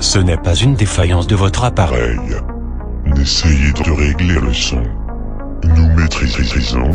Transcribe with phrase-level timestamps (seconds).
[0.00, 2.18] Ce n'est pas une défaillance de votre appareil.
[3.04, 4.82] N'essayez de régler le son.
[5.62, 6.90] Nous maîtrisons.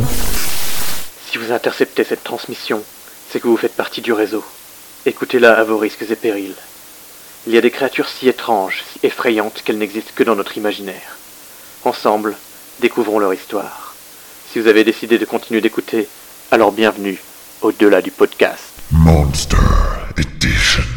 [1.29, 2.81] Si vous interceptez cette transmission,
[3.29, 4.43] c'est que vous faites partie du réseau.
[5.05, 6.55] Écoutez-la à vos risques et périls.
[7.45, 11.17] Il y a des créatures si étranges, si effrayantes qu'elles n'existent que dans notre imaginaire.
[11.83, 12.35] Ensemble,
[12.81, 13.93] découvrons leur histoire.
[14.51, 16.07] Si vous avez décidé de continuer d'écouter,
[16.49, 17.21] alors bienvenue
[17.61, 18.63] au-delà du podcast.
[18.91, 19.57] Monster
[20.17, 20.94] Edition.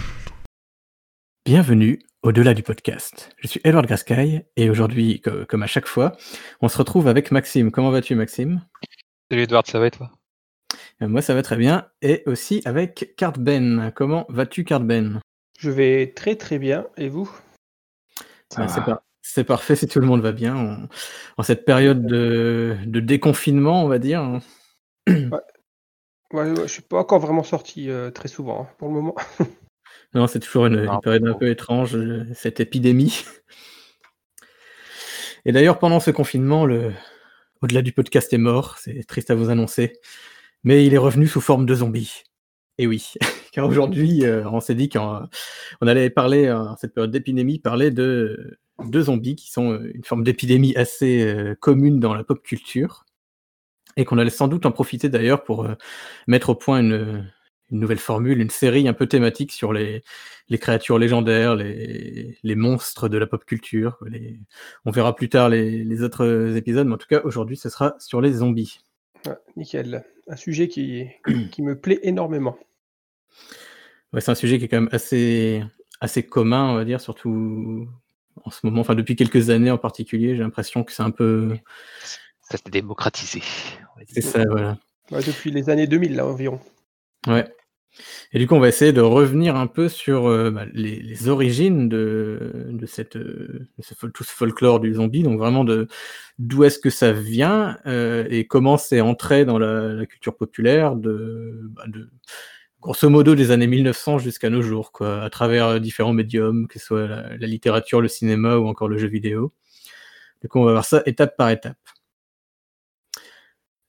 [1.49, 3.31] Bienvenue au-delà du podcast.
[3.39, 6.15] Je suis Edward Grascaille et aujourd'hui, co- comme à chaque fois,
[6.61, 7.71] on se retrouve avec Maxime.
[7.71, 8.61] Comment vas-tu Maxime?
[9.31, 10.11] Salut Edouard, ça va et toi?
[11.01, 13.91] Euh, Moi ça va très bien et aussi avec Cardben.
[13.95, 15.21] Comment vas-tu Cardben?
[15.59, 16.87] Je vais très très bien.
[16.99, 17.31] Et vous?
[18.57, 20.89] Ah, c'est par- c'est parfait si tout le monde va bien en,
[21.39, 24.21] en cette période de, de déconfinement, on va dire.
[24.21, 24.41] hein.
[25.09, 25.31] ouais,
[26.35, 29.15] ouais, Je suis pas encore vraiment sorti euh, très souvent hein, pour le moment.
[30.15, 33.25] Non, c'est toujours une, période un peu étrange, euh, cette épidémie.
[35.45, 36.93] Et d'ailleurs, pendant ce confinement, le...
[37.63, 39.95] au-delà du podcast est mort, c'est triste à vous annoncer,
[40.65, 42.25] mais il est revenu sous forme de zombie.
[42.79, 43.15] Et oui,
[43.53, 45.29] car aujourd'hui, euh, on s'est dit qu'on
[45.81, 50.05] on allait parler, euh, en cette période d'épidémie, parler de, de zombies, qui sont une
[50.05, 53.05] forme d'épidémie assez euh, commune dans la pop culture,
[53.97, 55.75] et qu'on allait sans doute en profiter d'ailleurs pour euh,
[56.27, 57.31] mettre au point une,
[57.71, 60.03] une nouvelle formule, une série un peu thématique sur les,
[60.49, 63.99] les créatures légendaires, les, les monstres de la pop culture.
[64.07, 64.39] les-
[64.85, 67.95] On verra plus tard les, les autres épisodes, mais en tout cas, aujourd'hui, ce sera
[67.99, 68.81] sur les zombies.
[69.27, 70.05] Ouais, nickel.
[70.29, 71.07] Un sujet qui,
[71.53, 72.59] qui me plaît énormément.
[74.13, 75.63] Ouais, c'est un sujet qui est quand même assez,
[76.01, 77.87] assez commun, on va dire, surtout
[78.45, 81.57] en ce moment, enfin depuis quelques années en particulier, j'ai l'impression que c'est un peu...
[82.49, 83.43] Ça s'est démocratisé.
[84.07, 84.79] C'est ça, voilà.
[85.11, 86.61] Ouais, depuis les années 2000 là environ.
[87.27, 87.53] Ouais.
[88.33, 91.89] Et du coup, on va essayer de revenir un peu sur euh, bah, les, origines
[91.89, 95.89] de, cette, euh, ce, tout ce folklore du zombie, donc vraiment de
[96.39, 101.85] d'où est-ce que ça vient euh, et comment c'est entré dans la, culture populaire bah,
[101.89, 102.11] de
[102.81, 106.87] grosso modo des années 1900 jusqu'à nos jours, quoi, à travers différents médiums, que ce
[106.87, 109.53] soit la, la littérature, le cinéma ou encore le jeu vidéo.
[110.43, 111.77] Du coup, on va voir ça étape par étape.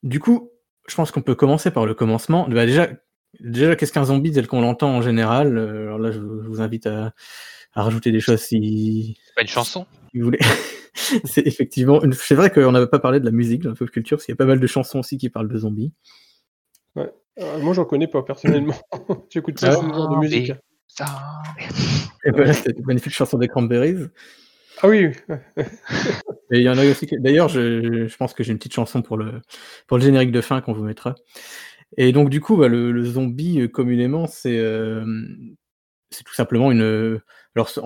[0.03, 0.51] Du coup,
[0.87, 2.47] je pense qu'on peut commencer par le commencement.
[2.49, 2.89] Bah, déjà,
[3.41, 6.87] déjà qu'est-ce qu'un zombie tel qu'on l'entend en général Euh, Alors là, je vous invite
[6.87, 7.13] à,
[7.73, 9.85] à rajouter des choses si, C'est pas une chanson?
[10.11, 10.39] si vous voulez.
[11.25, 13.89] c'est effectivement, une- c'est vrai qu'on n'avait pas parlé de la musique dans la pop
[13.89, 15.93] culture, parce qu'il y a pas mal de chansons aussi qui parlent de zombies.
[16.97, 18.75] Euh, moi j'en connais pas personnellement.
[19.29, 20.51] J'écoute pas Ah ce genre de musique.
[20.87, 21.05] Ça...
[22.25, 23.95] Et voilà, c'est une magnifique chanson des Cranberries.
[24.81, 25.63] Ah oui, oui.
[26.51, 27.07] Et il y en a aussi.
[27.19, 29.41] D'ailleurs, je, je pense que j'ai une petite chanson pour le,
[29.87, 31.15] pour le générique de fin qu'on vous mettra.
[31.97, 35.03] Et donc, du coup, bah, le, le zombie, euh, communément, c'est euh,
[36.11, 37.21] c'est tout simplement une.
[37.55, 37.81] Alors, c'est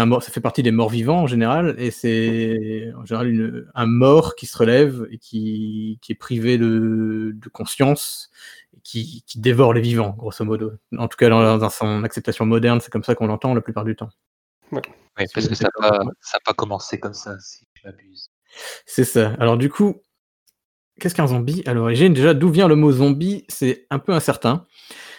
[0.00, 3.66] un- mort, ça fait partie des morts vivants en général, et c'est en général une,
[3.74, 8.30] un mort qui se relève et qui, qui est privé de, de conscience,
[8.76, 10.72] et qui, qui dévore les vivants, grosso modo.
[10.98, 13.84] En tout cas, dans, dans son acceptation moderne, c'est comme ça qu'on l'entend la plupart
[13.84, 14.10] du temps.
[15.18, 18.30] Oui, Si parce que ça n'a pas commencé comme ça, si je m'abuse.
[18.86, 19.34] C'est ça.
[19.38, 20.02] Alors du coup,
[21.00, 22.12] qu'est-ce qu'un zombie à l'origine?
[22.14, 23.44] Déjà, d'où vient le mot zombie?
[23.48, 24.66] C'est un peu incertain.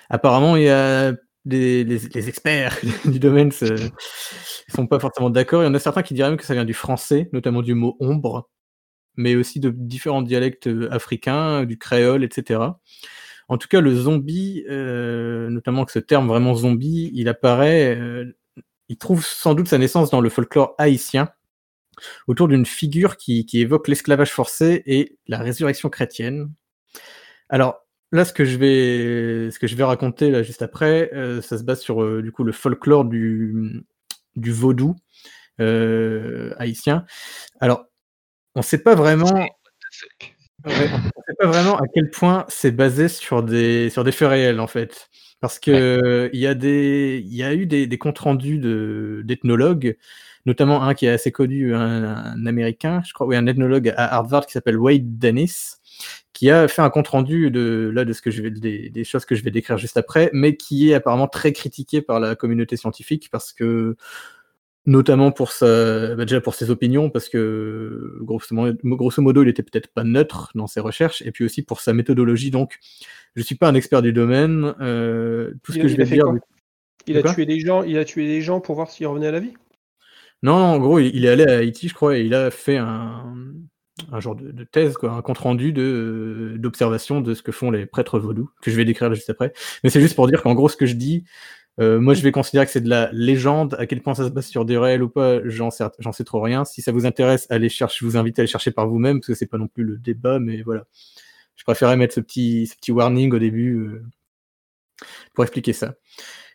[0.10, 1.14] Apparemment, il y a
[1.46, 3.78] des les, les experts du domaine ne
[4.74, 5.64] sont pas forcément d'accord.
[5.64, 7.74] Il y en a certains qui diraient même que ça vient du français, notamment du
[7.74, 8.50] mot ombre,
[9.16, 12.62] mais aussi de différents dialectes euh, africains, du créole, etc.
[13.50, 18.38] En tout cas, le zombie, euh, notamment que ce terme vraiment zombie, il apparaît, euh,
[18.90, 21.30] il trouve sans doute sa naissance dans le folklore haïtien,
[22.28, 26.52] autour d'une figure qui, qui évoque l'esclavage forcé et la résurrection chrétienne.
[27.50, 27.80] Alors
[28.12, 31.58] là, ce que je vais, ce que je vais raconter là juste après, euh, ça
[31.58, 33.84] se base sur euh, du coup le folklore du,
[34.36, 34.96] du vaudou
[35.60, 37.06] euh, haïtien.
[37.60, 37.86] Alors,
[38.56, 39.34] on ne sait pas vraiment.
[39.34, 39.52] Ouais,
[40.66, 40.74] on ne
[41.28, 44.68] sait pas vraiment à quel point c'est basé sur des, sur des faits réels, en
[44.68, 45.10] fait.
[45.40, 49.96] Parce que il y, a des- y a eu des, des comptes rendus de- d'ethnologues,
[50.48, 54.16] notamment un qui est assez connu, un, un américain, je crois, oui, un ethnologue à
[54.16, 55.76] Harvard qui s'appelle Wade Dennis,
[56.32, 59.04] qui a fait un compte rendu de, là, de ce que je vais, des, des
[59.04, 62.36] choses que je vais décrire juste après, mais qui est apparemment très critiqué par la
[62.36, 63.98] communauté scientifique parce que
[64.86, 69.50] notamment pour sa, bah déjà pour ses opinions, parce que grosso modo, grosso modo, il
[69.50, 72.52] était peut-être pas neutre dans ses recherches, et puis aussi pour sa méthodologie.
[72.52, 72.80] Donc,
[73.36, 74.74] je suis pas un expert du domaine.
[74.80, 76.24] euh, tout ce Il- que je a vais fait dire.
[76.24, 76.36] quoi?
[77.06, 77.34] Il a Quoi?
[77.34, 79.54] tué des gens, il a tué des gens pour voir s'ils revenaient à la vie?
[80.44, 83.34] Non, en gros, il est allé à Haïti, je crois, et il a fait un,
[84.20, 88.20] genre de, thèse, quoi, un compte rendu de d'observation de ce que font les prêtres
[88.20, 89.54] vaudous, que je vais décrire juste après.
[89.84, 91.24] Mais c'est juste pour dire qu'en gros, ce que je dis,
[91.80, 93.76] Euh, moi, je vais considérer que c'est de la légende.
[93.80, 96.42] À quel point ça se base sur des réels ou pas, j'en sais, sais trop
[96.42, 96.66] rien.
[96.66, 99.28] Si ça vous intéresse, allez chercher, je vous invite à aller chercher par vous-même, parce
[99.28, 100.86] que c'est pas non plus le débat, mais voilà.
[101.56, 104.04] Je préférais mettre ce petit, petit warning au début euh,
[105.34, 105.96] pour expliquer ça.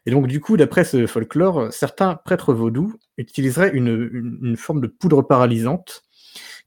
[0.06, 5.22] Et donc, du coup, d'après ce folklore, certains prêtres vaudous utiliseraient une, forme de poudre
[5.22, 6.02] paralysante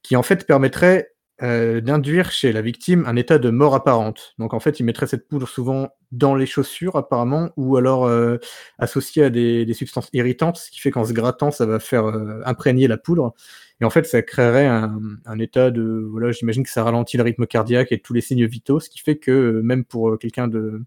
[0.04, 1.12] qui, en fait, permettrait
[1.42, 4.36] euh, d'induire chez la victime un état de mort apparente.
[4.38, 8.38] Donc, en fait, ils mettraient cette poudre souvent dans les chaussures, apparemment, ou alors euh,
[8.80, 12.42] associée à des, substances irritantes, ce qui fait qu'en se grattant, ça va faire euh,
[12.46, 13.34] imprégner la poudre.
[13.82, 16.08] Et en fait, ça créerait un, un état de.
[16.10, 19.00] Voilà, j'imagine que ça ralentit le rythme cardiaque et tous les signes vitaux, ce qui
[19.00, 20.86] fait que même pour quelqu'un de-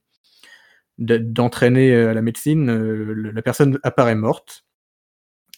[0.99, 4.65] d'entraîner euh, à la médecine, euh, la personne apparaît morte.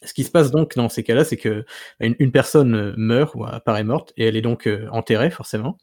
[0.03, 1.65] Ce qui se passe donc dans ces cas-là, c'est que
[2.01, 5.77] une, une personne euh, meurt ou apparaît morte et elle est donc euh, enterrée forcément.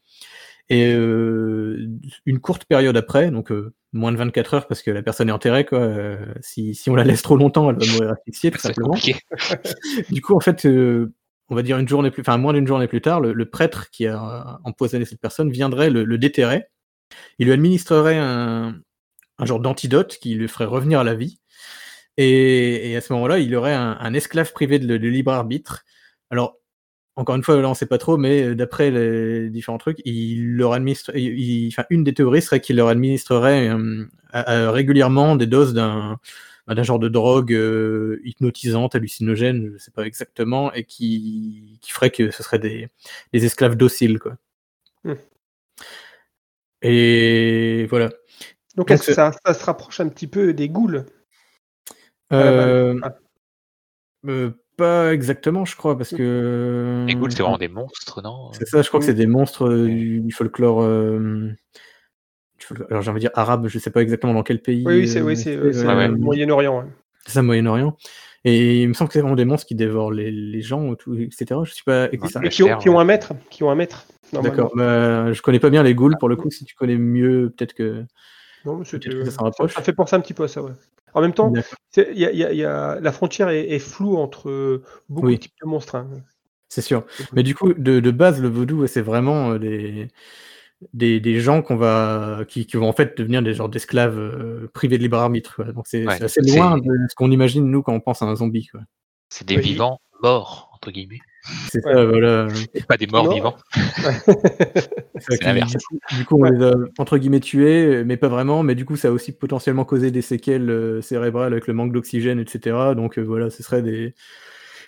[0.70, 1.88] Et euh,
[2.26, 5.32] une courte période après, donc euh, moins de 24 heures parce que la personne est
[5.32, 5.80] enterrée, quoi.
[5.80, 8.96] euh, si, si on la laisse trop longtemps, elle va mourir asphyxiée tout simplement.
[10.12, 11.14] Du coup, en fait, euh,
[11.50, 13.90] on va dire une journée plus, enfin moins d'une journée plus tard, le, le prêtre
[13.92, 16.66] qui a empoisonné cette personne viendrait le, le déterrer.
[17.40, 18.76] Il lui administrerait un,
[19.40, 21.40] un genre d'antidote qui le ferait revenir à la vie.
[22.18, 25.84] Et, et à ce moment-là, il aurait un, un esclave privé de, de libre arbitre.
[26.32, 26.58] Alors,
[27.16, 30.56] encore une fois, là, on sait pas trop, mais euh, d'après les différents trucs, il
[30.56, 34.72] leur administre, il- il- enfin, une des théories serait qu'il leur administrerait euh, à- à-
[34.72, 36.20] régulièrement des doses d'un
[36.68, 41.92] bah, d'un genre de drogue euh, hypnotisante, hallucinogène, je sais pas exactement, et qui, qui
[41.92, 42.90] ferait que ce serait des,
[43.34, 44.38] des esclaves dociles, quoi.
[45.06, 45.14] Hmm.
[46.82, 48.10] Et voilà.
[48.78, 51.04] Donc, Donc, est-ce que ça, ça se rapproche un petit peu des ghouls
[52.32, 53.16] Euh, Ah.
[54.28, 57.06] euh, pas exactement, je crois, parce que.
[57.08, 58.52] Les ghouls, c'est vraiment des monstres, non?
[58.54, 60.82] C'est ça, je crois que c'est des monstres euh, du, du folklore.
[60.84, 61.50] euh,
[62.90, 64.84] alors j'ai envie de dire arabe, je sais pas exactement dans quel pays.
[64.86, 66.80] Oui, oui, c'est euh, oui, euh, Ouais, Moyen-Orient.
[66.80, 66.86] ouais.
[67.26, 67.96] c'est ça, Moyen-Orient.
[68.44, 71.16] Et il me semble que c'est vraiment des monstres qui dévorent les, les gens, tout,
[71.16, 71.60] etc.
[71.64, 73.34] Je suis pas la qui ont, qui un maître.
[73.50, 74.06] Qui ont un maître.
[74.34, 74.72] D'accord.
[74.76, 76.50] Bah, je connais pas bien les ghouls pour le coup.
[76.50, 78.06] Si tu connais mieux, peut-être que.
[78.68, 78.86] Non, mais
[79.70, 80.72] ça fait penser un petit peu à ça, ouais.
[81.14, 81.78] En même temps, D'accord.
[81.90, 84.18] c'est- il y a- il y a- il y a- la frontière est, est floue
[84.18, 85.36] entre euh, beaucoup Oui.
[85.36, 85.96] de types de monstres.
[85.96, 86.08] hein.
[86.70, 87.06] C'est sûr.
[87.34, 90.10] Mais du coup, de, de base, le vaudou, c'est vraiment euh, des,
[90.94, 94.70] des, des gens qu'on va, qui, qui vont en fait devenir des genres d'esclaves euh,
[94.74, 95.56] privés de libre arbitre.
[95.56, 95.72] quoi.
[95.72, 98.36] Donc c'est Ouais, assez loin de ce qu'on imagine nous quand on pense à un
[98.36, 98.68] zombie.
[98.68, 98.82] quoi.
[99.30, 99.62] C'est des Oui.
[99.62, 101.20] vivants morts, entre guillemets.
[101.70, 101.94] C'est Ouais.
[101.94, 102.48] ça, voilà.
[102.74, 103.34] Et pas des morts Non.
[103.34, 103.56] vivants.
[105.20, 105.72] C'est ça qui- l'inverse.
[105.72, 108.64] du coup, du coup, on les a entre guillemets tués, mais pas vraiment.
[108.64, 111.92] Mais du coup, ça a aussi potentiellement causé des séquelles euh, cérébrales avec le manque
[111.94, 112.76] d'oxygène, etc.
[112.96, 114.14] Donc euh, voilà, ce serait des,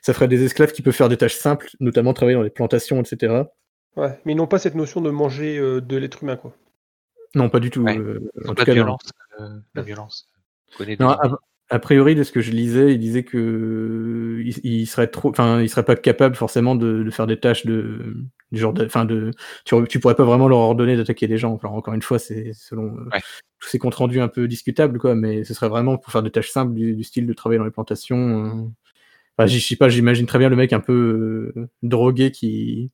[0.01, 3.01] ça ferait des esclaves qui peuvent faire des tâches simples, notamment travailler dans les plantations,
[3.01, 3.43] etc.
[3.95, 6.53] Ouais, mais ils n'ont pas cette notion de manger euh, de l'être humain, quoi.
[7.35, 7.81] Non, pas du tout.
[7.81, 7.97] Ouais.
[7.97, 8.75] euh, en Pas tout de cas, non.
[8.75, 9.09] violence.
[9.39, 10.29] euh, la violence.
[10.99, 11.35] Non, zombies.
[11.69, 15.29] A, priori, de ce que je lisais, il disait que euh, il, il serait trop,
[15.29, 18.15] enfin, il serait pas capable forcément de, de faire des tâches de,
[18.51, 19.31] du genre, de, enfin, de,
[19.65, 21.59] tu, tu pourrais pas vraiment leur ordonner d'attaquer des gens.
[21.63, 23.21] Encore une fois, c'est selon euh, Ouais.
[23.59, 25.15] tous ces comptes rendus un peu discutables, quoi.
[25.15, 27.65] Mais ce serait vraiment pour faire des tâches simples du, du style de travailler dans
[27.65, 28.45] les plantations.
[28.47, 28.67] euh.
[29.37, 32.91] Enfin, je sais pas, j'imagine très bien le mec un peu euh, drogué qui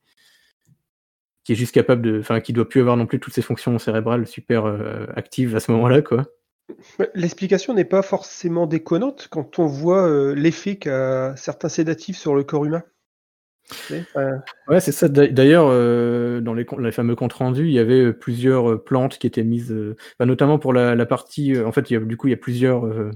[1.44, 3.78] qui est juste capable de, enfin, qui doit plus avoir non plus toutes ses fonctions
[3.78, 6.26] cérébrales super euh, actives à ce moment-là, quoi.
[7.14, 12.44] L'explication n'est pas forcément déconnante quand on voit euh, l'effet qu'a certains sédatifs sur le
[12.44, 12.84] corps humain.
[13.92, 15.08] Enfin, Ouais, c'est ça.
[15.08, 19.18] D'a- D'ailleurs, euh, dans les, fameux comptes rendus, il y avait euh, plusieurs euh, plantes
[19.18, 21.56] qui étaient mises, euh, bah, notamment pour la, partie.
[21.56, 23.12] euh, en fait, du coup, il y a plusieurs, euh,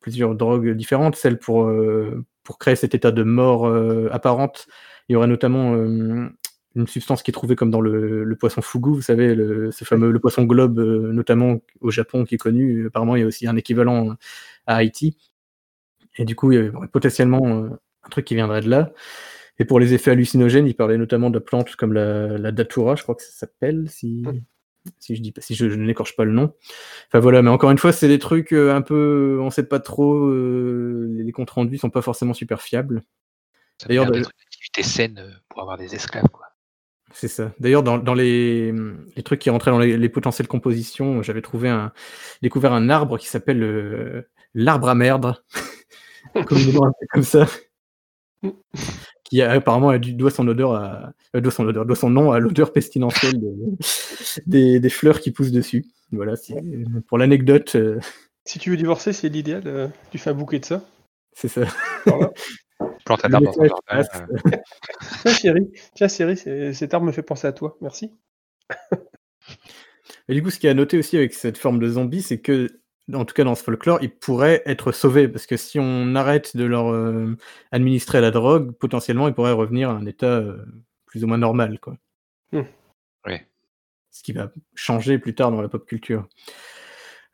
[0.00, 1.16] plusieurs drogues différentes.
[1.16, 4.66] Celle pour, euh, pour créer cet état de mort euh, apparente,
[5.08, 6.28] il y aurait notamment euh,
[6.74, 9.84] une substance qui est trouvée comme dans le, le poisson fugu, vous savez, le, ce
[9.84, 12.86] fameux le poisson globe, euh, notamment au Japon, qui est connu.
[12.86, 14.16] Apparemment, il y a aussi un équivalent
[14.66, 15.16] à Haïti.
[16.16, 17.70] Et du coup, il y aurait potentiellement euh,
[18.02, 18.92] un truc qui viendrait de là.
[19.58, 23.02] Et pour les effets hallucinogènes, il parlait notamment de plantes comme la, la datura, je
[23.02, 24.24] crois que ça s'appelle, si,
[25.00, 26.54] si je dis pas, si je, je n'écorche pas le nom.
[27.08, 29.80] Enfin voilà, mais encore une fois, c'est des trucs euh, un peu, on sait pas
[29.80, 33.02] trop, euh, les comptes rendus sont pas forcément super fiables.
[33.86, 36.46] D'ailleurs, dire de- d'être une activité saine euh, pour avoir des esclaves, quoi.
[37.12, 37.52] C'est ça.
[37.58, 38.72] D'ailleurs, dans, dans les,
[39.16, 41.92] les trucs qui rentraient dans les, les potentielles compositions, j'avais trouvé un,
[42.42, 44.22] découvert un arbre qui s'appelle euh,
[44.54, 45.34] l'arbre à merde,
[46.46, 47.46] comme ça,
[49.24, 52.32] qui a, apparemment a doit son odeur à, euh, doit son odeur, doit son nom
[52.32, 53.76] à l'odeur pestilentielle de-
[54.46, 55.86] des, des fleurs qui poussent dessus.
[56.12, 56.34] Voilà,
[57.06, 57.98] pour l'anecdote, euh,
[58.44, 59.62] si tu veux divorcer, c'est l'idéal.
[59.66, 60.82] euh, tu fais un bouquet de ça.
[61.34, 61.62] c'est ça.
[62.06, 62.30] Voilà.
[63.04, 64.02] Plante un arbre euh,
[65.22, 67.76] Tiens, chérie, tiens, chérie, cet arbre me fait penser à toi.
[67.80, 68.12] Merci.
[70.28, 72.40] Et du coup, ce qui est à noter aussi avec cette forme de zombie, c'est
[72.40, 72.68] que
[73.14, 76.56] en tout cas dans ce folklore, ils pourraient être sauvés parce que si on arrête
[76.56, 77.36] de leur euh,
[77.72, 80.64] administrer la drogue, potentiellement ils pourraient revenir à un état euh,
[81.06, 81.96] plus ou moins normal, quoi.
[82.52, 82.62] Hmm.
[83.26, 83.46] Ouais.
[84.10, 86.28] Ce qui va changer plus tard dans la pop culture.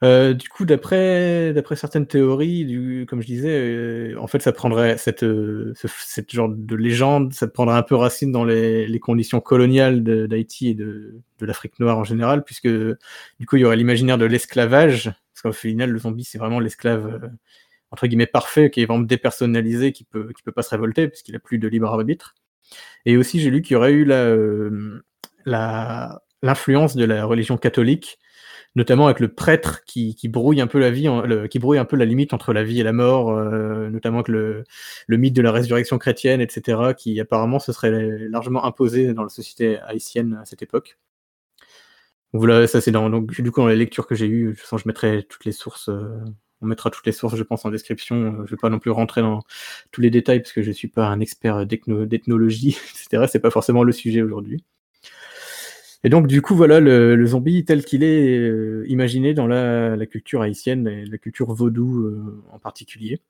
[0.03, 5.23] Euh, du coup, d'après certaines théories, comme je disais, euh, en fait, ça prendrait cette,
[5.23, 10.03] euh, ce cette genre de légende, ça prendrait un peu racine dans les, conditions coloniales
[10.03, 14.25] d'Haïti et de, l'Afrique noire en général, puisque du coup, il y aurait l'imaginaire de
[14.27, 17.31] l'esclavage, parce qu'au final, le zombie, c'est vraiment l'esclave
[17.91, 21.37] entre guillemets parfait, qui est vraiment dépersonnalisé, qui peut qui peut pas se révolter, puisqu'il
[21.37, 22.35] a plus de libre arbitre.
[23.07, 24.05] Et aussi, j'ai lu qu'il y aurait eu
[26.43, 28.19] l'influence de la religion catholique
[28.75, 31.09] notamment avec le prêtre qui, brouille un peu la vie,
[31.51, 34.29] qui brouille un peu la limite entre la vie et la mort, euh, notamment avec
[34.29, 34.65] le,
[35.09, 39.79] mythe de la résurrection chrétienne, etc., qui apparemment se serait largement imposé dans la société
[39.81, 40.99] haïtienne à cette époque.
[42.33, 44.77] Voilà, ça c'est dans, du coup dans les lectures que j'ai eues, de toute façon,
[44.77, 46.19] je mettrai toutes les sources, euh,
[46.61, 48.41] on mettra toutes les sources, je pense, en description.
[48.41, 49.43] Euh, Je vais pas non plus rentrer dans
[49.93, 52.77] tous les détails parce que je suis pas un expert d'ethno- d'ethnologie,
[53.09, 53.27] etc.
[53.31, 54.65] C'est pas forcément le sujet aujourd'hui.
[56.05, 60.43] Et donc, du coup, voilà le, zombie tel qu'il est euh, imaginé dans la, culture
[60.43, 63.21] haïtienne la culture vaudou euh, en particulier.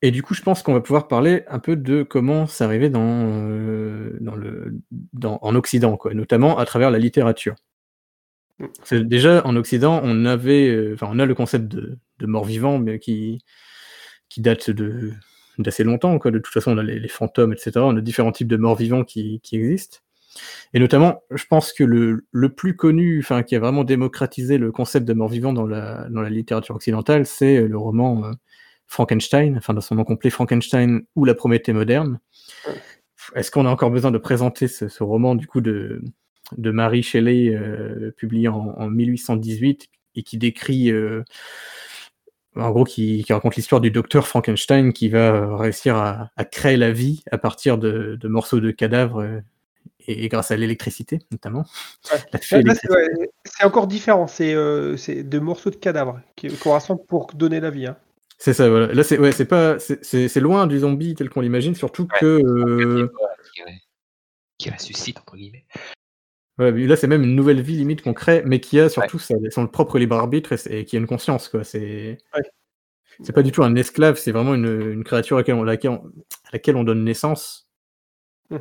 [0.00, 2.90] Et du coup, je pense qu'on va pouvoir parler un peu de comment c'est arrivé
[2.94, 4.18] euh,
[5.22, 7.56] en Occident, notamment à travers la littérature.
[8.90, 13.42] Déjà, en Occident, on avait, enfin, a le concept de, mort-vivant, qui,
[14.38, 14.70] date
[15.58, 16.16] d'assez longtemps.
[16.16, 17.72] De toute façon, on a les, fantômes, etc.
[17.76, 19.98] On a différents types de morts-vivants qui, qui existent.
[20.74, 24.72] Et notamment, je pense que le, le plus connu, enfin, qui a vraiment démocratisé le
[24.72, 28.32] concept de mort-vivant dans la, dans la littérature occidentale, c'est le roman euh,
[28.86, 32.20] Frankenstein, enfin, dans son nom complet, Frankenstein ou la Prométhée moderne.
[33.34, 36.02] Est-ce qu'on a encore besoin de présenter ce, ce roman, du coup, de,
[36.56, 41.22] de Mary Shelley, euh, publié en, en 1818, et qui décrit, euh,
[42.56, 46.44] en gros, qui, qui raconte l'histoire du docteur Frankenstein qui va euh, réussir à, à
[46.44, 49.40] créer la vie à partir de, de morceaux de cadavres euh,
[50.08, 51.64] et, et grâce à l'électricité, notamment.
[52.12, 52.40] Ouais.
[52.42, 53.30] C'est ouais,
[53.62, 54.26] encore différent.
[54.26, 57.86] C'est euh, c'est de morceaux de cadavres qui- qu'on rassemble pour donner la vie.
[57.86, 57.96] hein.
[58.38, 58.92] C'est ça, voilà.
[58.92, 62.18] Là, c'est ouais, c'est pas, c'est- loin du zombie tel qu'on l'imagine, surtout Ouais.
[62.20, 63.08] que euh,
[63.54, 63.62] Qui,
[64.58, 65.64] qui ressuscite, entre guillemets.
[66.58, 69.34] ouais, là, c'est même une nouvelle vie limite qu'on crée, mais qui a surtout sa-
[69.50, 71.64] son propre libre arbitre et, qui a une conscience, quoi.
[71.64, 72.42] C'est Ouais.
[73.24, 75.90] c'est pas du tout un esclave, c'est vraiment une, une créature à laquelle on, laquelle
[75.90, 76.06] on-
[76.44, 77.68] à laquelle on donne naissance,
[78.50, 78.58] Hmm.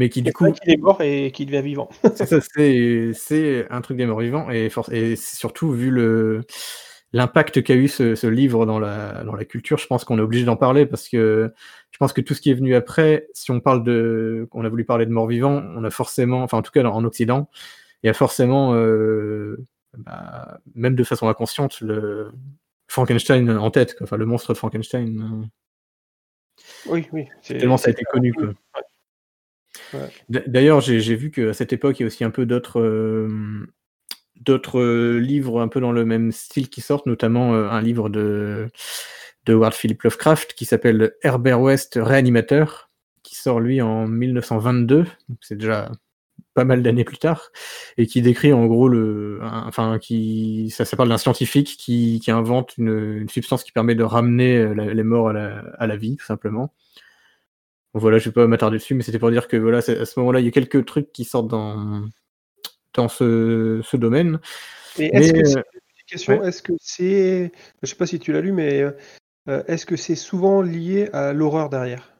[0.00, 1.90] Mais qui du coup, est mort et qu'il devient vivant.
[3.12, 6.40] c'est un truc des morts vivants et, for- et surtout vu le
[7.12, 10.22] l'impact qu'a eu ce, ce livre dans la dans la culture, je pense qu'on est
[10.22, 11.52] obligé d'en parler parce que
[11.90, 14.70] je pense que tout ce qui est venu après, si on parle de, on a
[14.70, 17.50] voulu parler de morts vivants, on a forcément, enfin en tout cas en Occident,
[18.02, 19.58] il y a forcément, euh,
[19.98, 22.30] bah, même de façon inconsciente, le
[22.88, 24.04] Frankenstein en tête, quoi.
[24.04, 25.20] enfin le monstre de Frankenstein.
[25.20, 25.46] euh,
[26.86, 27.26] Oui, oui.
[27.46, 28.54] Tellement ça a été connu, quoi.
[30.28, 33.28] D'ailleurs, j'ai vu qu'à cette époque, il y a aussi un peu d'autres euh,
[34.74, 38.68] euh, livres un peu dans le même style qui sortent, notamment euh, un livre de,
[39.48, 42.90] Howard Philip Lovecraft qui s'appelle Herbert West Réanimateur,
[43.24, 45.90] qui sort lui en 1922, donc c'est déjà
[46.54, 47.50] pas mal d'années plus tard,
[47.96, 53.28] et qui décrit en gros le, enfin qui, ça, parle d'un scientifique qui, invente une,
[53.28, 56.72] substance qui permet de ramener les morts à la, à la vie, tout simplement.
[57.92, 60.40] Voilà, je vais pas m'attarder dessus, mais c'était pour dire que voilà, à ce moment-là,
[60.40, 62.04] il y a quelques trucs qui sortent dans,
[62.94, 64.40] dans ce, ce domaine.
[64.98, 65.62] Mais est-ce que euh,
[66.06, 66.48] c'est ouais.
[66.48, 68.92] Est-ce que c'est, je sais pas si tu l'as lu, mais euh,
[69.48, 72.12] euh, est-ce que c'est souvent lié à l'horreur derrière?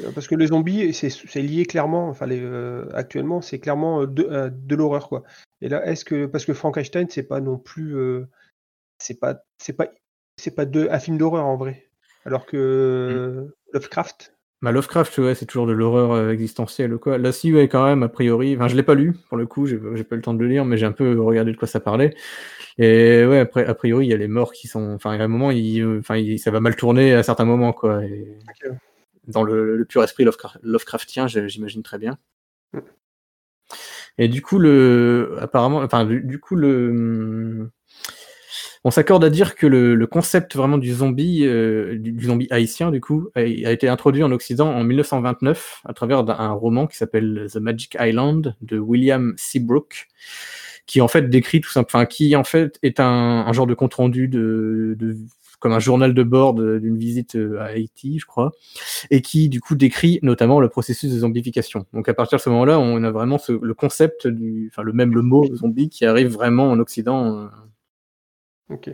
[0.00, 2.08] Euh, Parce que les zombies, c'est lié clairement.
[2.08, 5.22] Enfin, les, euh, actuellement, c'est clairement euh, de, euh, de l'horreur, quoi.
[5.60, 8.26] Et là, est-ce que parce que Frankenstein, c'est pas non plus, euh,
[8.98, 9.88] c'est pas, c'est pas,
[10.36, 11.90] c'est pas de, un film d'horreur en vrai.
[12.24, 17.16] Alors que euh, Lovecraft, Bah, Lovecraft, ouais, c'est toujours de l'horreur euh, existentielle ou quoi.
[17.16, 18.56] Là, si, ouais, quand même, a priori.
[18.56, 20.48] Enfin, je l'ai pas lu, pour le coup, j'ai pas eu le temps de le
[20.48, 22.16] lire, mais j'ai un peu regardé de quoi ça parlait.
[22.78, 24.94] Et ouais, après, a priori, il y a les morts qui sont.
[24.94, 25.98] Enfin, il y a un moment, il...
[26.00, 28.04] Enfin, il- ça va mal tourner à certains moments, quoi.
[28.04, 28.38] Et...
[29.28, 32.18] Dans le, le pur esprit Lovecra- Lovecraftien, j'imagine très bien.
[32.74, 32.80] Mm.
[34.18, 35.36] Et du coup, le.
[35.40, 35.78] Apparemment.
[35.78, 37.70] Enfin, du, du coup, le.
[38.84, 43.00] On s'accorde à dire que le, concept vraiment du zombie, euh, du, zombie haïtien, du
[43.00, 47.56] coup, a, été introduit en Occident en 1929 à travers un roman qui s'appelle The
[47.56, 50.08] Magic Island de William Seabrook,
[50.86, 54.28] qui en fait décrit tout simplement, qui en fait est un, genre de compte rendu
[54.28, 55.16] de, de
[55.58, 58.52] comme un journal de bord d'une visite euh, à Haïti, je crois,
[59.10, 61.84] et qui du coup décrit notamment le processus de zombification.
[61.92, 65.12] Donc à partir de ce moment-là, on a vraiment le concept du, enfin le même
[65.14, 67.48] le mot zombie qui arrive vraiment en Occident.
[68.70, 68.90] Ok.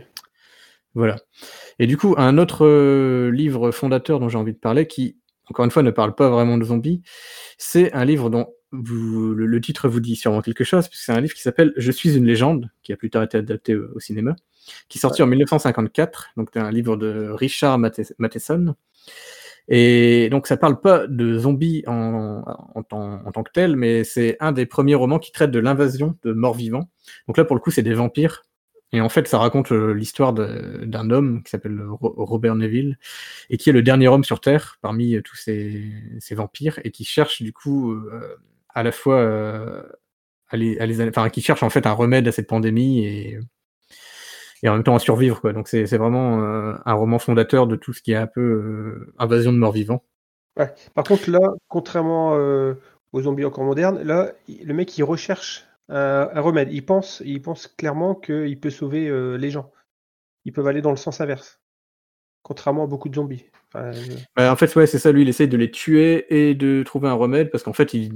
[0.94, 1.16] Voilà.
[1.78, 5.18] Et du coup, un autre euh, livre fondateur dont j'ai envie de parler, qui,
[5.50, 7.02] encore une fois, ne parle pas vraiment de zombies,
[7.58, 11.12] c'est un livre dont vous, le, le titre vous dit sûrement quelque chose, puisque c'est
[11.12, 13.88] un livre qui s'appelle Je suis une légende, qui a plus tard été adapté au,
[13.96, 14.36] au cinéma,
[14.88, 16.30] qui est sorti en 1954.
[16.36, 18.74] Donc, c'est un livre de Richard Mathe- Matheson.
[19.68, 22.42] Et donc, ça parle pas de zombies en,
[22.74, 25.58] en, tant- en tant que tel, mais c'est un des premiers romans qui traite de
[25.58, 26.90] l'invasion de morts-vivants.
[27.28, 28.42] Donc là, pour le coup, c'est des vampires.
[28.94, 32.96] Et en fait, ça raconte euh, l'histoire d'un homme qui s'appelle Ro- Robert Neville
[33.50, 35.90] et qui est le dernier homme sur Terre parmi euh, tous ces,
[36.30, 38.36] vampires et qui cherche du coup euh,
[38.68, 39.20] à la fois
[40.48, 43.40] à les, enfin, qui cherche en fait un remède à cette pandémie et,
[44.62, 45.50] et en même temps à survivre.
[45.50, 46.38] Donc c'est vraiment
[46.84, 50.04] un roman fondateur de tout ce qui est un peu invasion de morts vivants.
[50.56, 50.72] Ouais.
[50.94, 52.32] Par contre, là, contrairement
[53.12, 56.72] aux zombies encore modernes, là, le mec, il recherche un, un remède.
[56.72, 59.72] Il pense, il pense clairement qu'il peut sauver euh, les gens.
[60.44, 61.60] Ils peuvent aller dans le sens inverse.
[62.42, 63.46] Contrairement à beaucoup de zombies.
[63.68, 64.02] Enfin, euh,
[64.36, 65.12] Bah, en fait, ouais, c'est ça.
[65.12, 68.12] Lui, il essaye de les tuer et de trouver un remède parce qu'en fait, il,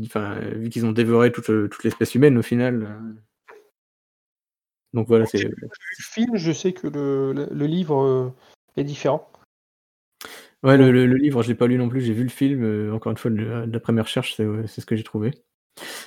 [0.56, 2.82] vu qu'ils ont dévoré toute, euh, toute l'espèce humaine au final.
[2.82, 3.54] euh,
[4.92, 5.44] Donc voilà, c'est.
[5.44, 8.30] le film, je sais que le, le- le livre euh,
[8.76, 9.30] est différent.
[10.62, 12.00] Ouais, le, le- le livre, je l'ai pas lu non plus.
[12.00, 12.64] J'ai vu le film.
[12.64, 13.30] euh, encore une fois,
[13.66, 15.30] d'après mes recherches, c'est ce que j'ai trouvé.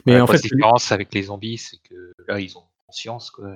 [0.05, 3.31] Mais la en fait, grosse différence avec les zombies, c'est que là, ils ont conscience.
[3.31, 3.53] Quoi.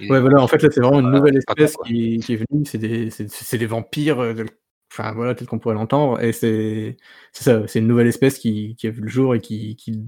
[0.00, 0.40] Les- ouais, voilà.
[0.42, 1.84] En fait, là, c'est vraiment une Euh, nouvelle espèce quoi.
[1.86, 2.64] qui, qui est venue.
[2.64, 4.20] C'est des, c'est, des vampires.
[4.20, 4.48] euh, tel-
[4.90, 6.20] Enfin, voilà, tel qu'on pourrait l'entendre.
[6.22, 6.96] Et c'est,
[7.32, 7.66] c'est ça.
[7.68, 9.76] C'est une nouvelle espèce qui, qui a vu le jour et qui.
[9.76, 10.02] qui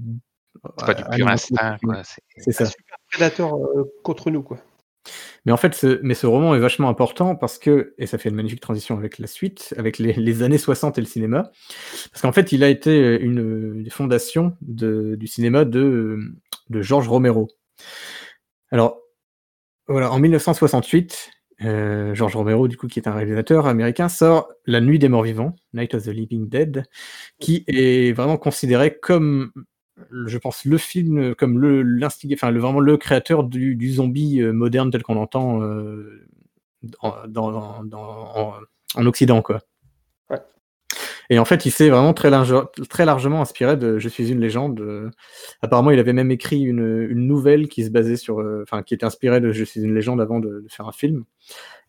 [0.79, 1.77] C'est pas du a- pur instinct.
[1.83, 2.03] Quoi.
[2.03, 2.63] C'est- C'est ça.
[2.63, 4.57] Un super prédateur euh, contre nous, quoi.
[5.45, 8.29] Mais en fait, ce, mais ce roman est vachement important parce que, et ça fait
[8.29, 11.51] une magnifique transition avec la suite, avec les, années 60 et le cinéma,
[12.11, 16.19] parce qu'en fait, il a été une, une fondation de, du cinéma de,
[16.69, 17.47] de George Romero.
[18.71, 18.99] Alors,
[19.87, 21.31] voilà, en 1968,
[21.63, 25.23] euh, George Romero, du coup, qui est un réalisateur américain, sort La Nuit des Morts
[25.23, 26.83] Vivants, Night of the Living Dead,
[27.39, 29.51] qui est vraiment considéré comme
[30.27, 31.99] je pense, le film comme le
[32.33, 36.21] enfin le, vraiment le créateur du, du zombie euh, moderne tel qu'on l'entend euh,
[36.83, 38.53] dans, dans- dans- en,
[38.95, 39.61] en Occident, quoi.
[40.29, 40.39] Ouais.
[41.29, 44.39] Et en fait, il s'est vraiment très, large- très largement inspiré de Je suis une
[44.41, 44.81] légende.
[44.81, 45.09] euh.
[45.61, 48.93] apparemment, il avait même écrit une, une nouvelle qui se basait sur, euh, enfin, qui
[48.93, 51.23] était inspirée de Je suis une légende avant de, de faire un film.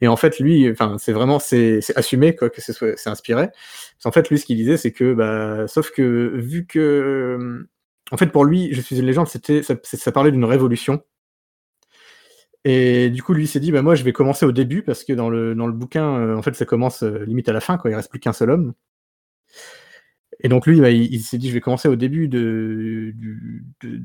[0.01, 3.49] Et en fait, lui, enfin, c'est vraiment, c'est assumé quoi que c'est inspiré.
[3.49, 7.69] Parce qu'en fait, lui, ce qu'il disait, c'est que, bah, sauf que vu que, euh,
[8.13, 11.03] en fait, pour lui, Je suis une légende, ça, parlait d'une révolution.
[12.65, 15.13] Et du coup, lui s'est dit, bah, moi, je vais commencer au début parce que
[15.13, 17.91] dans le, bouquin, euh, en fait, ça commence euh, limite à la fin, quoi.
[17.91, 18.75] Il reste plus qu'un seul homme.
[20.45, 23.15] Et donc lui, bah, il, s'est dit, je vais commencer au début de,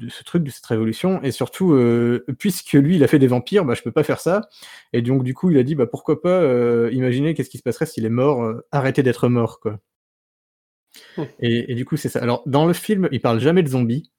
[0.10, 3.66] ce truc, de cette révolution, et surtout, euh, puisque lui, il a fait des vampires,
[3.66, 4.48] bah, je peux pas faire ça.
[4.94, 7.88] Et donc du coup, il a dit, bah, pourquoi pas imaginer qu'est-ce qui se passerait
[7.88, 9.80] s'il est mort, arrêter d'être mort, quoi.
[11.40, 12.20] Et, et du coup, c'est ça.
[12.22, 14.12] Alors, dans le film, il parle jamais de zombies,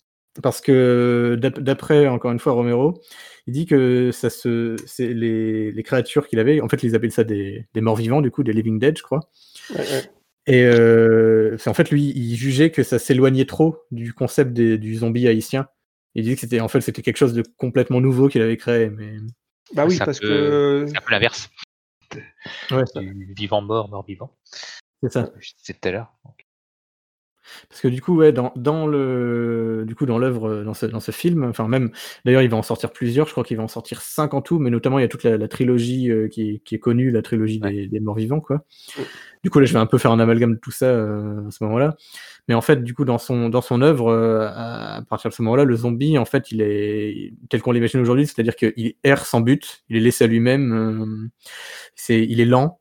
[0.42, 3.00] parce que d'ap- d'après, encore une fois, Romero,
[3.46, 7.12] il dit que ça se, c'est les, les créatures qu'il avait, en fait, ils appellent
[7.12, 9.20] ça des, des morts vivants, du coup, des living dead, je crois.
[9.70, 10.10] Ouais, ouais.
[10.46, 14.78] Et euh, c'est en fait, lui, il jugeait que ça s'éloignait trop du concept des-
[14.78, 15.68] du zombie haïtien.
[16.14, 18.88] Il disait que c'était en fait c'était quelque chose de complètement nouveau qu'il avait créé.
[18.88, 19.16] Mais
[19.74, 21.50] Bah oui, C'est un parce peu- que C'est un peu l'inverse.
[22.70, 24.34] ouais, ça- Du vivant-mort, mort-vivant.
[25.02, 25.30] c'est ça.
[25.38, 26.12] Je disais tout à l'heure.
[27.68, 30.86] Parce que du coup, ouais, dans, dans le, du coup, dans l'œuvre, euh, dans ce,
[30.86, 31.90] dans ce film, enfin même,
[32.24, 33.26] d'ailleurs, il va en sortir plusieurs.
[33.26, 35.24] Je crois qu'il va en sortir cinq en tout, mais notamment il y a toute
[35.24, 38.40] la, la trilogie euh, qui, est, qui est connue, la trilogie des, des morts vivants,
[38.40, 38.64] quoi.
[39.44, 41.50] Du coup, là, je vais un peu faire un amalgame de tout ça euh, à
[41.50, 41.94] ce moment-là.
[42.48, 45.42] Mais en fait, du coup, dans son, dans son œuvre, euh, à partir de ce
[45.42, 49.40] moment-là, le zombie, en fait, il est tel qu'on l'imagine aujourd'hui, c'est-à-dire qu'il erre sans
[49.40, 51.30] but, il est laissé à lui-même,
[51.94, 52.80] c'est, il est lent,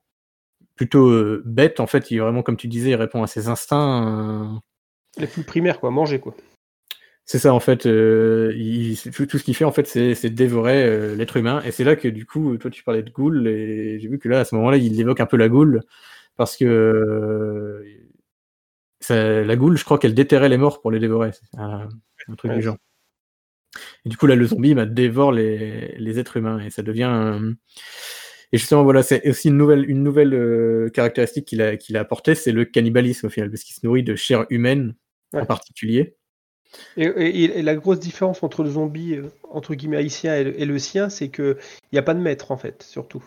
[0.77, 1.79] plutôt euh, bête.
[1.81, 4.55] En fait, il vraiment, comme tu disais, il répond à ses instincts.
[4.55, 4.59] euh,
[5.19, 6.35] les plus primaires, quoi, manger, quoi.
[7.25, 10.83] c'est ça en fait, euh, il, tout, tout ce qu'il fait en fait, c'est dévorer
[10.85, 11.61] euh, l'être humain.
[11.65, 14.29] Et c'est là que du coup, toi tu parlais de Ghoul et j'ai vu que
[14.29, 15.81] là à ce moment-là, il évoque un peu la Ghoul
[16.37, 17.83] parce que
[18.99, 21.89] ça- la Ghoul, je crois qu'elle déterrait les morts pour les dévorer, c'est un,
[22.29, 22.57] un truc Ouais.
[22.57, 22.77] du genre.
[24.05, 27.05] Et du coup là, le zombie bah, dévore les, les êtres humains et ça devient
[28.53, 31.99] et justement voilà, c'est aussi une nouvelle une nouvelle euh, caractéristique qu'il a qu'il a
[32.01, 34.95] apporté, c'est le cannibalisme au final parce qu'il se nourrit de chair humaine
[35.33, 36.15] en particulier.
[36.97, 40.61] Et, et- et la grosse différence entre le zombie, euh, entre guillemets, haïtien et le,
[40.61, 41.55] et le sien, c'est qu'il
[41.93, 43.23] n'y a pas de maître, en fait, surtout.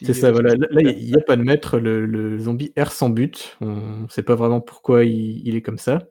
[0.00, 0.54] C'est ça, voilà.
[0.54, 1.78] Là, là, il n'y a pas de maître.
[1.80, 3.56] Le, le zombie erre sans but.
[3.60, 6.06] On ne sait pas vraiment pourquoi il, il est comme ça.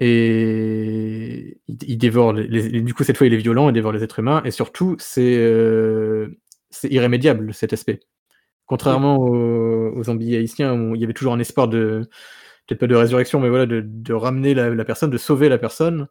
[0.00, 2.32] Et il, il dévore.
[2.32, 4.42] Les, les- du coup, cette fois, il est violent, il dévore les êtres humains.
[4.44, 6.36] Et surtout, c'est euh,
[6.74, 8.00] c'est irrémédiable cet aspect.
[8.66, 12.08] Contrairement aux, aux zombies haïtiens, où il y avait toujours un espoir de,
[12.66, 15.58] peut-être pas de résurrection, mais voilà, de, de ramener la, la personne, de sauver la
[15.58, 16.08] personne.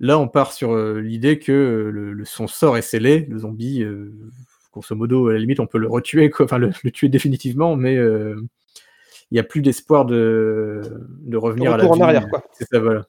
[0.00, 3.38] Là, on part sur euh, l'idée que euh, le, le- son sort est scellé, le
[3.38, 4.12] zombie, euh,
[4.72, 7.76] grosso modo, à la limite, on peut le retuer, quoi, enfin le, le tuer définitivement,
[7.76, 8.34] mais euh,
[9.30, 10.82] il n'y a plus d'espoir de,
[11.20, 12.02] de revenir à la retour en vie.
[12.02, 12.42] arrière, quoi.
[12.52, 13.06] C'est ça, voilà.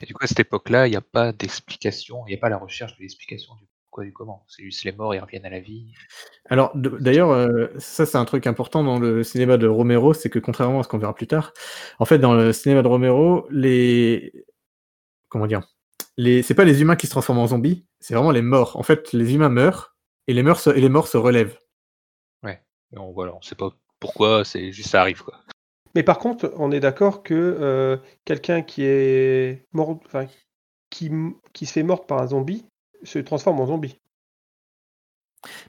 [0.00, 2.48] Et du coup, à cette époque-là, il n'y a pas d'explication, il n'y a pas
[2.48, 3.66] la recherche de l'explication du
[3.98, 4.44] pourquoi du comment.
[4.46, 5.92] C'est juste les morts, ils reviennent à la vie.
[6.48, 10.38] Alors, d'ailleurs, euh, ça, c'est un truc important dans le cinéma de Romero, c'est que
[10.38, 11.52] contrairement à ce qu'on verra plus tard,
[11.98, 14.32] en fait, dans le cinéma de Romero, les.
[15.28, 15.62] Comment dire
[16.16, 16.42] les...
[16.42, 18.76] C'est pas les humains qui se transforment en zombies, c'est vraiment les morts.
[18.76, 20.70] En fait, les humains meurent et les, morts se...
[20.70, 21.58] et les morts se relèvent.
[22.90, 25.34] Et on, voilà, on sait pas pourquoi, c'est juste ça arrive quoi.
[25.94, 30.26] Mais par contre, on est d'accord que euh, quelqu'un qui est mort, enfin,
[30.88, 31.10] qui,
[31.52, 32.64] qui se fait mort par un zombie
[33.02, 33.98] se transforme en zombie.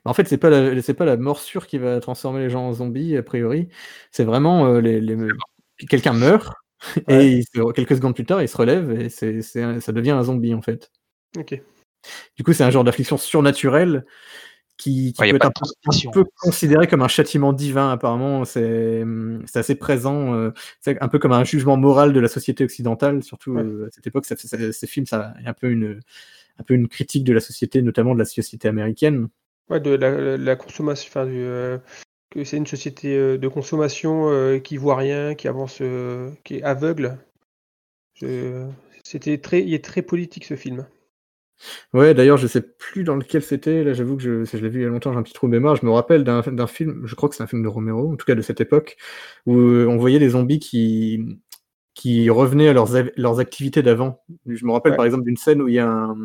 [0.05, 2.73] En fait, c'est pas la, c'est pas la morsure qui va transformer les gens en
[2.73, 3.69] zombies, a priori.
[4.11, 5.15] C'est vraiment euh, les, les-
[5.89, 6.53] quelqu'un meurt
[7.09, 7.25] Ouais.
[7.25, 10.23] et il se- quelques secondes plus tard, il se relève et c'est, ça devient un
[10.23, 10.91] zombie en fait.
[11.37, 11.61] Ok.
[12.37, 14.05] Du coup, c'est un genre d'affliction surnaturelle
[14.77, 15.61] qui, qui Ouais, y a peut être
[16.07, 18.45] un peu, considéré comme un châtiment divin, apparemment.
[18.45, 19.03] C'est
[19.45, 20.33] c'est assez présent.
[20.35, 23.61] euh, c'est un peu comme un jugement moral de la société occidentale, surtout Ouais.
[23.63, 24.25] euh, à cette époque.
[24.25, 25.99] Ça, fait- ça- ces films, ça est un peu une,
[26.59, 29.29] un peu une critique de la société, notamment de la société américaine.
[29.69, 31.77] Ouais, de la, consommation, enfin, du, euh,
[32.31, 36.57] que c'est une société euh, de consommation euh, qui voit rien, qui avance, euh, qui
[36.57, 37.17] est aveugle.
[38.13, 38.69] Je-
[39.03, 40.85] C'était très, il est très politique ce film.
[41.93, 43.83] Ouais, d'ailleurs, je sais plus dans lequel c'était.
[43.83, 45.47] Là, j'avoue que je, je l'ai vu il y a longtemps, j'ai un petit trou
[45.47, 45.75] de mémoire.
[45.75, 48.15] Je me rappelle d'un d'un film, je crois que c'est un film de Romero, en
[48.15, 48.97] tout cas de cette époque,
[49.45, 51.39] où on voyait des zombies qui,
[51.99, 54.23] qui revenaient à leurs, leurs activités d'avant.
[54.47, 54.97] Je me rappelle Ouais.
[54.97, 56.15] par exemple d'une scène où il y a un,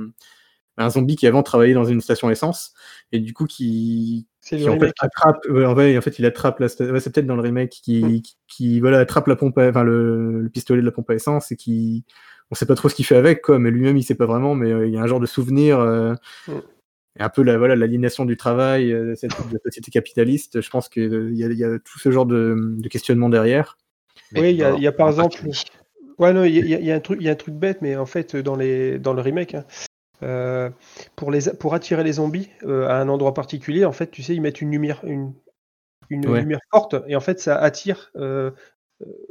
[0.77, 2.73] un zombie qui avant travaillait dans une station essence,
[3.13, 6.67] et du coup qui, en fait attrape, ouais, en fait, en fait, il attrape la,
[6.67, 8.21] ouais, c'est peut-être dans le remake qui, Mm.
[8.23, 11.15] qui, qui, voilà attrape la pompe, à- enfin le, le pistolet de la pompe à
[11.15, 12.05] essence et qui,
[12.51, 14.55] on sait pas trop ce qu'il fait avec quoi, mais lui-même il sait pas vraiment,
[14.55, 16.15] mais euh, il y a un genre de souvenir, euh,
[16.49, 16.53] Mm.
[17.21, 20.61] et un peu la voilà l'aliénation du travail, euh, cette de la société capitaliste.
[20.61, 23.77] Je pense qu'il y, a- il y a tout ce genre de, de questionnement derrière.
[24.37, 25.37] Oui, il y a, y par exemple.
[26.19, 27.83] Ouais, non, il y, a- y y un truc, il y a un truc bête,
[27.83, 29.65] mais en fait, dans les, dans le remake, hein,
[30.23, 30.71] euh,
[31.17, 34.35] pour les, pour attirer les zombies euh, à un endroit particulier, en fait, tu sais,
[34.35, 35.35] ils mettent une lumière, une,
[36.11, 36.41] une Ouais.
[36.41, 38.53] lumière forte, et en fait, ça attire euh,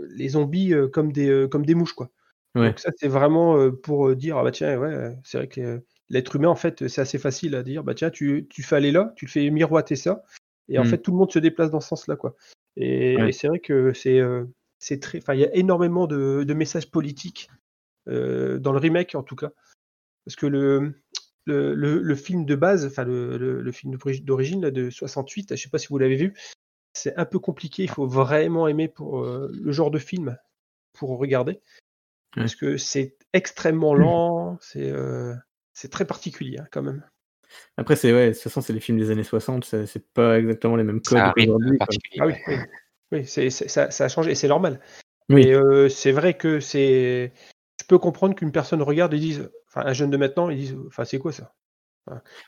[0.10, 2.10] les zombies comme des, comme des mouches, quoi.
[2.56, 2.68] Ouais.
[2.70, 6.50] Donc ça, c'est vraiment pour dire, ah bah tiens, ouais, c'est vrai que l'être humain,
[6.50, 9.26] en fait, c'est assez facile à dire, bah tiens, tu, tu fais aller là, tu
[9.26, 10.24] le fais miroiter ça,
[10.70, 10.88] et en Mm.
[10.88, 12.36] fait, tout le monde se déplace dans ce sens-là, quoi.
[12.76, 13.30] Et, Ouais.
[13.30, 14.20] et c'est vrai que c'est
[14.84, 17.50] c'est très, enfin, il y a énormément de, de messages politiques
[18.10, 19.52] euh, dans le remake, en tout cas,
[20.26, 20.94] parce que le
[21.46, 24.90] le, le, le film de base, enfin le, le, le film d'ori- d'origine là, de
[24.90, 26.34] 68, je sais pas si vous l'avez vu,
[26.94, 27.84] c'est un peu compliqué.
[27.84, 30.38] Il faut vraiment aimer pour euh, le genre de film
[30.94, 31.62] pour regarder,
[32.36, 35.34] parce que c'est extrêmement lent, c'est euh,
[35.74, 37.04] c'est très particulier hein, quand même.
[37.78, 40.40] Après, c'est ouais, de toute façon, c'est les films des années 60, ça- c'est pas
[40.40, 41.20] exactement les mêmes codes.
[42.20, 42.56] Ah oui, oui,
[43.14, 44.82] oui c'est, ça, ça a changé et c'est normal.
[45.30, 45.44] Oui.
[45.44, 47.34] Et euh, c'est vrai que c'est.
[47.80, 50.78] Je peux comprendre qu'une personne regarde et dise, enfin un jeune de maintenant, ils disent,
[50.88, 51.54] enfin c'est quoi ça?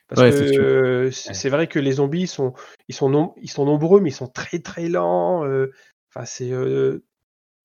[0.07, 2.53] Parce Ouais, que c'est vrai que les zombies ils sont,
[2.89, 5.45] ils sont, ils sont nombreux, mais ils sont très très lents.
[5.45, 5.71] euh,
[6.13, 7.05] Enfin c'est euh,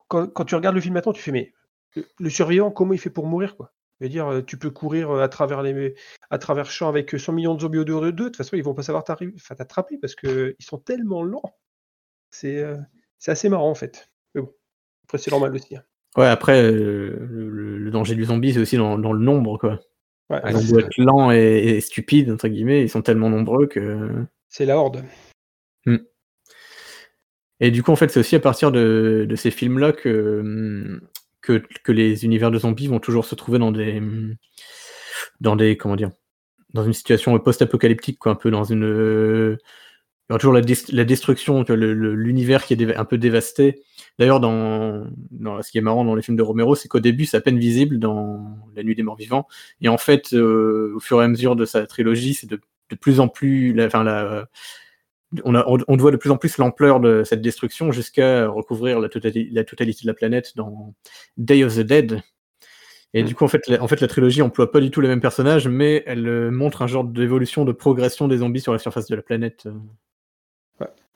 [0.09, 1.53] quand, quand tu regardes le film maintenant, tu fais mais
[2.19, 3.73] le, survivant, comment il fait pour mourir quoi?
[4.01, 5.95] Je veux dire, tu peux courir à travers les,
[6.31, 8.25] à travers champs avec 100 millions de zombies autour de deux.
[8.25, 11.55] De toute façon, ils vont pas savoir t'attraper parce que ils sont tellement lents.
[12.31, 12.77] C'est, euh,
[13.19, 14.11] c'est assez marrant en fait.
[14.35, 14.53] Mais bon,
[15.05, 15.77] après c'est normal aussi.
[15.77, 15.83] hein.
[16.17, 19.79] Ouais, après, euh, le, danger du zombie, c'est aussi dans, dans le nombre, quoi.
[20.29, 23.67] Ouais, Ils ont beau être lents et, et stupides, entre guillemets, ils sont tellement nombreux
[23.67, 24.25] que.
[24.49, 25.05] c'est la horde.
[27.61, 31.01] Et du coup, en fait, c'est aussi à partir de, de ces films-là que, hum,
[31.43, 33.99] que, que les univers de zombies vont toujours se trouver dans des.
[33.99, 34.35] hum,
[35.41, 35.77] dans des.
[35.77, 36.11] comment dire
[36.73, 39.59] Dans une situation post-apocalyptique, quoi, un peu dans une.
[40.31, 40.55] Euh, Il y aura toujours
[40.93, 43.83] la, destruction, l'univers qui est un peu dévasté.
[44.19, 47.25] D'ailleurs, dans, dans ce qui est marrant dans les films de Romero, c'est qu'au début,
[47.27, 49.47] c'est à peine visible dans La Nuit des Morts Vivants.
[49.81, 52.97] Et en fait, euh, au fur et à mesure de sa trilogie, c'est de, de
[52.97, 53.73] plus en plus.
[53.75, 53.89] la-
[55.45, 58.99] on, a, on, on voit de plus en plus l'ampleur de cette destruction jusqu'à recouvrir
[59.01, 60.95] la, totali- la totalité de la planète dans
[61.37, 62.21] Day of the Dead.
[63.15, 63.27] Et Mm.
[63.27, 65.21] du coup, en fait, la, en fait, la trilogie emploie pas du tout les mêmes
[65.21, 69.07] personnages, mais elle euh, montre un genre d'évolution, de progression des zombies sur la surface
[69.09, 69.67] de la planète.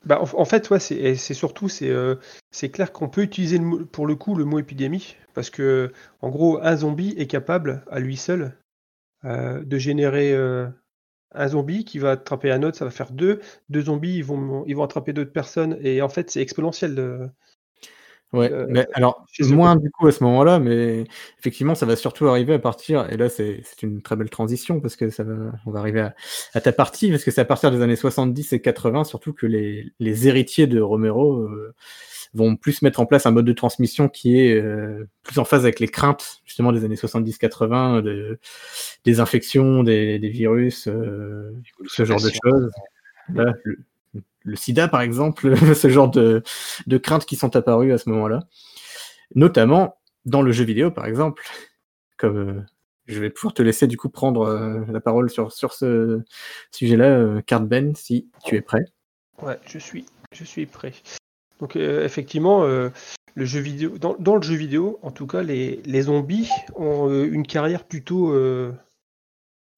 [0.05, 2.15] Bah, en, fait, c'est, surtout, c'est, euh,
[2.51, 3.59] c'est clair qu'on peut utiliser
[3.91, 5.91] pour le coup le mot épidémie, parce que,
[6.21, 8.55] en gros, un zombie est capable, à lui seul,
[9.25, 10.67] euh, de générer euh,
[11.33, 13.41] un zombie qui va attraper un autre, ça va faire deux.
[13.69, 15.77] Deux zombies, ils vont, ils vont attraper d'autres personnes.
[15.81, 17.31] Et en fait, c'est exponentiel.
[18.35, 21.05] Ouais, Euh, mais alors, moins du coup à ce moment-là, mais
[21.39, 24.79] effectivement, ça va surtout arriver à partir, et là c'est c'est une très belle transition,
[24.81, 25.33] parce que ça va,
[25.65, 26.15] on va arriver à,
[26.53, 29.45] à ta partie, parce que c'est à partir des années 70 et 80, surtout que
[29.45, 31.73] les, les héritiers de Romero euh,
[32.33, 35.63] vont plus mettre en place un mode de transmission qui est euh, plus en phase
[35.63, 38.39] avec les craintes, justement, des années 70-80, de-
[39.05, 41.51] des infections, des, des virus, euh,
[41.87, 42.71] ce genre de choses.
[43.63, 43.77] Le,
[44.45, 46.43] le sida, par exemple, ce genre de,
[47.01, 48.41] craintes qui sont apparues à ce moment-là.
[49.33, 51.43] Notamment dans le jeu vidéo, par exemple.
[52.17, 52.61] Comme euh,
[53.07, 56.21] je vais pouvoir te laisser du coup prendre euh, la parole sur, sur ce
[56.71, 58.85] sujet-là, euh, Card Ben, si tu es prêt.
[59.41, 60.93] Ouais, je suis, je suis prêt.
[61.59, 66.49] Donc euh, effectivement, le jeu vidéo, dans, le jeu vidéo, en tout cas, les, zombies
[66.75, 68.33] ont une carrière plutôt,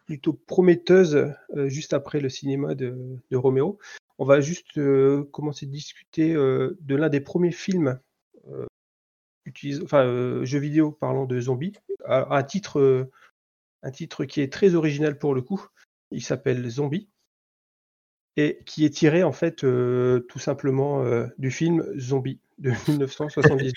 [0.06, 1.34] plutôt prometteuse
[1.66, 2.96] juste après le cinéma de,
[3.32, 3.38] de.
[4.20, 8.00] On va juste euh, commencer à discuter euh, de l'un des premiers films
[8.50, 8.66] euh,
[9.84, 11.74] enfin, jeux vidéo parlant de zombies,
[12.06, 13.10] à, titre,
[13.84, 15.66] un titre qui est très original pour le coup.
[16.12, 17.08] Il s'appelle Zombie
[18.36, 21.04] et qui est tiré en fait tout simplement
[21.38, 23.74] du film Zombie de 1978.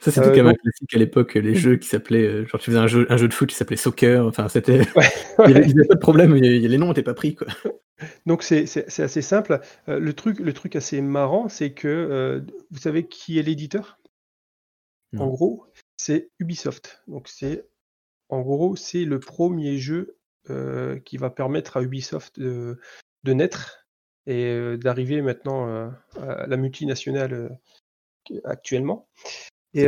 [0.00, 2.46] Ça, c'était quand même un classique à l'époque, les jeux qui s'appelaient.
[2.46, 4.80] genre, tu faisais un jeu, un jeu de foot qui s'appelait Soccer, enfin, c'était.
[4.96, 5.08] Ouais,
[5.48, 7.48] Il n'y avait, pas de problème, il y avait- les noms n'étaient pas pris, quoi.
[8.26, 8.64] Donc c'est
[9.00, 9.60] assez simple.
[9.88, 13.98] Euh, le, truc, le truc assez marrant, c'est que euh, vous savez qui est l'éditeur?
[15.16, 15.64] En gros,
[15.96, 17.02] c'est Ubisoft.
[17.06, 17.68] Donc c'est
[18.30, 20.16] en gros c'est le premier jeu
[20.50, 22.80] euh, qui va permettre à Ubisoft de,
[23.22, 23.86] de naître
[24.26, 27.60] et d'arriver maintenant à la multinationale
[28.42, 29.08] actuellement.
[29.72, 29.86] Et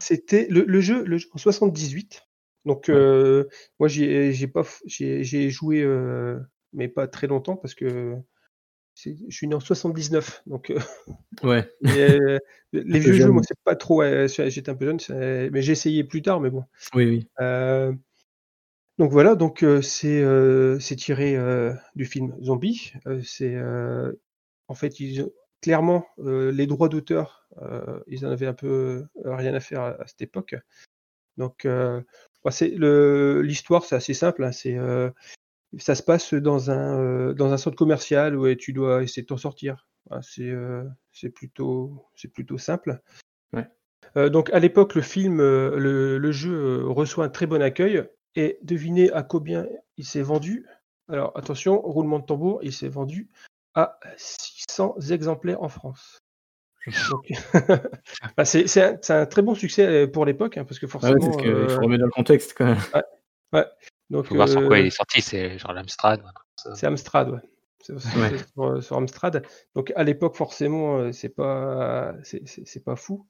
[0.00, 2.22] C'était le, le jeu le, jeu en 78.
[2.64, 3.44] Donc Ouais.
[3.78, 5.84] moi j'ai pas j'ai joué
[6.74, 8.16] mais pas très longtemps parce que
[8.96, 10.78] je suis né en 79 donc euh,
[11.42, 11.68] Ouais.
[11.86, 12.38] euh,
[12.72, 16.22] les vieux jeux moi c'est pas trop j'étais un peu jeune mais j'ai essayé plus
[16.22, 17.28] tard mais bon Oui, oui.
[17.40, 17.92] Euh,
[18.98, 20.24] donc voilà donc c'est
[20.80, 21.36] c'est tiré
[21.96, 22.92] du film Zombie
[23.24, 23.56] c'est
[24.68, 25.28] en fait ils
[25.60, 27.48] clairement les droits d'auteur
[28.06, 30.54] ils en avaient un peu rien à faire à, à cette époque
[31.36, 34.78] donc bah, c'est le l'histoire c'est assez simple hein, c'est
[35.78, 39.28] ça se passe dans un euh, dans un centre commercial où tu dois essayer de
[39.28, 39.86] t'en sortir.
[40.22, 43.00] C'est euh, c'est plutôt c'est plutôt simple.
[43.52, 43.68] Ouais.
[44.16, 48.04] Euh, donc à l'époque le film le, le jeu reçoit un très bon accueil.
[48.36, 49.64] Et devinez à combien
[49.96, 50.66] il s'est vendu?
[51.08, 53.28] Alors attention roulement de tambour il s'est vendu
[53.74, 56.18] à 600 exemplaires en France.
[58.36, 61.32] Bah, c'est c'est un, très bon succès pour l'époque hein, parce que Ah ouais, forcément
[61.32, 63.64] ce qu'il euh, faut remettre dans le contexte, quand même.
[64.10, 66.22] Donc Faut voir sur quoi euh, il est sorti, c'est genre l'Amstrad.
[66.74, 67.40] C'est Amstrad, ouais.
[68.16, 68.38] Ouais.
[68.54, 69.44] sur, sur Amstrad.
[69.74, 73.26] Donc à l'époque, forcément, euh, c'est pas, c'est- c'est c'est pas fou,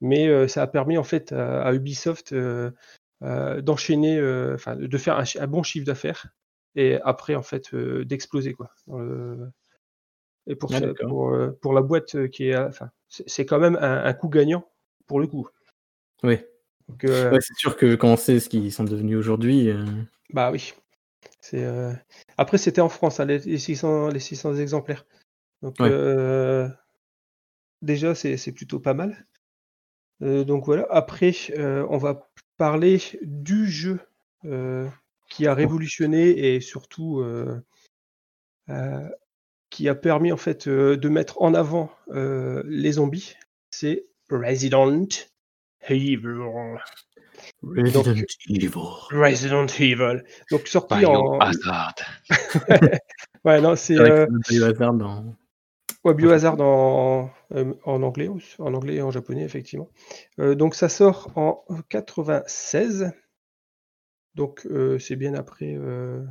[0.00, 2.70] mais euh, ça a permis en fait à, à Ubisoft euh,
[3.22, 6.26] euh, d'enchaîner, euh, enfin de faire un, un bon chiffre d'affaires
[6.74, 8.70] et après en fait euh, d'exploser quoi.
[8.86, 9.50] dans le-
[10.46, 11.08] Et pour, Ah, ça- d'accord.
[11.08, 14.04] pour, euh, pour la boîte euh, qui est, à- enfin c'est c'est quand même un,
[14.04, 14.68] un coup gagnant
[15.06, 15.48] pour le coup.
[16.22, 16.38] Oui.
[17.04, 19.70] Euh, Ouais, c'est sûr que quand on sait ce qu'ils sont devenus aujourd'hui.
[19.70, 19.84] euh,
[20.30, 20.74] Bah oui.
[21.40, 21.92] C'est euh,
[22.38, 25.04] Après, c'était en France, hein, les, les 600, les 600 exemplaires.
[25.62, 26.68] Donc, Ouais.
[27.82, 29.26] déjà, c'est c'est plutôt pas mal.
[30.20, 30.86] Donc voilà.
[30.90, 33.98] Après, on va parler du jeu
[35.30, 37.24] qui a révolutionné et surtout
[39.70, 43.34] qui a permis en fait de mettre en avant les zombies.
[43.70, 44.86] C'est Resident
[45.88, 46.78] Evil.
[47.62, 48.16] Resident Donc-
[48.48, 48.70] Evil.
[49.10, 50.24] Resident Evil.
[50.50, 51.38] Donc sorti en.
[51.38, 51.94] Biohazard.
[53.44, 53.98] Ouais, non, c'est.
[53.98, 55.22] Euh, Biohazard.
[56.04, 59.90] Ouais, Biohazard en, euh, en anglais, en anglais et en japonais, effectivement.
[60.38, 63.12] Euh, donc ça sort en 96.
[64.34, 66.22] Donc euh, c'est bien après euh,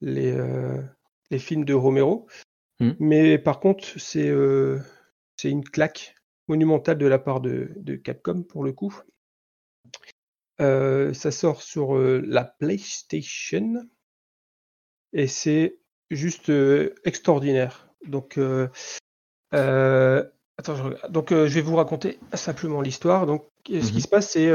[0.00, 0.80] les, euh,
[1.30, 2.26] les films de Romero.
[2.80, 2.92] Hmm.
[3.00, 4.78] Mais par contre, c'est euh,
[5.36, 6.14] c'est une claque
[6.48, 9.00] monumentale de la part de, de Capcom pour le coup.
[10.60, 13.88] Euh, ça sort sur euh, la PlayStation
[15.12, 15.78] et c'est
[16.10, 17.88] juste euh, extraordinaire.
[18.06, 18.38] Donc,
[19.52, 21.08] attends, je.
[21.08, 23.26] Donc, je vais vous raconter simplement l'histoire.
[23.26, 24.00] Donc, ce qui Mhm.
[24.00, 24.50] se passe, c'est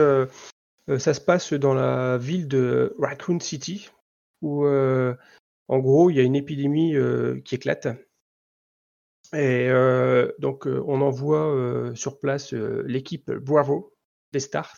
[1.00, 3.90] ça se passe dans la ville de Raccoon City,
[4.42, 6.96] où en gros, il y a une épidémie
[7.44, 7.88] qui éclate.
[9.34, 13.94] Et euh, donc, euh, on envoie euh, sur place euh, l'équipe Bravo,
[14.32, 14.76] des Stars,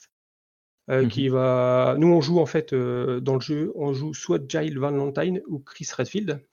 [0.88, 1.08] Mhm.
[1.08, 1.96] qui va.
[2.00, 5.88] Nous, on joue en fait dans le jeu, on joue soit Giles Valentine ou Chris
[5.96, 6.44] Redfield,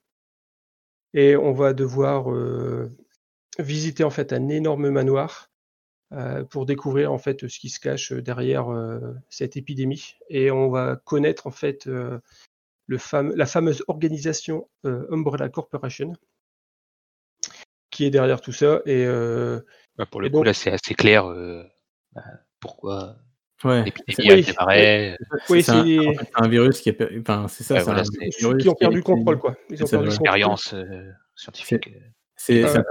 [1.14, 2.26] et on va devoir
[3.58, 5.50] visiter en fait un énorme manoir
[6.50, 8.66] pour découvrir en fait ce qui se cache derrière
[9.30, 12.20] cette épidémie, et on va connaître en fait le
[12.88, 16.12] la fameuse organisation Umbrella Corporation
[17.96, 19.60] qui est derrière tout ça, et euh,
[19.96, 21.62] Bah, pour le Et coup, donc- là, c'est assez clair euh,
[22.14, 22.22] bah,
[22.60, 23.16] pourquoi
[23.64, 23.84] Ouais.
[23.84, 25.16] l'épidémie a démarré.
[25.48, 27.82] oui, c'est un, c'est en fait, c'est un virus qui a per- enfin c'est ça,
[27.82, 29.56] voilà, un virus qui ont perdu le contrôle, quoi.
[29.70, 30.36] Ils ont c'est perdu le ça, contrôle.
[30.36, 31.88] Expérience euh, scientifique.
[32.36, 32.82] C'est euh,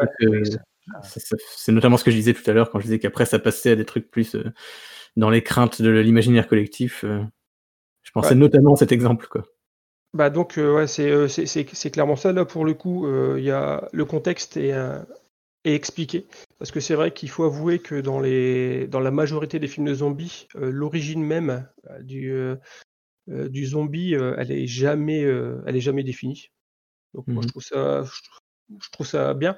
[1.68, 3.76] notamment ce que je disais tout à l'heure quand je disais qu'après ça passait à
[3.76, 4.52] des trucs plus euh,
[5.16, 7.04] dans les craintes de l'imaginaire collectif.
[7.04, 7.22] euh,
[8.02, 8.36] je pensais Ouais.
[8.36, 9.44] notamment à cet exemple quoi.
[10.16, 12.34] Bah donc euh, ouais, c'est euh, c'est- c'est c'est clairement ça.
[12.34, 15.00] Là pour le coup, euh, y a le contexte est, euh,
[15.66, 16.28] est expliqué
[16.60, 19.88] parce que c'est vrai qu'il faut avouer que dans les dans la majorité des films
[19.88, 21.68] de zombies, l'origine même
[22.02, 22.34] du
[23.28, 26.52] du zombie, elle est jamais elle est jamais définie.
[27.16, 27.48] Donc moi Mhm.
[27.48, 28.12] je trouve ça je,
[28.86, 29.56] je trouve ça bien.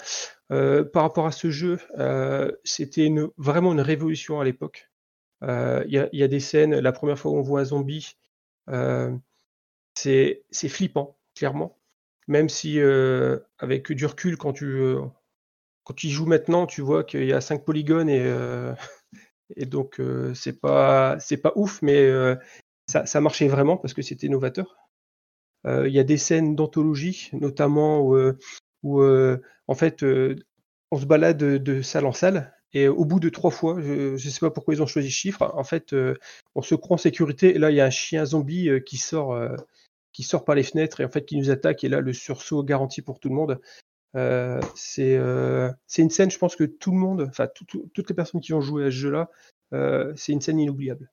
[0.50, 1.80] Par rapport à ce jeu,
[2.66, 4.92] c'était une, vraiment une révolution à l'époque.
[5.44, 5.48] Il
[5.92, 8.14] y, a, il y a des scènes, la première fois où on voit un zombie,
[8.70, 9.16] euh,
[9.98, 11.78] c'est flippant, clairement.
[12.28, 15.02] Même si, euh, avec du recul, quand tu, euh,
[15.84, 18.74] quand y joues maintenant, tu vois qu'il y a 5 polygones et, euh,
[19.56, 20.02] et donc
[20.36, 22.10] c'est pas, pas ouf, mais
[22.88, 24.78] ça, ça marchait vraiment parce que c'était novateur.
[25.66, 28.18] Il y a des scènes d'anthologie, notamment où,
[28.84, 30.04] où, en fait,
[30.92, 32.54] on se balade de, salle en salle.
[32.74, 35.16] Et au bout de trois fois, je ne sais pas pourquoi ils ont choisi ce
[35.16, 35.96] chiffre, en fait,
[36.56, 37.56] on se croit en sécurité.
[37.56, 39.38] Et là, il y a un chien zombie qui sort,
[40.18, 41.84] qui sort par les fenêtres et en fait qui nous attaque.
[41.84, 43.62] Et là, le sursaut garanti pour tout le monde.
[44.16, 47.88] Euh, c'est euh, c'est une scène, je pense que tout le monde, enfin tout- tout-
[47.94, 49.30] toutes les personnes qui ont joué à ce jeu-là,
[49.74, 51.12] euh, c'est une scène inoubliable.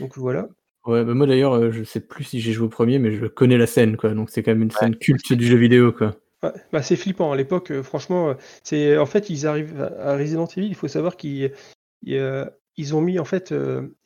[0.00, 0.48] Donc voilà.
[0.84, 3.24] Ouais, bah moi d'ailleurs, euh, je sais plus si j'ai joué au premier, mais je
[3.24, 4.12] connais la scène quoi.
[4.12, 6.14] Donc c'est quand même une scène culte du jeu vidéo quoi.
[6.42, 8.34] Ouais, bah, c'est flippant à l'époque, franchement.
[8.64, 11.54] C'est en fait ils arrivent à Resident Evil, il faut savoir qu'ils
[12.02, 13.54] ils, ils ont mis en fait,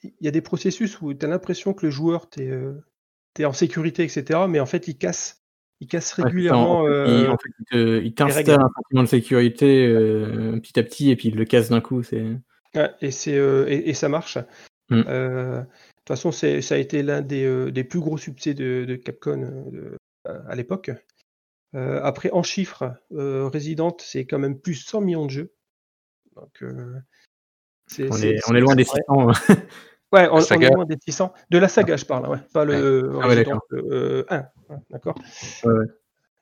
[0.05, 2.49] il y a des processus où tu as l'impression que le joueur t'es
[3.43, 4.41] es en sécurité, etc.
[4.49, 5.43] Mais en fait ils cassent,
[5.81, 6.81] ils cassent Ouais, c'est ça, régulièrement.
[6.81, 8.63] en fait, il, euh, il te- il t'installe règles.
[8.63, 12.03] un sentiment de sécurité euh, petit à petit et puis il le casse d'un coup.
[12.03, 12.25] C'est
[12.75, 14.37] Ouais, et, c'est, euh, et, et ça marche.
[14.91, 15.03] Mm.
[15.09, 18.85] Euh, de toute façon, c'est, ça a été l'un des, des plus gros succès de,
[18.87, 19.37] de Capcom
[19.73, 20.91] de- à l'époque.
[21.75, 25.53] Après, en chiffres, Resident, c'est quand même plus 100 millions de jeux.
[26.37, 26.65] Donc,
[27.87, 29.01] c'est, on, c'est- est, on est loin des ouais.
[29.07, 29.33] 600.
[30.13, 31.33] Ouais, on, on est loin des 600.
[31.51, 33.63] De la saga, je parle, ouais, pas le Ah ouais, Resident d'accord.
[33.73, 34.37] euh, 1.
[34.71, 35.15] hein, d'accord
[35.65, 35.87] Ouais, ouais.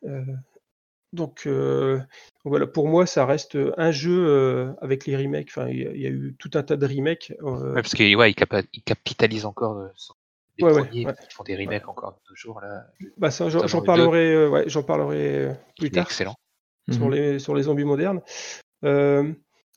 [0.04, 0.24] Euh,
[1.12, 2.00] donc, euh,
[2.44, 5.48] voilà, pour moi, ça reste un jeu euh, avec les remakes.
[5.50, 7.32] Enfin, il y, y a eu tout un tas de remakes.
[7.42, 8.62] euh, Ouais, parce qu'ils ouais, ils capa-
[9.44, 10.16] encore euh, sur
[10.58, 11.14] les Ouais, ouais, premiers, ouais.
[11.28, 12.86] ils font des remakes encore de nos jours là.
[13.16, 16.36] Bah ça, j'en, parlerai, euh, ouais, j'en parlerai euh, plus tard excellent.
[16.90, 17.14] sur Mhm.
[17.14, 18.20] les sur les zombies modernes.
[18.84, 19.32] Euh,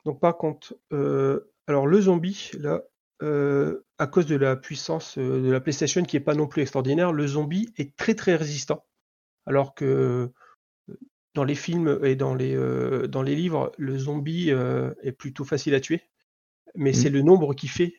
[0.06, 2.82] donc par contre, euh, alors le zombie là,
[3.22, 6.62] euh, à cause de la puissance euh, de la PlayStation qui est pas non plus
[6.62, 8.86] extraordinaire, le zombie est très très résistant,
[9.46, 10.28] alors que euh,
[11.36, 15.46] dans les films et dans les euh, dans les livres, le zombie euh, est plutôt
[15.46, 16.02] facile à tuer,
[16.76, 16.96] mais Mhm.
[16.96, 17.94] c'est le nombre qui fait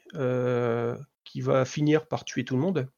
[1.25, 2.89] qui va finir par tuer tout le monde.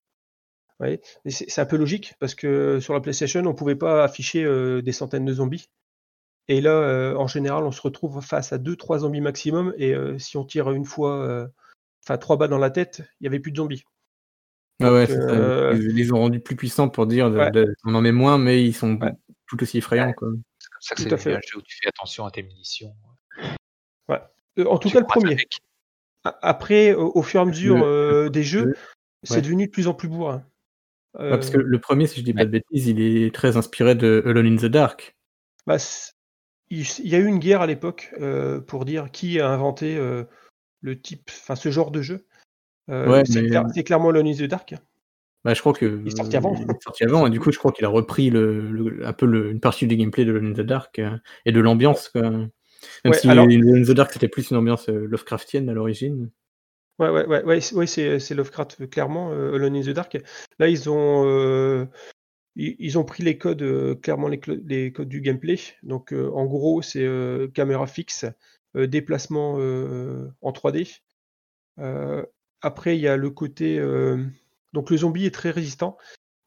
[0.80, 1.00] Ouais.
[1.26, 4.44] C'est un peu logique parce que sur la PlayStation, on pouvait pas afficher
[4.82, 5.68] des centaines de zombies.
[6.48, 9.74] Et là, en général, on se retrouve face à 2-3 zombies maximum.
[9.78, 11.48] Et si on tire une fois,
[12.04, 13.84] enfin trois balles dans la tête, il y avait plus de zombies.
[14.82, 15.30] Ah ouais, Donc, c'est ça.
[15.30, 17.50] euh, Ils les ont rendus plus puissants pour dire de- Ouais.
[17.50, 19.12] de- on en met moins, mais ils sont Ouais.
[19.46, 20.12] tout aussi effrayants.
[20.12, 20.28] Quoi.
[20.58, 21.24] C'est comme ça que Tout c'est à fait.
[21.30, 22.94] devenu un jeu où tu fais attention à tes munitions.
[24.58, 25.32] Euh, en tout Tu cas, le premier.
[25.32, 25.58] avec.
[26.24, 28.76] Après, au, au fur et à mesure Le- euh, des jeux, le-
[29.22, 29.40] c'est ouais.
[29.42, 30.44] devenu de plus en plus bourrin.
[31.18, 33.94] Ouais, parce que le premier, si je dis pas de bêtises, il est très inspiré
[33.94, 35.16] de Alone in the Dark.
[35.66, 35.76] bah,
[36.70, 39.96] il il y a eu une guerre à l'époque euh, pour dire qui a inventé
[39.96, 40.24] euh,
[40.82, 42.26] le type, enfin ce genre de jeu.
[42.90, 44.74] Euh, Ouais, c'est mais- clair- c'est clairement Alone in the Dark.
[45.44, 46.54] Bah, je crois que Il est sorti avant.
[46.54, 49.12] il est sorti avant, et du coup, je crois qu'il a repris le, le- un
[49.12, 51.16] peu le- une partie du gameplay de Alone in the Dark euh,
[51.46, 52.12] et de l'ambiance.
[52.14, 52.50] Même
[53.04, 56.30] Ouais, si alors- the Dark c'était plus une ambiance euh, Lovecraftienne à l'origine.
[56.98, 60.16] Ouais, ouais, ouais, ouais, c'est- ouais, c'est Lovecraft, euh, clairement, euh, Alone in the Dark.
[60.58, 61.86] Là, ils ont, euh,
[62.54, 64.38] ils, ont pris les codes, euh, clairement les,
[64.92, 65.56] codes du gameplay.
[65.82, 68.30] Donc, euh, en gros, c'est euh, caméra fixe, euh,
[68.74, 71.00] déplacement euh, en 3D.
[71.78, 72.24] Euh,
[72.60, 73.78] après, il y a le côté.
[73.78, 74.24] euh,
[74.72, 75.96] donc, le zombie est très résistant.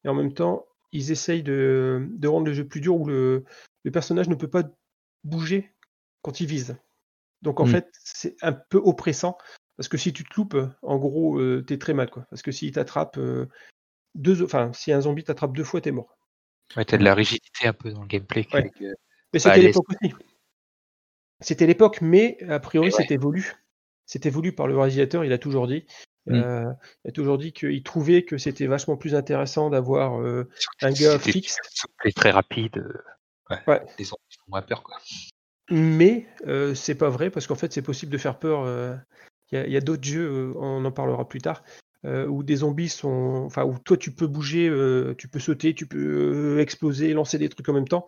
[0.04, 3.44] Et en même temps, ils essayent de, de rendre le jeu plus dur où le,
[3.84, 4.64] le personnage ne peut pas
[5.24, 5.74] bouger
[6.22, 6.78] quand il vise.
[7.42, 7.72] Donc, en Mm.
[7.72, 9.38] fait, c'est un peu oppressant.
[9.78, 12.26] Parce que si tu te loupes, en gros, euh, t'es très mal, quoi.
[12.30, 13.48] Parce que s'il t'attrape euh,
[14.16, 16.18] deux, enfin, si un zombie t'attrape deux fois, t'es mort.
[16.78, 18.48] Ouais, t'as de la rigidité un peu dans le gameplay.
[18.54, 18.72] Ouais.
[19.34, 20.14] Mais c'était l'époque aussi.
[21.42, 22.94] C'était l'époque, mais a priori, ouais.
[22.96, 23.54] c'était voulu.
[24.06, 25.86] C'était voulu par le réalisateur, il a toujours dit.
[26.28, 26.34] Mm.
[26.36, 26.72] Euh,
[27.04, 30.50] il a toujours dit qu'il trouvait que c'était vachement plus intéressant d'avoir euh,
[30.82, 31.58] un C'était- gars c'était fixe.
[32.04, 32.78] et très rapide.
[32.78, 33.04] euh,
[33.52, 33.58] Ouais.
[33.68, 33.82] Ouais.
[34.00, 34.98] Les zombies font moins peur, quoi.
[35.70, 38.66] Mais euh, c'est pas vrai parce qu'en fait c'est possible de faire peur.
[39.52, 41.64] Il y a, a d'autres jeux, on en parlera plus tard,
[42.04, 44.68] où des zombies sont, enfin où toi tu peux bouger,
[45.18, 48.08] tu peux sauter, tu peux exploser, lancer des trucs en même temps,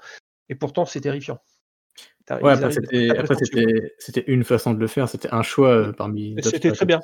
[0.50, 1.40] et pourtant c'est terrifiant.
[2.30, 3.36] Ouais, après
[4.00, 6.86] c'était une façon de le faire, c'était un choix euh, parmi Mais d'autres c'était très
[6.86, 7.00] bien.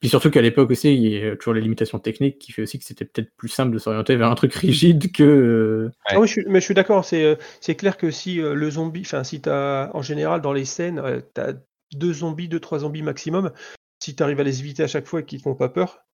[0.00, 2.78] Puis surtout qu'à l'époque aussi, il y a toujours les limitations techniques qui fait aussi
[2.78, 6.26] que c'était peut-être plus simple de s'orienter vers un truc rigide que euh, Ah oui,
[6.26, 7.04] je suis, mais je suis d'accord.
[7.04, 10.54] C'est euh, c'est clair que si euh, le zombie, enfin si t'as en général dans
[10.54, 11.52] les scènes, euh, t'as
[11.94, 13.52] deux zombies, deux trois zombies maximum.
[14.02, 16.06] Si tu arrives à les éviter à chaque fois et qu'ils te font pas peur,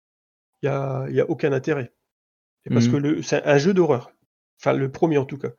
[0.62, 1.92] il y a, y a aucun intérêt.
[2.66, 3.00] Et parce Mhm.
[3.02, 4.10] que c'est un jeu d'horreur.
[4.60, 5.50] Enfin le premier en tout cas.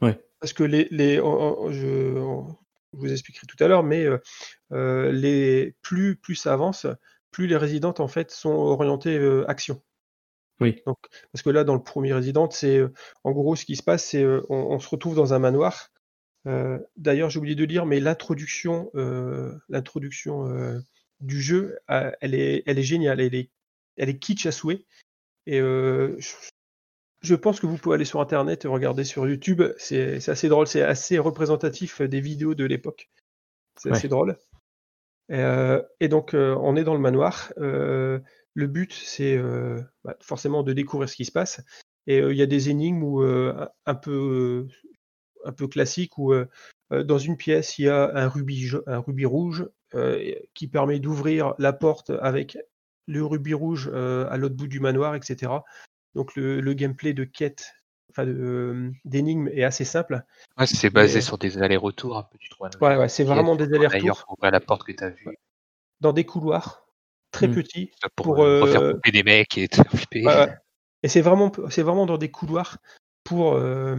[0.00, 0.18] Ouais.
[0.44, 2.18] Parce que les, je,
[2.92, 4.18] vous expliquerai tout à l'heure, mais euh,
[4.72, 6.86] euh, les plus plus ça avance,
[7.30, 9.80] plus les résidentes en fait sont orientées euh, action.
[10.60, 10.82] Oui.
[10.84, 10.98] Donc,
[11.32, 12.82] parce que là, dans le premier Resident, c'est
[13.24, 15.88] en gros ce qui se passe, c'est on, se retrouve dans un manoir.
[16.98, 18.90] D'ailleurs, j'ai oublié de dire, mais l'introduction,
[19.70, 20.78] l'introduction
[21.20, 23.48] du jeu, elle est, elle est géniale, elle est,
[23.96, 24.84] elle est kitsch à souhait.
[25.46, 26.18] Et euh,
[27.24, 29.62] je, pense que vous pouvez aller sur Internet et regarder sur YouTube.
[29.78, 33.10] C'est assez drôle, c'est assez représentatif des vidéos de l'époque.
[33.76, 33.96] C'est Ouais.
[33.96, 34.36] assez drôle.
[35.28, 37.52] Et, euh, et donc, euh, on est dans le manoir.
[37.58, 38.20] Euh,
[38.54, 39.40] le but, c'est
[40.04, 41.60] bah, forcément de découvrir ce qui se passe.
[42.06, 44.68] Et il y a des énigmes où, un- peu,
[45.44, 46.32] un peu classiques où
[46.90, 49.68] dans une pièce, il y a un rubis, un rubis rouge
[50.52, 52.58] qui permet d'ouvrir la porte avec
[53.06, 55.52] le rubis rouge à l'autre bout du manoir, etc.
[56.14, 57.72] Donc le, le gameplay de quête,
[58.10, 60.22] enfin de, euh, d'énigmes est assez simple.
[60.58, 62.38] Ouais, c'est basé Mais- sur des allers-retours un peu.
[62.38, 65.02] Tu trouves Ouais, ouais, c'est vraiment des D'ailleurs, allers-retours pour ouvrir la porte que tu
[65.04, 65.36] as vue,
[66.00, 66.86] dans des couloirs
[67.32, 67.54] très Mm.
[67.54, 67.90] petits.
[68.14, 70.24] pour, Pour, euh, refaire euh, couper des mecs et te faire flipper.
[70.24, 70.54] Ouais, ouais.
[71.02, 72.78] Et c'est vraiment, c'est vraiment dans des couloirs
[73.24, 73.96] pour, euh,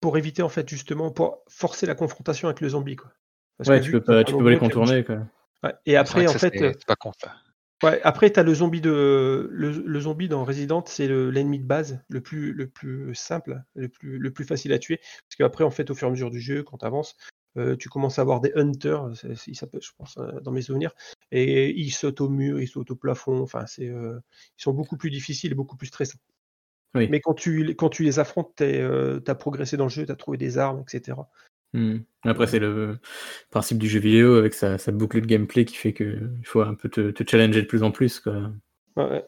[0.00, 3.10] pour éviter en fait justement pour forcer la confrontation avec le zombie quoi.
[3.56, 5.16] Parce ouais, que tu peux pas, tu peux pas les contourner quoi.
[5.64, 5.72] Ouais.
[5.86, 7.34] Et après en ça, fait, c'est euh, pas con ça.
[7.82, 11.64] Ouais, après t'as le zombie de le, le zombie dans Resident, c'est le- l'ennemi de
[11.66, 14.98] base, le plus le plus simple, le plus le plus facile à tuer.
[14.98, 17.16] Parce qu'après en fait au fur et à mesure du jeu, quand tu avances,
[17.78, 19.10] tu commences à avoir des hunters,
[19.46, 20.92] ils s'appellent, je pense, euh, dans mes souvenirs,
[21.32, 23.40] et ils sautent au mur, ils sautent au plafond.
[23.42, 24.20] Enfin, c'est euh,
[24.58, 26.18] ils sont beaucoup plus difficiles et beaucoup plus stressants.
[26.94, 27.08] Oui.
[27.10, 30.16] Mais quand tu, quand tu les affrontes, tu as progressé dans le jeu, tu as
[30.16, 31.28] trouvé des armes, etc.
[31.74, 31.98] Hmm.
[32.24, 32.98] Après, c'est le
[33.50, 36.74] principe du jeu vidéo avec sa, sa boucle de gameplay qui fait qu'il faut un
[36.74, 38.20] peu te, te challenger de plus en plus.
[38.20, 38.50] Quoi.
[38.96, 39.24] Ouais.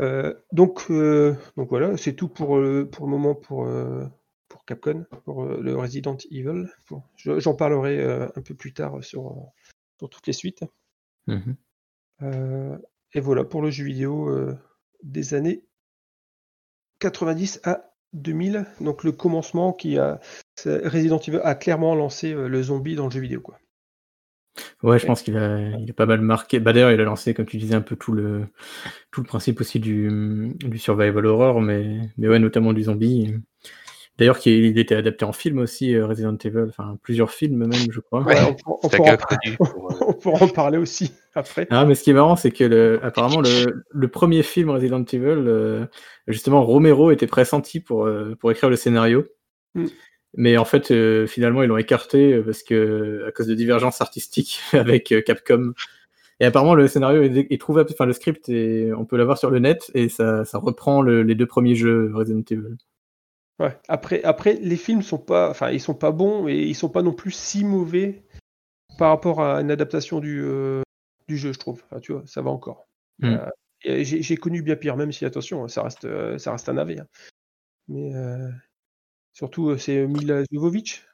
[0.00, 4.04] Euh, donc, euh, donc voilà, c'est tout pour, euh, pour le moment pour, euh,
[4.48, 6.68] pour Capcom, pour le Resident Evil.
[6.90, 9.52] Bon, J'en parlerai un peu plus tard sur,
[9.98, 10.64] sur toutes les suites.
[11.26, 11.56] Mhm.
[13.14, 14.30] Et voilà pour le jeu vidéo
[15.02, 15.64] des années
[17.00, 18.66] 90 à 2000.
[18.80, 20.20] Donc le commencement qui a
[20.64, 23.58] Resident Evil a clairement lancé euh, le zombie dans le jeu vidéo quoi.
[24.82, 26.60] Ouais, je pense qu'il a, il a pas mal marqué.
[26.60, 28.46] Bah, D'ailleurs, il a lancé, comme tu disais, un peu tout le,
[29.10, 33.34] tout le principe aussi du, du survival horror, mais, mais ouais, notamment du zombie.
[34.18, 37.72] D'ailleurs, qu'il il était adapté en film aussi, euh, Resident Evil, enfin plusieurs films même,
[37.90, 38.22] je crois.
[38.22, 38.36] Ouais,
[38.66, 41.66] on, pourra, pour, euh, on pourra en parler aussi après.
[41.70, 45.02] Ah, mais ce qui est marrant, c'est que le, apparemment, le, le premier film Resident
[45.02, 45.86] Evil, euh,
[46.28, 49.24] justement, Romero était pressenti pour, euh, pour écrire le scénario.
[49.74, 49.86] Mm.
[50.34, 54.60] Mais en fait, euh, finalement, ils l'ont écarté parce que, à cause de divergences artistiques
[54.72, 55.72] avec euh, Capcom.
[56.40, 59.50] Et apparemment, le scénario est, est trouvable, enfin, le script, est, on peut l'avoir sur
[59.50, 62.76] le net et ça, ça reprend le- les deux premiers jeux Resident Evil.
[63.58, 63.78] Ouais.
[63.88, 67.02] Après, après, les films sont pas, enfin, ils sont pas bons et ils sont pas
[67.02, 68.24] non plus si mauvais
[68.98, 70.82] par rapport à une adaptation du, euh,
[71.28, 71.82] du jeu, je trouve.
[71.84, 72.88] Enfin, tu vois, ça va encore.
[73.18, 73.36] Mm.
[73.86, 77.00] Euh, J'ai connu bien pire, même si attention, ça reste, euh, ça reste un navet.
[77.00, 77.06] hein.
[77.88, 78.12] Mais
[79.32, 81.04] surtout, c'est Mila Jovovich,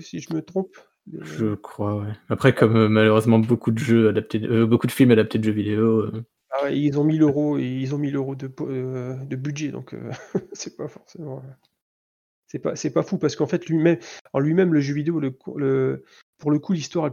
[0.00, 0.76] si je me trompe.
[1.20, 2.12] Je crois, ouais.
[2.28, 6.10] Après, comme malheureusement beaucoup de jeux adaptés, beaucoup de films adaptés de jeux vidéo,
[6.50, 9.94] ah ouais, ils ont 1000 euros et ils ont 1000 euros de, de budget, donc
[10.52, 11.42] c'est pas forcément.
[12.48, 13.98] C'est pas, c'est pas fou parce qu'en fait lui-même,
[14.32, 16.04] en lui-même le jeu vidéo, le, le,
[16.38, 17.10] pour le coup l'histoire,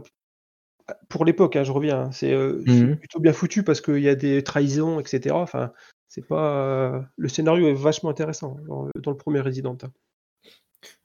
[1.08, 2.96] pour l'époque, hein, je reviens, hein, c'est euh, Mhm.
[2.98, 5.34] plutôt bien foutu parce qu'il y a des trahisons, etc.
[5.34, 5.72] Enfin,
[6.08, 9.76] c'est pas, euh, le scénario est vachement intéressant dans, dans le premier Resident.
[9.82, 9.90] hein.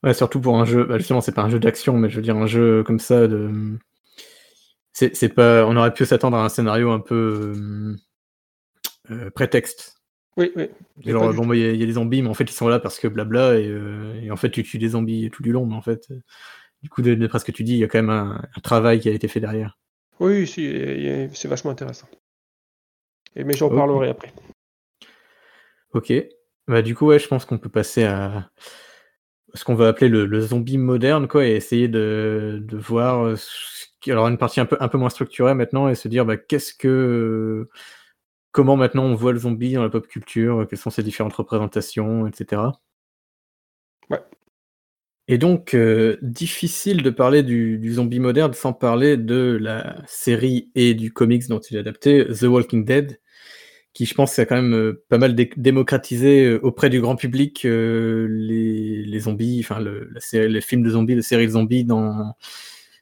[0.03, 2.21] Ouais, surtout pour un jeu, bah justement, c'est pas un jeu d'action, mais je veux
[2.21, 3.49] dire un jeu comme ça de.
[4.93, 7.53] c'est c'est pas, on aurait pu s'attendre à un scénario un peu
[9.11, 9.99] euh, prétexte.
[10.38, 10.69] Oui, oui.
[10.97, 12.53] Du bon, bah, il y, a- il y a des zombies, mais en fait, ils
[12.53, 15.43] sont là parce que blabla, et, euh, et en fait, tu tues des zombies tout
[15.43, 16.21] du long, mais en fait, euh,
[16.82, 18.61] du coup, de- d'après ce que tu dis, il y a quand même un, un
[18.61, 19.77] travail qui a été fait derrière.
[20.19, 20.65] Oui, si,
[21.34, 22.07] c'est vachement intéressant.
[23.36, 23.75] Et, mais j'en Ok.
[23.75, 24.32] parlerai après.
[25.93, 26.13] Ok.
[26.67, 28.49] Bah, du coup, ouais, je pense qu'on peut passer à
[29.55, 33.36] ce qu'on va appeler le, le zombie moderne, quoi, et essayer de, de voir.
[33.38, 36.25] ce qui- Alors, une partie un peu, un peu moins structurée maintenant, et se dire,
[36.25, 37.67] bah, qu'est-ce que.
[38.52, 42.26] Comment maintenant on voit le zombie dans la pop culture, quelles sont ses différentes représentations,
[42.28, 42.64] etc.
[44.10, 44.20] Ouais.
[45.28, 50.72] Et donc, euh, difficile de parler du, du zombie moderne sans parler de la série
[50.76, 53.20] et du comics dont il est adapté, The Walking Dead,
[53.93, 57.16] qui je pense a quand même euh, pas mal dé- démocratisé euh, auprès du grand
[57.16, 61.86] public euh, les, les zombies, enfin le, les films de zombies, les séries de zombies
[61.86, 62.36] dans,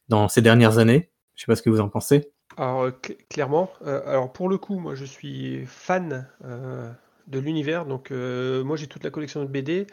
[0.09, 1.11] dans ces dernières années.
[1.35, 2.31] Je sais pas ce que vous en pensez.
[2.57, 6.91] Alors, euh, cl- clairement, euh, alors pour le coup, moi je suis fan euh,
[7.27, 9.85] de l'univers, donc euh, moi j'ai toute la collection de BD.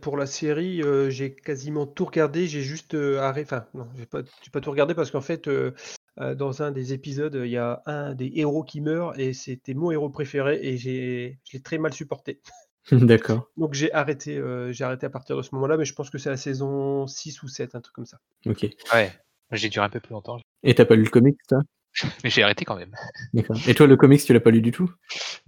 [0.00, 3.54] Pour la série, euh, j'ai quasiment tout regardé, j'ai juste euh, arrêté.
[3.54, 5.72] Enfin, non, j'ai pas, j'ai pas tout regardé parce qu'en fait, euh,
[6.20, 9.74] euh, dans un des épisodes, il y a un des héros qui meurt et c'était
[9.74, 12.40] mon héros préféré et j'ai, je l'ai très mal supporté.
[12.92, 13.48] D'accord.
[13.58, 16.18] Donc j'ai arrêté, euh, j'ai arrêté à partir de ce moment-là, mais je pense que
[16.18, 18.18] c'est la saison 6 ou 7, un truc comme ça.
[18.46, 18.66] Ok.
[18.92, 19.12] Ouais.
[19.52, 21.60] J'ai duré un peu plus longtemps, Et t'as pas lu le comics, toi?
[22.24, 22.94] mais j'ai arrêté quand même.
[23.34, 23.56] D'accord.
[23.66, 24.90] Et toi, le comics, tu l'as pas lu du tout?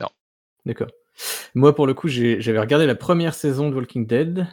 [0.00, 0.08] Non.
[0.66, 0.88] D'accord.
[1.54, 4.46] Moi, pour le coup, j'avais regardé la première saison de Walking Dead.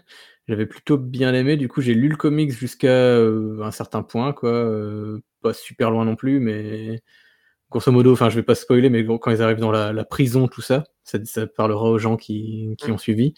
[0.48, 1.58] J'avais plutôt bien aimé.
[1.58, 4.50] Du coup, j'ai lu le comics jusqu'à euh, un certain point, quoi.
[4.50, 7.02] euh, pas super loin non plus, mais
[7.72, 10.48] grosso modo, enfin, je vais pas spoiler, mais quand ils arrivent dans la, la prison,
[10.48, 12.94] tout ça, ça, ça parlera aux gens qui, qui Mm.
[12.94, 13.34] ont suivi.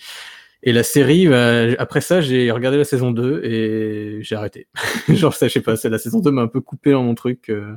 [0.64, 4.68] Et la série, bah, après ça, j'ai regardé la saison 2 et j'ai arrêté.
[5.10, 7.16] Genre, ça, je sais pas, c'est la saison 2 m'a un peu coupé dans mon
[7.16, 7.50] truc.
[7.50, 7.76] euh,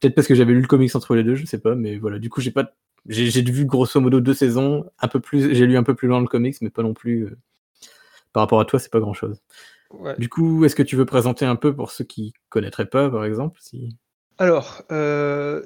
[0.00, 2.18] Peut-être parce que j'avais lu le comics entre les deux, je sais pas, mais voilà.
[2.18, 2.72] Du coup, j'ai pas,
[3.06, 6.08] j'ai j'ai vu grosso modo deux saisons, un peu plus, j'ai lu un peu plus
[6.08, 7.24] loin le comics, mais pas non plus.
[7.26, 7.38] euh,
[8.32, 9.40] par rapport à toi, c'est pas grand chose.
[9.90, 10.18] Ouais.
[10.18, 13.24] Du coup, est-ce que tu veux présenter un peu pour ceux qui connaîtraient pas, par
[13.24, 13.96] exemple, si?
[14.38, 15.62] Alors, euh,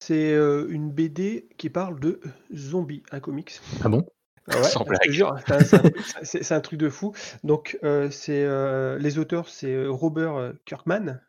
[0.00, 2.20] c'est euh, une BD qui parle de
[2.54, 3.60] zombies, un comics.
[3.82, 4.06] Ah bon?
[4.48, 5.10] Ah ouais, Sans je te blague.
[5.10, 5.90] jure, c'est un, c'est un-
[6.22, 7.12] c'est- c'est un truc de fou.
[7.44, 11.20] Donc, euh, c'est euh, les auteurs, c'est Robert Kirkman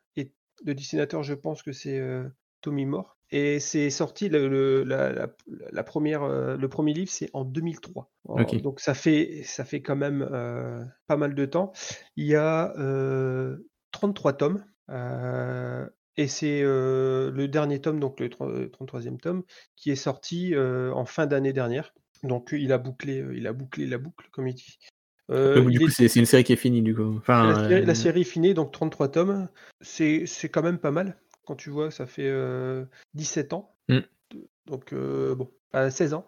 [0.66, 2.24] le dessinateur, je pense que c'est euh,
[2.62, 3.18] Tommy Moore.
[3.30, 5.28] Et c'est sorti le, le- la, la-
[5.72, 8.10] la première, euh, le premier livre, c'est en 2003.
[8.26, 8.62] En- Ok.
[8.62, 11.74] Donc ça fait, ça fait quand même euh, pas mal de temps.
[12.16, 13.58] Il y a euh,
[13.91, 14.66] 33 tomes.
[14.89, 15.88] euh,
[16.20, 19.43] et c'est le dernier tome, donc le 3 33e tome,
[19.76, 21.93] qui est sorti en fin d'année dernière.
[22.24, 24.80] Donc il a bouclé, il a bouclé la boucle, comme il dit.
[25.30, 27.15] Euh, Du coup, est- c'est une série qui est finie, du coup.
[27.17, 29.49] Enfin, la, série, la euh, série est finie, donc 33 tomes.
[29.82, 31.17] C'est quand même pas mal.
[31.45, 33.75] Quand tu vois, ça fait euh, 17 ans.
[33.89, 33.99] Mm.
[34.65, 36.25] Donc, euh, bon, à 16 ans.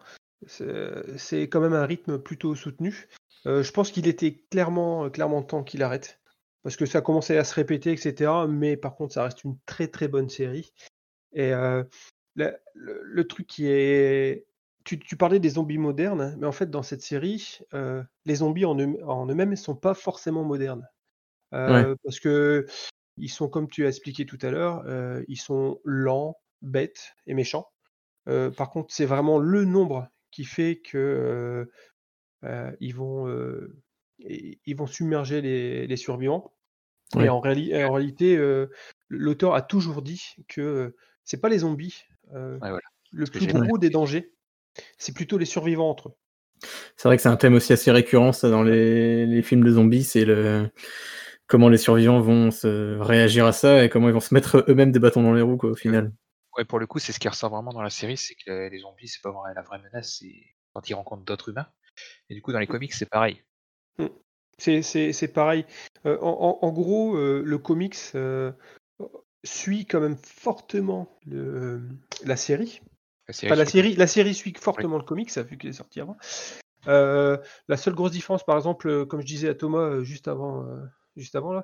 [0.48, 3.08] C'est quand même un rythme plutôt soutenu.
[3.46, 6.20] Euh, je pense qu'il était clairement, clairement temps qu'il arrête.
[6.64, 8.32] Parce que ça commençait à se répéter, etc.
[8.50, 10.74] Mais par contre, ça reste une très très bonne série.
[11.34, 11.84] Et euh,
[12.36, 14.46] le truc qui est.
[14.86, 18.66] Tu, tu parlais des zombies modernes, mais en fait, dans cette série, euh, les zombies
[18.66, 20.88] en, eux- en eux-mêmes ne sont pas forcément modernes.
[21.54, 22.66] Euh, Parce que
[23.18, 27.34] ils sont, comme tu as expliqué tout à l'heure, euh, ils sont lents, bêtes et
[27.34, 27.68] méchants.
[28.26, 31.70] Par contre, c'est vraiment le nombre qui fait que
[32.80, 33.28] ils vont
[34.20, 36.54] ils vont submerger les, les survivants.
[37.16, 37.26] Ouais.
[37.26, 38.38] Et en, réali- en réalité,
[39.08, 42.04] l'auteur a toujours dit que c'est pas les zombies.
[42.34, 42.80] Ouais, voilà.
[43.12, 44.32] Le plus gros des dangers,
[44.98, 46.14] c'est plutôt les survivants entre eux.
[46.98, 49.72] c'est vrai que c'est un thème aussi assez récurrent, ça, dans les, les films de
[49.72, 50.70] zombies, c'est le
[51.48, 54.92] comment les survivants vont se réagir à ça et comment ils vont se mettre eux-mêmes
[54.92, 56.12] des bâtons dans les roues, quoi, au final.
[56.58, 58.80] Ouais, pour le coup, c'est ce qui ressort vraiment dans la série, c'est que les-
[58.80, 60.36] zombies, c'est pas vraiment la vraie menace, c'est
[60.74, 61.68] quand ils rencontrent d'autres humains.
[62.30, 63.42] Et du coup, dans les comics, c'est pareil.
[64.58, 65.66] C'est- C'est c'est pareil.
[66.06, 68.52] Euh, en, en- en gros, euh, le comics euh,
[69.44, 71.82] suit quand même fortement le-
[72.26, 72.82] la série.
[73.30, 75.74] La série, Enfin, la, c'est- série, la série suit fortement le comics, vu qu'il est
[75.74, 76.18] sorti avant.
[76.88, 80.28] Euh, la seule grosse différence, par exemple, euh, comme je disais à Thomas euh, juste
[80.28, 80.66] avant,
[81.16, 81.64] juste avant là,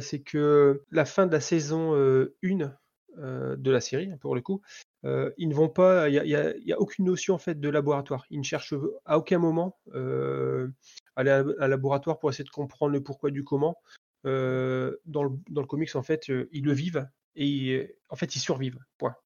[0.00, 2.72] c'est que la fin de la saison 1
[3.16, 4.62] de la série, pour le coup,
[5.02, 8.24] ils ne vont pas, il n'y a, aucune notion en fait de laboratoire.
[8.30, 8.74] Ils ne cherchent
[9.06, 10.68] à aucun moment euh,
[11.16, 13.76] à aller à un laboratoire pour essayer de comprendre le pourquoi du comment.
[14.24, 18.36] Euh, dans, le, dans le comics, en fait, ils le vivent et ils- en fait,
[18.36, 18.78] ils survivent.
[18.98, 19.16] Point.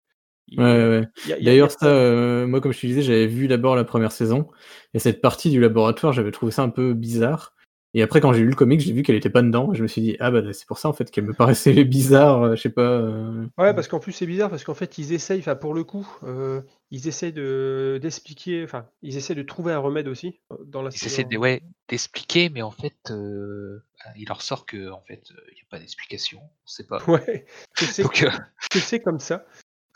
[0.57, 1.09] Ouais, ouais,
[1.43, 4.49] D'ailleurs, ça, euh, moi, comme je te disais, j'avais vu d'abord la première saison,
[4.95, 7.55] et cette partie du laboratoire, j'avais trouvé ça un peu bizarre.
[7.93, 9.75] Et après, quand j'ai lu le comic, j'ai vu qu'elle était pas dedans.
[9.75, 12.43] Je me suis dit, ah bah c'est pour ça en fait qu'elle me paraissait bizarre,
[12.43, 12.83] euh, je sais pas.
[12.83, 15.83] euh, Ouais, parce qu'en plus c'est bizarre parce qu'en fait ils essayent, enfin pour le
[15.83, 16.61] coup, euh,
[16.93, 21.05] ils essayent de d'expliquer, enfin ils essaient de trouver un remède aussi dans la Ils
[21.05, 25.25] essaient de, ouais, d'expliquer, mais en fait, euh, bah, il leur sort que en fait,
[25.29, 26.39] il n'y a pas d'explication.
[26.43, 27.03] On sait pas.
[27.09, 27.45] Ouais,
[27.83, 28.31] euh,
[28.73, 29.45] c'est comme ça.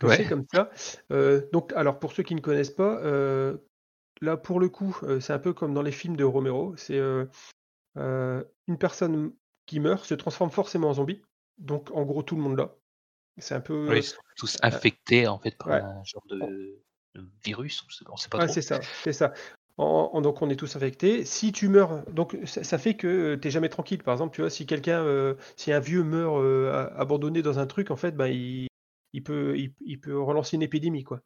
[0.03, 0.25] Ouais.
[0.27, 0.71] comme ça.
[1.13, 3.57] Euh, donc, alors pour ceux qui ne connaissent pas, euh,
[4.21, 6.75] là pour le coup, euh, c'est un peu comme dans les films de Romero.
[6.77, 7.01] C'est
[7.97, 9.33] une personne
[9.67, 11.23] qui meurt se transforme forcément en zombie.
[11.59, 12.75] Donc en gros tout le monde là.
[13.39, 13.97] C'est un peu.
[13.97, 15.81] ils sont tous infectés en fait par ouais.
[15.81, 16.39] un genre de,
[17.15, 17.85] de virus.
[18.09, 18.53] On sait, pas trop.
[18.53, 19.33] c'est ça, c'est ça.
[19.77, 21.25] En- en- donc on est tous infectés.
[21.25, 24.03] Si tu meurs, donc ça, ça fait que tu n'es jamais tranquille.
[24.03, 27.67] Par exemple, tu vois, si quelqu'un, euh, si un vieux meurt euh, abandonné dans un
[27.67, 28.69] truc, en fait, ben, il,
[29.15, 31.23] il peut, il, il peut relancer une épidémie, quoi.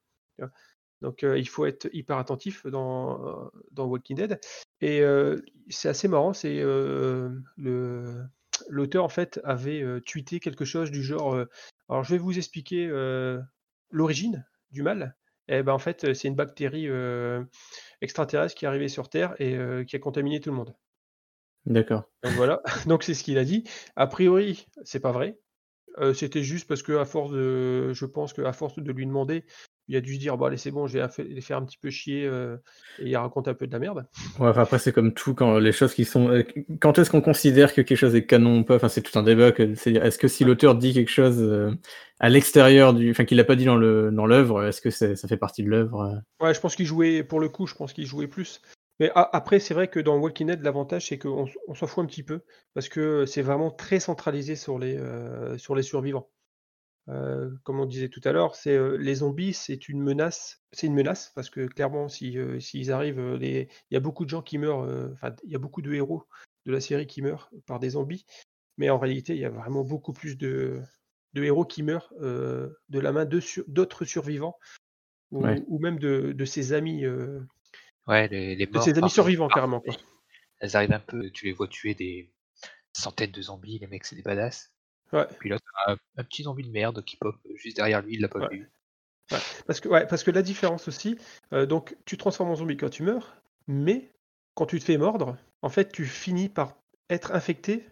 [1.01, 4.41] Donc euh, il faut être hyper attentif dans, dans Walking Dead.
[4.80, 8.24] Et euh, c'est assez marrant, c'est euh, le
[8.68, 11.45] l'auteur en fait avait tweeté quelque chose du genre.
[11.89, 12.89] alors je vais vous expliquer
[13.91, 15.16] l'origine du mal.
[15.47, 16.89] Et ben en fait, c'est une bactérie
[18.01, 20.74] extraterrestre qui est arrivée sur Terre et qui a contaminé tout le monde.
[21.66, 22.11] D'accord.
[22.24, 23.62] Donc voilà, donc c'est ce qu'il a dit.
[23.95, 25.39] A priori, c'est pas vrai.
[26.01, 29.44] Euh, C'était juste parce que à force de, je pense qu'à force de lui demander,
[29.88, 31.78] il a dû se dire bon allez c'est bon, je vais les faire un petit
[31.78, 32.57] peu chier euh,
[32.99, 34.07] et il raconte un peu de la merde.
[34.38, 36.28] Ouais, enfin, après, c'est comme tout, quand les choses qui sont.
[36.28, 36.42] euh,
[36.80, 38.76] Quand est-ce qu'on considère que quelque chose est canon ou pas?
[38.76, 39.49] Enfin, c'est tout un débat.
[39.49, 41.72] Est-ce que si l'auteur dit quelque chose euh,
[42.20, 43.11] à l'extérieur du.
[43.11, 45.70] Enfin, qu'il l'a pas dit dans le dans l'œuvre, est-ce que ça fait partie de
[45.70, 48.61] l'œuvre Ouais, je pense qu'il jouait, pour le coup, je pense qu'il jouait plus.
[49.01, 52.07] Mais après, c'est vrai que dans Walking Dead, l'avantage, c'est qu'on on s'en fout un
[52.07, 52.40] petit peu,
[52.74, 56.30] parce que c'est vraiment très centralisé sur les, euh, sur les survivants.
[57.09, 60.62] Euh, comme on disait tout à l'heure, c'est euh, les zombies, c'est une menace.
[60.72, 64.30] C'est une menace, parce que clairement, si, euh, s'ils arrivent, il y a beaucoup de
[64.30, 66.24] gens qui meurent, enfin, il y a beaucoup de héros
[66.66, 68.26] de la série qui meurent par des zombies,
[68.78, 70.82] mais en réalité, il y a vraiment beaucoup plus de,
[71.34, 74.59] de héros qui meurent de la main de sur- d'autres survivants,
[75.30, 75.62] ou, Ouais.
[75.68, 77.05] ou même de, de ses amis.
[78.09, 78.82] Euh, Ouais, les, les de morts.
[78.82, 79.80] ses amis survivants, carrément.
[79.80, 79.94] Quoi.
[80.61, 82.32] Elles arrivent un peu, tu les vois tuer des
[82.92, 84.72] centaines de zombies, les mecs c'est des badass.
[85.12, 85.26] Ouais.
[85.38, 88.20] Puis là, t'as un, un petit zombie de merde qui pop juste derrière lui, il
[88.20, 88.48] l'a pas Ouais.
[88.50, 88.70] vu.
[89.66, 91.18] Parce, que, ouais, parce que la différence aussi,
[91.52, 93.36] euh, donc tu te transformes en zombie quand tu meurs,
[93.66, 94.11] mais
[94.54, 96.74] quand tu te fais mordre, en fait, tu finis par
[97.11, 97.86] être infecté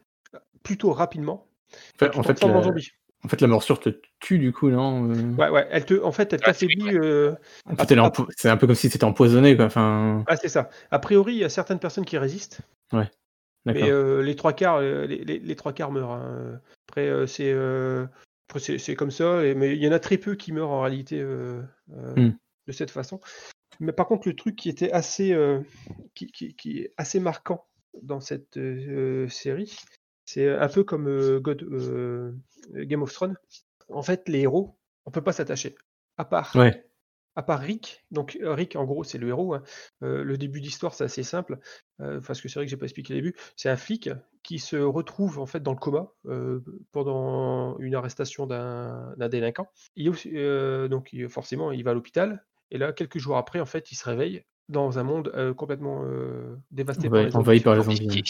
[0.63, 1.47] plutôt rapidement.
[1.95, 2.91] Enfin, quand tu en te fait, transformes en zombie.
[3.27, 3.89] En fait, la morsure te
[4.21, 5.35] tue du coup, non euh?
[5.35, 6.95] Ouais, ouais, elle te, en fait, elle Ah, c'est t'affaiblit.
[6.97, 7.33] euh,
[7.69, 9.65] En fait, elle est empo- c'est un peu comme si c'était empoisonné, quoi.
[9.65, 10.71] Enfin, Ah, c'est ça.
[10.93, 12.61] A priori, il y a certaines personnes qui résistent,
[12.93, 13.11] d'accord.
[13.67, 16.13] mais euh, les trois quarts, euh, les, les- les trois quarts meurent.
[16.13, 16.61] hein.
[16.89, 18.07] Après, euh, c'est, euh,
[18.49, 20.71] après, c'est, c'est comme ça, et- mais il y en a très peu qui meurent
[20.71, 21.63] en réalité euh,
[21.97, 22.37] euh, Hmm.
[22.69, 23.19] de cette façon.
[23.81, 25.59] Mais par contre, le truc qui était assez, euh,
[26.15, 27.67] qui, qui- qui est assez marquant
[28.03, 29.77] dans cette euh, série,
[30.27, 32.33] c'est un peu comme euh, God- euh,
[32.75, 33.37] Game of Thrones.
[33.89, 35.75] En fait, les héros, on peut pas s'attacher.
[36.19, 36.85] À part Ouais.
[37.37, 39.63] à part Rick, donc euh, Rick en gros c'est le héros, hein.
[40.03, 41.59] Euh, le début d'histoire c'est assez simple,
[42.01, 44.09] euh, parce que c'est vrai que j'ai pas expliqué le début, c'est un flic
[44.43, 46.61] qui se retrouve en fait dans le coma euh,
[46.93, 49.69] pendant une arrestation d'un délinquant.
[49.97, 53.67] Il euh, donc il- forcément il va à l'hôpital, et là quelques jours après en
[53.67, 57.43] fait il se réveille dans un monde euh, complètement euh, dévasté par Envahi, les zombies.
[57.43, 58.23] envahi par les zombies.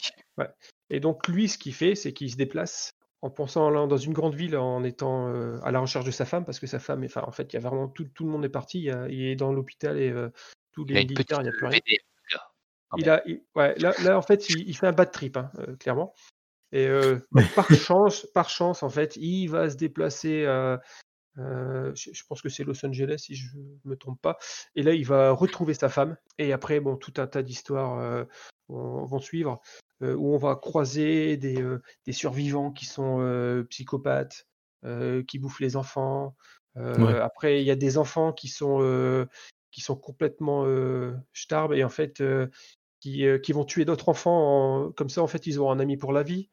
[0.90, 2.90] Et donc lui, ce qu'il fait, c'est qu'il se déplace
[3.22, 6.44] en pensant dans une grande ville en étant euh, à la recherche de sa femme,
[6.44, 8.44] parce que sa femme, enfin en fait, il y a vraiment tout, tout le monde
[8.44, 10.28] est parti, il, y a- il est dans l'hôpital et euh,
[10.72, 11.80] tous les militaires, il n'y a plus rien.
[12.90, 15.36] Ah, Il a, il- ouais, là, là, en fait, il, il fait un bad trip,
[15.36, 16.14] hein, euh, clairement.
[16.72, 17.18] Et euh,
[17.56, 20.44] par chance, par chance, en fait, il va se déplacer.
[20.44, 20.76] euh,
[21.38, 23.48] euh, je, je pense que c'est Los Angeles, si je
[23.84, 24.38] me trompe pas.
[24.74, 26.16] Et là, il va retrouver sa femme.
[26.38, 28.24] Et après, bon, tout un tas d'histoires euh,
[28.68, 29.60] vont, vont suivre,
[30.02, 34.46] euh, où on va croiser des, euh, des survivants qui sont euh, psychopathes,
[35.26, 36.36] qui bouffent les enfants.
[36.76, 37.18] Ouais.
[37.18, 39.26] Après, il y a des enfants qui sont
[39.72, 40.64] qui sont complètement
[41.32, 42.22] starbes et en fait
[43.00, 44.84] qui, qui vont tuer d'autres enfants.
[44.86, 46.50] en- Comme ça, en fait, ils auront un ami pour la vie.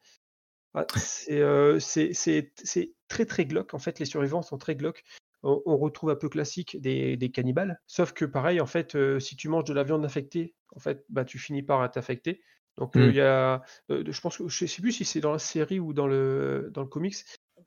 [0.74, 0.86] Ah,
[1.30, 3.74] euh, c'est très très glauque.
[3.74, 5.04] En fait, les survivants sont très glauques.
[5.44, 7.80] On, on retrouve un peu classique des, des cannibales.
[7.86, 11.04] Sauf que pareil, en fait, euh, si tu manges de la viande infectée, en fait,
[11.08, 12.42] bah, tu finis par être infecté.
[12.78, 13.10] Donc, euh, Mm.
[13.10, 15.78] il y a, euh, je pense que je sais plus si c'est dans la série
[15.80, 17.16] ou dans le, dans le comics.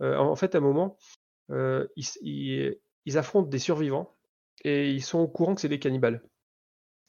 [0.02, 0.98] En fait, à un moment,
[1.50, 4.18] ils, ils- ils affrontent des survivants
[4.66, 6.24] et ils sont au courant que c'est des cannibales.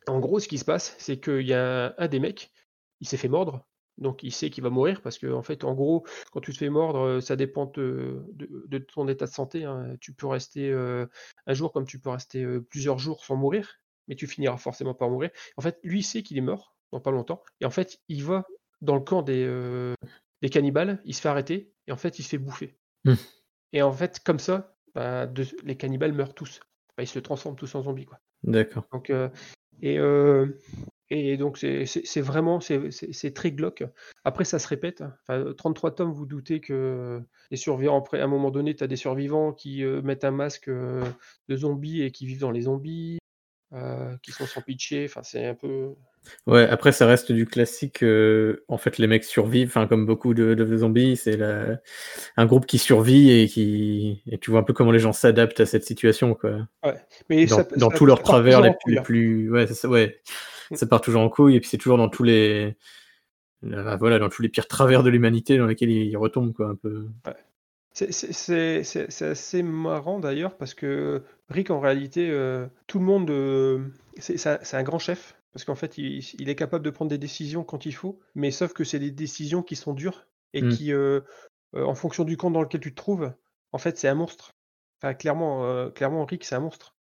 [0.08, 2.52] En gros, ce qui se passe, c'est qu'il y a un, un des mecs,
[3.00, 3.67] il s'est fait mordre,
[3.98, 6.58] donc il sait qu'il va mourir parce que, en fait, en gros, quand tu te
[6.58, 9.64] fais mordre, euh, ça dépend de, de- de ton état de santé.
[9.64, 9.96] hein.
[10.00, 11.06] Tu peux rester euh,
[11.46, 14.94] un jour comme tu peux rester euh, plusieurs jours sans mourir, mais tu finiras forcément
[14.94, 15.30] par mourir.
[15.56, 18.24] En fait, lui, il sait qu'il est mort dans pas longtemps, et en fait, il
[18.24, 18.46] va
[18.80, 19.94] dans le camp des, euh,
[20.40, 22.78] des cannibales, il se fait arrêter et en fait il se fait bouffer.
[23.04, 23.14] Hmm.
[23.72, 26.60] Et en fait, comme ça, bah, de- les cannibales meurent tous.
[26.96, 28.06] Bah, ils se transforment tous en zombies.
[28.06, 28.20] Quoi.
[28.44, 28.84] D'accord.
[28.92, 29.10] Donc,
[29.82, 30.46] et, euh,
[31.10, 33.84] et donc c'est vraiment c'est très glauque.
[34.24, 35.00] Après, ça se répète.
[35.00, 35.14] hein.
[35.26, 38.88] Enfin, 33 tomes, vous doutez que les survivants, après, à un moment donné, tu as
[38.88, 41.02] des survivants qui euh, mettent un masque euh,
[41.48, 43.18] de zombies et qui vivent dans les zombies,
[43.72, 45.06] euh, qui sont sans pitcher.
[45.08, 45.94] Enfin, c'est un peu.
[46.46, 48.04] Ouais, après, ça reste du classique.
[48.68, 51.80] en fait, les mecs survivent, enfin, comme beaucoup de, de zombies, c'est la-
[52.36, 54.20] un groupe qui survit et qui.
[54.26, 56.68] Et tu vois un peu comment les gens s'adaptent à cette situation, quoi.
[57.30, 59.50] Mais dans, ça- dans ça- tous leurs travers les, couille, les plus.
[59.50, 60.20] Ouais, ça, ouais.
[60.74, 62.76] Ça part toujours en couille, et puis c'est toujours dans tous les.
[63.62, 67.08] Voilà, dans tous les pires travers de l'humanité dans lesquels ils retombent, quoi, un peu.
[67.92, 73.30] C'est- assez marrant d'ailleurs parce que Rick, en réalité, euh, tout le monde.
[73.30, 73.80] euh,
[74.18, 77.64] c'est un, grand chef parce qu'en fait, il, il est capable de prendre des décisions
[77.64, 80.68] quand il faut, mais sauf que c'est des décisions qui sont dures et Mm.
[80.68, 81.20] qui, euh,
[81.74, 83.32] en fonction du camp dans lequel tu te trouves,
[83.72, 84.54] en fait, c'est un monstre.
[85.00, 86.94] Enfin, clairement, clairement, Rick, c'est un monstre.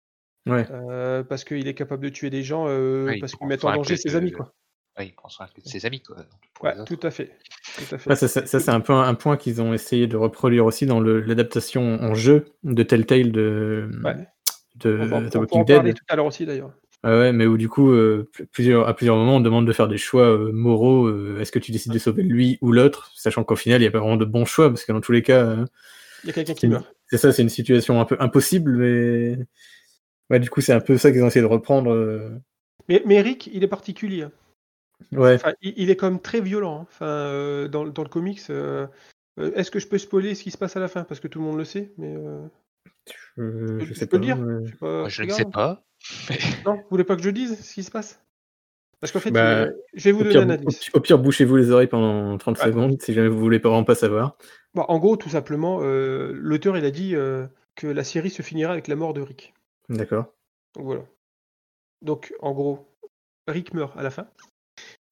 [0.47, 0.67] Ouais.
[0.71, 3.75] Euh, parce qu'il est capable de tuer des gens euh, Ouais, parce qu'il met en
[3.77, 4.53] danger ses amis, quoi.
[4.99, 6.17] Ouais, il prend soin de ses amis, quoi.
[6.55, 7.33] pour Ouais, tout à fait.
[7.79, 8.11] Tout à fait.
[8.11, 10.67] Ouais, ça, ça- ça, c'est un peu un, un point qu'ils ont essayé de reproduire
[10.67, 14.15] aussi dans le- l'adaptation en jeu de Telltale de, Ouais.
[14.77, 15.95] de On va, The on Walking en Dead.
[15.97, 16.73] tout à l'heure aussi, d'ailleurs.
[17.03, 19.73] Ouais, ouais, mais où du coup, euh, pl- plusieurs, à plusieurs moments, on demande de
[19.73, 21.07] faire des choix euh, moraux.
[21.07, 23.89] euh, Est-ce que tu décides de sauver lui ou l'autre Sachant qu'au final, il n'y
[23.89, 25.65] a pas vraiment de bons choix, parce que dans tous les cas, euh,
[26.23, 26.87] Il y a quelqu'un qui meurt.
[27.09, 29.39] c'est ça, c'est une situation un peu impossible, mais
[30.31, 31.93] ouais, du coup, c'est un peu ça qu'ils ont essayé de reprendre.
[31.93, 32.31] euh,
[32.89, 34.23] Mais, mais Rick, il est particulier.
[34.23, 34.33] hein.
[35.13, 36.81] Ouais, Enfin, il, il est quand même très violent.
[36.81, 36.87] hein.
[36.91, 38.87] Enfin, euh, dans, dans le comics, euh,
[39.39, 41.05] est-ce que je peux spoiler ce qui se passe à la fin?
[41.05, 42.47] Parce que tout le monde le sait, mais euh,
[43.37, 44.27] je, je, je je sais peux pas.
[44.27, 44.39] le dire.
[44.39, 44.65] ouais.
[44.65, 45.85] Je, sais pas, Moi, je ne sais pas.
[46.31, 48.21] mais- Non, vous voulez pas que je dise ce qui se passe?
[49.01, 50.91] Parce qu'en fait, Bah, je vais vous donner pire, un au, indice.
[50.95, 52.65] au pire, bouchez-vous les oreilles pendant 30 Ouais.
[52.67, 54.39] secondes, si jamais vous voulez pas vraiment pas savoir.
[54.73, 58.41] Bon, en gros, tout simplement, euh, l'auteur il a dit euh, que la série se
[58.41, 59.53] finira avec la mort de Rick.
[59.89, 60.33] D'accord.
[60.75, 61.05] Donc voilà.
[62.03, 62.89] Donc en gros,
[63.49, 64.29] Rick meurt à la fin.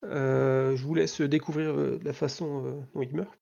[0.04, 3.38] Euh, je vous laisse découvrir euh, la façon euh, dont il meurt.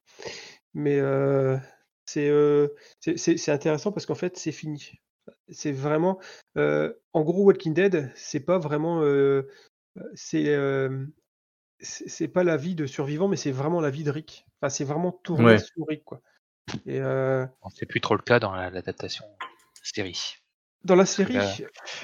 [0.75, 1.57] Mais euh,
[2.05, 2.69] c'est euh,
[3.01, 4.93] c'est- c'est- c'est intéressant parce qu'en fait, c'est fini.
[5.49, 6.21] C'est vraiment.
[6.57, 9.03] euh, en gros, Walking Dead, c'est pas vraiment.
[9.03, 9.49] euh,
[10.15, 11.07] c'est euh,
[11.81, 14.47] c'est pas la vie de survivant, mais c'est vraiment la vie de Rick.
[14.61, 15.59] Enfin, c'est vraiment tourné Ouais.
[15.59, 16.21] sur Rick, quoi.
[16.85, 19.25] Et euh, C'est plus trop le cas dans la- l'adaptation
[19.83, 20.37] série.
[20.85, 21.55] Dans la série, Là,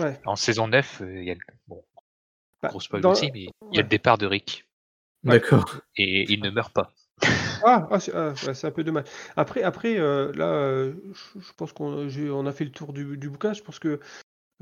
[0.01, 0.21] ouais.
[0.25, 1.41] En saison 9, euh, il y a le...
[1.67, 1.83] bon,
[2.63, 4.67] bah, gros spoil dans- aussi, mais il y a le départ de Rick.
[5.25, 5.81] D'accord.
[5.97, 6.93] Et il ne meurt pas.
[7.65, 9.07] Ah, ah, c'est ah, ouais, c'est un peu dommage.
[9.35, 10.95] Après, après euh, là, euh,
[11.35, 13.55] je, pense qu'on on a fait le tour du, du bouquin.
[13.55, 13.99] Je pense que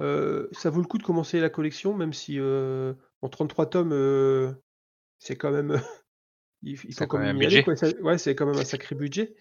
[0.00, 3.92] euh, ça vaut le coup de commencer la collection, même si euh, en 33 tomes,
[3.92, 4.52] euh,
[5.18, 5.80] c'est quand même.
[6.62, 7.46] il, faut quand quand même aller.
[7.46, 7.64] budget.
[7.64, 7.76] quoi.
[7.76, 9.34] Ça- ouais, c'est quand même un sacré budget.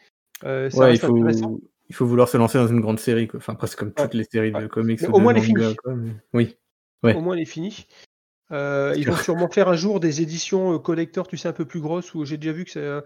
[0.43, 1.57] Euh, ça Ouais, il faut, intéressant.
[1.93, 3.37] Il faut vouloir se lancer dans une grande série, quoi.
[3.37, 4.67] Enfin, presque comme toutes les séries de ouais.
[4.67, 6.57] comics ou au de moins, manga, quoi, mais- Oui.
[7.03, 7.15] Ouais.
[7.15, 7.85] Au moins, elle est finie.
[8.49, 9.25] Euh, ils vont sûr.
[9.25, 12.25] sûrement faire un jour des éditions euh, collector, tu sais, un peu plus grosses, où
[12.25, 13.01] j'ai déjà vu que c'est.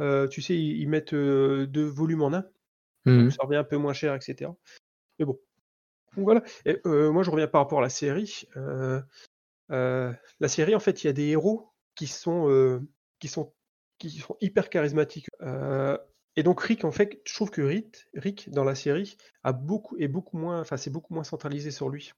[0.00, 2.44] euh, tu sais, ils, mettent euh, deux volumes en un.
[3.04, 3.22] Mhm.
[3.22, 4.50] donc ça revient un peu moins cher, etc.
[5.20, 5.38] Mais bon.
[6.16, 6.42] Donc voilà.
[6.64, 8.48] Et, euh, moi, je reviens par rapport à la série.
[9.68, 12.82] La série, en fait, il y a des héros qui sont,
[13.20, 13.52] qui sont,
[13.98, 15.28] qui sont hyper charismatiques.
[16.36, 19.96] Et donc Rick, en fait, je trouve que Rick, Rick dans la série, a beaucoup,
[19.98, 22.12] est beaucoup moins, enfin, c'est beaucoup moins centralisé sur lui.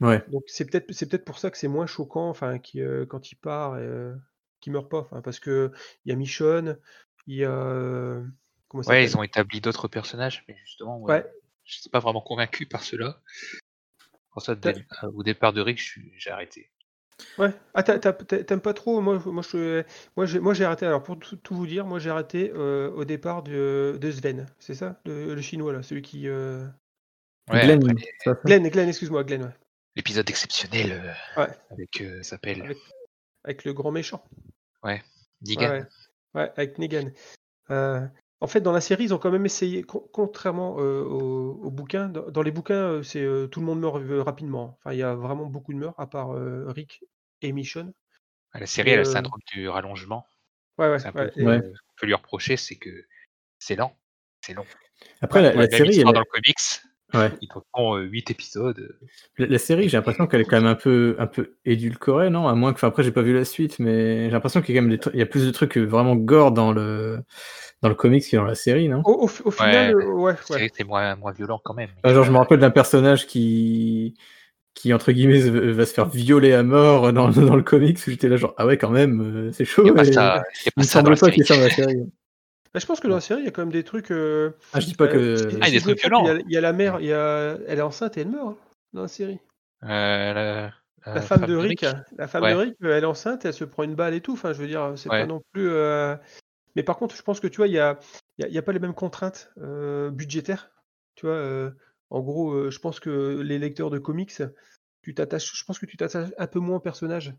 [0.00, 0.22] Ouais.
[0.28, 3.30] Donc c'est peut-être, c'est peut-être pour ça que c'est moins choquant, enfin, qui, euh, quand
[3.32, 4.14] il part, euh,
[4.60, 5.72] qu'il meurt pas, enfin, parce que
[6.04, 6.78] il y a Michonne,
[7.26, 8.22] il y a,
[8.68, 11.32] comment Ouais, ils ont établi d'autres personnages, mais justement, ouais, Ouais.
[11.64, 13.20] je suis pas vraiment convaincu par cela.
[14.32, 15.80] Pour ça, T'as- dès- euh, au départ de Rick,
[16.16, 16.71] j'ai arrêté.
[17.38, 17.52] Ouais.
[17.74, 19.00] Ah, t'aimes pas trop?
[19.00, 19.82] Moi, moi, je,
[20.16, 20.86] moi, j'ai, moi, j'ai arrêté.
[20.86, 24.46] Alors, pour tout, tout vous dire, moi, j'ai arrêté euh, au départ de, de Sven.
[24.58, 25.00] C'est ça?
[25.04, 26.28] Le, le chinois, là, celui qui.
[26.28, 26.66] euh,
[27.50, 27.82] Ouais, Glenn,
[28.26, 29.54] après, excuse-moi, Glenn, ouais.
[29.96, 31.48] l'épisode exceptionnel euh, Ouais.
[31.70, 32.78] avec, euh, s'appelle Avec,
[33.44, 34.22] avec le grand méchant.
[34.84, 35.00] Negan.
[35.60, 35.86] Ouais, ouais.
[36.34, 37.10] Ouais, avec Negan.
[37.70, 38.06] Euh,
[38.40, 41.70] en fait, dans la série, ils ont quand même essayé, con- contrairement euh, au, au
[41.70, 44.78] bouquin, dans, dans les bouquins, c'est euh, tout le monde meurt rapidement.
[44.78, 47.04] Enfin, il y a vraiment beaucoup de meurtres, à part euh, Rick
[47.48, 47.92] et Michonne.
[48.52, 50.26] Ah, La série, elle a le euh, syndrome du rallongement.
[50.78, 51.32] Ouais, ouais, C'est un peu ouais.
[51.36, 51.60] ce Ouais.
[51.60, 52.90] qu'on peut lui reprocher, c'est que
[53.58, 53.96] c'est lent.
[54.44, 54.66] C'est long.
[55.20, 56.56] Après, la, Ouais, la série, elle dans le comics,
[57.14, 57.30] ouais.
[57.40, 58.98] ils te font 8 épisodes.
[59.38, 62.48] La, la série, j'ai l'impression qu'elle est quand même un peu, un peu édulcorée, non?
[62.48, 64.78] À moins que, enfin, après, j'ai pas vu la suite, mais j'ai l'impression qu'il y
[64.78, 67.20] a quand même des tru- il y a plus de trucs vraiment gore dans le,
[67.82, 69.02] dans le comics que dans la série, non?
[69.04, 70.44] Au, au fi- au final, Ouais, euh, ouais, La ouais.
[70.44, 71.90] série, c'est moins, moins violent quand même.
[72.02, 74.14] Ah, Genre, je me rappelle d'un personnage qui,
[74.74, 75.40] qui entre guillemets
[75.72, 77.98] va se faire violer à mort dans, dans le comics.
[78.06, 79.82] J'étais là genre ah ouais quand même euh, c'est chaud.
[79.86, 81.32] Il pas ça, il il pas semble la pas série.
[81.32, 82.12] qu'il y ait ça dans la série.
[82.74, 84.10] Bah, je pense que dans la série, il y a quand même des trucs.
[84.10, 85.56] euh, Ah je dis pas euh, que.
[85.60, 86.24] Ah, il y a des trucs violents.
[86.24, 88.22] Il y, a, il y a la mère, il y a, elle est enceinte et
[88.22, 88.56] elle meurt hein,
[88.94, 89.38] dans la série.
[89.84, 90.70] Euh, la,
[91.14, 91.84] La femme de Rick,
[92.16, 92.52] la femme Ouais.
[92.54, 94.32] de Rick, elle est enceinte, elle se prend une balle et tout.
[94.32, 95.20] Enfin, je veux dire, c'est Ouais.
[95.20, 95.68] pas non plus.
[95.68, 96.16] euh,
[96.76, 97.98] Mais par contre, je pense que tu vois, il y a,
[98.38, 100.70] il y a- il y a pas les mêmes contraintes euh, budgétaires.
[101.14, 101.70] Tu vois, euh,
[102.12, 104.42] en gros, euh, je pense que les lecteurs de comics,
[105.02, 105.52] tu t'attaches.
[105.54, 107.34] Je pense que tu t'attaches un peu moins aux personnages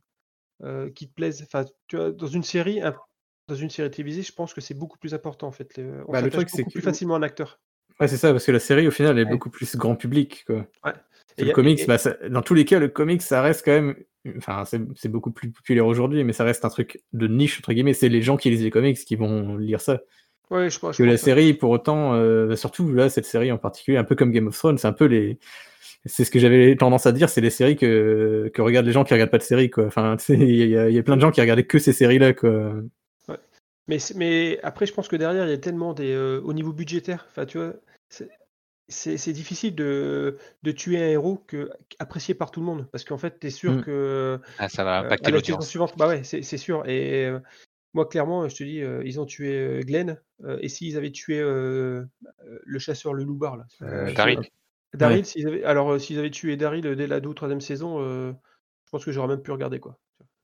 [0.63, 1.43] euh, qui te plaisent.
[1.43, 2.95] Enfin, tu vois, dans une série, un-
[3.47, 5.75] dans une série télévisée, je pense que c'est beaucoup plus important en fait.
[5.77, 7.59] les- On Bah, le truc, c'est que- plus facilement à un acteur.
[7.99, 9.29] Ouais c'est ça parce que la série au final est Ouais.
[9.29, 10.65] beaucoup plus grand public quoi.
[10.83, 10.93] Ouais.
[11.27, 13.41] C'est Et Le a- comics, et- bah, ça- dans tous les cas, le comics, ça
[13.43, 13.95] reste quand même.
[14.37, 17.73] Enfin, c'est c'est beaucoup plus populaire aujourd'hui, mais ça reste un truc de niche, entre
[17.73, 17.93] guillemets.
[17.93, 20.01] C'est les gens qui lisent les comics qui vont lire ça.
[20.53, 23.57] Ouais, je, pense- je Que la série, pour autant, euh, surtout là, cette série en
[23.57, 25.39] particulier, un peu comme Game of Thrones, c'est un peu les.
[26.05, 29.03] C'est ce que j'avais tendance à dire, c'est les séries que, que regardent les gens
[29.05, 29.85] qui regardent pas de séries, quoi.
[29.85, 32.33] Enfin, il y, a- il y a plein de gens qui regardaient que ces séries-là,
[32.33, 32.73] quoi.
[33.87, 36.13] Mais, mais après, je pense que derrière, il y a tellement des.
[36.13, 37.73] euh, au niveau budgétaire, enfin, tu vois,
[38.09, 42.87] c'est- difficile de, de tuer un héros que, apprécié par tout le monde.
[42.91, 43.81] Parce qu'en fait, tu es sûr Mm.
[43.83, 44.39] que.
[44.59, 45.67] Ah, ça va euh, impacter saison l'audience.
[45.67, 46.87] suivante, bah ouais, c'est c'est sûr.
[46.87, 47.39] Et euh,
[47.93, 50.19] moi, clairement, je te dis, euh, ils ont tué euh, Glenn.
[50.43, 52.03] euh, et s'ils avaient tué euh,
[52.63, 53.65] le chasseur, le loupard, là.
[53.83, 54.41] Euh, Daryl.
[54.93, 55.23] Daryl, Ouais.
[55.23, 58.31] s'ils avaient, alors, euh, s'ils avaient tué Daryl dès la 2 ou 3 saison, euh,
[58.85, 59.97] je pense que j'aurais même pu regarder, quoi.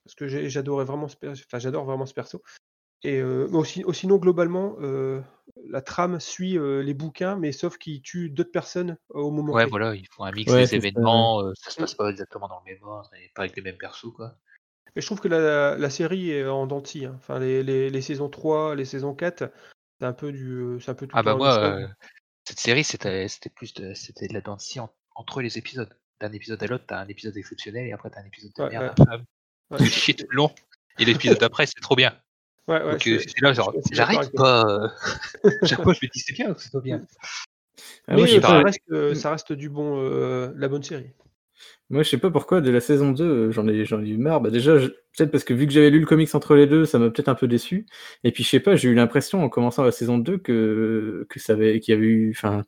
[0.05, 1.43] Parce que j'ai- j'adorais vraiment ce perso.
[1.47, 2.41] Enfin, j'adore vraiment ce perso.
[3.03, 5.21] Et euh, mais aussi, aussi- sinon, globalement, euh,
[5.69, 9.53] la trame suit euh, les bouquins, mais sauf qu'ils tuent d'autres personnes euh, au moment
[9.53, 12.09] Ouais, voilà, ils font un mix Ouais, des ça, événements, euh, ça se passe pas
[12.09, 14.35] exactement dans le même ordre et pas avec les mêmes persos, quoi.
[14.95, 17.13] Mais je trouve que la, la série est en dents de scie, hein.
[17.17, 19.51] Enfin, les, les- les saisons 3, les saisons 4,
[19.99, 21.87] c'est un peu du, euh, c'est un peu tout Ah bah moi, euh,
[22.45, 25.57] cette série, c'était c'était plus de, c'était de la dent de scie en- entre les
[25.57, 25.89] épisodes.
[26.19, 28.69] D'un épisode à l'autre, t'as un épisode exceptionnel et après t'as un épisode de Ouais,
[28.69, 29.17] merde ouais.
[29.71, 29.77] Ouais,
[30.29, 30.51] le long.
[30.97, 32.13] Et l'épisode d'après, c'est trop bien.
[32.67, 33.81] ouais, ouais, euh, c'est là, genre, toi.
[34.33, 34.93] pas.
[35.65, 37.01] Chaque fois, je me dis c'est bien ou c'est pas bien.
[38.07, 41.11] Ah, moi, Mais pas, ça, reste, euh, ça reste du bon, euh, la bonne série.
[41.89, 44.17] Moi, je sais pas pourquoi, de la saison 2, euh, j'en ai, j'en ai eu
[44.17, 44.41] marre.
[44.41, 46.99] Bah, déjà, peut-être parce que vu que j'avais lu le comics entre les deux, ça
[46.99, 47.85] m'a peut-être un peu déçu.
[48.23, 51.39] Et puis, je sais pas, j'ai eu l'impression en commençant la saison 2 que, que
[51.39, 52.63] ça avait, qu'il y avait eu, enfin,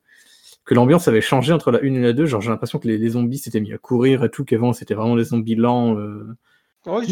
[0.65, 2.25] que l'ambiance avait changé entre la 1 et la 2.
[2.25, 4.95] Genre, j'ai l'impression que les, les zombies s'étaient mis à courir et tout, qu'avant, c'était
[4.95, 6.35] vraiment des zombies lents, euh,
[6.87, 7.03] Ouais,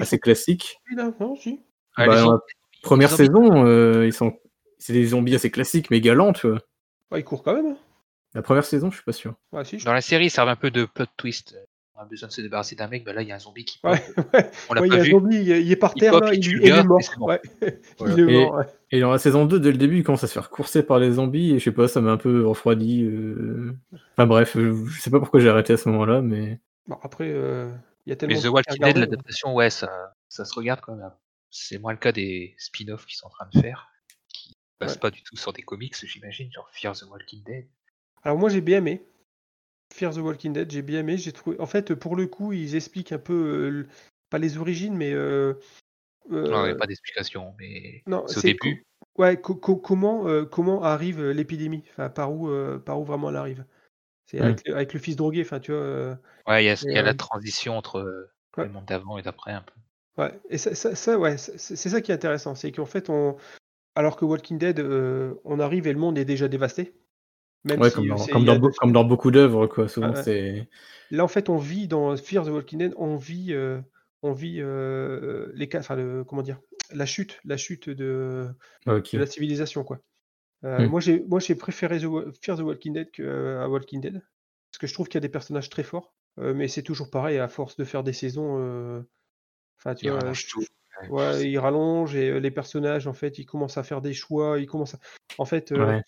[0.00, 0.80] assez classiques.
[0.84, 1.60] plus là, non, si.
[1.94, 2.40] Ah, Bah, zombies-
[2.82, 4.36] première saison, euh, ils sont,
[4.78, 6.58] c'est des zombies assez classiques, mais galants, tu vois.
[7.12, 7.76] Ouais, ils courent quand même.
[8.34, 9.34] La première saison, je suis pas sûr.
[9.52, 11.56] Ouais, si, je- Dans la série, ça servent un peu de plot twist.
[11.94, 13.66] On a besoin de se débarrasser d'un mec, bah là, il y a un zombie
[13.66, 14.02] qui Ouais,
[14.32, 14.50] ouais.
[14.70, 15.10] On l'a Ouais, il y pas a un vu.
[15.10, 16.98] zombie, il est- par Il terre, pop, là, il est mort.
[17.18, 17.26] bon.
[17.26, 17.42] Voilà.
[18.18, 18.64] Il est Et- mort, ouais.
[18.90, 20.98] Et dans la saison 2, dès le début, il commence à se faire courser par
[20.98, 23.04] les zombies, et je sais pas, ça m'a un peu refroidi.
[23.04, 23.76] euh.
[24.14, 26.60] Enfin bref, je, je sais pas pourquoi j'ai arrêté à ce moment-là, mais.
[26.86, 27.70] Bon, après, euh,
[28.06, 30.94] il y a tellement Mais The Walking Dead, l'adaptation, ouais, ça, ça se regarde quand
[30.96, 31.12] même.
[31.50, 33.88] C'est moins le cas des spin-offs qu'ils sont en train de faire,
[34.32, 34.98] qui passent Ouais.
[35.00, 37.66] pas du tout sur des comics, j'imagine, genre Fear the Walking Dead.
[38.22, 39.02] Alors moi j'ai bien aimé.
[39.92, 41.18] Fear the Walking Dead, j'ai bien aimé.
[41.18, 41.60] J'ai trouvé.
[41.60, 43.88] En fait, pour le coup, ils expliquent un peu euh,
[44.30, 45.54] pas les origines, mais euh,
[46.30, 48.84] euh, Non, il n'y a pas d'explication, mais non, c'est au début.
[49.16, 51.84] co- ouais, co- co- comment comment arrive l'épidémie?
[51.90, 52.48] Enfin, par où
[52.80, 53.64] par où vraiment elle arrive?
[54.26, 54.44] C'est Mm.
[54.44, 55.42] avec, le- avec le fils drogué.
[55.42, 56.18] Enfin, tu vois.
[56.46, 58.64] Ouais, il y a, il y a la transition entre ouais.
[58.64, 59.74] le monde d'avant et d'après un peu.
[60.16, 60.32] Ouais.
[60.48, 63.36] Et ça, ça, ça, ouais, c'est c'est ça qui est intéressant, c'est qu'en fait, on,
[63.94, 66.94] alors que Walking Dead, euh, on arrive et le monde est déjà dévasté.
[67.64, 69.88] Même Ouais, si, comme euh, dans, comme dans, comme dans beaucoup d'œuvres, quoi.
[69.88, 70.68] Souvent, c'est.
[71.10, 73.80] Là, en fait, on vit dans Fear the Walking Dead, on vit, euh,
[74.22, 76.58] on vit euh, les cas, enfin, le, comment dire,
[76.92, 78.48] la chute, la chute de,
[78.86, 79.98] de la civilisation, quoi.
[80.64, 80.86] Euh, Hmm.
[81.28, 82.06] Moi, j'ai, préféré The
[82.40, 84.22] Fear the Walking Dead que, euh, à Walking Dead,
[84.70, 87.38] parce que je trouve qu'il y a des personnages très forts, mais c'est toujours pareil,
[87.38, 89.04] à force de faire des saisons,
[89.78, 90.32] enfin, tu vois.
[91.08, 94.58] Ouais, ils rallongent et euh, les personnages, en fait, ils commencent à faire des choix,
[94.58, 94.98] ils commencent, à...
[95.38, 96.02] en fait, euh, Ouais.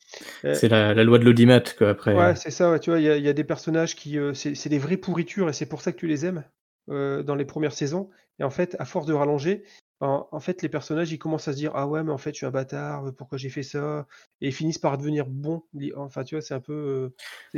[0.47, 2.14] euh, C'est la, la loi de l'audimat, quoi, après.
[2.14, 4.18] Ouais, c'est ça, ouais, tu vois, il y, a- il y a des personnages qui.
[4.18, 6.45] euh, c'est des vraies pourritures et c'est pour ça que tu les aimes
[6.86, 8.11] dans les premières saisons.
[8.38, 9.64] Et en fait, à force de rallonger,
[10.01, 12.30] en, en fait, les personnages, ils commencent à se dire Ah ouais, mais en fait,
[12.32, 14.07] je suis un bâtard, pourquoi j'ai fait ça?
[14.41, 15.62] Et ils finissent par devenir bons.
[15.97, 16.72] Enfin, tu vois, c'est un peu.
[16.72, 17.09] euh,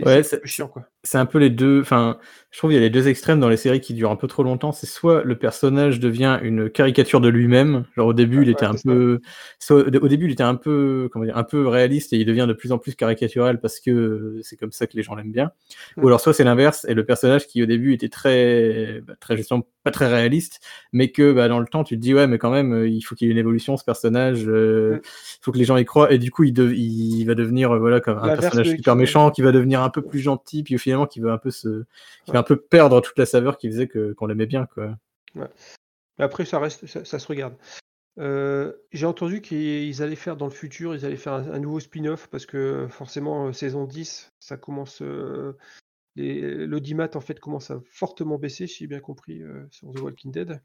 [0.05, 0.89] Ouais, c'est chiant, quoi.
[1.05, 1.81] c'est un peu les deux.
[1.81, 2.19] Enfin,
[2.51, 4.27] je trouve qu'il y a les deux extrêmes dans les séries qui durent un peu
[4.27, 4.73] trop longtemps.
[4.73, 8.67] C'est soit le personnage devient une caricature de lui-même, genre au début il Ouais, était
[8.67, 9.21] un peu,
[9.61, 12.47] soit au début il était un peu, comment dire, un peu réaliste et il devient
[12.49, 15.53] de plus en plus caricatural parce que c'est comme ça que les gens l'aiment bien.
[16.01, 19.37] Ou alors soit c'est l'inverse et le personnage qui au début était très, bah, très
[19.37, 20.61] justement pas très réaliste,
[20.93, 23.01] mais que bah, dans le temps tu te dis ouais mais quand même euh, il
[23.03, 25.85] faut qu'il y ait une évolution ce personnage, euh, il faut que les gens y
[25.85, 28.67] croient et du coup il, de- de- il va devenir euh, voilà comme un personnage
[28.77, 31.51] super méchant, qui va devenir un peu plus gentil, puis finalement qui va un peu
[31.51, 31.85] se,
[32.25, 34.97] qui va un peu perdre toute la saveur qui faisait que qu'on l'aimait bien quoi.
[36.19, 37.55] Après, ça reste, ça, ça se regarde.
[38.19, 41.81] Euh, J'ai entendu qu'ils allaient faire dans le futur, ils allaient faire un, un nouveau
[41.81, 45.03] spin-off parce que forcément, euh, saison 10, ça commence.
[45.03, 45.53] euh,
[46.17, 50.33] L'audimat en fait commence à fortement baisser, si j'ai bien compris, euh, sur The Walking
[50.33, 50.63] Dead.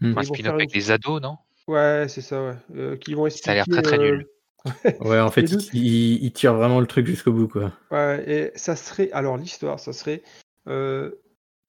[0.00, 1.36] Ils Un spin-off avec une- des ados, non?
[1.68, 2.56] Ouais, c'est ça, ouais.
[2.74, 4.26] Euh, qui vont Ça a l'air très, très euh, nul.
[5.00, 5.42] Ouais, en fait,
[5.72, 7.72] il, il tire vraiment le truc jusqu'au bout quoi.
[7.90, 9.10] Ouais, et ça serait.
[9.12, 10.22] Alors, l'histoire, ça serait
[10.68, 11.10] euh,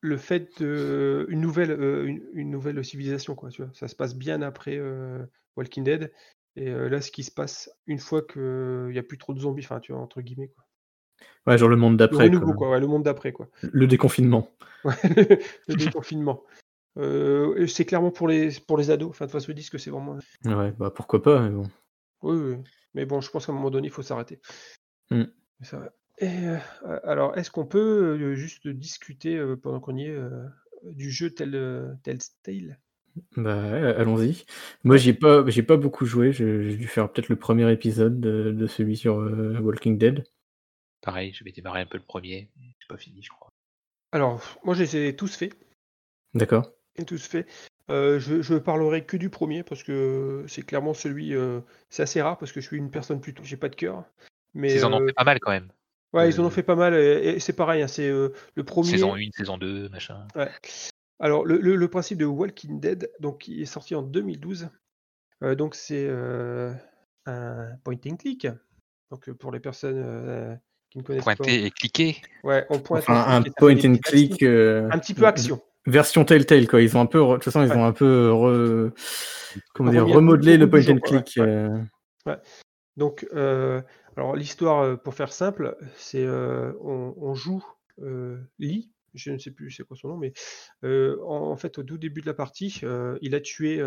[0.02, 1.26] le fait de.
[1.30, 3.72] Une nouvelle, euh, une, une nouvelle civilisation, quoi, tu vois.
[3.74, 5.24] Ça se passe bien après euh,
[5.58, 6.12] Walking Dead.
[6.56, 9.64] Et là, ce qui se passe une fois qu'il n'y a plus trop de zombies,
[9.64, 10.64] enfin, tu vois, entre guillemets, quoi.
[11.48, 12.56] Ouais, genre le monde Le d'après renouveau, quoi.
[12.56, 13.50] quoi, ouais, le monde d'après, quoi.
[13.62, 14.50] Le déconfinement.
[14.84, 15.38] Ouais, le,
[15.70, 16.44] le déconfinement.
[16.96, 19.10] C'est clairement pour les, pour les ados.
[19.10, 20.18] Enfin, de toute façon, ils disent que c'est vraiment.
[20.46, 21.64] Ouais, bah pourquoi pas, mais bon.
[22.22, 22.58] Oui, oui.
[22.94, 24.40] Mais bon, je pense qu'à un moment donné, il faut s'arrêter.
[25.10, 25.24] Mm.
[26.20, 26.58] Et, euh,
[27.04, 30.46] alors, est-ce qu'on peut euh, juste discuter euh, pendant qu'on y est euh,
[30.84, 32.80] du jeu tel, euh, Telltale
[33.36, 34.46] Bah ouais, allons-y.
[34.84, 36.32] Moi, j'y ai pas, j'ai pas beaucoup joué.
[36.32, 40.24] J'ai j'ai dû faire peut-être le premier épisode de, de celui sur euh, Walking Dead.
[41.02, 42.50] Pareil, je vais démarrer un peu le premier.
[42.62, 43.50] J'ai pas fini, je crois.
[44.12, 45.58] Alors, moi, je les ai tous faits.
[46.34, 46.72] D'accord.
[46.96, 47.48] Et tous faits.
[47.90, 51.36] Euh, je, je parlerai que du premier parce que c'est clairement celui.
[51.36, 51.60] euh,
[51.90, 53.44] c'est assez rare parce que je suis une personne plutôt.
[53.44, 54.06] J'ai pas de cœur.
[54.54, 55.70] Mais Ils en ont euh, fait pas mal quand même.
[56.14, 56.94] ouais, ils en ont fait pas mal.
[56.96, 57.82] Et, et c'est pareil.
[57.82, 58.92] hein, c'est euh, le premier.
[58.92, 60.28] Saison 1, saison 2, machin.
[60.36, 60.50] Ouais.
[61.20, 64.70] Alors, le, le- le principe de Walking Dead, donc, qui est sorti en 2012,
[65.44, 66.74] euh, donc c'est euh,
[67.26, 68.48] un point and click.
[69.12, 70.56] Donc, pour les personnes euh,
[70.90, 72.18] qui ne connaissent Pointer et cliquer.
[72.42, 72.48] pas.
[72.48, 73.04] Ouais, on pointe.
[73.04, 74.42] Enfin, un point and click.
[74.44, 75.62] euh, Un petit peu action.
[75.86, 76.82] Version Telltale, quoi.
[76.82, 77.76] Ils ont un peu, de toute façon, ils Ouais.
[77.78, 78.92] ont un peu re-
[79.74, 81.34] comment dire, remodelé le point and ouais, click.
[81.38, 81.44] ouais.
[82.28, 82.36] euh,
[82.96, 83.82] Donc, euh,
[84.16, 87.66] alors l'histoire, euh, pour faire simple, c'est euh, on, on joue
[88.60, 90.34] Lee, je ne sais plus c'est quoi son nom, mais
[90.84, 92.82] en, en fait au tout début de la partie,
[93.22, 93.84] il a tué,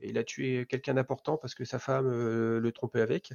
[0.00, 3.32] il a tué quelqu'un d'important parce que sa femme le trompait avec,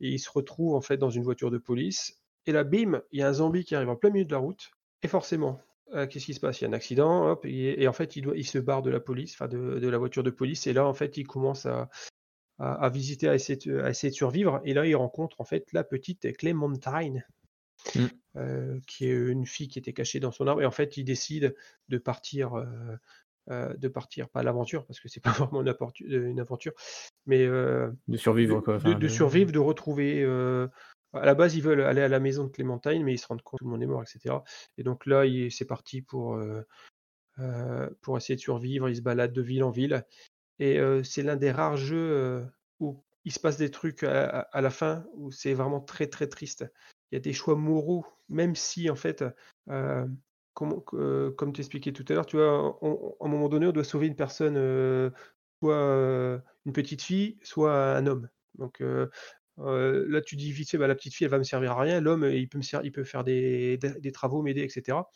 [0.00, 3.20] et il se retrouve en fait dans une voiture de police, et là bim, il
[3.20, 4.70] y a un zombie qui arrive en plein milieu de la route,
[5.02, 5.60] et forcément.
[5.92, 6.60] Euh, Qu'est-ce qui se passe?
[6.60, 8.82] Il y a un accident, hop, et, et en fait il, doit, il se barre
[8.82, 11.26] de la police, enfin de, de la voiture de police, et là en fait il
[11.26, 11.88] commence à,
[12.58, 14.60] à, à visiter, à essayer, de, à essayer de survivre.
[14.64, 17.24] Et là, il rencontre en fait la petite Clémentine,
[17.94, 18.06] Mm.
[18.36, 20.62] euh, qui est une fille qui était cachée dans son arbre.
[20.62, 21.54] Et en fait, il décide
[21.88, 22.64] de partir, euh,
[23.50, 25.68] euh, de partir, pas à l'aventure, parce que c'est pas vraiment une,
[26.40, 26.72] aventure,
[27.26, 28.78] mais euh, de survivre, quoi.
[28.78, 30.22] de- survivre, de retrouver.
[30.22, 30.66] euh,
[31.14, 33.42] à la base, ils veulent aller à la maison de Clémentine, mais ils se rendent
[33.42, 34.36] compte que tout le monde est mort, etc.
[34.78, 36.62] Et donc là, c'est parti pour, euh,
[37.38, 38.88] euh, pour essayer de survivre.
[38.88, 40.04] Ils se baladent de ville en ville.
[40.58, 42.46] Et euh, c'est l'un des rares jeux
[42.80, 46.64] où il se passe des trucs à, la fin où c'est vraiment très très triste.
[47.10, 49.24] Il y a des choix moraux, même si en fait,
[50.54, 54.06] comme, tu expliquais tout à l'heure, tu vois, à un moment donné, on doit sauver
[54.08, 54.54] une personne,
[55.60, 58.28] soit une petite fille, soit un homme.
[58.58, 58.82] Donc
[59.60, 61.80] euh, là, tu dis vite fait, bah, la petite fille, elle va me servir à
[61.80, 62.00] rien.
[62.00, 65.10] L'homme, il peut me il peut faire des, des- des travaux, m'aider, etc.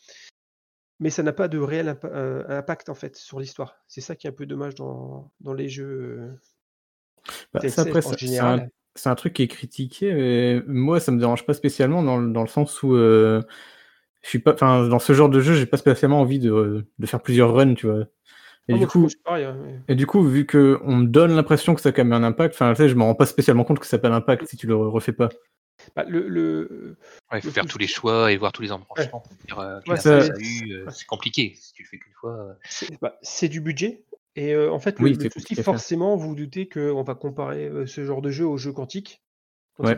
[0.99, 3.77] Mais ça n'a pas de réel impa- impact en fait sur l'histoire.
[3.87, 6.29] C'est ça qui est un peu dommage dans, dans les jeux.
[7.53, 8.69] bah, ça, après, ça- c'est un, général.
[8.95, 12.31] c'est un truc qui est critiqué, mais moi, ça me dérange pas spécialement dans, le-
[12.31, 13.41] dans le sens où euh,
[14.21, 17.21] je suis pas, dans ce genre de jeu, j'ai pas spécialement envie de, de faire
[17.21, 18.05] plusieurs runs, tu vois.
[18.69, 19.47] Et Ah, du coup, pareil.
[19.87, 22.25] et du coup, vu que on me donne l'impression que ça a quand même un
[22.25, 24.45] impact, enfin, tu sais, je me rends pas spécialement compte que ça n'a pas d'impact
[24.45, 25.29] si tu le refais pas.
[25.95, 26.97] Bah, le, le-
[27.31, 29.59] Ouais, il faut Le faire tous les choix et voir tous les embranchements pour dire
[29.59, 30.91] euh, Ouais, ça- euh, ouais.
[30.91, 32.37] C'est compliqué si tu le fais qu'une fois.
[32.37, 32.53] euh.
[32.69, 34.03] c'est bah, c'est du budget.
[34.35, 37.87] Et euh, en fait, Oui, le souci, forcément, vous vous doutez qu'on va comparer euh,
[37.87, 39.23] ce genre de jeu au jeu quantique,
[39.79, 39.97] Ouais.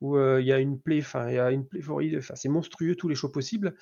[0.00, 1.66] Où il y a une play, enfin, il y a une
[2.16, 3.76] enfin, c'est monstrueux tous les choix possibles.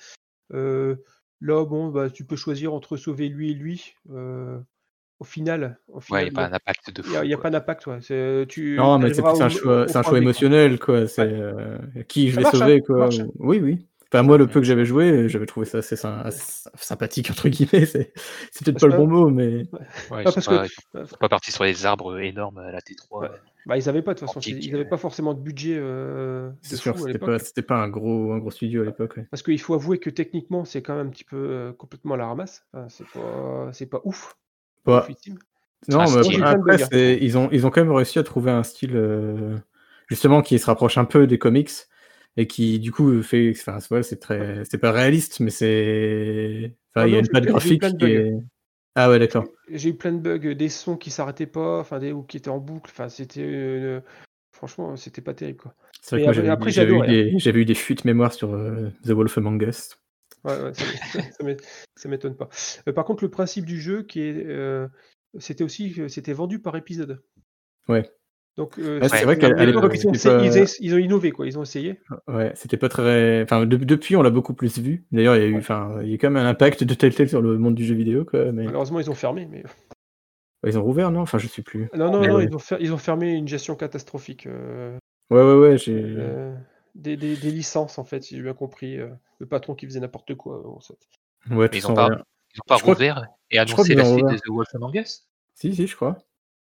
[1.43, 3.93] Euh, là, bon, bah, tu peux choisir entre sauver lui et lui.
[4.11, 4.57] euh,
[5.19, 7.11] au final, au Ouais, final, il n'y a pas un impact de il fou.
[7.11, 7.85] n'y a, il y a pas d'impact.
[7.87, 7.99] Ouais.
[8.01, 11.05] C'est- Tu Non, mais c'est un choix, un choix émotionnel, quoi.
[11.07, 11.29] C'est Ouais.
[11.31, 11.77] euh,
[12.07, 12.97] qui je Ça vais marche, hein, sauver, quoi.
[12.97, 13.19] marche.
[13.19, 13.85] ou- Oui, oui.
[14.13, 17.47] Enfin, moi, le peu que j'avais joué, j'avais trouvé ça assez, sy- assez sympathique entre
[17.49, 17.85] guillemets.
[17.85, 18.11] C'est
[18.51, 19.63] c'est peut-être Parce pas le bon mot, mais Ouais,
[20.11, 20.65] Ah, ils, parce sont que- pas,
[21.03, 23.21] ils sont pas partis sur les arbres énormes à la T3.
[23.21, 23.29] Ouais.
[23.65, 24.89] Bah, ils n'avaient pas de toute façon, ils n'avaient euh.
[24.89, 27.37] pas forcément de budget euh, c'est sûr, c'était pas,
[27.67, 29.17] pas un gros, un gros studio à l'époque.
[29.17, 29.27] ouais.
[29.29, 32.17] Parce qu'il faut avouer que techniquement, c'est quand même un petit peu euh, complètement à
[32.17, 32.65] la ramasse.
[32.73, 34.35] Enfin, c'est pas, c'est pas ouf.
[34.85, 35.07] Bah,
[35.87, 38.95] non, un mais après, ils ont, ils ont quand même réussi à trouver un style
[38.95, 39.57] euh,
[40.07, 41.71] justement qui se rapproche un peu des comics
[42.37, 47.07] et qui du coup fait, enfin, c'est très, c'est pas réaliste, mais c'est, enfin, Ah
[47.07, 48.33] il y a une patte graphique qui est.
[48.95, 49.45] Ah ouais, d'accord.
[49.69, 52.49] J'ai eu plein de bugs, des sons qui s'arrêtaient pas, enfin des ou qui étaient
[52.49, 52.89] en boucle.
[52.91, 54.03] Enfin, c'était une-
[54.53, 55.73] Franchement, c'était pas terrible, quoi.
[56.01, 57.59] C'est vrai que j'avais après j'avais eu hein.
[57.59, 59.97] eu des fuites mémoire sur euh, The Wolf Among Us.
[60.43, 61.57] Ouais, ouais, ça m'é ça m'é
[61.95, 62.49] ça m'étonne pas.
[62.93, 64.45] Par contre, le principe du jeu qui est,
[65.39, 67.23] c'était aussi c'était vendu par épisode.
[67.87, 68.11] Ouais.
[68.61, 71.99] Donc, Ouais, c'est vrai qu'à l'époque, ils ont ils ils innové, quoi, ils ont essayé.
[72.27, 73.41] Ouais, c'était pas très.
[73.41, 75.05] Enfin, de- depuis, on l'a beaucoup plus vu.
[75.11, 75.59] D'ailleurs, il y a eu, Ouais.
[75.59, 77.95] enfin, il y a quand même un impact de Telltale sur le monde du jeu
[77.95, 78.51] vidéo, quoi.
[78.51, 79.63] Mais Malheureusement, ils ont fermé, mais
[80.67, 81.21] ils ont rouvert, non?
[81.21, 81.89] Enfin, je sais plus.
[81.95, 84.97] non, non, Mais non, ouais, ils ont fer ils ont fermé une gestion catastrophique, heu
[85.31, 85.93] ouais, ouais, ouais, j'ai.
[85.93, 86.53] heu,
[86.93, 89.99] des des des licences, en fait, si j'ai bien compris, heu, le patron qui faisait
[90.01, 90.93] n'importe quoi, bon ça
[91.49, 92.09] Ouais, ils ont façon, pas,
[92.53, 94.37] ils ont pas Je crois que, rouvert et annoncé la suite de.
[94.37, 95.27] The Wolf Among Us?
[95.55, 96.17] Si, si, je crois.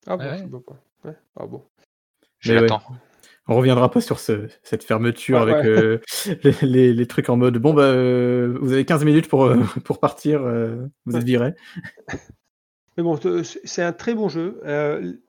[0.07, 0.77] ah bon, Ouais, je vois pas.
[1.05, 1.63] Ouais, ah bon.
[2.41, 2.63] Je Mais ouais.
[2.63, 2.83] l'attends.
[3.49, 5.69] On reviendra pas sur ce, cette fermeture Ouais, avec ouais.
[5.69, 5.99] euh,
[6.45, 9.57] les, les- les trucs en mode bon bah euh, vous avez 15 minutes pour, euh,
[9.85, 11.55] pour partir, euh, vous êtes viré.
[12.97, 13.19] Mais bon,
[13.65, 14.61] c'est un très bon jeu.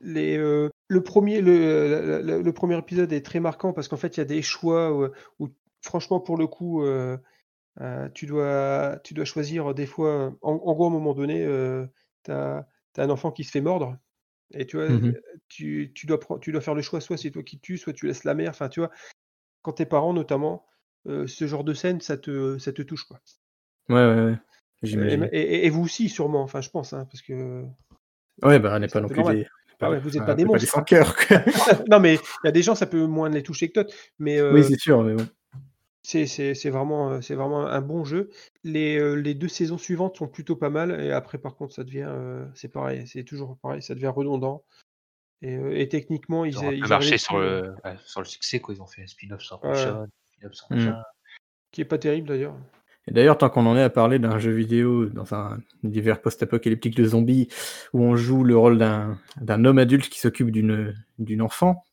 [0.01, 4.17] Les, le premier le la la le premier épisode est très marquant parce qu'en fait,
[4.17, 5.07] il y a des choix où,
[5.39, 5.49] où
[5.81, 6.83] franchement, pour le coup,
[8.13, 11.45] tu dois tu dois choisir des fois, en en gros, à un moment donné,
[12.23, 12.65] tu as
[12.97, 13.95] un enfant qui se fait mordre
[14.53, 15.13] et tu vois, Mhm.
[15.49, 18.07] tu tu dois tu dois faire le choix, soit c'est toi qui tues, soit tu
[18.07, 18.49] laisses la mère.
[18.51, 18.91] Enfin, tu vois?
[19.63, 20.65] Quand tu es parent notamment,
[21.07, 23.21] heu, ce genre de scène, ça te ça te touche, quoi.
[23.89, 24.37] Ouais, ouais, ouais,
[24.83, 25.29] Et j'imagine.
[25.31, 27.65] et et et vous aussi sûrement, enfin je pense, hein, parce que
[28.43, 29.47] Ouais, bah on n'est pas non plus des,
[29.81, 30.81] Ah ouais, vous êtes enfin, pas des fait pas des monstres.
[31.89, 34.39] Non, mais il y a des gens, ça peut moins les toucher que d'autres, mais
[34.49, 35.27] Oui, heu, c'est sûr, mais bon.
[36.03, 38.29] C'est c'est c'est vraiment, c'est vraiment un bon jeu.
[38.63, 41.83] Les, heu, les 2 saisons suivantes sont plutôt pas mal et après par contre ça
[41.83, 44.63] devient, heu, c'est pareil, c'est toujours pareil, ça devient redondant
[45.41, 48.21] et et techniquement Ils ils ont un a peu ils marché sur le, ouais, sur
[48.21, 48.73] le succès, quoi.
[48.75, 49.71] Ils ont fait un spin-off sur ouais,
[50.35, 50.75] spin-off Hmm.
[50.75, 51.03] machin.
[51.71, 52.55] qui est pas terrible d'ailleurs.
[53.07, 56.95] Et d'ailleurs, tant qu'on en est à parler d'un jeu vidéo dans un univers post-apocalyptique
[56.95, 57.47] de zombies
[57.93, 61.83] où on joue le rôle d'un d'un homme adulte qui s'occupe d'une d'une enfant,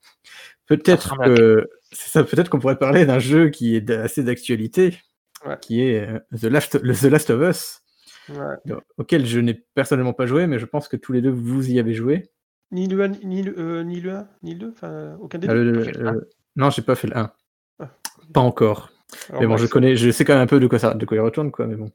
[0.68, 4.98] peut-être que c'est ça, peut-être qu'on pourrait parler d'un jeu qui est assez d'actualité,
[5.46, 7.80] Ouais, qui est euh, The Last, le The Last of Us,
[8.28, 8.74] ouais.
[8.96, 11.78] auquel je n'ai personnellement pas joué, mais je pense que tous les deux vous y
[11.78, 12.30] avez joué.
[12.72, 15.48] Ni le 1 ni le, heu, ni le 1 ni le 2, enfin aucun des
[15.48, 15.62] Ah, 2?
[15.62, 16.20] le- le euh,
[16.56, 17.32] non, j'ai pas fait le 1,
[17.78, 17.90] Ah,
[18.34, 18.90] pas encore.
[19.30, 21.06] alors Mais bon, je connais, je sais quand même un peu de quoi ça, de
[21.06, 21.66] quoi il retourne, quoi.
[21.68, 21.90] Mais bon.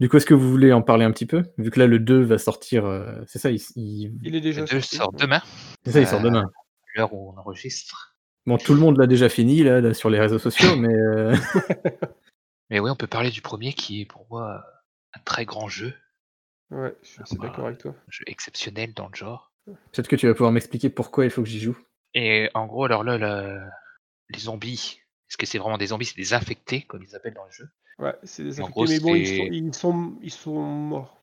[0.00, 1.98] Du coup, est-ce que vous voulez en parler un petit peu, vu que là le
[2.00, 5.12] 2 va sortir, euh, c'est ça, il, il- il est Le déjà 2 sorti, sort
[5.12, 5.40] demain,
[5.84, 6.44] c'est ça, il sort demain.
[6.98, 8.16] L'heure où on enregistre.
[8.46, 11.34] Bon, tout le monde l'a déjà fini là, là, sur les réseaux sociaux, mais euh,
[12.70, 14.62] Mais oui, on peut parler du premier qui est pour moi
[15.14, 15.94] un très grand jeu,
[16.70, 17.94] Ouais, je suis assez un d'accord avec toi.
[18.08, 19.52] jeu exceptionnel dans le genre.
[19.64, 21.78] peut-être que tu vas pouvoir m'expliquer pourquoi il faut que j'y joue.
[22.12, 23.16] Et en gros, alors là,
[24.28, 26.04] les zombies, est-ce que c'est vraiment des zombies?
[26.04, 27.68] C'est des infectés, comme ils appellent dans le jeu.
[27.98, 30.60] Ouais, c'est des En infectés, gros, mais bon, ils sont c'est ils sont ils sont
[30.62, 31.17] morts.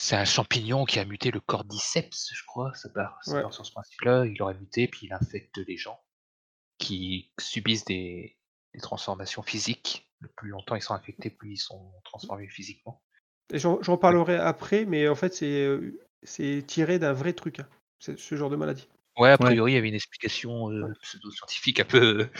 [0.00, 2.72] C'est un champignon qui a muté le cordyceps, je crois.
[2.74, 3.42] Ça part, ça Ouais.
[3.42, 4.24] part sur ce principe-là.
[4.24, 6.00] Il aurait muté, puis il infecte les gens
[6.78, 8.38] qui subissent des,
[8.72, 10.10] des transformations physiques.
[10.20, 13.02] Le plus longtemps ils sont infectés, plus ils sont transformés physiquement.
[13.52, 15.68] Et j'en parlerai après, mais en fait, c'est,
[16.22, 18.88] c'est tiré d'un vrai truc, hein, ce ce genre de maladie.
[19.18, 19.38] Ouais, a Ouais.
[19.50, 22.30] priori, il y avait une explication euh, pseudo-scientifique un peu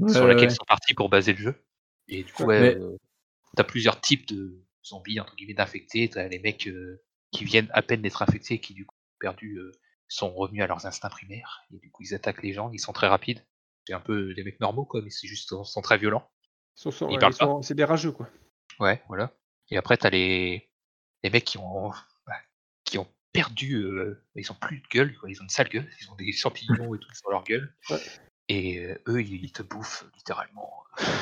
[0.00, 0.52] Ouais, sur laquelle ouais.
[0.52, 1.64] ils sont partis pour baser le jeu.
[2.08, 2.60] Et du coup, Ouais.
[2.60, 2.96] ouais, Mais- euh,
[3.56, 6.08] t'as plusieurs types de zombies, entre guillemets, d'infectés.
[6.08, 9.72] T'as les mecs euh, qui viennent à peine d'être infectés, qui du coup, perdu, euh,
[10.08, 11.62] sont revenus à leurs instincts primaires.
[11.72, 13.44] Et du coup, ils attaquent les gens, ils sont très rapides.
[13.86, 16.28] C'est un peu des mecs normaux, quoi, mais c'est juste, ils sont très violents.
[16.76, 18.28] Ils sont Ils ouais, sont c'est des rageux, quoi.
[18.80, 19.32] Ouais, voilà.
[19.70, 20.70] Et après, t'as les...
[21.22, 21.90] les mecs qui ont,
[22.26, 22.36] bah,
[22.84, 25.30] qui ont perdu, euh, ils ont plus de gueule, quoi.
[25.30, 27.74] ils ont une sale gueule, ils ont des champignons et tout sur leur gueule.
[27.90, 28.00] Ouais.
[28.48, 30.72] Et euh, eux, ils te bouffent littéralement.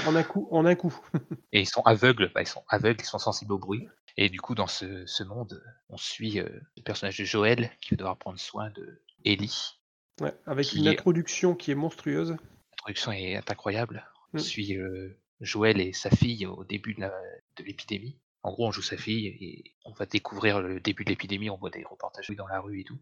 [0.07, 0.95] En un coup en un coup.
[1.53, 3.89] Et ils sont aveugles, bah, ils sont aveugles, ils sont sensibles au bruit.
[4.17, 7.91] Et du coup, dans ce, ce monde, on suit euh, le personnage de Joël qui
[7.91, 9.81] va devoir prendre soin de Ellie.
[10.21, 12.37] Ouais, avec une est- introduction qui est monstrueuse.
[12.73, 14.07] L'introduction est incroyable.
[14.33, 14.41] On Mm.
[14.41, 17.21] suit euh, Joël et sa fille au début de la-
[17.57, 18.19] de l'épidémie.
[18.43, 21.49] En gros, on joue sa fille et on va découvrir le début de l'épidémie.
[21.51, 22.99] On voit des reportages dans la rue et tout.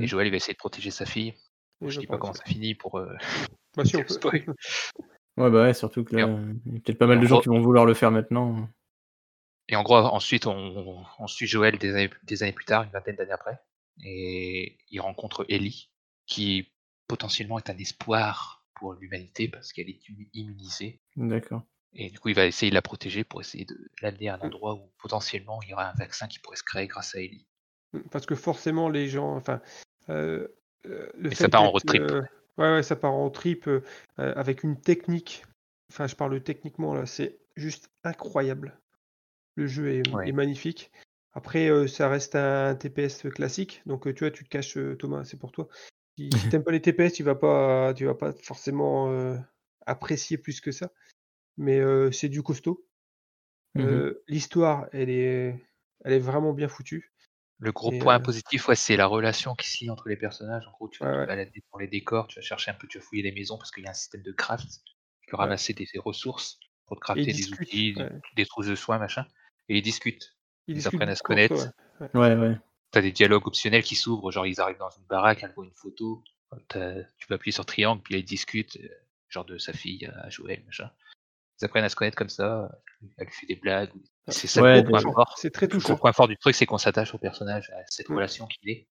[0.00, 1.34] Et Joël il va essayer de protéger sa fille.
[1.88, 2.20] Je je dis pas pense.
[2.20, 2.98] comment ça finit pour.
[2.98, 3.14] euh,
[3.76, 4.14] Bah si, on dire peut.
[4.14, 4.44] spoil.
[5.38, 6.26] Ouais, bah ouais, surtout que là,
[6.66, 8.10] il y a peut-être pas mal de en gens gros- qui vont vouloir le faire
[8.10, 8.68] maintenant.
[9.68, 12.90] Et en gros, ensuite, on, on suit Joël des années, des années plus tard, une
[12.90, 13.58] vingtaine d'années après,
[14.04, 15.88] et il rencontre Ellie,
[16.26, 16.70] qui
[17.08, 21.00] potentiellement est un espoir pour l'humanité parce qu'elle est immu- immunisée.
[21.16, 21.62] D'accord.
[21.94, 24.40] Et du coup, il va essayer de la protéger pour essayer de l'amener à un
[24.40, 27.46] endroit où potentiellement il y aura un vaccin qui pourrait se créer grâce à Ellie.
[28.10, 29.34] Parce que forcément, les gens.
[29.36, 29.62] Enfin,
[30.10, 30.46] euh,
[30.84, 32.02] le Et fait ça part en road trip.
[32.02, 32.20] euh,
[32.58, 33.82] ouais, ouais, ça part en trip euh,
[34.18, 35.44] euh, avec une technique.
[35.90, 38.78] Enfin, je parle techniquement là, c'est juste incroyable.
[39.56, 40.28] Le jeu est, Ouais.
[40.28, 40.90] est magnifique.
[41.34, 43.82] Après, euh, ça reste un TPS classique.
[43.86, 45.68] Donc, euh, tu vois, tu te caches, euh, Thomas, c'est pour toi.
[46.16, 49.36] Si, si t'aimes pas les TPS, tu vas pas, tu vas pas forcément euh,
[49.86, 50.90] apprécier plus que ça.
[51.56, 52.84] Mais euh, c'est du costaud.
[53.74, 55.54] Mmh Euh, L'histoire, elle est,
[56.04, 57.11] elle est vraiment bien foutue.
[57.62, 60.66] Le gros Et, point euh, positif, ouais, c'est la relation qui entre les personnages.
[60.66, 61.26] En gros, tu vas Ouais, te ouais.
[61.28, 63.70] balader dans les décors, tu vas chercher un peu, tu vas fouiller les maisons parce
[63.70, 64.68] qu'il y a un système de craft.
[65.20, 65.44] Tu peux Ouais.
[65.44, 67.60] ramasser des, des ressources pour te crafter des discutent.
[67.60, 68.20] outils, des- ouais.
[68.34, 69.24] des trousses de soins, machin.
[69.68, 70.36] Et ils discutent.
[70.66, 71.54] Ils apprennent à se connaître.
[71.54, 71.70] eux,
[72.00, 72.10] ouais.
[72.14, 72.58] Ouais, ouais.
[72.90, 75.74] T'as des dialogues optionnels qui s'ouvrent, genre ils arrivent dans une baraque, elle voit une
[75.76, 76.24] photo,
[76.66, 78.76] t'as- tu peux appuyer sur triangle, puis là, ils discutent,
[79.28, 80.90] genre de sa fille à Joël, machin.
[81.60, 82.76] Ils apprennent à se connaître comme ça,
[83.18, 83.92] elle lui fait des blagues.
[84.28, 85.34] C'est ça Ouais, le gros point fort.
[85.38, 85.96] C'est très Le touchant.
[85.96, 88.14] point fort du truc, c'est qu'on s'attache au personnage, à cette Mm.
[88.14, 88.86] relation qu'il est.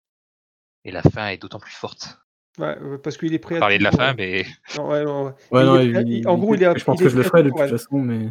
[0.85, 2.19] Et la fin est d'autant plus forte.
[2.59, 4.45] Ouais, parce qu'il est prêt On à tout de la fin, mais
[4.77, 5.33] non, ouais, non, ouais.
[5.53, 7.05] Ouais, Et non, il est prêt- il- il- en gros, il est, je pense il
[7.05, 8.25] que je le ferai de toute façon, mais.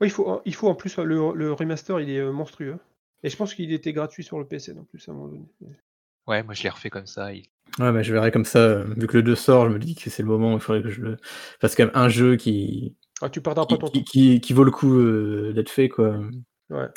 [0.00, 2.78] Ouais, il faut, il faut en plus le, le remaster, il est euh, monstrueux.
[3.22, 5.46] Et je pense qu'il était gratuit sur le PSN en plus à un moment donné.
[6.26, 7.32] ouais, moi je l'ai refait comme ça.
[7.32, 7.44] il-
[7.78, 8.58] Ouais, bah, je verrai comme ça.
[8.58, 10.60] euh, Vu que le 2 sort, je me dis que c'est le moment où il
[10.60, 11.16] faudrait que je le
[11.60, 14.10] fasse quand même un jeu qui, Ah, tu perdras pas ton qui, temps.
[14.10, 16.18] qui- qui vaut le coup euh, d'être fait, quoi.
[16.70, 16.88] Ouais.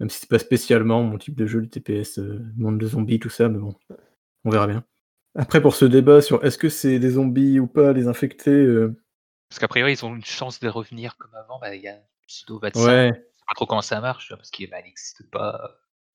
[0.00, 3.20] Même si c'est pas spécialement mon type de jeu, le TPS, euh, monde de zombies,
[3.20, 3.74] tout ça, mais bon,
[4.44, 4.84] on verra bien.
[5.36, 8.94] Après, pour ce débat sur est-ce que c'est des zombies ou pas, les infectés, euh,
[9.48, 11.58] Parce qu'a priori, ils ont une chance de revenir comme avant.
[11.60, 12.84] Bah, il y a un pseudo-vaccin.
[12.84, 15.68] ouais, Je sais pas trop comment ça marche, parce qu'il bah, n'existe pas euh,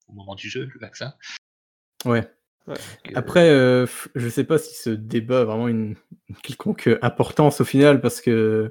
[0.09, 1.13] au moment du jeu, le vaccin.
[2.05, 2.29] ouais.
[3.15, 5.95] Après, euh, je sais pas si ce débat a vraiment une,
[6.27, 8.69] une quelconque importance au final, parce que,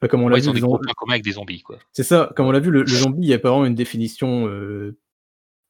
[0.00, 1.24] enfin, comme on l'a ouais, vu, ils ont des le gros zom- points communs avec
[1.24, 1.78] des zombies, quoi.
[1.92, 3.74] c'est ça, comme on l'a vu, le, le zombie, il n'y a pas vraiment une
[3.74, 4.96] définition euh,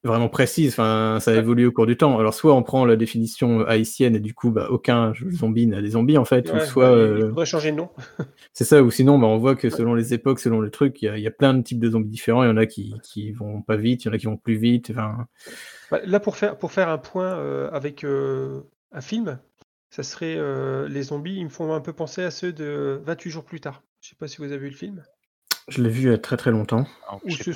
[0.04, 2.18] vraiment précise, enfin, ça évolué au cours du temps.
[2.18, 5.90] Alors, soit on prend la définition haïtienne, et du coup, bah, aucun zombie n'a des
[5.90, 7.90] zombies, en fait, ou soit, il euh, faudrait changer de nom.
[8.52, 11.06] c'est ça, ou sinon, bah, on voit que selon les époques, selon les trucs, il
[11.06, 12.66] y, a- il y a plein de types de zombies différents, il y en a
[12.66, 15.26] qui, qui vont pas vite, il y en a qui vont plus vite, enfin,
[15.90, 19.38] Bah, là, pour faire, pour faire un point euh, avec euh, un film,
[19.90, 23.30] ça serait euh, les zombies, ils me font un peu penser à ceux de 28
[23.30, 23.82] jours plus tard.
[24.00, 25.04] Je sais pas si vous avez vu le film.
[25.68, 26.86] je l'ai vu il y a très très longtemps.
[27.06, 27.50] Alors, Ou ce-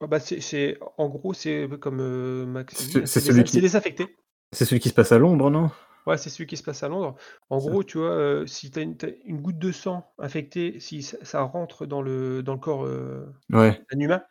[0.00, 3.44] ah bah, c'est, c'est- en gros, c'est comme euh, Max C'est- hein, c'est celui des,
[3.44, 4.16] qui- c'est des affectés.
[4.52, 5.70] C'est celui qui se passe à Londres, non?
[6.06, 7.14] Ouais, c'est celui qui se passe à Londres.
[7.48, 10.80] En gros, tu vois, euh, si tu as une, t'as une goutte de sang infectée,
[10.80, 14.22] si ça, ça rentre dans le, dans le corps euh, Ouais, d'un humain,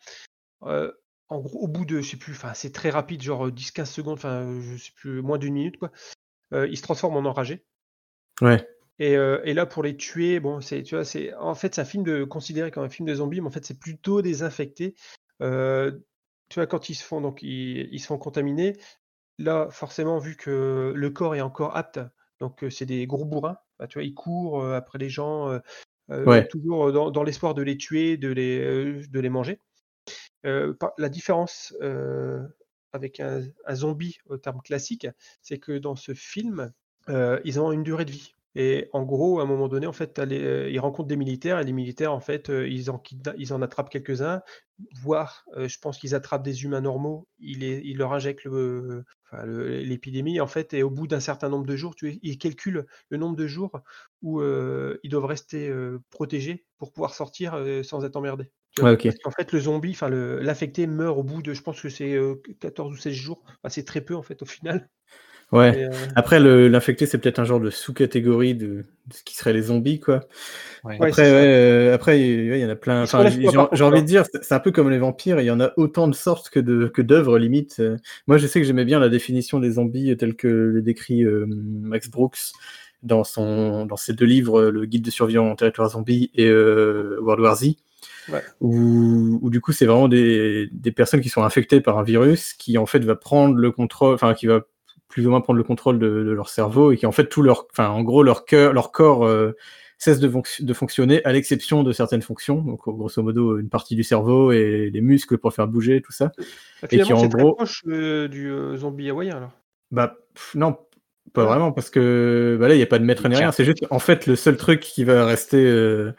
[0.63, 0.91] euh,
[1.29, 4.15] en gros, au bout de, je sais plus, enfin, c'est très rapide, genre 10-15 secondes,
[4.17, 5.91] enfin, je sais plus, moins d'une minute, quoi,
[6.53, 7.65] euh, il se transforme en enragé.
[8.41, 8.67] ouais,
[9.01, 11.81] Et, euh, et là, pour les tuer, bon, c'est, tu vois, c'est, en fait, c'est
[11.81, 14.43] un film de, considéré comme un film de zombies, mais en fait, c'est plutôt des
[14.43, 14.93] infectés.
[15.41, 15.91] Euh,
[16.49, 18.77] tu vois, quand ils se font, donc, ils, ils se font contaminer,
[19.39, 21.99] là, forcément, vu que le corps est encore apte,
[22.39, 25.59] donc euh, c'est des gros bourrins, bah, tu vois, ils courent après les gens, euh,
[26.27, 26.47] Ouais.
[26.47, 29.59] toujours dans, dans l'espoir de les tuer, de les, de les manger.
[30.43, 31.73] Par- la différence
[32.93, 35.07] avec un, un zombie au terme classique,
[35.41, 36.71] c'est que dans ce film,
[37.07, 38.35] ils ont une durée de vie.
[38.55, 41.59] Et en gros, à un moment donné, en fait, les- euh, ils rencontrent des militaires
[41.59, 43.01] et les militaires, en fait, euh, ils en,
[43.37, 44.41] ils en attrapent quelques-uns,
[45.01, 49.03] voire, euh, je pense qu'ils attrapent des humains normaux, ils, les- ils leur injectent le-
[49.31, 52.37] enfin, le- l'épidémie, en fait, et au bout d'un certain nombre de jours, tu, ils
[52.37, 53.71] calculent le nombre de jours
[54.21, 58.51] où euh, ils doivent rester euh, protégés pour pouvoir sortir euh, sans être emmerdés.
[58.79, 59.03] Ouais, ok.
[59.03, 62.13] Parce qu'en fait, le zombie, enfin l'infecté meurt au bout de, je pense que c'est
[62.15, 63.43] euh, 14 ou 16 jours.
[63.45, 64.89] Enfin, c'est très peu en fait au final.
[65.51, 65.89] Ouais.
[65.89, 69.63] Euh, Après, l'infecté, c'est peut-être un genre de sous-catégorie de, de ce qui serait les
[69.63, 70.21] zombies, quoi.
[70.83, 70.97] Ouais.
[70.99, 73.03] Ouais, Après, ouais, euh, après, il y en a plein.
[73.03, 75.39] Enfin, j'ai envie de dire, c'est un peu comme les vampires.
[75.39, 77.77] Il y en a autant de sortes que de que d'œuvres limite.
[77.79, 77.97] Euh,
[78.27, 81.45] Moi, je sais que j'aimais bien la définition des zombies telle que le décrit euh,
[81.47, 82.53] Max Brooks
[83.03, 87.17] dans son dans ses deux livres, Le Guide de survie en territoire zombie et euh,
[87.21, 87.73] World War Z.
[88.29, 88.41] Ouais.
[88.59, 92.53] Où, où, du coup c'est vraiment des, des personnes qui sont infectées par un virus
[92.53, 94.61] qui en fait va prendre le contrôle, enfin qui va
[95.11, 97.43] plus ou moins prendre le contrôle de, de leur cerveau et qui en fait tout
[97.43, 99.51] leur, enfin en gros leur cœur, leur corps euh,
[99.99, 103.95] cesse de, fonc- de fonctionner à l'exception de certaines fonctions, donc grosso modo une partie
[103.95, 106.31] du cerveau et les muscles pour faire bouger tout ça.
[106.81, 109.51] bah, et qui, en gros- proche euh, du euh, zombie hawaïen alors.
[109.91, 110.77] Bah pff, non,
[111.33, 113.51] pas vraiment parce que bah là il y a pas de maître ni rien.
[113.51, 116.13] C'est juste en fait le seul truc qui va rester, euh,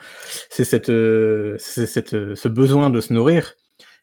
[0.49, 3.55] c'est cette, euh, cette, euh, ce besoin de se nourrir.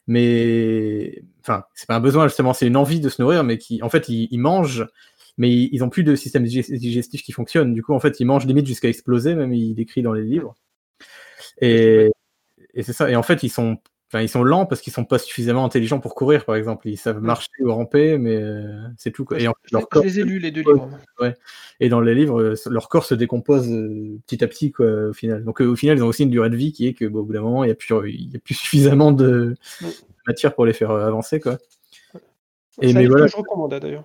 [0.06, 3.82] Mais enfin c'est pas un besoin justement, c'est une envie de se nourrir, mais qui
[3.82, 4.86] en fait ils, ils mangent,
[5.38, 7.74] mais ils, ils ont plus de système digest- digestif qui fonctionne.
[7.74, 10.54] Du coup en fait ils mangent limite jusqu'à exploser, même il décrit dans les livres.
[11.60, 12.10] Et,
[12.74, 13.10] et c'est ça.
[13.10, 13.78] Et en fait ils sont
[14.12, 16.88] Enfin, ils sont lents parce qu'ils sont pas suffisamment intelligents pour courir, par exemple.
[16.88, 19.24] Ils savent marcher ou ramper, mais euh, c'est tout.
[19.24, 19.36] quoi.
[19.36, 20.74] Ouais, Et en fait, je, leur je corps les ai lus les deux Ouais.
[20.74, 21.36] livres.
[21.78, 25.12] et dans les livres, euh, leur corps se décompose euh, petit à petit, quoi, au
[25.12, 25.44] final.
[25.44, 27.22] Donc, au final, ils ont aussi une durée de vie qui est que, bon, au
[27.22, 29.54] bout d'un moment, il n'y a, plus- a suffisamment de.
[30.26, 31.58] Matière pour les faire euh, avancer, quoi.
[32.82, 33.26] Et mais voilà.
[33.26, 34.04] que je recommande d'ailleurs.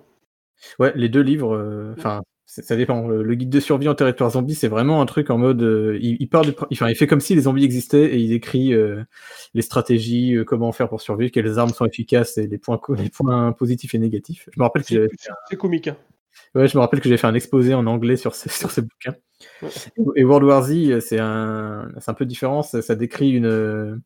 [0.78, 3.06] Ouais, les deux livres, euh, enfin, c'est- ça dépend.
[3.08, 5.62] Le, guide de survie en territoire zombie, c'est vraiment un truc en mode.
[5.62, 8.32] euh, il, il part du enfin, il fait comme si les zombies existaient et il
[8.32, 9.02] écrit euh,
[9.54, 13.10] les stratégies, comment faire pour survivre, quelles armes sont efficaces et les points, co- les
[13.10, 14.48] points positifs et négatifs.
[14.52, 15.88] Je me rappelle que C'est j'avais c'est- c'est comique.
[15.88, 15.96] Hein.
[16.54, 18.80] Ouais, je me rappelle que j'ai fait un exposé en anglais sur ce, sur ce
[18.80, 19.14] bouquin.
[19.62, 19.68] Ouais.
[20.16, 22.62] Et World War Z, c'est un, un peu différent.
[22.62, 24.00] Ça, ça décrit une,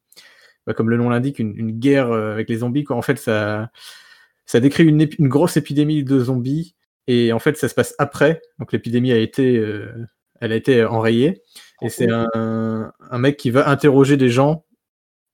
[0.70, 2.84] bah, comme le nom l'indique, une, une guerre euh, avec les zombies.
[2.84, 2.94] Quoi.
[2.94, 3.72] En fait, ça,
[4.46, 6.76] ça décrit une, grosse épidémie de zombies.
[7.08, 8.40] Et en fait, ça se passe après.
[8.60, 10.06] Donc l'épidémie a été, euh,
[10.40, 11.42] elle a été enrayée.
[11.82, 14.64] Et c'est un, un mec qui va interroger des gens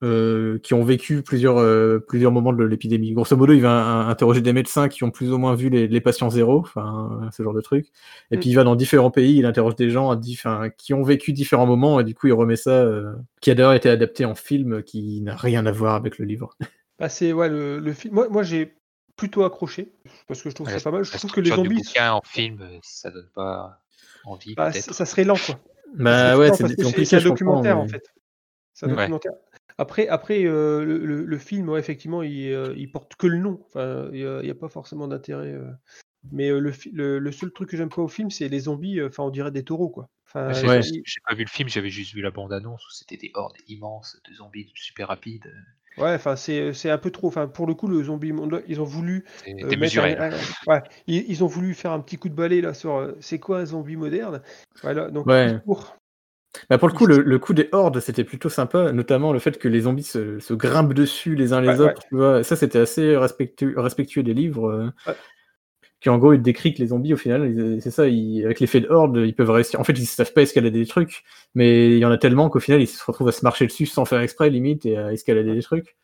[0.02, 3.12] euh, qui ont vécu plusieurs, euh, plusieurs moments de l'épidémie.
[3.12, 5.88] Grosso modo, il va un- interroger des médecins qui ont plus ou moins vu les,
[5.88, 7.86] les patients zéro, enfin, ce genre de truc.
[8.30, 8.40] Et Mm.
[8.40, 11.66] puis il va dans différents pays, il interroge des gens à qui ont vécu différents
[11.66, 14.82] moments, et du coup, il remet ça, euh, qui a d'ailleurs été adapté en film,
[14.82, 16.50] qui n'a rien à voir avec le livre.
[16.98, 18.14] Bah, c'est ouais, le, le film.
[18.14, 18.74] Moi, moi j'ai
[19.16, 19.92] plutôt accroché
[20.28, 21.04] parce que je trouve La- ça pas mal.
[21.04, 23.82] Je trouve que les zombies, bouquin en film, ça donne pas
[24.24, 25.58] envie, bah, ça serait lent quoi.
[25.94, 28.02] Bah ouais, c'est compliqué, c'est un documentaire en fait.
[28.72, 28.96] C'est un Ouais.
[28.96, 29.32] documentaire.
[29.78, 33.38] Après, après euh, le, le- le film, ouais, effectivement, il, euh, il porte que le
[33.38, 33.60] nom.
[33.66, 35.52] Enfin, il n'y a, pas forcément d'intérêt.
[35.52, 35.70] euh.
[36.32, 38.60] Mais euh, le, fi- le, le seul truc que j'aime pas au film, c'est les
[38.60, 39.00] zombies.
[39.00, 40.08] euh, Enfin, on dirait des taureaux, quoi.
[40.26, 40.80] Enfin, Moi, J'ai Ouais.
[40.80, 43.56] il- j'ai pas vu le film, j'avais juste vu la bande-annonce où c'était des hordes
[43.68, 45.52] immenses de zombies super rapides.
[45.98, 47.28] ouais, enfin, c'est c'est un peu trop.
[47.28, 50.16] Enfin, pour le coup, le zombie monde, ils ont voulu euh, mettre démesuré.
[50.16, 52.96] un- un- ouais, ils, ils ont voulu faire un petit coup de balai là sur
[52.96, 54.42] euh, c'est quoi un zombie moderne?
[54.82, 55.58] Voilà, donc Ouais.
[55.64, 55.96] court.
[56.70, 59.58] Bah pour le coup, le, le coup des hordes, c'était plutôt sympa, notamment le fait
[59.58, 62.02] que les zombies se, se grimpent dessus les uns les Ouais, autres.
[62.08, 62.42] Tu vois.
[62.44, 64.68] Ça, c'était assez respectueux, respectueux des livres.
[64.70, 65.16] euh, Ouais.
[66.06, 68.78] Qui en gros, ils décrivent que les zombies, au final, c'est ça, ils- avec l'effet
[68.78, 69.80] de horde, ils peuvent réussir.
[69.80, 71.24] En fait, ils savent pas escalader des trucs,
[71.56, 73.86] mais il y en a tellement qu'au final, ils se retrouvent à se marcher dessus
[73.86, 75.96] sans faire exprès, limite, et à escalader des trucs.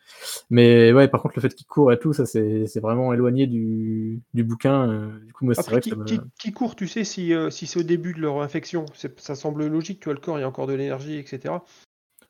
[0.51, 4.21] Mais ouais, par contre, le fait qu'ils courent et tout, ça, c'est vraiment éloigné du,
[4.35, 4.91] du bouquin.
[4.91, 6.05] euh, Du coup, moi, c'est Après, vrai que qui, ça me...
[6.05, 8.87] qui- qui court, tu sais, si, euh, si c'est au début de leur infection,
[9.19, 11.65] ça semble logique, tu vois, le corps, il y a encore de l'énergie, etc.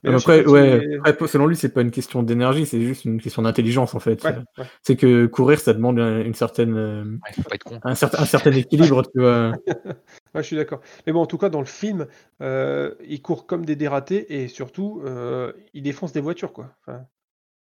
[0.04, 3.20] Mais sais après, ouais, après, selon lui, c'est pas une question d'énergie, c'est juste une
[3.20, 4.22] question d'intelligence en fait.
[4.24, 4.64] Ouais, ouais.
[4.82, 7.78] C'est que courir, ça demande un- une certaine, euh, Ouais, faut pas être con.
[7.84, 9.52] un, certain, un certain équilibre, tu vois.
[10.34, 10.80] Ouais, je suis d'accord.
[11.06, 12.06] Mais bon, en tout cas, dans le film,
[12.40, 16.74] euh, ils courent comme des dératés et surtout, euh, ils défoncent des voitures, quoi.
[16.80, 17.04] Enfin,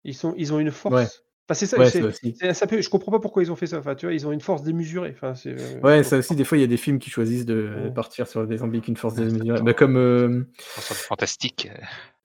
[0.03, 0.95] ils, sont, ils ont une force.
[0.95, 1.03] Ouais.
[1.47, 2.35] Enfin, c'est ça, Ouais, c'est- ça aussi.
[2.39, 3.79] c'est- ça peut- je comprends pas pourquoi ils ont fait ça.
[3.79, 5.13] Enfin, tu vois, ils ont une force démesurée.
[5.15, 7.45] Enfin, c'est, euh, Ouais, ça aussi, des fois, il y a des films qui choisissent
[7.47, 7.91] de Ouais.
[7.91, 9.61] partir sur des zombies qui une force Ouais, démesurée.
[9.63, 11.69] Bah, comme, euh, fantastique.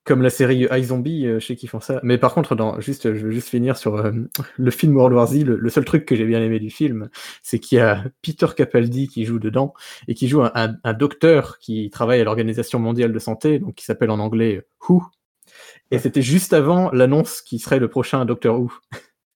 [0.05, 1.99] Euh, comme la série iZombie, euh, je sais qu'ils font ça.
[2.03, 4.11] Mais par contre, dans, juste, je veux juste finir sur euh,
[4.57, 5.43] le film World War Z.
[5.43, 7.09] Le, le seul truc que j'ai bien aimé du film,
[7.43, 9.73] c'est qu'il y a Peter Capaldi qui joue dedans
[10.07, 13.75] et qui joue un, un- un docteur qui travaille à l'Organisation mondiale de santé, donc
[13.75, 15.03] qui s'appelle en anglais Who.
[15.91, 18.71] Et c'était juste avant l'annonce qui serait le prochain Doctor Who.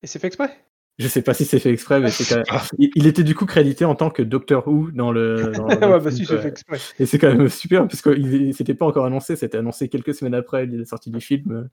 [0.03, 0.57] Et c'est fait exprès?
[0.99, 3.33] Je sais pas si c'est fait exprès, mais c'est quand même- il, il était du
[3.33, 5.51] coup crédité en tant que Doctor Who dans le.
[5.55, 6.77] dans- dans le ouais, bah si, c'est fait exprès.
[6.99, 8.13] Et c'est quand même super parce que
[8.51, 11.69] c'était pas encore annoncé, c'était annoncé quelques semaines après la sortie du film.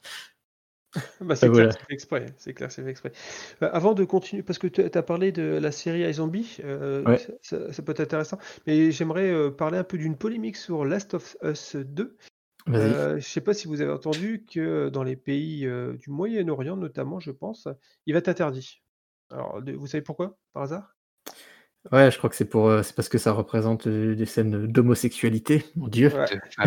[1.21, 2.27] Bah, c'est clair, c'est fait exprès.
[2.39, 3.13] C'est clair, c'est fait exprès.
[3.63, 7.19] Euh, avant de continuer, parce que tu as parlé de la série iZombie, euh, Ouais.
[7.43, 11.37] ça, peut être intéressant, mais j'aimerais euh, parler un peu d'une polémique sur Last of
[11.43, 12.17] Us 2.
[12.69, 12.81] Vas-y.
[12.95, 16.77] Euh, je sais pas si vous avez entendu que dans les pays euh, du Moyen-Orient,
[16.77, 17.69] notamment, je pense,
[18.07, 18.81] il va être interdit.
[19.31, 20.97] Alors, vous savez pourquoi, par hasard?
[21.93, 24.67] Ouais, je crois que c'est pour, euh, c'est parce que ça représente euh, des scènes
[24.67, 26.09] d'homosexualité, mon dieu.
[26.09, 26.27] Ouais.
[26.27, 26.61] Qui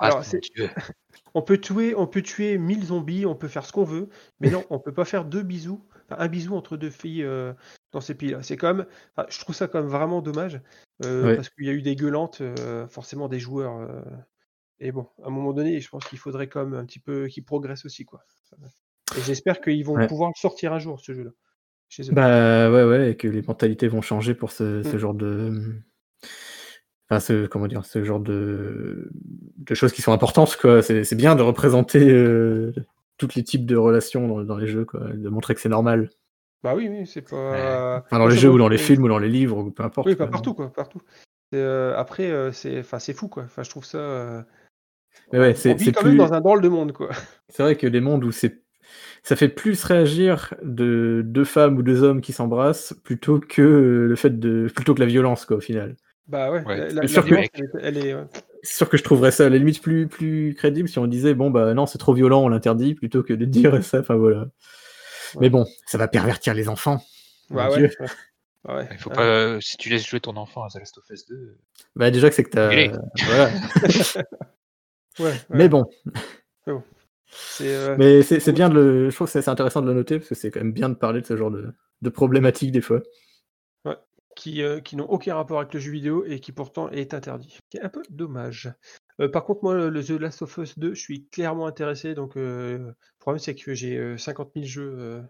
[0.00, 0.40] alors, mon.
[1.34, 4.08] On peut tuer, on peut tuer 1000 zombies, on peut faire ce qu'on veut,
[4.40, 7.52] mais non, on peut pas faire deux bisous, enfin, un bisou entre deux filles euh,
[7.92, 8.42] dans ces pays-là.
[8.42, 10.60] C'est quand même, enfin, je trouve ça quand même vraiment dommage
[11.04, 11.36] euh, Ouais.
[11.36, 13.76] parce qu'il y a eu des gueulantes, euh, forcément des joueurs.
[13.76, 14.02] euh,
[14.80, 17.28] et bon, à un moment donné, je pense qu'il faudrait quand même un petit peu
[17.28, 18.22] qu'ils progressent aussi, quoi.
[19.16, 20.06] Et j'espère qu'ils vont Ouais.
[20.08, 21.30] pouvoir le sortir un jour ce jeu-là.
[21.90, 22.14] Chez eux.
[22.14, 24.98] Bah ouais, ouais, et que les mentalités vont changer pour ce, ce Mm.
[24.98, 25.52] genre de.
[27.10, 29.10] Enfin, ce, comment dire, ce genre de,
[29.58, 30.80] de choses qui sont importantes, quoi.
[30.82, 32.72] C'est c'est bien de représenter euh,
[33.18, 35.00] tous les types de relations dans, dans les jeux, quoi.
[35.12, 36.08] De montrer que c'est normal.
[36.62, 38.04] Bah oui, oui, c'est pas.
[38.06, 40.06] Enfin, dans les jeux ou dans les films ou dans les livres, ou peu importe.
[40.06, 40.30] Oui, pas quoi.
[40.32, 41.00] partout, quoi, partout.
[41.54, 43.42] Euh, après, euh, c'est, fou, quoi.
[43.42, 43.98] Enfin, je trouve ça.
[43.98, 44.42] euh,
[45.32, 45.92] Mais ouais, c'est plus.
[46.04, 47.10] même dans un drôle de monde, quoi.
[47.48, 48.62] C'est vrai que les mondes où c'est
[49.22, 54.06] ça fait plus réagir de deux femmes ou deux hommes qui s'embrassent plutôt que euh,
[54.08, 55.96] le fait de plutôt que la violence quoi au final.
[56.28, 57.50] Bah ouais, Ouais, la, sûr que- elle, est-
[57.82, 58.14] elle est.
[58.14, 58.24] ouais.
[58.62, 61.34] C'est sûr que je trouverais ça à la limite plus plus crédible si on disait
[61.34, 64.40] bon bah non c'est trop violent on l'interdit plutôt que de dire ça enfin voilà.
[64.40, 64.46] Ouais.
[65.42, 67.02] Mais bon ça va pervertir les enfants.
[67.50, 67.90] Mon Bah ouais, Dieu.
[68.00, 68.06] ouais.
[68.68, 68.86] Ouais.
[68.92, 71.24] Il faut pas, euh, si tu laisses jouer ton enfant à The Last of Us
[71.26, 71.56] 2,
[71.96, 72.68] Bah déjà que c'est que t'as
[73.24, 73.50] voilà.
[75.18, 75.34] Ouais, ouais.
[75.48, 75.84] Mais bon
[76.66, 76.72] C'est,
[77.62, 80.28] euh, mais c'est bien de le je trouve que c'est intéressant de le noter parce
[80.28, 83.00] que c'est quand même bien de parler de ce genre de de problématiques des fois.
[84.36, 87.58] qui, euh, qui n'ont aucun rapport avec le jeu vidéo et qui pourtant est interdit.
[87.70, 88.72] C'est un peu dommage.
[89.20, 92.14] Euh, par contre, moi, le The Last of Us 2, je suis clairement intéressé.
[92.14, 95.20] Donc, euh, le problème, c'est que j'ai euh, 50 000 jeux euh,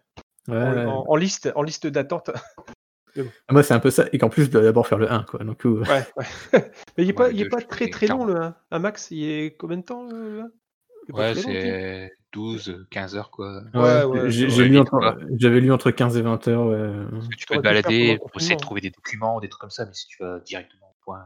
[0.49, 0.85] Ouais, en, ouais.
[0.85, 2.31] en- en liste, en liste d'attente.
[3.17, 4.05] Ah, Moi, c'est un peu ça.
[4.13, 5.43] Et qu'en plus, je dois d'abord faire le 1, quoi.
[5.43, 6.27] Donc, euh, Ouais, ouais.
[6.97, 8.55] Mais il n'est pas, Ouais, il est pas très très long, le 1.
[8.71, 10.60] Un max, il est combien de temps, le 1 Il est pas
[11.13, 13.63] Ouais, c'est 12, 15 heures quoi.
[13.75, 14.87] Ouais, ouais, va lu
[15.39, 16.67] j'avais lu entre 15 et 20 heures.
[16.67, 17.05] ouais.
[17.13, 19.71] Parce que tu peux te balader pour essayer de trouver des documents, des trucs comme
[19.71, 21.25] ça, mais si tu vas directement au point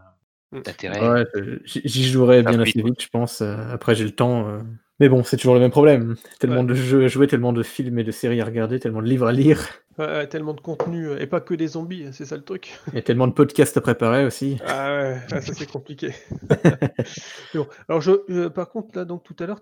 [0.52, 0.60] Mm.
[0.62, 1.24] d'intérêt, Ouais,
[1.64, 3.40] j'y jouerai bien assez vite, je pense.
[3.40, 4.48] euh, Après, j'ai le temps.
[4.48, 4.60] euh.
[5.00, 6.14] Mais bon, c'est toujours le même problème.
[6.38, 6.66] Tellement Ouais.
[6.66, 9.26] de jeux à jouer, tellement de films et de séries à regarder, tellement de livres
[9.26, 9.66] à lire,
[9.98, 12.78] Ouais, tellement de contenu, euh, et pas que des zombies, c'est ça le truc.
[12.94, 14.58] et tellement de podcasts à préparer aussi.
[14.66, 16.10] Ah ouais, ah, ça c'est compliqué.
[17.54, 19.60] Bon, alors je, par contre là donc tout à l'heure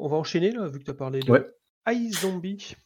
[0.00, 1.46] on va enchaîner là vu que tu as parlé de Ouais.
[1.92, 2.76] iZombie.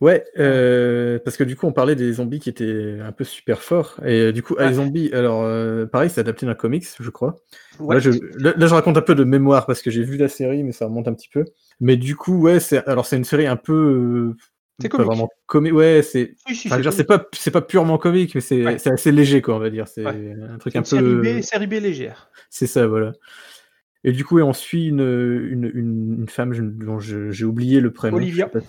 [0.00, 3.60] Ouais, euh, parce que du coup, on parlait des zombies qui étaient un peu super
[3.60, 4.00] forts.
[4.04, 4.70] Et euh, du coup, Ouais.
[4.70, 5.46] iZombie, alors
[5.90, 7.36] pareil, c'est adapté d'un comics, je crois.
[7.78, 7.96] Ouais.
[7.96, 10.28] Là, je, là, là, je raconte un peu de mémoire parce que j'ai vu la
[10.28, 11.44] série, mais ça remonte un petit peu.
[11.80, 14.34] Mais du coup, ouais, c'est alors c'est une série un peu.
[14.80, 15.72] C'est pas vraiment comique.
[15.74, 16.34] Ouais, c'est.
[16.52, 18.88] Si, Enfin, c'est pas c'est pas purement comique, mais c'est Ouais.
[18.88, 19.88] assez léger, quoi, on va dire.
[19.88, 20.34] C'est Ouais.
[20.48, 21.20] un truc un série peu.
[21.38, 22.30] B, série B légère.
[22.50, 23.12] C'est ça, voilà.
[24.02, 27.92] Et du coup, ouais, on suit une, une, une, une femme dont j'ai oublié le
[27.92, 28.16] prénom.
[28.16, 28.48] Olivia.
[28.48, 28.60] pas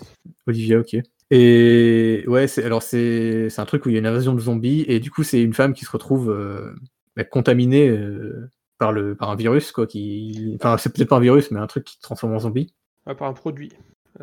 [0.46, 0.96] Olivia, ok.
[1.30, 4.84] Et ouais, c'est alors c'est un truc où il y a une invasion de zombies
[4.86, 6.74] et du coup c'est une femme qui se retrouve euh,
[7.16, 11.20] bah, contaminée euh, par le par un virus quoi qui enfin c'est peut-être pas un
[11.20, 12.74] virus mais un truc qui te transforme en zombie.
[13.06, 13.72] Ouais, par un produit.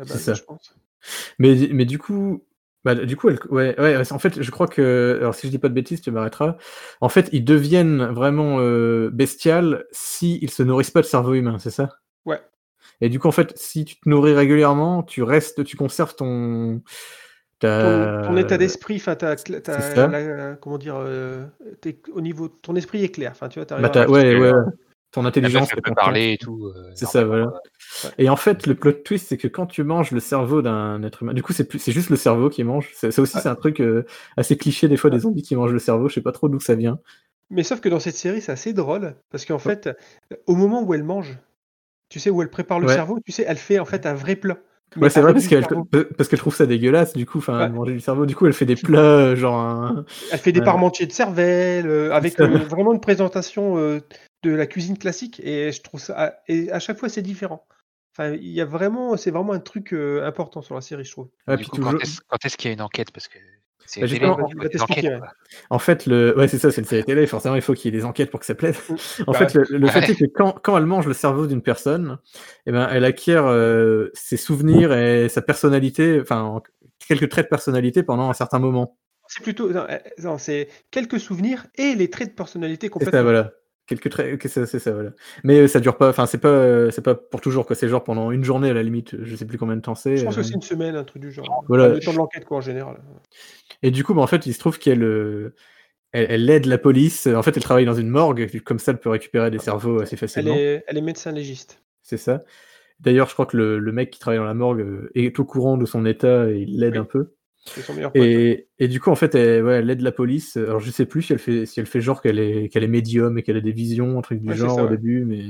[0.04, 0.34] C'est ça.
[0.34, 0.76] je pense.
[1.38, 2.44] Mais mais du coup
[2.84, 5.58] bah, du coup elle, ouais ouais en fait je crois que alors si je dis
[5.58, 6.56] pas de bêtises tu m'arrêteras.
[7.00, 11.58] En fait ils deviennent vraiment euh, bestiales si ils se nourrissent pas de cerveau humain
[11.58, 11.90] c'est ça?
[12.24, 12.40] Ouais.
[13.00, 16.82] Et du coup, en fait, si tu te nourris régulièrement, tu restes, tu conserves ton.
[17.60, 19.16] Ton, ta- ton état d'esprit, enfin,
[20.60, 21.46] comment dire, euh,
[22.12, 23.32] au niveau, ton esprit est clair.
[23.32, 24.52] Enfin, tu vois, Bah, à ouais, ouais.
[25.12, 25.72] Ton intelligence.
[25.72, 26.66] est peut parler et tout.
[26.66, 27.52] euh, C'est ça, voilà.
[28.18, 31.22] Et en fait, le plot twist, c'est que quand tu manges le cerveau d'un être
[31.22, 32.90] humain, du coup, c'est plus- c'est juste le cerveau qui mange.
[32.94, 33.42] C'est- Ça aussi, Ouais.
[33.42, 34.04] c'est un truc euh,
[34.36, 36.08] assez cliché des fois des zombies qui mangent le cerveau.
[36.08, 37.00] Je sais pas trop d'où ça vient.
[37.50, 39.90] Mais sauf que dans cette série, c'est assez drôle parce qu'en fait,
[40.46, 41.36] au moment où elle mange,
[42.08, 42.94] tu sais, où elle prépare le Ouais.
[42.94, 44.58] cerveau, tu sais, elle fait en fait un vrai plat.
[44.96, 45.64] mais Ouais, c'est vrai parce qu'elle
[46.16, 47.12] parce qu'elle trouve ça dégueulasse.
[47.14, 47.68] Du coup, enfin, Ouais.
[47.68, 48.26] manger du cerveau.
[48.26, 50.04] Du coup, elle fait des plats euh, genre un.
[50.32, 50.64] Elle fait des Ouais.
[50.64, 54.00] parmentiers de cervelle, euh, avec euh, vraiment une présentation euh,
[54.42, 55.40] de la cuisine classique.
[55.44, 56.40] Et je trouve ça.
[56.48, 57.66] Et à chaque fois, c'est différent.
[58.16, 61.12] Enfin, il y a vraiment, c'est vraiment un truc euh, important sur la série, je
[61.12, 61.28] trouve.
[61.46, 63.12] Ouais, du puis coup, toujours- quand est-ce quand est-ce qu'il y a une enquête?
[63.12, 63.38] Parce que
[63.86, 65.20] c'est Bah, ouais.
[65.70, 66.36] En fait, le...
[66.36, 68.30] ouais, c'est ça, c'est une série télé, forcément, il faut qu'il y ait des enquêtes
[68.30, 68.76] pour que ça plaise.
[69.26, 71.62] En Bah fait, le, le fait est que quand, quand elle mange le cerveau d'une
[71.62, 72.18] personne,
[72.66, 76.60] eh ben, elle acquiert euh, ses souvenirs et sa personnalité, enfin,
[77.06, 78.96] quelques traits de personnalité pendant un certain moment.
[79.28, 79.70] C'est plutôt.
[79.72, 79.86] non,
[80.18, 83.18] non, c'est quelques souvenirs et les traits de personnalité C'est complètement.
[83.18, 83.52] ça, voilà.
[83.90, 85.10] Quelques traits, c'est ça, voilà.
[85.42, 87.74] Mais euh, ça dure pas, enfin, c'est pas, euh, c'est pas pour toujours, quoi.
[87.74, 90.16] C'est genre pendant une journée à la limite, je sais plus combien de temps c'est.
[90.16, 90.44] Je pense que euh.
[90.44, 91.64] c'est une semaine, un truc du genre.
[91.66, 91.88] Voilà.
[91.88, 92.98] Le temps de l'enquête, quoi, en général.
[93.82, 95.02] Et du coup, bah, en fait, il se trouve qu'elle
[96.12, 97.26] elle, elle aide la police.
[97.26, 100.14] En fait, elle travaille dans une morgue, comme ça, elle peut récupérer des cerveaux assez
[100.14, 100.54] Elle facilement.
[100.54, 101.82] est, elle est médecin légiste.
[102.02, 102.42] C'est ça.
[103.00, 105.76] D'ailleurs, je crois que le, le mec qui travaille dans la morgue est au courant
[105.76, 106.98] de son état et il l'aide Oui.
[106.98, 107.32] un peu.
[107.66, 108.22] C'est son meilleur pote.
[108.22, 110.56] Et, et du coup, en fait, elle, ouais, elle aide la police.
[110.56, 112.88] Alors, je sais plus si elle fait, si elle fait genre qu'elle est, qu'elle est
[112.88, 114.90] médium et qu'elle a des visions, un truc du Ouais, genre ça, au ouais.
[114.92, 115.44] début, mais,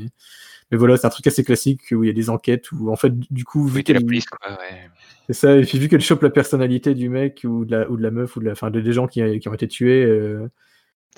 [0.71, 2.97] mais voilà, c'est un truc assez classique où il y a des enquêtes où, en
[2.97, 4.51] fait, du coup, vu Oui, t'es la qu'elle, police, quoi.
[4.51, 4.91] Ouais.
[5.29, 7.97] c'est ça, et puis vu qu'elle chope la personnalité du mec ou de la, ou
[7.97, 10.49] de la meuf ou de la, enfin, des gens qui, qui ont été tués, euh,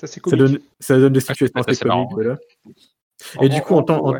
[0.03, 2.37] Ça, donne, ça donne des situations assez marrant, comiques, voilà.
[3.37, 4.15] En- Et du coup, en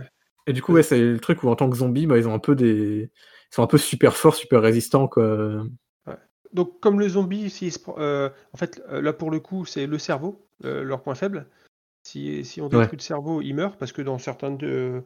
[0.46, 2.34] et du coup, ouais, c'est le truc où en tant que zombie, bah, ils ont
[2.34, 5.64] un peu des, ils sont un peu super forts, super résistants, quoi.
[6.54, 9.98] Donc, comme le zombie, se euh, en fait, euh, là pour le coup, c'est le
[9.98, 11.48] cerveau, euh, leur point faible.
[12.04, 12.90] Si, si on détruit Ouais.
[12.94, 15.02] le cerveau, il meurt parce que dans certaines, de-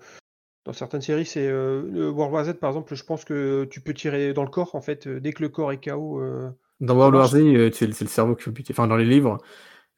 [0.65, 2.95] dans certaines séries, c'est World War Z par exemple.
[2.95, 5.71] Je pense que tu peux tirer dans le corps en fait dès que le corps
[5.71, 6.21] est KO.
[6.81, 7.27] Dans World War.
[7.27, 8.73] Z, c'est le cerveau qui buter.
[8.73, 9.37] Enfin, dans les livres.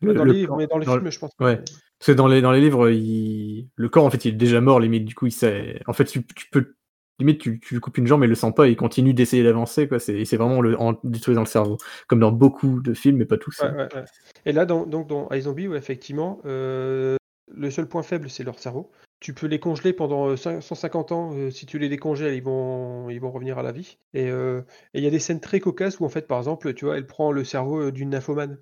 [0.01, 1.31] le- dans le les livres, corps- mais dans les dans le- films, je pense.
[1.39, 1.57] ouais.
[1.57, 3.67] Parce que dans les, dans les livres, il...
[3.75, 5.03] le corps, en fait, il est déjà mort, limite.
[5.03, 5.81] Du coup, il sait...
[5.87, 6.75] en fait, tu, tu peux.
[7.19, 9.43] Limite, tu, tu lui coupes une jambe et il le sent pas, il continue d'essayer
[9.43, 9.99] d'avancer, quoi.
[9.99, 11.77] C'est vraiment le, en détruisant le cerveau.
[12.07, 13.61] Comme dans beaucoup de films, mais pas tous.
[13.61, 13.75] Ouais, hein.
[13.75, 14.05] ouais, ouais.
[14.45, 17.17] Et là, dans, donc dans iZombie, effectivement, euh,
[17.51, 18.89] le seul point faible, c'est leur cerveau.
[19.19, 21.33] Tu peux les congeler pendant euh, cin- 150 ans.
[21.35, 23.97] euh, si tu les décongèles, ils vont, ils vont revenir à la vie.
[24.13, 24.61] Et euh,
[24.93, 26.95] et il y a des scènes très cocasses où, en fait, par exemple, tu vois,
[26.95, 28.59] elle prend le cerveau euh, d'une nymphomane.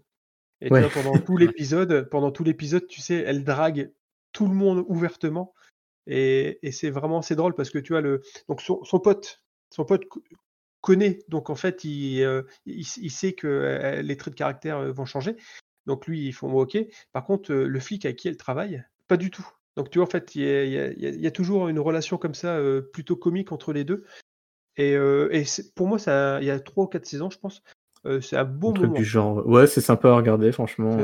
[0.61, 0.81] Et tu Ouais.
[0.81, 3.91] vois, pendant tout l'épisode, pendant tout l'épisode, tu sais, elle drague
[4.31, 5.53] tout le monde ouvertement.
[6.07, 10.05] Et, c'est vraiment c'est drôle parce que tu vois le donc son, pote, son pote
[10.07, 10.23] co-
[10.81, 14.91] connaît donc en fait il, euh, il, sait que euh, les traits de caractère euh,
[14.91, 15.35] vont changer.
[15.85, 16.77] Donc lui, ils font OK.
[17.13, 19.47] Par contre, le flic avec qui elle travaille, pas du tout.
[19.77, 22.33] Donc tu vois, en fait, il y a, il y a- toujours une relation comme
[22.33, 22.59] ça,
[22.91, 24.05] plutôt comique entre les deux.
[24.77, 25.43] Et, et
[25.75, 27.63] pour moi, ça, il y a trois ou quatre saisons, je pense.
[28.07, 28.99] Euh, c'est un bon Un truc moment.
[28.99, 29.47] du genre.
[29.47, 30.97] Ouais, c'est sympa à regarder, franchement.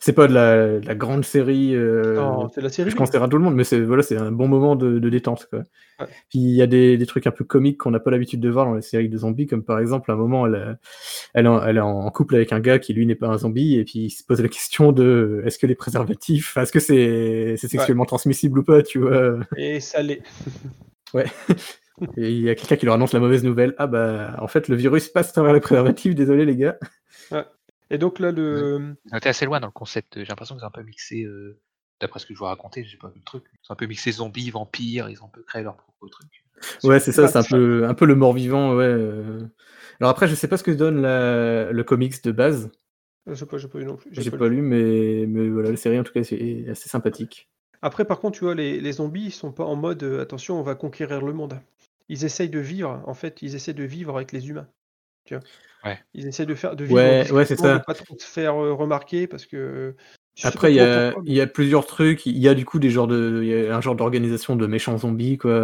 [0.00, 1.74] C'est- euh, pas de la, de la grande série.
[1.74, 2.90] euh, Non, c'est la série.
[2.90, 5.08] je conseillerais à tout le monde, mais c'est voilà, c'est un bon moment de, de
[5.08, 5.46] détente.
[5.50, 5.60] Quoi.
[6.00, 6.06] Ouais.
[6.30, 8.48] Puis il y a des, des trucs un peu comiques qu'on n'a pas l'habitude de
[8.50, 10.78] voir dans les séries de zombies, comme par exemple, à un moment, elle,
[11.34, 13.38] elle, est en- elle est en couple avec un gars qui lui n'est pas un
[13.38, 16.80] zombie, et puis il se pose la question de est-ce que les préservatifs, est-ce que
[16.80, 19.36] c'est sexuellement transmissible ou pas, tu vois?
[19.56, 20.22] Et ça l'est.
[22.16, 23.74] Et il y a quelqu'un qui leur annonce la mauvaise nouvelle.
[23.78, 26.78] Ah bah, en fait, le virus passe à travers les préservatifs, désolé les gars.
[27.90, 28.94] Et donc là, le.
[29.12, 30.14] On était assez loin dans le concept.
[30.18, 31.60] J'ai l'impression qu'ils ont un peu mixé, euh,
[32.00, 33.44] d'après ce que je vous racontais, j'ai pas vu le truc.
[33.52, 36.28] Ils ont un peu mixé zombies, vampires, ils ont un peu créé leur propre truc.
[36.84, 38.84] Ouais, c'est ça, c'est un peu, un peu le mort-vivant, ouais.
[38.84, 39.40] euh.
[40.00, 42.70] Alors après, je sais pas ce que donne la- le comics de base.
[43.26, 44.10] Je sais pas, j'ai pas eu non plus.
[44.12, 44.56] J'ai pas pas lu.
[44.56, 47.48] lu, mais, mais voilà, la série en tout cas c'est assez sympathique.
[47.82, 50.58] Après, par contre, tu vois, les, les zombies, ils sont pas en mode euh, attention,
[50.58, 51.60] on va conquérir le monde.
[52.12, 54.68] Ils essayent de vivre, en fait, ils essaient de vivre avec les humains.
[55.24, 55.42] Tu vois?
[55.82, 55.98] Ouais.
[56.12, 57.78] Ils essaient de faire de vivre Ouais, ouais, c'est ça.
[57.78, 59.94] de pas trop se faire remarquer parce que.
[60.42, 62.26] Après, il y a, pourquoi, il y a plusieurs trucs.
[62.26, 64.66] Il y a du coup des genres de, il y a un genre d'organisation de
[64.66, 65.58] méchants zombies, quoi.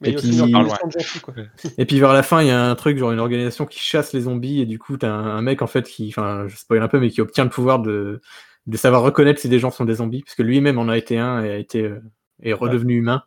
[0.00, 1.34] mais et puis- gentils, quoi.
[1.76, 4.22] Et vers la fin, il y a un truc, genre une organisation qui chasse les
[4.22, 6.88] zombies, et du coup, t'as un, un mec en fait qui, enfin, je spoil un
[6.88, 8.22] peu, mais qui obtient le pouvoir de,
[8.66, 11.18] de savoir reconnaître si des gens sont des zombies, parce que lui-même en a été
[11.18, 12.00] un et a été euh,
[12.42, 13.22] est redevenu humain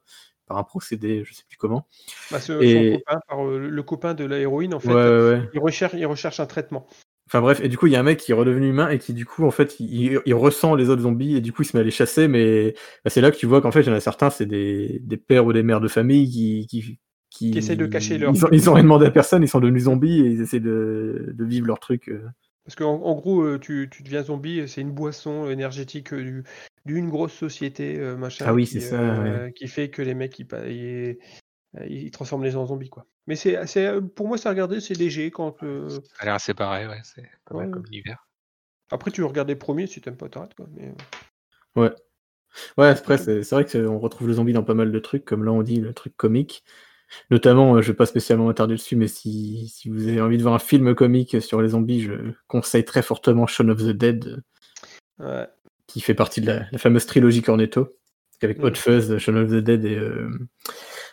[0.45, 1.87] par un procédé, je sais plus comment.
[2.31, 5.59] Bah, ce- Et- copain, par, euh, le copain de la héroïne, en fait, ouais, il,
[5.59, 6.85] recherche, il recherche un traitement.
[7.27, 8.99] Enfin bref, et du coup, il y a un mec qui est redevenu humain et
[8.99, 11.65] qui, du coup, en fait, il, il ressent les autres zombies et du coup, il
[11.65, 12.27] se met à les chasser.
[12.27, 14.45] Mais bah, c'est là que tu vois qu'en fait, il y en a certains, c'est
[14.45, 16.67] des, des pères ou des mères de famille qui.
[16.67, 16.99] qui
[17.29, 19.47] qui, Qui essayent de cacher leur- Ils ont, ils ont rien demandé à personne, ils
[19.47, 22.09] sont devenus zombies et ils essaient de, de vivre leur truc.
[22.09, 22.21] euh.
[22.63, 26.43] Parce qu'en en gros, euh, tu, tu deviens zombie, c'est une boisson énergétique du-
[26.85, 30.13] d'une grosse société, euh, machin, Ah oui, qui, c'est ça, euh, qui fait que les
[30.13, 31.15] mecs, ils, euh,
[31.87, 33.05] ils transforment les gens en zombies, quoi.
[33.25, 33.57] Mais c'est,
[34.15, 35.31] pour moi, c'est à regarder, c'est léger.
[35.31, 37.71] Quand, Ça a l'air assez pareil, ouais, c'est pas mal Ouais.
[37.71, 38.27] comme univers.
[38.91, 40.67] Après, tu regardes les premiers, si t'aimes pas, t'arrêtes, quoi.
[40.73, 40.93] Mais...
[41.75, 41.91] Ouais,
[42.77, 45.63] après, c'est vrai qu'on retrouve le zombie dans pas mal de trucs, comme là, on
[45.63, 46.63] dit, le truc comique.
[47.29, 50.55] Notamment, je vais pas spécialement m'attarder dessus, mais si, si vous avez envie de voir
[50.55, 52.13] un film comique sur les zombies, je
[52.47, 54.41] conseille très fortement Shaun of the Dead.
[55.19, 55.47] Ouais.
[55.93, 57.95] Qui fait partie de la, la fameuse trilogie Cornetto,
[58.41, 58.63] avec Mm.
[58.65, 60.27] Hot Fuzz, Shaun of the Dead et euh,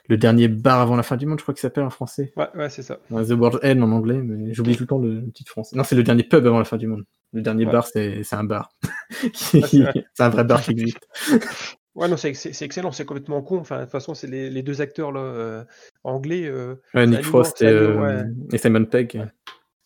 [0.09, 2.33] le dernier bar avant la fin du monde, je crois qu'il s'appelle en français.
[2.37, 2.99] Ouais, ouais, c'est ça.
[3.11, 5.77] Ouais, The World's End en anglais, mais j'oublie tout le temps le, le titre français.
[5.77, 7.05] Non, c'est le dernier pub avant la fin du monde.
[7.33, 7.73] Le dernier Ouais.
[7.73, 8.71] bar, c'est un bar.
[9.33, 10.99] Qui- Ah, c'est un vrai bar qui existe.
[11.97, 12.29] Ouais, non, c'est,
[12.63, 13.59] excellent, c'est complètement con.
[13.59, 15.65] Enfin, de toute façon, c'est les, les deux acteurs là, euh,
[16.05, 16.45] anglais.
[16.47, 19.27] euh, Ouais, Nick Frost et, euh, et Simon Pegg.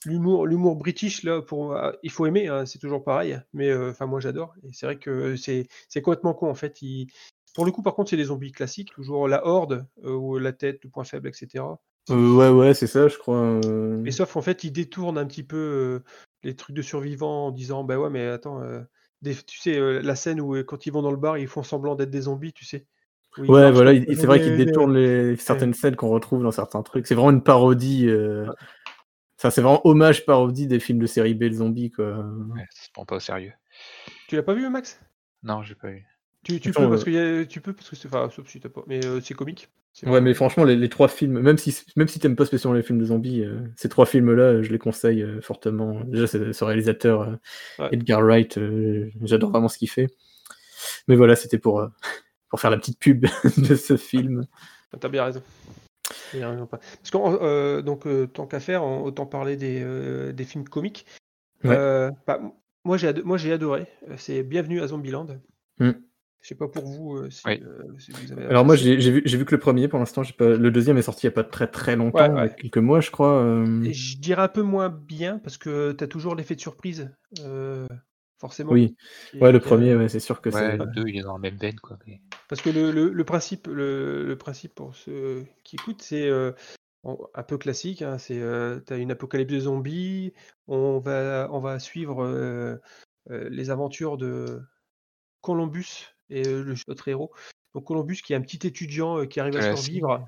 [0.04, 3.38] L'humour, l'humour british là, pour, euh, il faut aimer, hein, c'est toujours pareil.
[3.52, 4.54] Mais euh, enfin, moi, j'adore.
[4.62, 6.82] Et c'est vrai que c'est, c'est complètement con en fait.
[6.82, 7.08] Il-
[7.54, 10.52] Pour le coup, par contre, c'est des zombies classiques, toujours la horde euh, ou la
[10.52, 11.78] tête, le point faible, etc.
[12.10, 13.38] Euh, ouais, ouais, c'est ça, je crois.
[13.38, 13.96] euh.
[14.02, 16.04] Mais sauf en fait, ils détournent un petit peu euh,
[16.42, 18.80] les trucs de survivants en disant bah ouais, mais attends, euh,
[19.22, 21.48] des- tu sais, euh, la scène où euh, quand ils vont dans le bar, ils
[21.48, 22.86] font semblant d'être des zombies, tu sais.
[23.38, 26.82] Ouais, voilà, c'est vrai dans qu'il les- détourne les, certaines scènes qu'on retrouve dans certains
[26.82, 27.06] trucs.
[27.06, 28.08] C'est vraiment une parodie.
[28.08, 28.46] euh,
[29.44, 32.16] Ça, c'est vraiment hommage parodie des films de série B de zombies, quoi.
[32.16, 33.52] Ouais, ça se prend pas au sérieux.
[34.26, 34.98] Tu l'as pas vu, Max?
[35.42, 36.06] Non, j'ai pas eu.
[36.44, 38.70] tu, peux parce euh, que a- tu peux parce que c'est enfin sauf si t'as
[38.70, 39.68] pas mais euh, c'est comique.
[40.06, 42.82] Ouais, mais franchement, les, les trois films, même si, même si t'aimes pas spécialement les
[42.82, 46.00] films de zombies, euh, ces trois films-là, je les conseille euh, fortement.
[46.04, 47.36] Déjà, ce réalisateur, euh,
[47.78, 47.90] Ouais.
[47.92, 50.06] Edgar Wright, euh, j'adore vraiment ce qu'il fait.
[51.06, 51.88] Mais voilà, c'était pour, euh,
[52.48, 53.26] pour faire la petite pub
[53.58, 54.46] de ce film.
[54.98, 55.42] T'as bien raison.
[56.32, 61.06] Parce que euh, donc euh, tant qu'à faire, autant parler des, euh, des films comiques.
[61.62, 61.76] Ouais.
[61.76, 62.40] Euh, bah,
[62.84, 63.86] moi j'ai ado- moi j'ai adoré.
[64.16, 65.26] C'est Bienvenue à Zombieland.
[65.78, 65.90] Mm.
[66.40, 67.84] Je sais pas pour vous euh, si, euh,
[68.26, 68.44] vous avez.
[68.44, 70.22] Alors moi, j'ai vu, j'ai vu que le premier pour l'instant.
[70.22, 70.50] j'ai Pas...
[70.50, 72.46] Le deuxième est sorti il y a pas très très longtemps, Ouais, ouais.
[72.46, 73.40] il y a quelques mois, je crois.
[73.42, 73.82] euh.
[73.82, 77.10] Et je dirais un peu moins bien parce que t'as toujours l'effet de surprise,
[77.40, 77.86] euh,
[78.44, 78.72] forcément.
[78.72, 78.94] Oui,
[79.40, 80.76] ouais, le premier, ouais, c'est sûr que Ouais, c'est.
[80.76, 81.98] le 2, il est dans la même veine, quoi.
[82.06, 86.28] mais- Parce que le, le- le principe, le, le principe pour ceux qui écoutent, c'est
[86.28, 86.52] euh,
[87.04, 88.02] un peu classique.
[88.02, 90.34] Hein, c'est euh, t'as une apocalypse de zombies.
[90.68, 92.76] On va, on va suivre euh,
[93.30, 94.60] euh, les aventures de
[95.40, 97.32] Columbus et euh, le notre héros.
[97.74, 100.26] Donc Columbus qui est un petit étudiant euh, qui arrive à survivre.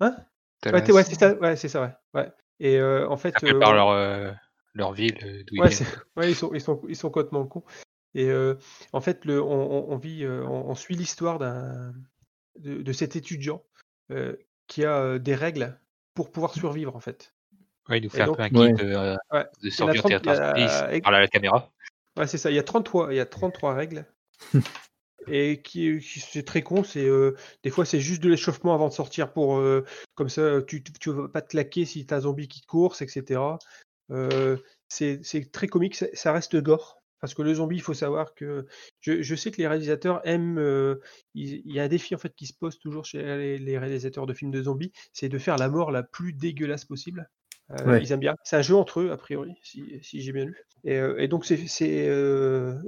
[0.00, 0.16] Hein?
[0.64, 1.34] Ouais, c'est ça.
[1.34, 1.82] Ouais, c'est ça.
[1.82, 2.20] Ouais.
[2.22, 2.32] ouais.
[2.58, 4.30] Et euh, en fait, Après, euh, par leur, euh,
[4.74, 5.84] leur ville, euh, d'où ils Ouais, viennent.
[5.86, 7.64] c'est- ouais, ils sont, ils sont, ils sont complètement cons.
[8.14, 8.54] Et euh,
[8.92, 11.92] en fait, le, on, on- vit, euh, on, on suit l'histoire d'un,
[12.58, 13.62] de, de cet étudiant
[14.10, 14.36] euh,
[14.66, 15.78] qui a euh, des règles
[16.14, 17.34] pour pouvoir survivre, en fait.
[17.88, 18.72] Ouais, il nous Et fait donc- un peu un Ouais.
[18.72, 19.44] guide euh, Ouais.
[19.62, 20.88] de en a survie en 30 il y a- théâtre.
[20.90, 21.70] Il et- parle à la caméra.
[22.16, 22.50] Ouais, c'est ça.
[22.50, 24.04] Il y a 33, il y a 33 règles.
[25.28, 28.88] Et qui, qui- c'est très con, c'est euh, des fois c'est juste de l'échauffement avant
[28.88, 29.84] de sortir pour euh,
[30.14, 32.66] comme ça tu, tu, tu vas pas te claquer si t'as un zombie qui te
[32.66, 33.38] course, etc.
[34.10, 34.56] Euh,
[34.88, 36.96] c'est très comique, ça, ça reste gore.
[37.20, 38.66] Parce que le zombie, il faut savoir que
[39.00, 40.58] je, je sais que les réalisateurs aiment.
[40.58, 40.96] euh,
[41.34, 43.78] il, il y a un défi en fait qui se pose toujours chez les, les
[43.78, 47.28] réalisateurs de films de zombies, c'est de faire la mort la plus dégueulasse possible.
[47.72, 48.02] Euh, Ouais.
[48.02, 48.34] Ils aiment bien.
[48.42, 50.56] C'est un jeu entre eux, a priori, si, si j'ai bien lu.
[50.82, 51.58] Et, euh, et donc, c'est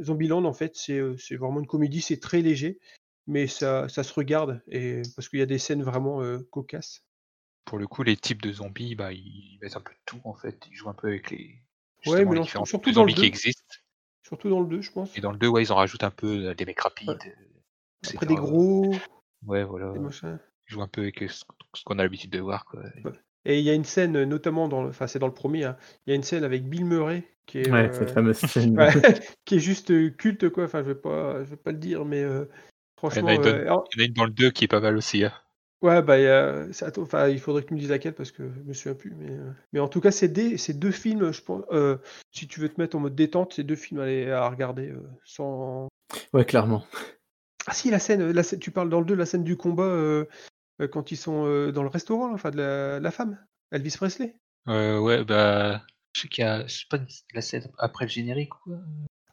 [0.02, 2.80] Zombieland, en fait, c'est vraiment une comédie, c'est très léger,
[3.26, 6.20] mais ça, ça se regarde, et, parce qu'il y a des scènes vraiment
[6.50, 7.04] cocasses.
[7.64, 10.34] Pour le coup, les types de zombies, bah, ils mettent un peu de tout en
[10.34, 10.58] fait.
[10.70, 11.58] Ils jouent un peu avec les,
[12.06, 13.26] Ouais, mais les différents surtout types de dans le zombies qui 2.
[13.28, 13.76] existent.
[14.26, 15.16] Surtout dans le 2, je pense.
[15.16, 17.08] Et dans le 2, ouais, ils en rajoutent un peu euh, des mecs rapides.
[17.10, 17.16] Ouais.
[18.06, 18.94] euh, Après des gros,
[19.46, 19.92] Ouais, voilà.
[19.92, 20.38] des machins.
[20.68, 21.44] Ils jouent un peu avec euh, ce
[21.84, 22.64] qu'on a l'habitude de voir.
[22.64, 22.82] Quoi.
[23.44, 25.76] Et il y a une scène, notamment dans le, enfin, c'est dans le premier, hein,
[26.06, 28.78] il y a une scène avec Bill Murray qui est, Ouais, euh, cette fameuse scène.
[28.78, 28.92] ouais,
[29.44, 30.64] qui est juste culte, quoi.
[30.64, 33.28] Enfin, je vais pas, je vais pas le dire, mais euh, Il y en franchement,
[33.28, 34.80] a une euh, alors, Il y en a une dans le 2 qui est pas
[34.80, 35.24] mal aussi.
[35.24, 35.32] hein.
[35.82, 38.14] Ouais, bah, il y a- ça- attends, enfin, il faudrait que tu me dises laquelle
[38.14, 39.14] parce que je me souviens plus.
[39.16, 41.64] Mais, euh, mais en tout cas, c'est des, c'est deux films, je pense.
[41.72, 41.96] euh,
[42.30, 44.88] si tu veux te mettre en mode détente, c'est deux films à, aller- à regarder
[44.90, 45.88] euh, sans.
[46.32, 46.86] Ouais, clairement.
[47.66, 49.82] Ah si, la scène, la scène- tu parles dans le 2, la scène du combat
[49.84, 50.24] euh,
[50.80, 53.38] euh, quand ils sont euh, dans le restaurant, là, enfin, de la, la femme,
[53.72, 54.36] Elvis Presley.
[54.68, 55.82] Euh, ouais, bah.
[56.14, 56.66] Je sais qu'il y a.
[56.68, 58.78] C'est pas une- la scène après le générique ou quoi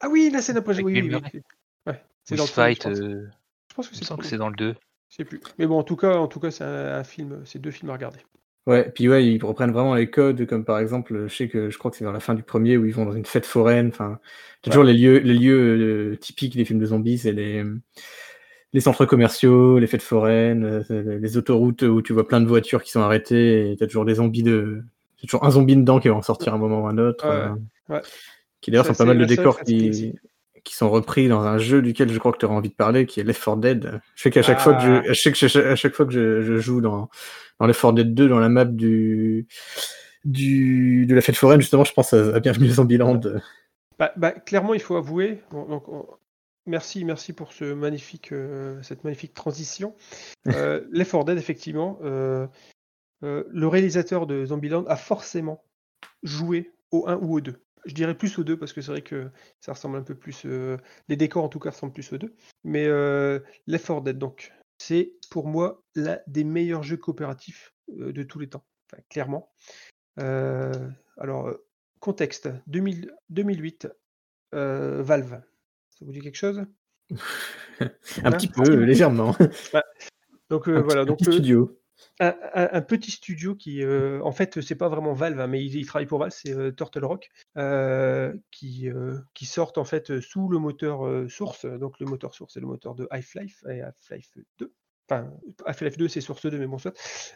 [0.02, 1.32] Ah oui, la scène après, Avec oui, oui, Bill oui, Murray.
[1.36, 1.42] oui.
[1.88, 2.84] Ouais, c'est Où dans le se premier, je fight.
[2.90, 3.00] pense.
[3.02, 3.30] euh,
[3.70, 4.30] Je pense que Il me c'est semble le que premier.
[4.30, 4.76] c'est dans le 2.
[5.10, 5.42] Je sais plus.
[5.58, 7.90] Mais bon, en tout cas, en tout cas, c'est un, un film, c'est deux films
[7.90, 8.20] à regarder.
[8.68, 11.78] Ouais, puis ouais, ils reprennent vraiment les codes, comme par exemple, je sais que je
[11.80, 13.88] crois que c'est vers la fin du premier où ils vont dans une fête foraine.
[13.88, 14.20] Enfin,
[14.62, 17.64] t'as toujours les lieux, les lieux euh, typiques des films de zombies, c'est les,
[18.74, 22.84] les centres commerciaux, les fêtes foraines, euh, les autoroutes où tu vois plein de voitures
[22.84, 24.84] qui sont arrêtées et t'as toujours des zombies de.
[25.22, 27.28] Toujours un zombie dedans qui va en sortir un moment ou un autre.
[27.28, 27.48] Ouais,
[27.92, 28.02] euh, ouais.
[28.62, 30.14] Qui d'ailleurs sont pas mal de décors qui.
[30.64, 33.06] Qui sont repris dans un jeu duquel je crois que tu auras envie de parler,
[33.06, 34.02] qui est Left 4 Dead.
[34.16, 35.02] Je sais qu'à chaque fois que Ah.
[35.04, 37.10] je, à chaque, à chaque fois que je, je joue dans,
[37.60, 39.48] dans Left 4 Dead 2, dans la map du,
[40.26, 43.20] du, de la fête foraine, justement, je pense à, à Bienvenue à Zombieland.
[43.98, 45.42] Bah, bah, clairement, il faut avouer.
[45.52, 46.06] bon, donc, on-
[46.66, 49.96] Merci, merci pour ce magnifique, euh, cette magnifique transition.
[50.48, 52.46] Euh, Left 4 Dead, effectivement, euh,
[53.22, 55.64] le réalisateur de Zombieland a forcément
[56.22, 57.56] joué au 1 ou au 2.
[57.86, 59.30] Je dirais plus au 2 parce que c'est vrai que
[59.60, 60.44] ça ressemble un peu plus.
[60.46, 60.78] euh,
[61.08, 62.34] les décors en tout cas ressemblent plus au 2.
[62.64, 68.12] Mais euh, Left 4 Dead, donc, c'est pour moi l'un des meilleurs jeux coopératifs euh,
[68.12, 68.66] de tous les temps.
[68.92, 69.52] Enfin, clairement.
[70.20, 70.72] Euh,
[71.18, 71.54] alors,
[72.00, 73.88] contexte 2000 2008,
[74.56, 75.42] euh, Valve.
[75.92, 76.66] Ça vous dit quelque chose?
[77.80, 77.88] Un
[78.26, 78.32] Hein?
[78.32, 79.36] petit peu, légèrement.
[80.50, 81.79] Donc voilà, donc studio.
[82.20, 85.86] Un, petit studio qui, euh, en fait, c'est pas vraiment Valve, hein, mais il, il
[85.86, 88.90] travaille pour Valve, c'est euh, Turtle Rock, euh, qui,
[89.34, 91.66] qui sortent en fait sous le moteur Source.
[91.66, 94.74] Donc le moteur Source, c'est le moteur de Half-Life et Half-Life 2.
[95.10, 95.32] Enfin,
[95.66, 96.94] Half-Life 2, c'est Source 2, mais bon, soit.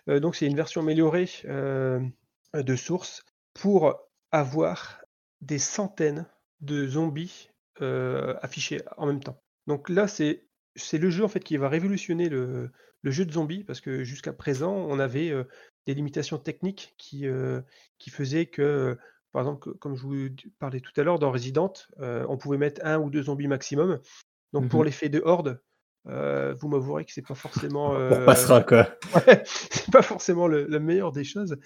[0.10, 3.24] Euh, donc c'est une version améliorée de Source
[3.54, 3.96] pour
[4.32, 5.02] avoir
[5.42, 6.26] des centaines
[6.62, 7.50] de zombies
[7.80, 9.42] affichés en même temps.
[9.68, 10.46] Donc là, c'est
[10.76, 12.72] c'est le jeu en fait qui va révolutionner le,
[13.04, 15.44] le jeu de zombies parce que jusqu'à présent, on avait euh,
[15.86, 17.62] des limitations techniques qui, euh,
[18.00, 18.98] qui faisaient que,
[19.32, 23.00] par exemple, comme je vous parlais tout à l'heure, dans Resident, on pouvait mettre un
[23.00, 24.00] ou deux zombies maximum.
[24.54, 24.86] Donc pour Mhm.
[24.86, 25.62] l'effet de horde,
[26.06, 27.90] vous m'avouerez que c'est pas forcément.
[27.92, 28.88] On repassera, quoi.
[29.28, 31.58] Ouais, c'est pas forcément le, la meilleure des choses.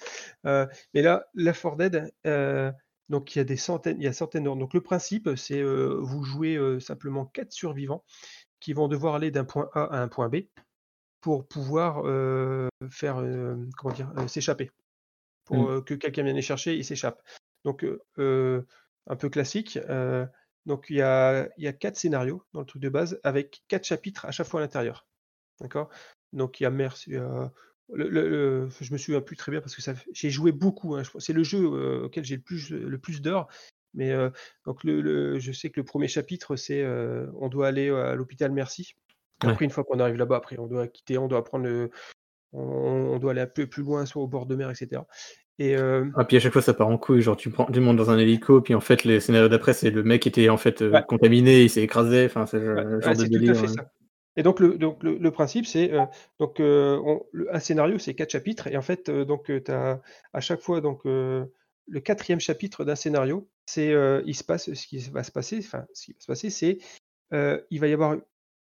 [0.43, 2.13] Mais là, Left 4 Dead,
[3.09, 4.59] donc il y a des centaines, il y a centaines d'ordres.
[4.59, 8.03] Donc le principe, c'est euh, vous jouez euh, simplement quatre survivants
[8.59, 10.37] qui vont devoir aller d'un point A à un point B
[11.27, 12.03] pour pouvoir
[12.89, 13.21] faire,
[13.77, 14.71] comment dire, s'échapper,
[15.43, 15.69] pour Mm.
[15.69, 17.21] euh, que quelqu'un vienne les chercher et s'échappe.
[17.65, 17.83] Donc
[18.17, 19.77] un peu classique.
[20.65, 23.61] donc il y a, il y a quatre scénarios dans le truc de base avec
[23.67, 25.05] quatre chapitres à chaque fois à l'intérieur.
[25.59, 25.89] D'accord?
[26.31, 27.09] Donc il y a merci.
[27.11, 27.49] le,
[27.89, 30.95] le- le- je me souviens plus très bien parce que ça, j'ai joué beaucoup.
[30.95, 33.49] hein, c'est le jeu euh, auquel j'ai le plus, le plus d'heures.
[33.93, 34.29] Mais euh,
[34.65, 38.15] donc le, le- je sais que le premier chapitre, c'est euh, on doit aller à
[38.15, 38.95] l'hôpital Merci.
[39.43, 39.51] Ouais.
[39.51, 41.91] Après, une fois qu'on arrive là-bas, après, on doit quitter, on doit prendre le,
[42.53, 45.03] on, on doit aller un peu plus loin, soit au bord de mer, etc.
[45.59, 47.21] Et euh, Ah, puis à chaque fois, ça part en couille.
[47.21, 49.89] Genre, tu, prends, tu montes dans un hélico, puis en fait, les scénarios d'après, c'est
[49.91, 51.03] le mec était en fait euh, Ouais.
[51.07, 52.25] contaminé, il s'est écrasé.
[52.25, 53.55] Enfin, c'est Ouais, ouais, genre de c'est tout à délire.
[53.59, 53.91] fait ça.
[54.39, 56.05] Et donc le, donc le, le principe c'est euh,
[56.37, 59.99] donc on- le- un scénario c'est quatre chapitres et en fait donc tu as
[60.31, 63.95] à chaque fois donc le quatrième chapitre d'un scénario c'est
[64.27, 66.77] il se passe ce qui va se passer enfin ce qui va se passer c'est
[67.71, 68.15] il va y avoir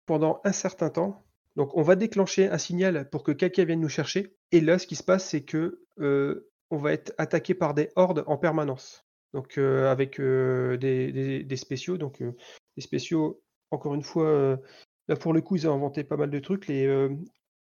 [0.05, 1.23] pendant un certain temps
[1.55, 4.87] donc on va déclencher un signal pour que quelqu'un vienne nous chercher et là ce
[4.87, 9.05] qui se passe c'est que euh, on va être attaqué par des hordes en permanence
[9.33, 11.97] donc avec des, des, spéciaux.
[11.97, 13.41] Donc les spéciaux,
[13.71, 14.59] encore une fois,
[15.07, 16.69] là pour le coup, ils ont inventé pas mal de trucs.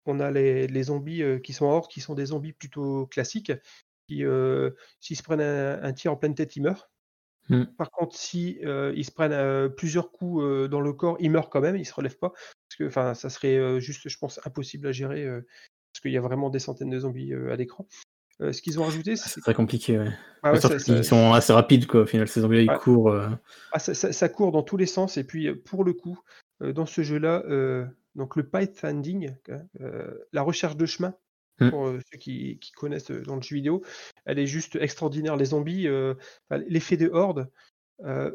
[0.07, 3.53] On a les, les zombies qui sont hors, qui sont des zombies plutôt classiques,
[4.09, 4.25] qui,
[5.01, 6.91] s'ils se prennent un, tir en pleine tête, ils meurent.
[7.49, 7.65] Mmh.
[7.77, 11.77] Par contre, si ils se prennent plusieurs coups dans le corps, ils meurent quand même,
[11.77, 12.31] ils se relèvent pas.
[12.31, 15.27] Parce que, enfin, ça serait juste, je pense, impossible à gérer
[15.93, 17.87] parce qu'il y a vraiment des centaines de zombies à l'écran.
[18.41, 19.99] ce qu'ils ont rajouté, ah, c'est très compliqué.
[19.99, 20.11] Ouais.
[20.43, 20.55] Ah
[20.89, 22.01] ils sont assez rapides, quoi.
[22.01, 23.15] Au final, ces zombies-là, ils courent.
[23.73, 25.17] Ah, ça, ça, court dans tous les sens.
[25.17, 26.19] Et puis, pour le coup,
[26.61, 27.45] dans ce jeu-là,
[28.15, 29.35] donc le pathfinding,
[30.33, 31.15] la recherche de chemin,
[31.61, 31.71] mmh.
[31.71, 33.83] pour ceux qui, connaissent dans le jeu vidéo,
[34.25, 35.37] elle est juste extraordinaire.
[35.37, 35.89] Les zombies,
[36.51, 37.51] l'effet de horde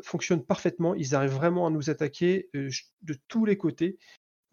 [0.04, 0.96] fonctionne parfaitement.
[0.96, 3.98] Ils arrivent vraiment à nous attaquer de tous les côtés.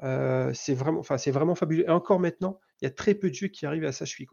[0.01, 1.85] c'est vraiment, c'est vraiment fabuleux.
[1.85, 4.29] Et encore maintenant, il y a très peu de jeux qui arrivent à sa cheville,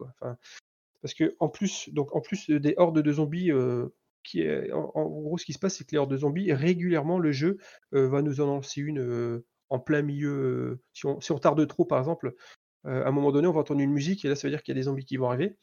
[1.02, 3.50] parce que en plus, donc en plus des hordes de zombies,
[4.22, 4.42] qui
[4.72, 7.58] en, gros, ce qui se passe, c'est que les hordes de zombies régulièrement, le jeu
[7.92, 10.80] va nous en lancer une en plein milieu.
[10.92, 12.34] si, on, si on tarde trop, par exemple,
[12.84, 14.74] à un moment donné, on va entendre une musique et là, ça veut dire qu'il
[14.74, 15.56] y a des zombies qui vont arriver.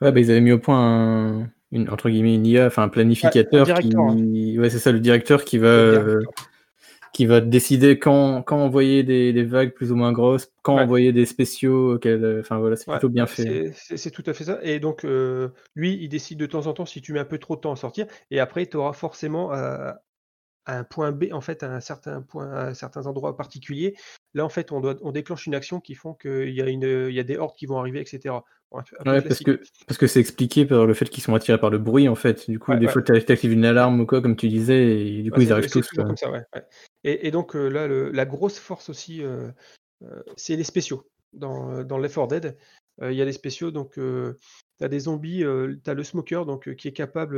[0.00, 3.78] Ouais, bah, ils avaient mis au point une, entre guillemets une IA, enfin un planificateur
[3.78, 4.60] qui, hein.
[4.60, 5.92] ouais, c'est ça, le directeur qui va
[7.12, 11.12] qui va décider quand, quand envoyer des, des, vagues plus ou moins grosses, quand envoyer
[11.12, 11.98] des spéciaux.
[12.38, 13.72] Enfin voilà, c'est plutôt bien fait.
[13.74, 14.60] C'est tout à fait ça.
[14.62, 15.04] Et donc,
[15.74, 17.72] lui, il décide de temps en temps si tu mets un peu trop de temps
[17.72, 18.06] à sortir.
[18.30, 20.00] Et après, tu auras forcément à,
[20.76, 23.94] un point B, en fait, à un certain point, à certains endroits particuliers.
[24.34, 26.82] Là, en fait, on, doit, on déclenche une action qui font qu'il y, a une,
[27.08, 28.34] il y a des hordes qui vont arriver, etc.
[28.72, 31.78] ouais, parce que parce que c'est expliqué par le fait qu'ils sont attirés par le
[31.78, 32.50] bruit, en fait.
[32.50, 35.30] Du coup, des fois, tu actives une alarme ou quoi, comme tu disais, et du
[35.30, 35.88] coup, ils arrivent tous.
[35.88, 36.30] Comme ça,
[37.04, 39.50] et, et, donc, là, le, la grosse force aussi, euh,
[40.02, 41.08] euh, c'est les spéciaux.
[41.32, 42.58] Dans, dans Left 4 Dead,
[43.02, 45.44] il y a les spéciaux, donc tu as des zombies,
[45.84, 47.36] tu as le smoker, donc qui est capable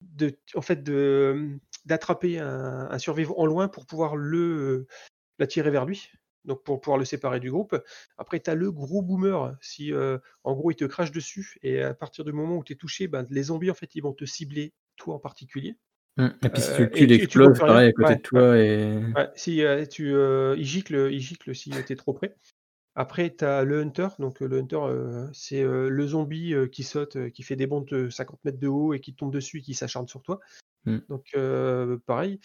[0.00, 4.86] de, en fait, de d'attraper un, survivant en loin pour pouvoir le
[5.38, 6.10] l'attirer vers lui,
[6.44, 7.80] donc pour pouvoir le séparer du groupe.
[8.16, 9.92] Après, tu as le gros boomer, si
[10.44, 13.08] en gros il te crache dessus, et à partir du moment où tu es touché,
[13.08, 15.76] ben, les zombies en fait ils vont te cibler, toi en particulier.
[16.16, 16.28] Mmh.
[16.44, 18.58] Et puis si tu, tu l'exploses, pareil, à côté de toi.
[18.58, 19.00] Et...
[19.36, 22.34] si tu, il, gicle, il gicle si tu es trop près.
[22.96, 24.08] Après, tu as le Hunter.
[24.18, 24.80] Donc, le Hunter,
[25.32, 28.98] c'est le zombie qui saute, qui fait des bonds de 50 mètres de haut et
[28.98, 30.40] qui tombe dessus et qui s'acharne sur toi.
[30.84, 30.98] Mmh.
[31.08, 31.36] Donc,
[32.06, 32.40] pareil,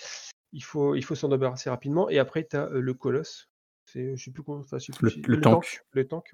[0.52, 2.10] il faut, il faut s'en débarrasser rapidement.
[2.10, 3.50] Et après, tu as le Colosse.
[3.86, 4.60] C'est, je sais plus comment.
[4.60, 5.84] Enfin, le, le, tank.
[5.92, 6.32] Le tank,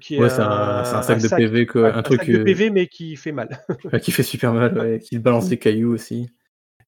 [0.00, 1.94] qui est, c'est un, sac de PV, quoi.
[1.94, 2.28] un, truc.
[2.28, 3.64] de PV, mais qui fait mal.
[4.02, 6.30] qui fait super mal, qui balance des cailloux aussi.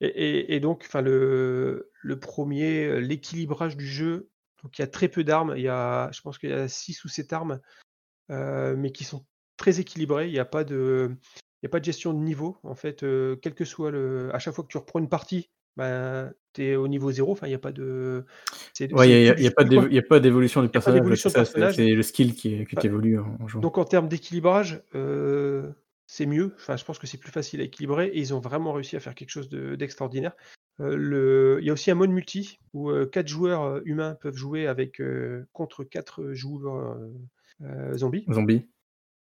[0.00, 4.30] Et, et donc, enfin, le, le premier, l'équilibrage du jeu
[4.62, 5.54] donc il y a très peu d'armes.
[5.56, 7.60] Il y a, je pense qu'il y a 6 ou 7 armes,
[8.28, 9.24] mais qui sont
[9.56, 10.28] très équilibrées.
[10.28, 11.16] Il n'y a pas de.
[11.62, 12.56] Il y a pas de gestion de niveau.
[12.62, 14.34] En fait, quel que soit le.
[14.34, 17.30] À chaque fois que tu reprends une partie, ben, tu es au niveau 0.
[17.30, 18.24] Enfin, il n'y a pas de.
[18.92, 19.50] Ouais, il n'y a,
[20.02, 21.76] pas d'évolution du personnage.
[21.76, 23.60] C'est le skill qui, qui évolue en jouant.
[23.60, 24.82] Donc, en termes d'équilibrage,
[26.06, 26.54] c'est mieux.
[26.56, 28.06] Enfin, je pense que c'est plus facile à équilibrer.
[28.06, 30.32] Et ils ont vraiment réussi à faire quelque chose d'extraordinaire.
[30.80, 34.36] Euh, il y a aussi un mode multi où 4 euh, joueurs euh, humains peuvent
[34.36, 35.00] jouer avec
[35.52, 36.98] contre 4 joueurs
[37.94, 38.24] zombies.
[38.32, 38.66] Zombies.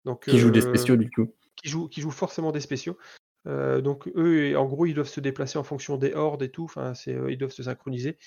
[0.04, 1.34] Donc, qui jouent des spéciaux du coup.
[1.56, 2.98] Qui jouent, qui jouent forcément des spéciaux.
[3.46, 6.66] donc eux, en gros, ils doivent se déplacer en fonction des hordes et tout.
[6.66, 8.18] Enfin, ils doivent se synchroniser.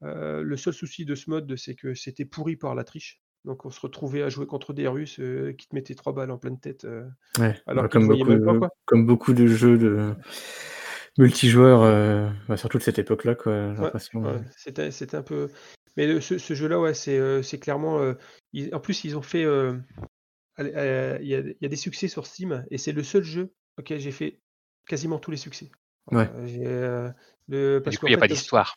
[0.00, 3.20] le seul souci de ce mode, c'est que c'était pourri par la triche.
[3.44, 5.20] Donc on se retrouvait à jouer contre des Russes
[5.58, 6.86] qui te mettaient trois balles en pleine tête.
[7.38, 10.14] alors bah, comme, beaucoup, comme beaucoup de jeux de
[11.18, 13.74] multijoueur, euh, bah, surtout de cette époque-là, quoi.
[14.56, 15.48] C'était, un peu.
[15.96, 18.00] Mais ce, jeu-là, ouais, c'est, euh, clairement.
[18.00, 18.14] Euh,
[18.72, 19.46] en plus, ils ont fait.
[20.58, 24.40] Il y, a, des succès sur Steam et c'est le seul jeu auquel j'ai fait
[24.86, 25.70] quasiment tous les succès.
[26.10, 26.28] Ouais.
[27.48, 28.76] Le, parce du coup, il n'y a pas d'histoire.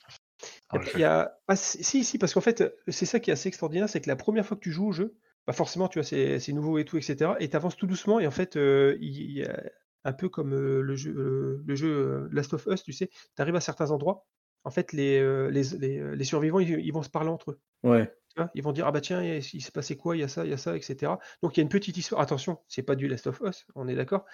[0.74, 1.38] Il y a...
[1.48, 4.16] Ah, si, si, parce qu'en fait, c'est ça qui est assez extraordinaire, c'est que la
[4.16, 5.16] première fois que tu joues au jeu,
[5.48, 7.34] bah forcément, tu vois, c'est, nouveau et tout, etc.
[7.40, 9.64] Et tu avances tout doucement, et en fait, il y a
[10.04, 13.62] un peu comme le jeu, le jeu Last of Us, tu sais, tu arrives à
[13.62, 14.26] certains endroits,
[14.64, 15.22] en fait, les,
[15.52, 17.60] les, les, survivants, ils, vont se parler entre eux.
[17.84, 18.12] Ouais.
[18.54, 20.52] Ils vont dire, ah bah tiens, il, s'est passé quoi, il y a ça, il
[20.52, 21.14] y a ça, etc.
[21.42, 22.22] Donc il y a une petite histoire.
[22.22, 24.26] Attention, c'est pas du Last of Us, on est d'accord.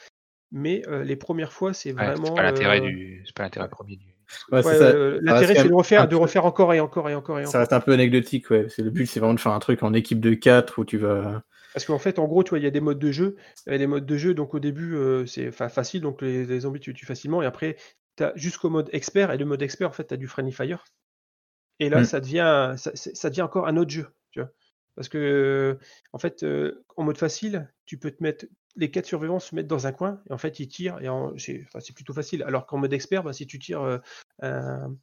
[0.52, 2.26] Mais les premières fois, c'est vraiment.
[2.26, 3.23] C'est pas l'intérêt du.
[3.26, 4.14] C'est pas l'intérêt premier du.
[4.52, 7.52] l'intérêt, c'est de refaire, de refaire encore et encore et encore et encore.
[7.52, 8.68] Ça reste un peu anecdotique, ouais.
[8.68, 10.98] C'est le but, c'est vraiment de faire un truc en équipe de 4 où tu
[10.98, 13.38] vas parce qu'en fait, en gros, tu vois, il y a des modes de jeu.
[13.68, 16.60] Il y a des modes de jeu, donc au début, euh, c'est facile, donc les,
[16.60, 17.41] zombies, tu tues facilement.
[17.41, 17.78] Et après,
[18.18, 19.32] tu as jusqu'au mode expert.
[19.32, 20.84] Et le mode expert, en fait, tu as du friendly fire.
[21.82, 22.06] Et là, mmh.
[22.06, 24.08] ça, devient, ça, devient encore un autre jeu.
[24.32, 24.49] Tu vois.
[24.95, 25.78] Parce que,
[26.14, 28.45] en fait, euh, en mode facile, tu peux te mettre.
[28.78, 31.38] Les quatre survivants se mettent dans un coin et en fait ils tirent et en-
[31.38, 32.41] c'est enfin, plutôt facile.
[32.44, 33.98] Alors qu'en mode expert, bah, si tu tires euh,
[34.41, 34.95] un,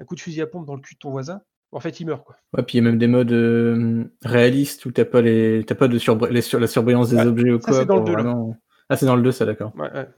[0.00, 1.40] un coup de fusil à pompe dans le cul de ton voisin,
[1.70, 2.34] en fait il meurt quoi.
[2.52, 5.76] Ouais, puis il y a même des modes euh, réalistes où t'as pas les t'as
[5.76, 7.78] pas de surbre- les sur- la surbrillance des Ouais, objets ou quoi.
[7.78, 8.22] c'est dans le pour deux, là.
[8.24, 8.56] vraiment-
[8.88, 9.72] Ah c'est dans le 2 ça d'accord.
[9.76, 10.08] Ouais, ouais.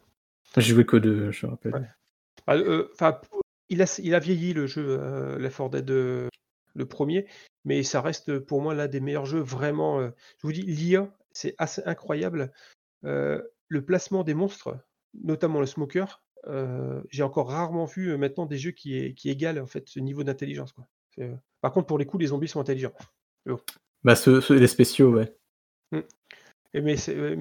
[0.57, 1.95] J'ai joué qu'au 2, je me rappelle.
[2.47, 3.21] Ah, euh, Enfin,
[3.69, 6.29] il a, il a vieilli le jeu, euh, Left 4 Dead, euh,
[6.75, 7.27] le premier,
[7.65, 10.01] mais ça reste pour moi l'un des meilleurs jeux vraiment.
[10.01, 12.53] euh, je vous dis, l'IA, c'est assez incroyable.
[13.05, 14.77] Euh, le placement des monstres,
[15.15, 16.23] notamment le smoker,
[17.09, 20.73] j'ai encore rarement vu maintenant des jeux qui, égalent en fait ce niveau d'intelligence.
[20.73, 20.87] quoi.
[21.63, 22.93] Par contre, pour les coups, les zombies sont intelligents.
[24.03, 25.35] Bah ceux, ceux- les spéciaux ouais.
[26.75, 26.97] Et mais,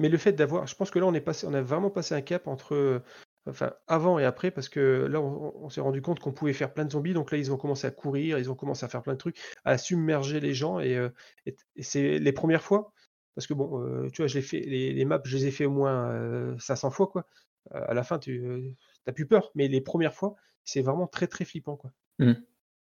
[0.08, 2.22] le fait d'avoir, je pense que là on est passé, on a vraiment passé un
[2.22, 3.02] cap entre,
[3.46, 6.72] enfin avant et après, parce que là on, on s'est rendu compte qu'on pouvait faire
[6.72, 9.02] plein de zombies, donc là ils ont commencé à courir, ils ont commencé à faire
[9.02, 11.08] plein de trucs, à submerger les gens, et, euh,
[11.46, 12.92] et- et c'est les premières fois,
[13.34, 15.66] parce que bon, euh, tu vois, je fait, les, les maps, je les ai fait
[15.66, 17.26] au moins euh, 500 fois quoi.
[17.74, 18.74] Euh, à la fin, tu
[19.06, 20.34] n'as plus peur, mais les premières fois,
[20.64, 21.90] c'est vraiment très très flippant quoi.
[22.18, 22.32] Mm.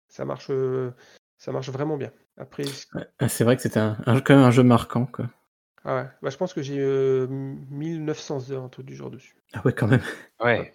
[0.08, 0.92] Ça marche, euh,
[1.38, 2.12] ça marche vraiment bien.
[2.38, 2.64] Après,
[2.96, 3.28] Ouais.
[3.30, 5.30] C'est vrai que c'était un, un- quand même un jeu marquant quoi.
[5.86, 9.36] Ah ouais, bah, je pense que j'ai euh, 1900 heures, un truc du genre dessus.
[9.54, 10.04] Ah ouais quand même.
[10.40, 10.74] Ouais.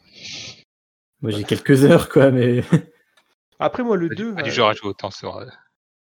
[1.20, 2.62] Moi j'ai quelques heures quoi mais.
[3.60, 5.46] Après, moi, le Pas du, 2, pas du euh, genre à jouer autant sur, euh,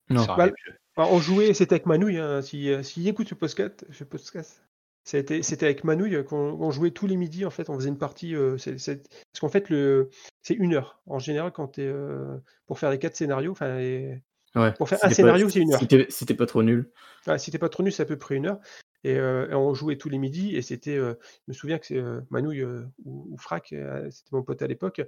[0.10, 0.24] Non.
[0.24, 0.50] sur Bah,
[0.96, 2.20] alors, on jouait, c'était avec Manouille.
[2.20, 4.64] Hein, si, euh, s'il écoute ce podcast, ce podcast
[5.04, 7.44] c'était, c'était avec Manouille qu'on on jouait tous les midis.
[7.46, 8.36] En fait, on faisait une partie.
[8.36, 9.02] euh, c'est, c'est-
[9.34, 10.12] Parce qu'en fait, le,
[10.44, 11.02] c'est une heure.
[11.08, 12.38] En général, quand t'es, euh,
[12.68, 14.22] pour faire les quatre scénarios, enfin, les-
[14.56, 14.74] Ouais.
[14.74, 15.82] Pour faire un scénario, c'est une heure.
[16.10, 16.92] Si t'es pas trop nul.
[17.28, 18.60] ouais, si t'es pas trop nul, c'est à peu près une heure.
[19.04, 20.56] Et, euh, et on jouait tous les midis.
[20.56, 24.10] Et c'était, euh, je me souviens que c'est euh, Manouille euh, ou, ou Frac, euh,
[24.12, 25.02] c'était mon pote à l'époque.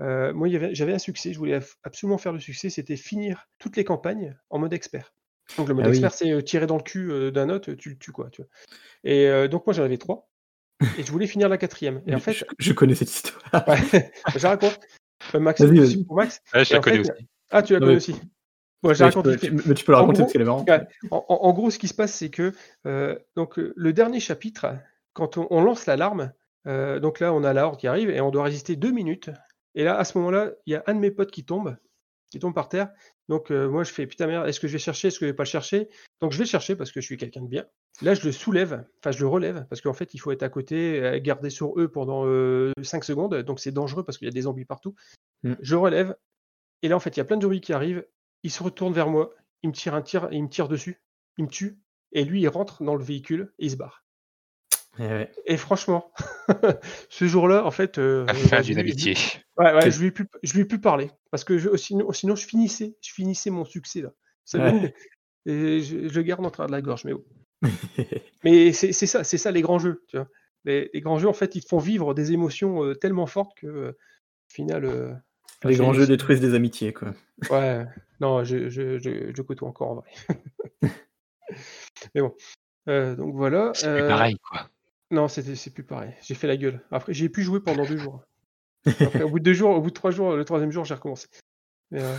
[0.00, 1.32] Euh, moi, j'avais un succès.
[1.32, 2.70] Je voulais absolument faire le succès.
[2.70, 5.12] C'était finir toutes les campagnes en mode expert.
[5.58, 5.96] Donc le mode Ah oui.
[5.96, 8.30] expert, c'est euh, tirer dans le cul euh, d'un autre, tu le tues quoi.
[8.30, 8.48] Tu vois.
[9.04, 10.30] Et euh, donc moi j'en avais trois.
[10.98, 12.02] Et je voulais finir la quatrième.
[12.06, 13.38] Et en fait, je, je connais cette histoire.
[13.68, 14.80] ouais, je raconte.
[15.34, 15.62] Euh, Max,
[16.06, 16.40] pour Max.
[16.54, 17.28] Ouais, je la connais fait, aussi.
[17.50, 18.14] Ah, tu la connais aussi.
[18.84, 20.68] Bon, Mais tu, peux, mais tu peux le raconter gros- parce qu'elle est marrante.
[21.10, 22.52] En, gros, ce qui se passe, c'est que
[22.86, 24.76] euh, donc euh, le dernier chapitre,
[25.14, 26.32] quand on, on lance l'alarme,
[26.66, 29.30] euh, donc là, on a la horde qui arrive et on doit résister deux minutes.
[29.74, 31.78] Et là, à ce moment-là, il y a un de mes potes qui tombe,
[32.30, 32.90] qui tombe par terre.
[33.30, 35.30] Donc euh, moi, je fais putain merde, est-ce que je vais chercher, est-ce que je
[35.30, 35.88] vais pas le chercher?
[36.20, 37.64] Donc je vais le chercher parce que je suis quelqu'un de bien.
[38.02, 40.50] Là, je le soulève, enfin je le relève parce qu'en fait, il faut être à
[40.50, 42.26] côté, garder sur eux pendant
[42.82, 43.34] 5 secondes.
[43.44, 44.94] Donc c'est dangereux parce qu'il y a des zombies partout.
[45.42, 45.54] Mm.
[45.62, 46.14] Je relève
[46.84, 48.04] et là, en fait, il y a plein de zombies qui arrivent.
[48.44, 49.30] Ils se retournent vers moi,
[49.64, 51.00] il me tire un tir, il me tire dessus,
[51.38, 51.78] il me tue.
[52.12, 54.04] Et lui, il rentre dans le véhicule et il se barre.
[55.00, 55.32] Eh ouais.
[55.46, 56.12] Et franchement,
[57.08, 59.14] ce jour-là, en fait, euh, La fin bah, je d'une lui- amitié.
[59.56, 62.36] Ouais, je lui ai plus, je lui ai plus parlé parce que je- sinon, sinon
[62.36, 64.10] je finissais, je finissais mon succès là.
[64.44, 64.70] C'est Ouais.
[64.72, 64.90] bon.
[65.46, 67.24] Et je, garde en travers de la gorge, mais bon.
[68.44, 70.28] Mais c'est ça, c'est ça les grands jeux, tu vois.
[70.64, 73.56] Les, les grands jeux, en fait, ils te font vivre des émotions euh, tellement fortes
[73.58, 75.12] que, euh, au final, euh,
[75.64, 77.14] Les grands jeux détruisent des amitiés quoi.
[77.50, 77.86] Ouais,
[78.20, 80.10] non, je, je, je, je côtoie encore en vrai.
[82.14, 82.34] mais bon,
[82.88, 83.72] Euh, donc voilà.
[83.74, 84.68] C'est plus euh, pareil, quoi.
[85.10, 86.14] Non, c'était c'est plus pareil.
[86.22, 86.82] J'ai fait la gueule.
[86.90, 88.22] Après, j'ai pu jouer pendant deux jours.
[88.86, 90.94] Après, au bout de deux jours, au bout de trois jours, le troisième jour, j'ai
[90.94, 91.28] recommencé.
[91.90, 92.14] Mais, euh,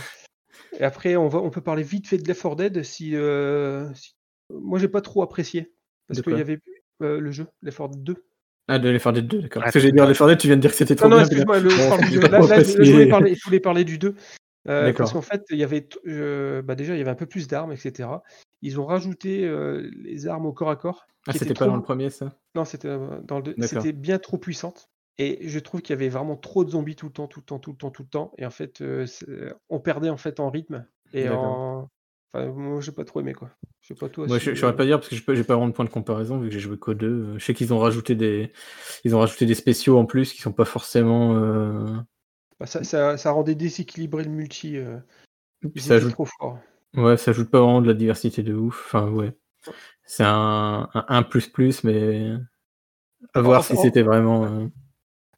[0.80, 2.82] Et après, on va, on peut parler vite fait de Left 4 Dead.
[2.82, 4.16] Si, euh, si-
[4.50, 5.72] moi, j'ai pas trop apprécié
[6.08, 6.58] parce qu'il y avait
[7.02, 8.26] euh, le jeu Left 4 Dead 2.
[8.68, 9.62] Ah, de 4 Dead 2, d'accord.
[9.62, 11.22] Parce que j'ai dit 4 Dead, tu viens de dire que c'était trop Non, non,
[11.22, 11.26] bien.
[11.26, 12.20] excuse-moi, le- je Bon, du deux.
[12.28, 12.62] Là, là,
[12.92, 14.14] voulais parler, je voulais parler du 2.
[14.68, 14.98] euh, D'accord.
[14.98, 17.46] parce qu'en fait, il y avait, euh, bah déjà, il y avait un peu plus
[17.46, 18.08] d'armes, etc.
[18.62, 21.06] Ils ont rajouté euh, les armes au corps à corps.
[21.28, 22.36] Ah, c'était pas trop- dans le premier, ça?
[22.56, 23.54] Non, c'était euh, dans le deux.
[23.66, 24.88] C'était bien trop puissante.
[25.18, 27.44] Et je trouve qu'il y avait vraiment trop de zombies tout le temps, tout le
[27.46, 28.32] temps, tout le temps, tout le temps.
[28.36, 29.06] Et en fait, euh,
[29.70, 30.84] on perdait en fait en rythme.
[31.14, 31.88] Et en.
[32.36, 33.50] Enfin, moi, j'ai pas trop aimé quoi.
[33.80, 34.26] Je sais pas toi.
[34.26, 35.72] Moi, je je saurais euh, pas dire parce que j'ai pas, j'ai pas vraiment de
[35.74, 37.38] point de comparaison vu que j'ai joué qu'au 2.
[37.38, 38.52] Je sais qu'ils ont rajouté des,
[39.04, 41.36] ils ont rajouté des spéciaux en plus qui sont pas forcément.
[41.36, 41.96] euh,
[42.60, 44.76] bah, ça, ça, ça rendait déséquilibré le multi.
[44.76, 44.98] euh,
[45.76, 46.58] ça ajoute, trop fort.
[46.96, 48.82] ouais, ça ajoute pas vraiment de la diversité de ouf.
[48.86, 49.32] Enfin, ouais.
[50.04, 52.32] C'est un, un 1 plus plus, mais
[53.34, 54.44] à voir si c'était vraiment.
[54.46, 54.66] euh,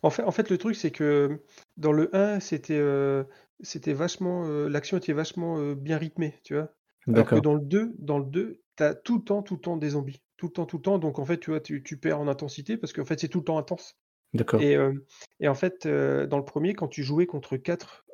[0.02, 1.40] En fait, en fait, le truc, c'est que
[1.76, 3.22] dans le 1, c'était euh,
[3.60, 4.44] c'était vachement.
[4.46, 6.72] euh, L'action était vachement euh, bien rythmée, tu vois.
[7.08, 7.42] Alors que D'accord.
[7.42, 10.22] dans le 2, dans le 2, t'as tout le temps, tout le temps des zombies.
[10.36, 10.98] Tout le temps, tout le temps.
[10.98, 13.38] Donc en fait, tu vois, tu, tu perds en intensité parce qu'en fait, c'est tout
[13.38, 13.98] le temps intense.
[14.34, 14.60] D'accord.
[14.60, 14.92] Et, euh,
[15.40, 18.04] et en fait, euh, dans le premier, quand tu jouais contre 4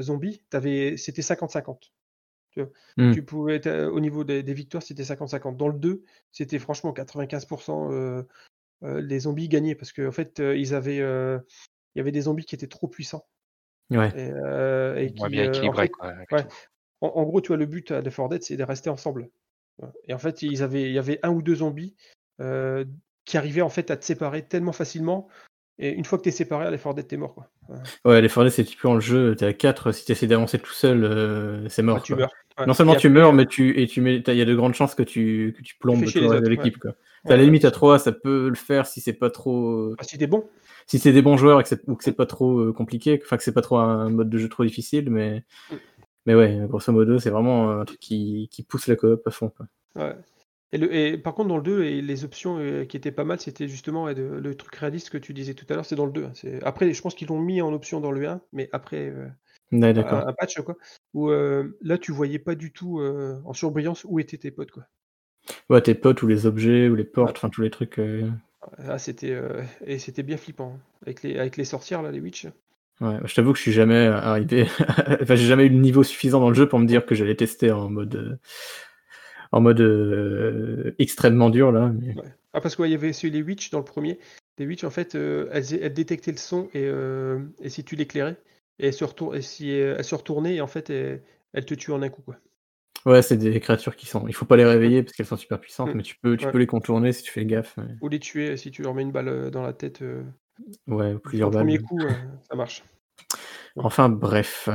[0.00, 1.92] zombies, t'avais- c'était 50-50.
[2.52, 2.70] Tu, vois?
[2.96, 3.12] Hmm.
[3.12, 5.56] Tu pouvais, au niveau des, des victoires, c'était 50-50.
[5.56, 6.02] Dans le 2,
[6.32, 8.22] c'était franchement 95% euh,
[8.84, 11.38] euh, les zombies gagnaient parce qu'en fait, euh, ils avaient, euh,
[11.94, 13.26] il y avait des zombies qui étaient trop puissants.
[13.90, 14.08] Ouais.
[14.16, 16.08] Et, euh, et Moins qui, bien euh, en équilibré, fait, quoi.
[16.08, 16.46] avec ouais.
[17.00, 19.28] En, en gros, tu vois, le but à Left 4 Dead, c'est de rester ensemble.
[20.08, 21.94] Et en fait, ils avaient, il y avait un ou deux zombies
[22.40, 22.84] euh,
[23.24, 25.28] qui arrivaient en fait à te séparer tellement facilement.
[25.78, 27.34] Et une fois que t'es séparé, à l'effort d'être, t'es mort.
[27.34, 27.48] Quoi.
[27.68, 27.76] Ouais.
[28.04, 29.36] Ouais, les forêts, c'est typique dans le jeu.
[29.36, 31.98] T'es à 4, si t'essaies d'avancer tout seul, euh, c'est mort.
[31.98, 32.22] Ah, tu quoi.
[32.22, 32.32] meurs.
[32.58, 32.66] Ouais.
[32.66, 34.96] Non seulement tu meurs, mais tu et tu mets, il y a de grandes chances
[34.96, 36.76] que tu que tu plombes de l'équipe.
[36.84, 36.90] ouais,
[37.32, 40.18] à la limite à 3, ça peut le faire si c'est pas trop, Ah, si
[40.18, 40.48] t'es bon.
[40.88, 43.20] si c'est des bons joueurs et que c'est, ou que c'est pas trop euh, compliqué,
[43.24, 45.76] enfin que c'est pas trop un mode de jeu trop difficile, mais Mm.
[46.28, 49.48] Mais ouais, grosso modo, c'est vraiment un truc qui, qui pousse la coop à fond.
[49.48, 49.66] Quoi.
[49.96, 50.14] Ouais.
[50.72, 53.24] Et, le, et par contre, dans le 2, et les options euh, qui étaient pas
[53.24, 55.96] mal, c'était justement ouais, de- le truc réaliste que tu disais tout à l'heure, c'est
[55.96, 56.24] dans le 2.
[56.26, 56.32] hein.
[56.62, 59.26] Après, je pense qu'ils l'ont mis en option dans le 1, mais après euh,
[59.72, 60.76] Ouais, un, un patch, quoi.
[61.14, 64.70] Où euh, là, tu voyais pas du tout euh, en surbrillance où étaient tes potes,
[64.70, 64.84] quoi.
[65.70, 67.98] Ouais, tes potes ou les objets ou les portes, enfin tous les trucs.
[68.78, 70.80] Ah, c'était euh, et c'était bien flippant hein.
[71.02, 72.46] avec les avec les sorcières là, les witch.
[73.00, 74.64] Ouais, je t'avoue que je suis jamais arrivé.
[75.22, 77.36] enfin, j'ai jamais eu le niveau suffisant dans le jeu pour me dire que j'allais
[77.36, 78.36] tester en mode euh,
[79.52, 81.92] en mode euh, extrêmement dur là.
[81.94, 82.34] mais- Ouais.
[82.54, 84.18] Ah parce qu'il y avait les witch dans le premier.
[84.58, 87.94] Les witch en fait, euh, elles, elles détectaient le son et, euh, et si tu
[87.94, 88.36] l'éclairais
[88.78, 89.04] et elles se
[89.34, 91.22] et si euh, elles se retournaient et en fait elles,
[91.52, 92.36] elles te tuent en un coup quoi.
[93.06, 94.26] Ouais, c'est des créatures qui sont.
[94.26, 95.96] Il faut pas les réveiller parce qu'elles sont super puissantes, Mm.
[95.96, 96.52] mais tu peux, tu Ouais.
[96.52, 97.78] peux les contourner si tu fais gaffe.
[98.00, 100.02] Ou les tuer si tu leur mets une balle euh, dans la tête.
[100.86, 101.60] Ouais, plusieurs balles.
[101.60, 102.10] premier coup, euh,
[102.48, 102.82] ça marche.
[103.76, 104.68] Enfin bref.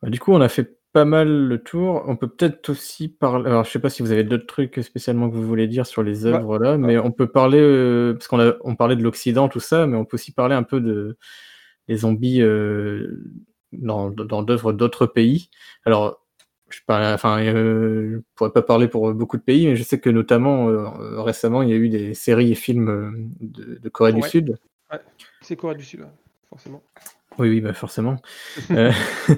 [0.00, 2.04] Bah, du coup, on a fait pas mal le tour.
[2.06, 3.50] On peut peut-être aussi parler.
[3.50, 6.02] Alors, je sais pas si vous avez d'autres trucs spécialement que vous voulez dire sur
[6.02, 9.50] les œuvres là, mais on peut parler euh, parce qu'on a on parlait de l'Occident
[9.50, 11.18] tout ça, mais on peut aussi parler un peu de
[11.86, 13.22] des zombies euh,
[13.72, 15.50] dans dans d'œuvres d'autres pays.
[15.84, 16.24] Alors,
[16.70, 20.00] je parle, enfin, euh, je pourrais pas parler pour beaucoup de pays, mais je sais
[20.00, 20.92] que notamment
[21.22, 24.22] récemment, il y a eu des séries et films de, de Corée du
[24.96, 25.02] Ouais.
[25.18, 25.26] Sud.
[25.42, 26.06] C'est Corée du Sud, ouais,
[26.48, 26.82] forcément.
[27.38, 28.16] Oui, oui, bah forcément.
[28.70, 28.92] Euh,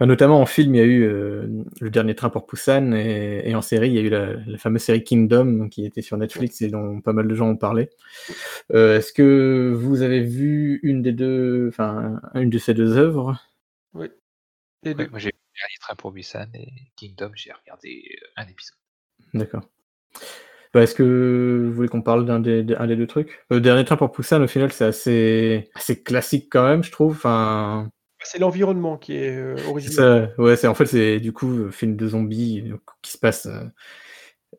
[0.00, 1.46] Notamment en film, il y a eu euh,
[1.80, 4.58] Le Dernier Train pour Busan et, et en série, il y a eu la, la
[4.58, 7.90] fameuse série Kingdom qui était sur Netflix et dont pas mal de gens ont parlé.
[8.72, 13.38] Euh, Est-ce que vous avez vu une des deux, enfin, une de ces deux œuvres?
[13.94, 14.10] Les Ouais,
[14.94, 15.08] deux.
[15.08, 18.76] moi j'ai vu le dernier train pour Busan et Kingdom, j'ai regardé un épisode.
[19.34, 19.68] D'accord.
[20.74, 23.44] Bah, Est-ce que vous voulez qu'on parle d'un des, deux trucs?
[23.48, 27.12] Le Dernier Train pour Busan, au final, c'est assez, assez classique quand même, je trouve.
[27.12, 27.88] Enfin,
[28.24, 30.32] C'est l'environnement qui est euh, original.
[30.36, 32.72] ça, ouais, c'est en fait c'est du coup un film de zombies
[33.02, 33.60] qui se passe euh,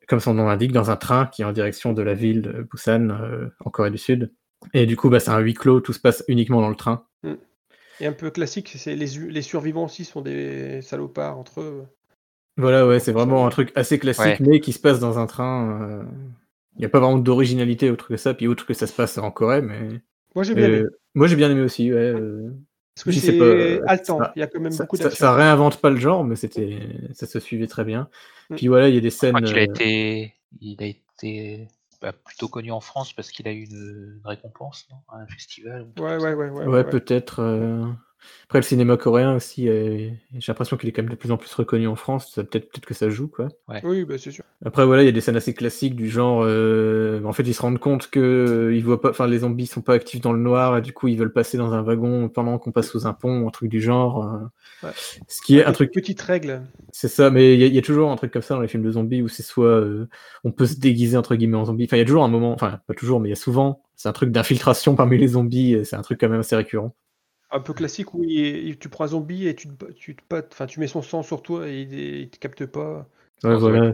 [0.08, 2.66] comme son nom l'indique dans un train qui est en direction de la ville de
[2.72, 4.34] Busan euh, en Corée du Sud.
[4.74, 7.06] Et du coup bah c'est un huis clos, tout se passe uniquement dans le train.
[8.00, 11.86] Et un peu classique, c'est les, les survivants aussi sont des salopards entre eux.
[12.58, 14.38] Voilà, ouais, c'est vraiment un truc assez classique Ouais.
[14.40, 15.82] mais qui se passe dans un train.
[15.82, 16.04] euh,
[16.78, 19.18] Il n'y a pas vraiment d'originalité autre que ça, puis autre que ça se passe
[19.18, 20.02] en Corée, mais
[20.36, 20.78] Moi j'ai bien aimé.
[20.78, 21.92] euh, moi j'ai bien aimé aussi.
[21.92, 22.50] Ouais, euh,
[22.96, 24.20] Parce que c'est pas, euh, haletant.
[24.20, 25.26] ça- Il y a quand même ça, beaucoup ça, d'action.
[25.26, 26.80] ça réinvente pas le genre, mais c'était
[27.14, 28.10] ça se suivait très bien.
[28.50, 28.56] Mm.
[28.56, 29.36] Puis voilà, il y a des scènes.
[29.42, 31.68] qu'il a euh, été, il a été
[32.02, 35.28] bah, plutôt connu en France parce qu'il a eu une, une récompense, non À un
[35.28, 35.88] festival.
[35.98, 36.66] ou Ouais, ouais, ouais, ouais.
[36.66, 36.84] Ouais, ouais.
[36.90, 37.40] peut-être.
[37.42, 37.86] euh,
[38.46, 41.38] Après, le cinéma coréen aussi, euh, j'ai l'impression qu'il est quand même de plus en
[41.38, 42.32] plus reconnu en France.
[42.34, 43.48] ça- Peut-être peut-être que ça joue, quoi.
[43.84, 44.44] Oui, bah, c'est sûr.
[44.64, 46.42] Après, voilà, il y a des scènes assez classiques du genre.
[46.44, 49.66] euh, En fait, ils se rendent compte que euh, ils voient pas, enfin, les zombies
[49.66, 52.30] sont pas actifs dans le noir et du coup, ils veulent passer dans un wagon
[52.30, 54.24] pendant qu'on passe sous un pont, un truc du genre.
[54.24, 54.88] euh.
[54.88, 54.94] Ouais.
[55.28, 56.62] Ce qui est un truc Petite règle.
[56.92, 58.84] c'est ça, mais il y, y a toujours un truc comme ça dans les films
[58.84, 60.08] de zombies où c'est soit euh,
[60.44, 61.86] on peut se déguiser entre guillemets en zombie.
[61.86, 63.82] Enfin, il y a toujours un moment, enfin pas toujours, mais il y a souvent,
[63.96, 65.78] c'est un truc d'infiltration parmi les zombies.
[65.86, 66.96] C'est un truc quand même assez récurrent.
[67.52, 70.66] Un peu classique où il- il- tu prends un zombie et tu te, tu te
[70.66, 73.08] tu mets son sang sur toi et il, il te capte pas.
[73.44, 73.92] Ouais, Dans voilà.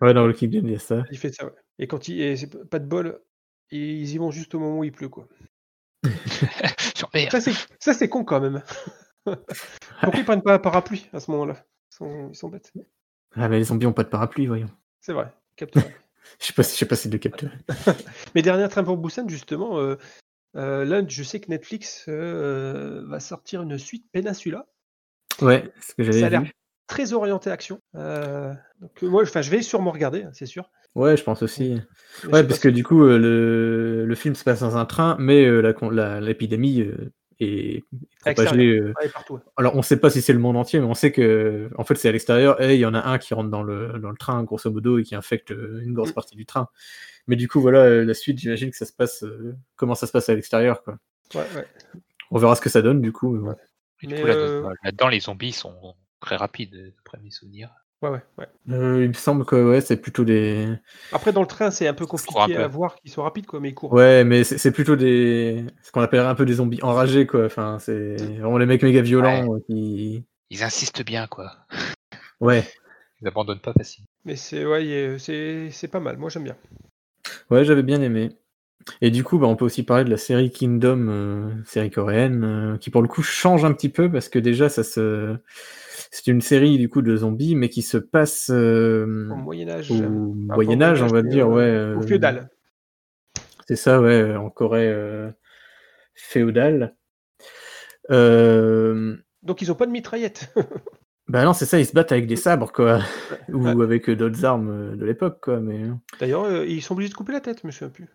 [0.00, 1.02] Ouais, le Dead, il y a ça.
[1.10, 1.52] Il fait ça, ouais.
[1.78, 3.20] Et quand il, et c'est pas de bol,
[3.70, 5.26] ils y vont juste au moment où il pleut, quoi.
[7.30, 8.62] Ça, c'est, ça, c'est con quand même.
[9.24, 11.64] Pourquoi ils prennent pas un parapluie à ce moment-là?
[11.92, 12.72] Ils sont, ils sont bêtes.
[13.36, 14.70] Ah, mais les zombies ont pas de parapluie, voyons.
[15.00, 15.32] C'est vrai.
[15.56, 15.80] capte pas.
[16.40, 17.50] Je sais pas, si- je sais pas si le capteur.
[18.34, 19.96] Mais dernier train pour Busan, justement, euh,
[20.56, 24.66] euh, là, je sais que Netflix euh, va sortir une suite Peninsula.
[25.42, 26.52] Ouais, c'est ce que Ça a j'avais l'air
[26.86, 27.80] très orienté action.
[27.96, 30.70] Euh, donc, euh, moi, enfin, je vais sûrement regarder, hein, c'est sûr.
[30.94, 31.80] Ouais, je pense aussi.
[32.24, 35.16] Mais Ouais, parce que du coup, euh, le, le film se passe dans un train,
[35.18, 35.44] mais
[36.20, 36.88] l'épidémie
[37.40, 37.82] est
[38.20, 38.80] propagée.
[38.80, 39.34] Ouais, partout.
[39.34, 39.40] ouais.
[39.56, 41.96] Alors, on sait pas si c'est le monde entier, mais on sait que, en fait,
[41.96, 44.16] c'est à l'extérieur et il y en a un qui rentre dans le, dans le
[44.16, 46.14] train, grosso modo, et qui infecte une grosse Mm.
[46.14, 46.68] partie du train.
[47.26, 50.06] Mais du coup, voilà, euh, la suite, j'imagine que ça se passe, euh, comment ça
[50.06, 50.98] se passe à l'extérieur, quoi.
[51.34, 51.66] Ouais, ouais.
[52.30, 53.34] On verra ce que ça donne, du coup.
[54.02, 57.70] mais du là, euh, là-dedans, les zombies sont très rapides, d'après mes souvenirs.
[58.02, 58.46] Ouais, ouais, ouais.
[58.70, 60.68] Euh, il me semble que, ouais, c'est plutôt des.
[61.12, 62.62] Après, dans le train, c'est un peu un compliqué peu.
[62.62, 63.92] à voir qu'ils soient rapides, quoi, mais ils courent.
[63.92, 65.64] Ouais, mais c'est plutôt des.
[65.82, 67.46] Ce qu'on appellerait un peu des zombies enragés, quoi.
[67.46, 70.26] Enfin, c'est vraiment les mecs méga violents qui.
[70.50, 71.50] Ils insistent bien, quoi.
[72.40, 72.64] Ouais.
[73.22, 74.08] Ils abandonnent pas facilement.
[74.24, 76.18] Mais c'est ouais, c'est pas mal.
[76.18, 76.56] Moi, j'aime bien.
[77.50, 78.36] Ouais, j'avais bien aimé.
[79.00, 82.44] Et du coup, bah, on peut aussi parler de la série Kingdom, euh, série coréenne,
[82.44, 85.36] euh, qui pour le coup change un petit peu parce que déjà, ça se,
[86.10, 89.90] c'est une série du coup de zombies, mais qui se passe euh, Au Moyen Âge.
[89.90, 92.02] au Enfin, Moyen Âge, on va dire, euh, ouais.
[92.02, 92.50] Au féodal.
[93.66, 94.92] C'est ça, ouais, en Corée
[96.14, 96.94] féodale.
[98.10, 100.54] Donc ils ont pas de mitraillette.
[101.28, 102.98] Bah non, c'est ça, ils se battent avec des sabres, quoi,
[103.52, 103.82] ou Ouais.
[103.84, 105.58] avec euh, d'autres armes euh, de l'époque, quoi.
[105.60, 105.80] Mais
[106.20, 108.08] D'ailleurs, euh, ils sont obligés de couper la tête, je me souviens plus.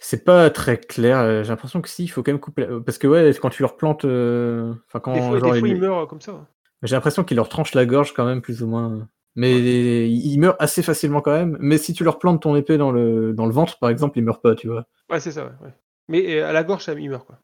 [0.00, 1.42] c'est pas très clair.
[1.44, 2.66] J'ai l'impression que si, il faut quand même couper.
[2.66, 5.58] la- Parce que ouais, quand tu leur plantes, euh, enfin quand Des fois, genre, des
[5.60, 6.46] fois, ils- ils meurent comme ça.
[6.82, 9.08] J'ai l'impression qu'ils leur tranchent la gorge quand même, plus ou moins.
[9.36, 11.56] Mais ils ils meurent assez facilement quand même.
[11.60, 14.24] Mais si tu leur plantes ton épée dans le, dans le ventre, par exemple, ils
[14.24, 14.86] meurent pas, tu vois.
[15.10, 15.44] Ouais, c'est ça.
[15.62, 15.70] Ouais.
[16.08, 17.38] Mais à la gorge, ils meurent quoi.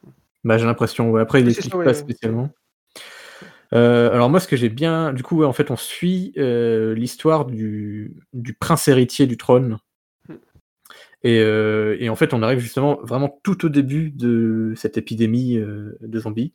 [0.44, 1.10] Bah, j'ai l'impression.
[1.10, 1.20] ouais.
[1.20, 2.48] Après, ils l'expliquent pas spécialement.
[3.72, 6.94] Euh, alors moi, ce que j'ai bien, du coup, ouais, en fait, on suit euh,
[6.94, 9.78] l'histoire du, du prince héritier du trône.
[10.28, 10.34] Hmm.
[11.22, 15.56] Et, euh, et en fait, on arrive justement vraiment tout au début de cette épidémie
[15.56, 16.52] de zombies,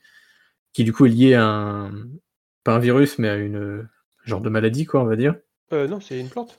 [0.74, 1.92] qui du coup est liée à un,
[2.64, 3.88] pas un virus, mais à une
[4.24, 5.36] genre de maladie, quoi, on va dire.
[5.74, 6.58] Euh, non, c'est une plante.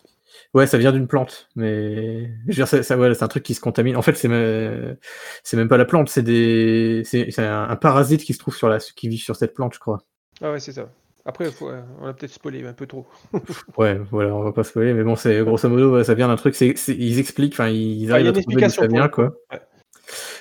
[0.55, 3.61] Ouais, ça vient d'une plante, mais je veux dire, ça, c'est un truc qui se
[3.61, 3.97] contamine.
[3.97, 4.97] En fait, c'est me-
[5.43, 8.55] c'est même pas la plante, c'est des, c'est c'est un, un parasite qui se trouve
[8.57, 9.99] sur la, qui vit sur cette plante, je crois.
[10.43, 10.89] Ah ouais, c'est ça.
[11.27, 13.07] Après, faut, euh, on a peut-être spoilé un peu trop.
[13.77, 16.55] Ouais, voilà, on va pas spoiler, mais bon, c'est grosso modo, ça vient d'un truc.
[16.55, 19.35] C'est, c'est- ils expliquent, enfin, ils arrivent à trouver d'où ça vient, quoi.
[19.53, 19.61] Ouais.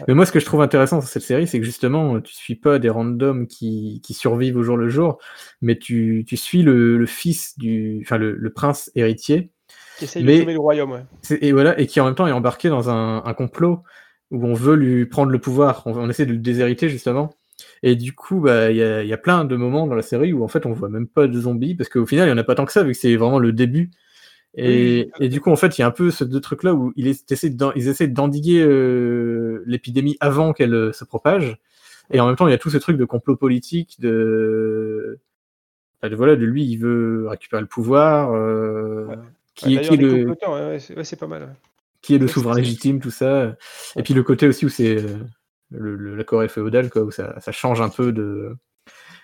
[0.07, 2.55] Mais moi, ce que je trouve intéressant dans cette série, c'est que justement, tu suis
[2.55, 5.19] pas des randoms qui, qui survivent au jour le jour,
[5.61, 9.51] mais tu, tu suis le, le fils du, enfin, le, le prince héritier,
[9.99, 11.03] Qui essaye Mais- de sauver le royaume, ouais.
[11.21, 13.83] C'est- Et voilà, et qui en même temps est embarqué dans un, un complot
[14.31, 15.83] où on veut lui prendre le pouvoir.
[15.85, 17.31] On, on essaie de le déshériter justement.
[17.83, 20.33] Et du coup, bah, il y, a, y a plein de moments dans la série
[20.33, 22.37] où en fait on voit même pas de zombies parce qu'au final il y en
[22.37, 23.91] a pas tant que ça vu que c'est vraiment le début.
[24.55, 25.25] Et, Oui.
[25.25, 26.91] et du coup, en fait, il y a un peu ce deux trucs là où
[26.95, 31.57] ils essaient d'en- ils essaient d'endiguer euh, l'épidémie avant qu'elle euh, se propage.
[32.11, 35.19] Et en même temps, il y a tout ce truc de complot politique, de,
[36.01, 38.31] bah, de voilà, de lui, il veut récupérer le pouvoir.
[38.33, 39.15] euh, Ouais.
[39.53, 41.43] Qui, Ouais, est, qui le, comploteurs, ouais, ouais, c'est ouais, c'est pas mal.
[41.43, 41.47] ouais.
[42.01, 43.55] qui est le Ouais, souverain légitime, tout ça.
[43.97, 45.17] Et puis le côté aussi où c'est euh,
[45.71, 48.55] le- le- la Corée féodale, quoi, où ça, ça change un peu de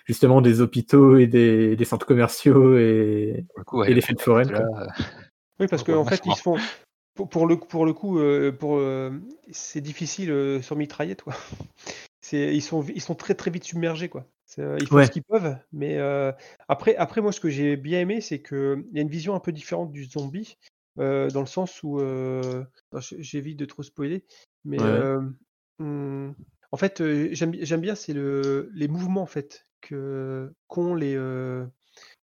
[0.04, 3.96] justement des hôpitaux et des, des centres commerciaux et, Pour le coup, ouais, et les
[3.96, 4.52] le fêtes foraines.
[4.52, 4.86] là, euh,
[5.60, 6.32] Oui, parce qu'en fait, vachement.
[6.32, 6.56] ils se font.
[7.14, 9.10] Pour, pour le, pour le coup, euh, pour, euh,
[9.50, 11.34] c'est difficile euh, sur mitraillette, quoi.
[12.20, 14.26] C'est, ils, sont, ils sont très très vite submergés, quoi.
[14.46, 15.06] C'est, euh, ils font Ouais.
[15.06, 16.32] ce qu'ils peuvent, mais euh,
[16.68, 19.40] après, après, moi, ce que j'ai bien aimé, c'est qu'il y a une vision un
[19.40, 20.56] peu différente du zombie,
[20.98, 22.00] euh, dans le sens où.
[22.00, 22.64] euh,
[23.18, 24.24] j'évite de trop spoiler,
[24.64, 24.78] mais.
[24.78, 24.84] Ouais.
[24.84, 25.20] euh,
[25.78, 26.34] hum,
[26.72, 30.94] en fait, euh, j'aime, bi- j'aime bien, c'est le, les mouvements, en fait, que, qu'ont
[30.94, 31.66] les, euh,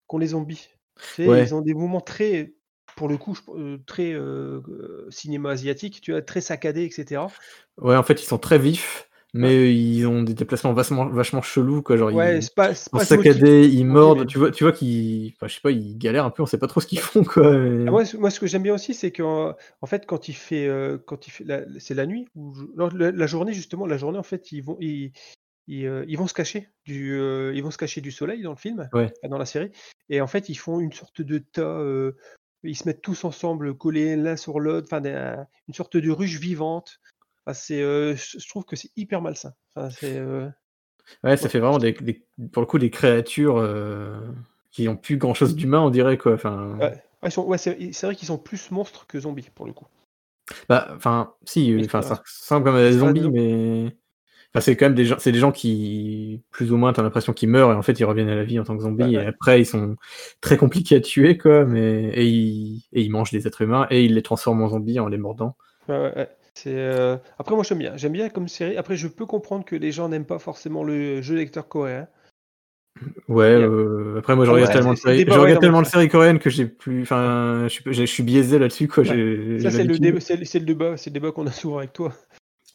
[0.08, 0.68] qu'ont les zombies.
[1.08, 1.40] Tu sais, Ouais.
[1.40, 2.54] Ils ont des mouvements très,
[2.96, 7.28] pour le coup, je- euh, très euh, euh, cinéma asiatique, tu vois, très saccadé, etc.
[7.78, 11.82] Ouais, en fait, ils sont très vifs, mais ils ont des déplacements vachement, vachement chelous,
[11.82, 11.96] quoi.
[11.96, 14.20] Genre, Ouais, ils pas, sont pas saccadés, ils mordent.
[14.20, 16.42] mais- Tu vois, tu vois qu'ils, enfin, je sais pas, ils galèrent un peu.
[16.42, 17.50] On sait pas trop ce qu'ils font, quoi.
[17.56, 20.28] mais- Ah, Moi, ce- moi, ce que j'aime bien aussi, c'est qu'en en fait, quand
[20.28, 23.86] il fait, euh, quand il fait, la- c'est la nuit ou la, la journée justement,
[23.86, 25.12] la journée en fait, ils vont, ils,
[25.68, 28.50] ils, euh, ils vont se cacher du, euh, ils vont se cacher du soleil dans
[28.50, 29.12] le film, Ouais.
[29.28, 29.70] dans la série,
[30.10, 32.12] et en fait, ils font une sorte de tas, euh,
[32.64, 35.02] ils se mettent tous ensemble, collés l'un sur l'autre, enfin,
[35.68, 36.98] une sorte de ruche vivante.
[37.46, 39.52] Enfin, c'est, je trouve que c'est hyper malsain.
[39.74, 40.20] Enfin, c'est,
[41.24, 41.50] Ouais, ça Ouais.
[41.50, 43.62] fait vraiment des, des- pour le coup des créatures
[44.70, 46.34] qui ont plus grand chose d'humain, on dirait, quoi.
[46.34, 46.78] Enfin.
[46.78, 47.02] ouais.
[47.22, 49.86] Ouais, c'est c'est vrai qu'ils sont plus monstres que zombies pour le coup.
[50.68, 53.40] Bah, enfin, si, enfin, c'est ça ressemble comme à des zombies, zombies.
[53.40, 53.96] mais.
[54.54, 57.32] Enfin, c'est quand même des gens, c'est des gens qui, plus ou moins, t'as l'impression
[57.32, 59.12] qu'ils meurent et en fait ils reviennent à la vie en tant que zombies Ouais,
[59.16, 59.26] et ouais.
[59.26, 59.96] après ils sont
[60.42, 62.08] très compliqués à tuer, quoi, mais.
[62.14, 65.08] Et ils, et ils mangent des êtres humains et ils les transforment en zombies en
[65.08, 65.56] les mordant.
[65.88, 66.28] Ouais.
[66.54, 67.96] C'est, euh, Après, moi, j'aime bien.
[67.96, 68.76] J'aime bien comme série.
[68.76, 72.08] Après, je peux comprendre que les gens n'aiment pas forcément le jeu lecteur coréen.
[73.26, 76.38] Ouais, euh, après moi je regarde tellement de séries, je regarde tellement de séries coréennes
[76.38, 79.02] que j'ai plus, enfin, je suis, je suis biaisé là-dessus, quoi.
[79.02, 79.58] Ouais.
[79.60, 82.12] Ça, c'est le, débat, c'est, le- débat, c'est le débat qu'on a souvent avec toi.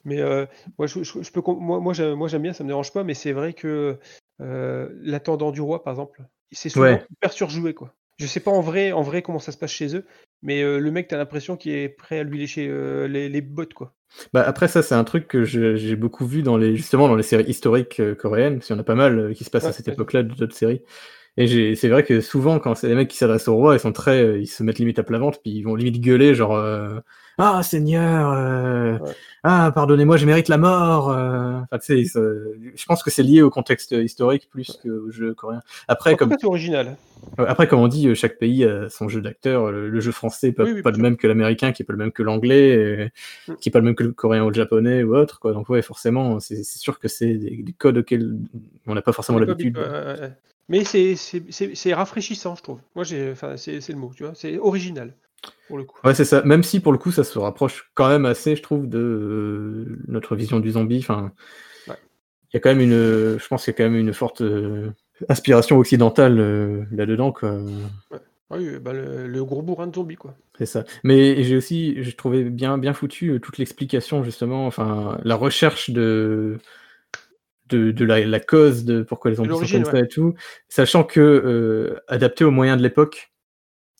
[0.05, 0.45] Mais euh,
[0.77, 3.03] moi, je, peux, moi, moi, j'aime, bien, ça me dérange pas.
[3.03, 3.97] Mais c'est vrai que
[4.41, 7.05] euh, l'intendant du roi, par exemple, c'est souvent Ouais.
[7.11, 7.93] hyper surjoué, quoi.
[8.17, 10.05] Je sais pas en vrai, en vrai comment ça se passe chez eux,
[10.41, 13.41] mais euh, le mec, t'as l'impression qu'il est prêt à lui lécher euh, les, les
[13.41, 13.93] bottes, quoi.
[14.33, 17.23] Bah après ça c'est un truc que j'ai beaucoup vu dans les justement dans les
[17.23, 19.73] séries historiques euh, coréennes, parce qu'il y en a pas mal qui se passent à
[19.73, 20.81] cette époque-là d'autres séries.
[21.39, 23.91] Et c'est vrai que souvent quand c'est des mecs qui s'adressent au roi, ils sont
[23.93, 26.55] très, euh, ils se mettent limite à plat ventre, puis ils vont limite gueuler genre
[26.55, 26.99] euh,
[27.37, 29.11] Ah Seigneur, euh, Ouais.
[29.43, 31.11] ah pardonnez-moi, je mérite la mort.
[31.11, 31.59] euh.
[31.71, 32.19] Enfin, tu sais, ça-
[32.75, 35.59] je pense que c'est lié au contexte historique plus qu'au jeu coréen.
[35.87, 36.95] Après, En comme cas, c'est original.
[37.37, 39.71] Après, comme on dit, chaque pays a son jeu d'acteur.
[39.71, 41.85] Le, le jeu français n'est pas, Oui, oui, pas le même que l'américain, qui est
[41.85, 43.11] pas le même que l'anglais,
[43.47, 43.53] Mm.
[43.61, 45.39] qui est pas le même que le coréen ou le japonais ou autre.
[45.39, 45.53] Quoi.
[45.53, 48.35] Donc ouais, forcément, c'est sûr que c'est des, des codes auxquels
[48.87, 49.77] on n'a pas forcément l'habitude.
[50.69, 52.79] Mais c'est- rafraîchissant, je trouve.
[52.95, 54.33] Moi, j'ai, enfin, c'est le mot, tu vois.
[54.35, 55.13] C'est original,
[55.67, 55.97] pour le coup.
[56.03, 56.41] Ouais, c'est ça.
[56.43, 59.99] Même si pour le coup, ça se rapproche quand même assez, je trouve, de euh,
[60.07, 60.99] notre vision du zombie.
[60.99, 61.31] Enfin,
[61.87, 61.97] il Ouais.
[62.53, 64.91] y a quand même une, je pense qu'il y a quand même une forte euh,
[65.29, 67.31] inspiration occidentale euh, là-dedans.
[67.31, 67.59] Quoi.
[68.49, 70.33] Oui, bah, le, le gros bourrin de zombies, quoi.
[70.57, 70.85] C'est ça.
[71.03, 75.89] Mais j'ai aussi, j'ai trouvé bien, bien foutu euh, toute l'explication justement, enfin la recherche
[75.91, 76.57] de
[77.69, 80.33] de, de la, la cause de pourquoi les zombies sont comme ça et tout,
[80.69, 83.31] sachant que euh, adapté aux moyens de l'époque.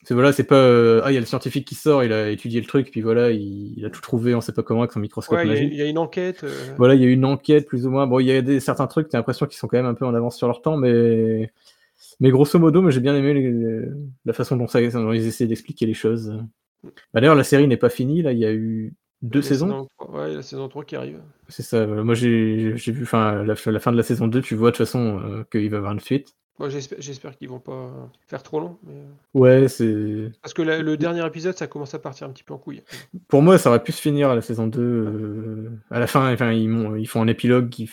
[0.03, 2.29] C'est voilà, c'est pas euh, ah il y a le scientifique qui sort, il a
[2.29, 4.93] étudié le truc, puis voilà, il, il a tout trouvé, on sait pas comment avec
[4.93, 5.69] son microscope Ouais, il y a- magique.
[5.73, 6.43] il y, a une enquête.
[6.45, 8.07] euh, Voilà, il y a une enquête plus ou moins.
[8.07, 10.05] Bon, il y a des certains trucs, t'as l'impression qu'ils sont quand même un peu
[10.05, 11.51] en avance sur leur temps, mais
[12.21, 13.81] mais grosso modo, j'ai bien aimé les-
[14.25, 16.37] la façon dont, ça, dont ils essaient d'expliquer les choses.
[17.13, 19.87] Bah, D'ailleurs, la série n'est pas finie, là, il y a eu deux la saisons.
[19.99, 21.21] saison ouais, la saison 3 qui arrive.
[21.49, 21.85] C'est ça.
[21.85, 22.03] voilà.
[22.03, 24.85] Moi j'ai vu, enfin la, la fin de la saison 2, tu vois de toute
[24.85, 26.33] façon euh, qu'il va y avoir une suite.
[26.59, 27.91] Moi, j'espère, qu'ils vont pas
[28.27, 28.79] faire trop long.
[28.83, 28.93] mais-
[29.35, 30.31] Ouais, c'est.
[30.41, 32.81] Parce que la- le dernier épisode, ça commence à partir un petit peu en couille.
[33.27, 34.81] Pour moi, ça aurait pu se finir à la saison 2.
[34.81, 36.67] euh, à la fin, enfin, ils,
[36.99, 37.87] ils font un épilogue qui.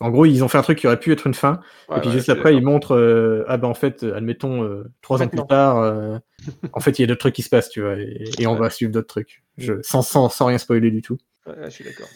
[0.00, 1.60] En gros, ils ont fait un truc qui aurait pu être une fin.
[1.88, 2.96] Ouais, et puis ouais, juste je suis après, ils montrent.
[2.96, 6.18] euh, ah ben en fait, euh, admettons, euh, trois ans plus tard, euh,
[6.72, 7.96] en fait, il y a d'autres trucs qui se passent, tu vois.
[7.98, 8.58] Et, et on Ouais.
[8.60, 9.42] va suivre d'autres trucs.
[9.56, 11.18] Je, sans, sans, sans rien spoiler du tout.
[11.46, 12.10] Je suis d'accord.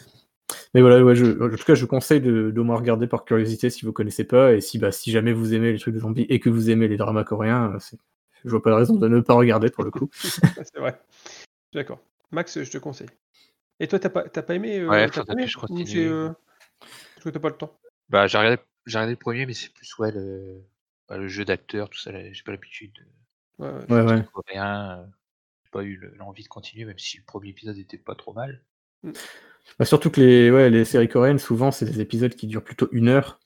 [0.74, 3.24] Mais voilà, ouais, je, en tout cas, je vous conseille de, d'au moins regarder par
[3.24, 4.54] curiosité si vous connaissez pas.
[4.54, 6.88] Et si, bah, si jamais vous aimez les trucs de zombies et que vous aimez
[6.88, 7.76] les dramas coréens,
[8.44, 10.08] je vois pas de raison de ne pas regarder pour le coup.
[10.22, 10.98] C'est vrai.
[11.74, 12.00] D'accord.
[12.32, 13.08] Max, je te conseille.
[13.80, 16.08] Et toi, t'as pas, t'as pas aimé euh, Ouais, pas aimé que je continue.
[16.08, 16.28] euh,
[16.80, 17.78] Parce que t'as pas le temps.
[18.08, 20.62] Bah, j'ai regardé, j'ai regardé le premier, mais c'est plus ouais, le,
[21.08, 22.12] bah, le jeu d'acteur, tout ça.
[22.12, 23.02] là, J'ai pas l'habitude de
[23.64, 24.02] Ouais, ouais.
[24.04, 24.24] Ouais, ouais.
[24.32, 24.98] coréen.
[25.00, 25.06] euh,
[25.64, 28.32] J'ai pas eu le- l'envie de continuer, même si le premier épisode était pas trop
[28.32, 28.62] mal.
[29.78, 32.88] Bah, surtout que les, ouais, les séries coréennes, souvent, c'est des épisodes qui durent plutôt
[32.92, 33.38] une heure.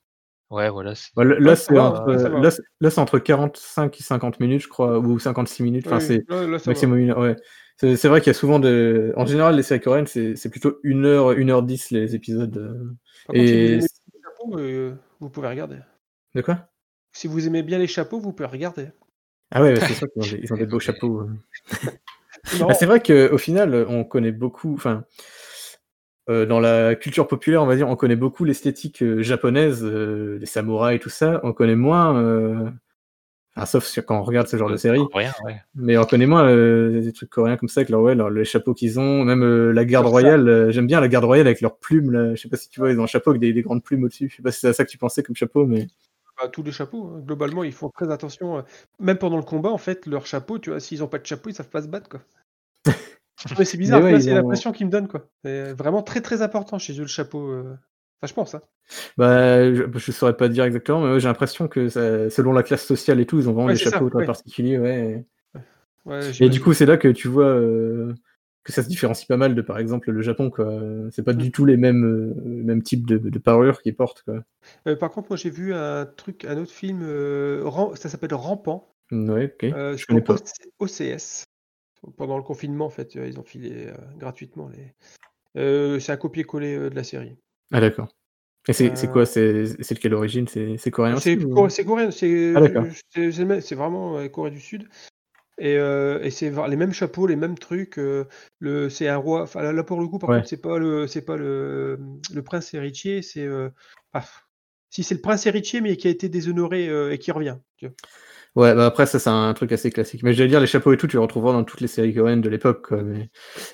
[0.50, 0.94] Ouais, voilà.
[0.94, 2.40] c'est- Bah, là, là, Ouais, ça c'est va, entre, ouais, ça va.
[2.40, 5.86] là, c'est- là, c'est entre 45 et 50 minutes, je crois, ou 56 minutes.
[5.86, 6.70] Enfin, Ouais, c'est là, là, ça va.
[6.72, 7.18] maximum une heure.
[7.18, 7.36] Ouais.
[7.82, 9.12] C'est vrai qu'il y a souvent de.
[9.16, 12.56] En général, les séries coréennes, c'est c'est plutôt 1 heure, 1 heure 10 les épisodes.
[12.56, 12.94] euh.
[13.26, 13.72] Par contre, si vous Et.
[13.72, 13.82] aimez
[14.14, 15.78] les chapeaux, euh, vous pouvez regarder.
[16.34, 16.68] De quoi?
[17.12, 18.88] Si vous aimez bien les chapeaux, vous pouvez regarder.
[19.50, 21.28] Ah ouais, c'est sûr qu'ils ont, des- ils ont des beaux chapeaux.
[22.44, 24.74] C'est Bah, vrai qu'au final, on connaît beaucoup.
[24.74, 25.04] Enfin,
[26.30, 30.38] euh, dans la culture populaire, on va dire, on connaît beaucoup l'esthétique euh, japonaise, euh,
[30.38, 31.40] les samouraïs, tout ça.
[31.42, 32.72] On connaît moins.
[33.56, 35.00] Euh, enfin, sauf quand on regarde ce genre de série.
[35.10, 35.60] Coréen, ouais.
[35.74, 38.44] Mais on connaît moins euh, des trucs coréens comme ça, avec leur, ouais, leur- les
[38.44, 40.48] chapeaux qu'ils ont, même euh, la garde royale.
[40.48, 42.10] euh, J'aime bien la garde royale avec leurs plumes.
[42.10, 42.34] Là.
[42.34, 44.04] Je sais pas si tu vois, ils ont un chapeau avec des, des grandes plumes
[44.04, 44.28] au-dessus.
[44.30, 45.86] Je sais pas si c'est à ça que tu pensais comme chapeau, mais
[46.40, 47.20] Bah, tous les chapeaux, hein.
[47.26, 48.58] globalement, ils font très attention.
[48.58, 48.62] euh,
[49.00, 51.50] Même pendant le combat, en fait, leur chapeau, tu vois, s'ils ont pas de chapeau,
[51.50, 52.20] ils savve pas se battre, quoi.
[53.58, 55.26] Mais c'est bizarre, ouais, c'est ont- l'impression qu'ils me donnent, quoi.
[55.44, 57.52] C'est vraiment très très important chez eux, le chapeau.
[58.27, 58.62] Je pense, hein.
[59.16, 61.01] bah, je, je saurais pas dire exactement.
[61.03, 63.69] Mais ouais, j'ai l'impression que ça- selon la classe sociale et tout, ils ont vraiment
[63.69, 64.27] Ouais, des ça, chapeaux très ouais.
[64.27, 64.78] particuliers.
[64.78, 65.24] Ouais.
[66.05, 68.15] Ouais, Et du coup, c'est là que tu vois euh,
[68.65, 70.51] que ça se différencie pas mal de, par exemple, le Japon.
[70.51, 70.81] quoi.
[71.11, 74.23] C'est pas du tout les mêmes, euh, mêmes types de, de parures qu'ils portent.
[74.24, 74.43] Quoi.
[74.86, 77.03] Euh, par contre, moi, j'ai vu un truc, un autre film,
[77.94, 79.73] ça s'appelle Rampant, Ouais, ok.
[79.74, 80.36] euh, je connais pas.
[80.78, 81.44] OCS.
[82.16, 83.89] Pendant le confinement, en fait, ils ont filé
[84.19, 84.69] gratuitement
[85.55, 86.01] les.
[86.01, 87.36] C'est un copier-coller de la série.
[87.73, 88.09] Ah, d'accord.
[88.69, 90.47] Et c'est c'est Euh, quoi C'est quelle origine?
[90.47, 92.61] C'est coréen C'est ou- coréen, c'est Ah,
[93.74, 94.89] vraiment Corée du Sud.
[95.59, 97.99] Et, euh, et c'est les mêmes chapeaux, les mêmes trucs.
[97.99, 98.24] euh,
[98.59, 99.43] le, c'est un roi.
[99.43, 100.36] Enfin, là, pour le coup, par Ouais.
[100.39, 101.99] contre, c'est pas le, c'est pas le,
[102.32, 103.23] le prince héritier.
[103.23, 103.49] C'est
[104.12, 104.24] ah,
[104.90, 107.59] si c'est le prince héritier, mais qui a été déshonoré et qui revient.
[107.77, 107.94] tu vois.
[108.54, 110.22] Ouais, bah après, ça, c'est un truc assez classique.
[110.22, 112.42] Mais j'allais dire, les chapeaux et tout, tu les retrouveras dans toutes les séries coréennes
[112.42, 112.86] de l'époque.
[112.88, 113.30] quoi, mais-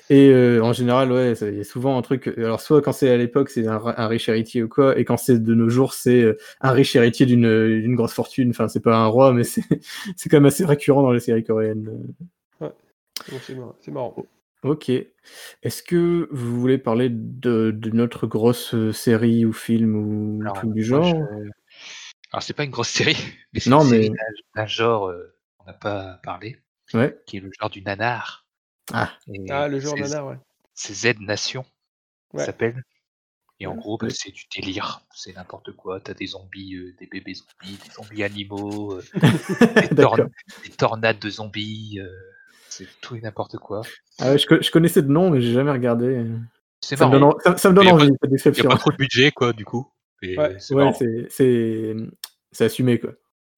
[0.09, 2.27] Et euh, en général, ouais, il y a souvent un truc.
[2.37, 5.17] Alors, soit quand c'est à l'époque, c'est un, un riche héritier ou quoi, et quand
[5.17, 8.51] c'est de nos jours, c'est euh, un riche héritier d'une grosse fortune.
[8.51, 9.63] Enfin, c'est pas un roi, mais c'est
[10.17, 11.89] c'est quand même assez récurrent dans les séries coréennes.
[13.31, 13.75] Donc, c'est marrant.
[13.81, 14.15] c'est marrant.
[14.63, 14.89] Ok.
[14.89, 20.55] Est-ce que vous voulez parler de, de notre grosse euh, série ou film ou Alors,
[20.55, 21.05] truc du genre?
[21.05, 21.49] je-
[22.31, 23.17] Alors, c'est pas une grosse série,
[23.53, 24.15] mais c'est Non, une mais- série d'un-
[24.61, 26.57] d'un genre euh, qu'on n'a pas parlé,
[26.93, 27.17] Ouais.
[27.25, 28.45] qui est le genre du nanar.
[28.93, 29.11] Ah.
[29.33, 30.37] Et Ah, le genre c'est- nanar, ouais.
[30.73, 31.63] C'est Z Nation,
[32.31, 32.45] ça Ouais.
[32.45, 32.83] s'appelle.
[33.61, 35.01] Et en gros, bah, c'est du délire.
[35.13, 35.99] C'est n'importe quoi.
[35.99, 39.03] T'as des zombies, euh, des bébés zombies, des zombies animaux, euh,
[39.91, 40.15] des, D'accord.
[40.15, 40.29] torn-
[40.63, 41.99] des tornades de zombies.
[41.99, 42.09] euh,
[42.69, 43.81] c'est tout et n'importe quoi.
[44.19, 46.25] Ah ouais, je, co- je connaissais de nom, mais j'ai jamais regardé.
[46.79, 47.31] C'est Ça me marrant.
[47.31, 48.31] donne, en- ça, ça me donne Il y a pas- envie, cette Il n'y a
[48.31, 48.69] description.
[48.69, 49.91] pas trop de budget, quoi, du coup.
[50.21, 50.55] Ouais.
[50.59, 50.91] c'est Ouais,
[52.59, 53.13] assumé, quoi.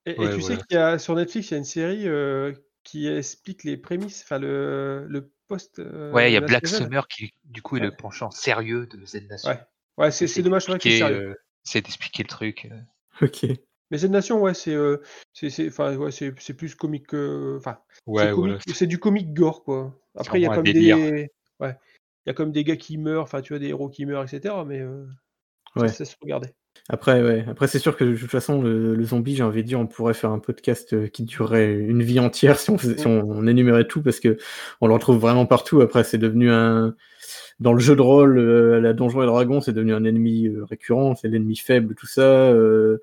[0.06, 2.08] Et, et Ouais, tu sais qu'il y a sur Netflix, il y a une série
[2.08, 5.80] euh, qui explique les prémices, enfin le, le post.
[5.80, 6.68] euh, Ouais, il y a Black.
[6.68, 9.50] Summer qui, du coup, est le penchant sérieux de Z Nation.
[9.52, 9.60] Ouais.
[9.98, 11.34] Ouais, c'est c'est dommage, euh,
[11.64, 12.70] C'est d'expliquer le truc.
[13.22, 13.46] Ok.
[13.92, 14.98] Mais Z Nation, ouais, c'est euh,
[15.34, 17.58] c'est c'est- enfin, ouais, c'est c'est plus comique que.
[17.60, 17.78] Enfin,
[18.08, 18.32] Ouais,
[18.74, 20.00] c'est du comique gore, quoi.
[20.16, 20.98] Après, il y a comme délire.
[20.98, 21.30] des.
[21.60, 21.76] Ouais.
[22.26, 24.24] Il y a comme des gars qui meurent, enfin, tu vois, des héros qui meurent,
[24.24, 24.56] etc.
[24.66, 25.06] Mais euh,
[25.76, 25.88] Ouais.
[25.88, 26.53] ça se regardait.
[26.89, 27.45] Après, ouais.
[27.48, 29.88] Après, c'est sûr que de toute façon, le, le zombie, j'ai envie de dire, on
[29.88, 33.22] pourrait faire un podcast euh, qui durerait une vie entière si on, faisait- si on,
[33.30, 34.38] on énumérait tout, parce que
[34.81, 35.80] on le retrouve vraiment partout.
[35.81, 36.95] Après, c'est devenu un.
[37.60, 40.65] Dans le jeu de rôle, euh, la Donjon et Dragon, c'est devenu un ennemi euh,
[40.65, 42.22] récurrent, c'est l'ennemi faible, tout ça.
[42.23, 42.98] euh,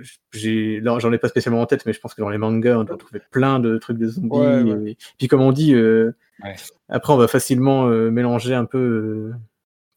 [0.00, 2.38] je- j'ai, là, j'en ai pas spécialement en tête, mais je pense que dans les
[2.38, 4.28] mangas, on doit trouver plein de trucs de zombies.
[4.38, 4.90] Ouais, ouais.
[4.92, 6.12] Et, puis, comme on dit, euh,
[6.44, 6.54] Ouais.
[6.88, 9.32] après, on va facilement euh, mélanger un peu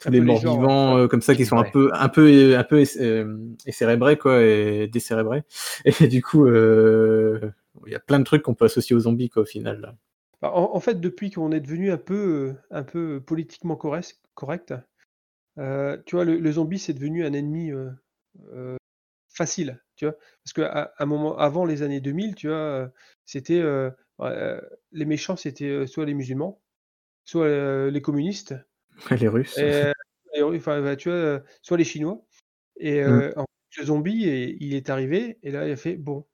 [0.07, 2.57] euh, peu les morts genres, vivants, euh, comme ça, qui sont un peu, un peu,
[2.57, 5.43] un peu euh, écérébrés, quoi, et décérébrés.
[6.01, 7.39] Et du coup, euh,
[7.85, 9.81] il y a plein de trucs qu'on peut associer aux zombies, quoi, au final.
[9.81, 9.95] là.
[10.41, 14.19] Bah, En, en fait, depuis qu'on est devenu un peu, euh, un peu politiquement correct,
[14.33, 14.73] correct
[15.57, 17.89] euh, tu vois, le, le zombie, c'est devenu un ennemi euh,
[18.53, 18.75] euh,
[19.29, 20.15] facile, tu vois.
[20.43, 22.87] Parce qu'à un moment, avant les années 2000, tu vois, euh,
[23.25, 23.89] c'était euh,
[24.21, 24.59] euh,
[24.91, 26.61] les méchants, c'était euh, soit les musulmans,
[27.23, 28.55] soit euh, les communistes,
[29.11, 29.57] Les Russes.
[29.59, 29.93] euh, et,
[30.53, 32.21] enfin, bah, tu vois, euh, soit les Chinois.
[32.77, 33.03] Et Mm.
[33.03, 36.25] euh, en fait, le zombie, et- il est arrivé, et là, il a fait, bon,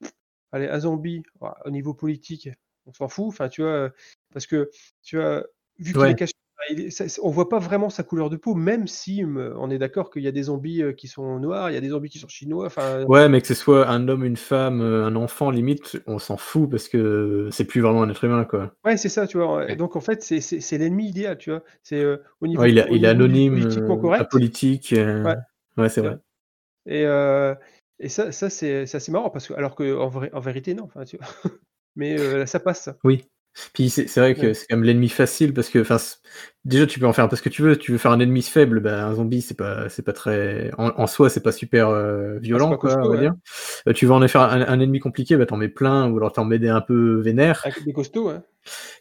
[0.51, 2.49] allez, un zombie, voilà, au niveau politique,
[2.85, 3.91] on s'en fout, enfin, tu vois,
[4.33, 4.69] parce que,
[5.03, 5.45] tu vois,
[5.79, 6.11] vu qu'il Ouais.
[6.11, 6.33] est caché,
[6.69, 9.69] il est- ça- on voit pas vraiment sa couleur de peau, même si euh, on
[9.69, 11.89] est d'accord qu'il y a des zombies euh, qui sont noirs, il y a des
[11.89, 15.05] zombies qui sont chinois, enfin, Ouais, mais que ce soit un homme, une femme, euh,
[15.05, 18.73] un enfant, limite, on s'en fout parce que c'est plus vraiment un être humain, quoi.
[18.85, 19.57] ouais, c'est ça, tu vois.
[19.57, 19.75] Ouais.
[19.75, 21.63] Donc, en fait, c'est l'ennemi idéal, tu vois.
[21.83, 24.31] C'est euh, au niveau, Ouais, il, est- au il est niveau anonyme, politiquement euh, correct.
[24.93, 25.35] euh, Ouais.
[25.77, 26.17] Ouais, c'est vrai.
[26.85, 27.55] Et, euh,
[27.99, 30.85] et ça, ça c'est assez marrant parce que alors que en, vrai, en vérité non,
[30.85, 31.27] enfin, tu vois.
[31.95, 32.89] Mais euh, ça passe.
[33.03, 33.25] Oui.
[33.73, 34.53] Puis c'est vrai que Ouais.
[34.53, 35.98] c'est quand même l'ennemi facile parce que, enfin,
[36.65, 37.76] déjà tu peux en faire un peu ce que tu veux.
[37.76, 40.90] Tu veux faire un ennemi faible, bah, un zombie c'est pas, c'est pas très, en,
[40.95, 43.22] en soi c'est pas super euh, violent, pas quoi, costaud, on va ouais.
[43.22, 43.34] dire.
[43.88, 46.32] Euh, tu veux en faire un, un ennemi compliqué, bah t'en mets plein ou alors
[46.32, 47.61] t'en mets des un peu vénères.
[47.65, 48.44] Avec des costauds, hein,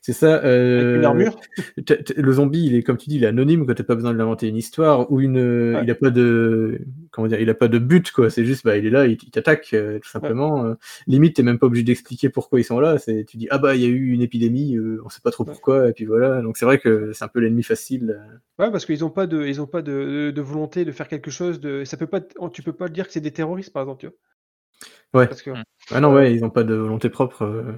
[0.02, 0.34] C'est ça.
[0.36, 1.38] avec euh, une armure.
[2.16, 3.74] Le zombie, il est comme tu dis, il est anonyme, quoi.
[3.74, 5.36] T'as pas besoin de l'inventer une histoire ou une.
[5.74, 5.80] Ouais.
[5.84, 6.80] Il a pas de.
[7.10, 8.30] Comment dire Il a pas de but, quoi.
[8.30, 10.64] C'est juste, bah, il est là, il, il t'attaque, euh, tout simplement.
[10.64, 10.74] Euh,
[11.06, 12.98] limite, t'es même pas obligé d'expliquer pourquoi ils sont là.
[12.98, 15.30] C'est, tu dis, ah bah, il y a eu une épidémie, euh, on sait pas
[15.32, 15.50] trop Ouais.
[15.52, 16.40] pourquoi, et puis voilà.
[16.42, 18.20] Donc c'est vrai que c'est un peu l'ennemi facile.
[18.58, 21.30] Ouais, parce qu'ils ont pas de, ils ont pas de, de volonté de faire quelque
[21.30, 21.84] chose de.
[21.84, 22.20] Ça peut pas,
[22.52, 25.20] tu peux pas dire que c'est des terroristes par exemple, tu vois.
[25.20, 25.26] Ouais.
[25.26, 25.50] Parce que.
[25.90, 27.74] Ah non, ouais, ils ont pas de volonté propre.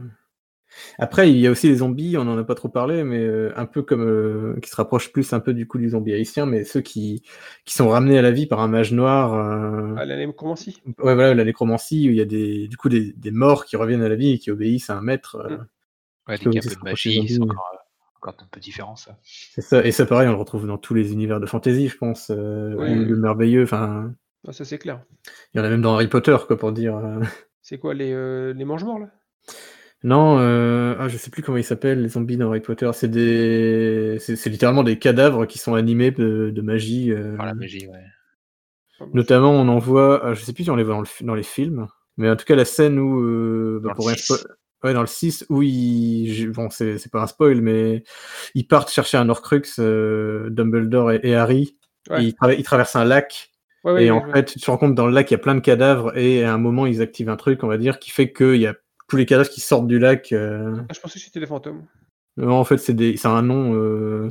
[0.98, 3.52] Après, il y a aussi les zombies, on en a pas trop parlé, mais euh,
[3.56, 6.46] un peu comme euh, qui se rapprochent plus un peu du coup du zombie haïtien,
[6.46, 7.22] mais ceux qui,
[7.64, 9.34] qui sont ramenés à la vie par un mage noir.
[9.34, 10.82] euh, à la nécromancie.
[10.98, 13.76] Ouais, voilà, la nécromancie, où il y a des, du coup des, des morts qui
[13.76, 15.36] reviennent à la vie et qui obéissent à un maître.
[15.36, 15.66] euh, Mm.
[16.28, 17.72] Ouais, se peu de magie, c'est encore,
[18.16, 19.18] encore un peu différent, ça.
[19.24, 19.84] C'est ça.
[19.84, 22.30] Et ça, pareil, on le retrouve dans tous les univers de fantasy, je pense.
[22.30, 23.06] euh, Oui, ou oui.
[23.06, 23.64] le merveilleux.
[23.64, 24.12] Enfin,
[24.46, 25.02] Ah, ça c'est clair.
[25.52, 26.96] il y en a même dans Harry Potter, quoi, pour dire.
[26.96, 27.20] euh.
[27.60, 29.10] C'est quoi les, euh, les mange-morts là?
[30.04, 30.96] Non, euh...
[30.98, 32.90] ah, je sais plus comment ils s'appellent, les zombies dans Harry Potter.
[32.92, 37.12] C'est des, c'est littéralement des cadavres qui sont animés de, de magie.
[37.12, 39.06] euh, Par la magie, ouais.
[39.12, 41.00] Notamment, on en voit, ah, je sais plus si on les voit dans,
[41.34, 44.06] le les films, mais en tout cas, la scène où, euh, bah, Dans le pour
[44.06, 44.32] rien 6.
[44.32, 44.46] spo-
[44.84, 48.04] ouais, dans le 6, où ils, bon, c'est pas un spoil, mais
[48.54, 51.76] ils partent chercher un Horcrux, euh, Dumbledore et, et Harry,
[52.10, 52.24] Ouais.
[52.24, 53.50] et ils, traversent un lac,
[53.84, 54.32] Ouais, et ouais, en ouais.
[54.32, 56.44] fait, tu te rends compte, dans le lac, il y a plein de cadavres, et
[56.44, 58.74] à un moment, ils activent un truc, on va dire, qui fait qu'il y a
[59.12, 60.32] tous les cadavres qui sortent du lac.
[60.32, 61.84] euh, Ah, je pensais que c'était des fantômes.
[62.38, 63.74] non, en fait, c'est des, c'est un nom.
[63.74, 64.30] euh,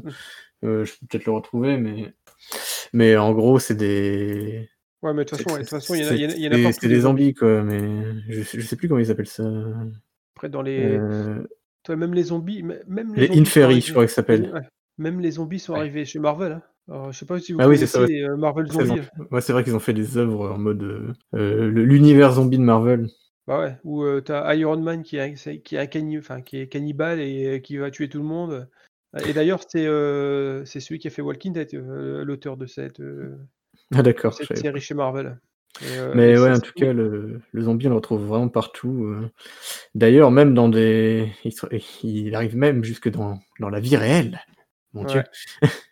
[0.66, 2.16] euh, je peux peut-être le retrouver, mais,
[2.92, 4.68] mais en gros, c'est des.
[5.04, 6.06] Ouais, mais de toute façon, ouais, de toute façon, il y
[6.48, 9.12] en a, a- c'est- des zombies, quoi, mais je, sais- je sais plus comment ils
[9.12, 9.44] appellent ça.
[10.36, 11.44] Après, dans les, Euh,
[11.84, 14.52] toi, même les zombies, même les, les zombies Inferi, je crois qu'ils s'appellent.
[14.52, 14.62] Ouais.
[14.98, 15.80] Même les zombies sont Ouais.
[15.82, 16.54] arrivés chez Marvel.
[16.54, 16.62] Hein.
[16.90, 19.02] Alors, je sais pas si vous Ah oui, c'est connaissez ça, euh, Marvel Zombies.
[19.30, 23.08] ouais, c'est vrai qu'ils ont fait des œuvres en mode euh, l'univers zombie de Marvel.
[23.52, 26.40] Bah ouais, où euh, t'as Iron Man qui est, c'est- qui est un cani- enfin,
[26.40, 28.70] qui est cannibale et euh, qui va tuer tout le monde.
[29.26, 33.02] Et d'ailleurs, c'est euh, c'est celui qui a fait Walking Dead, euh, l'auteur de cette,
[33.02, 33.36] euh,
[33.94, 34.34] Ah d'accord.
[34.34, 35.38] cette je savais série chez Marvel.
[35.82, 38.26] Et, euh, Mais et ouais, ça, en tout cas, le, le zombie, on le retrouve
[38.26, 39.04] vraiment partout.
[39.04, 39.30] euh.
[39.96, 41.30] D'ailleurs, même dans des.
[41.44, 41.66] Il, se-
[42.04, 44.40] il arrive même jusque dans, dans la vie réelle.
[44.94, 45.20] Mon Dieu.
[45.20, 45.68] Ouais.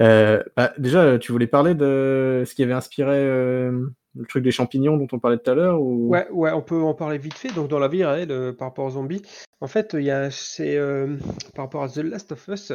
[0.00, 3.86] Euh, bah, déjà, tu voulais parler de ce qui avait inspiré euh,
[4.16, 6.08] le truc des champignons dont on parlait tout à l'heure ou...
[6.08, 7.52] Ouais, ouais, on peut en parler vite fait.
[7.52, 9.22] Donc, dans la vie réelle, euh, par rapport aux zombies,
[9.60, 11.16] en fait, il y a, c'est euh,
[11.54, 12.72] par rapport à The Last of Us,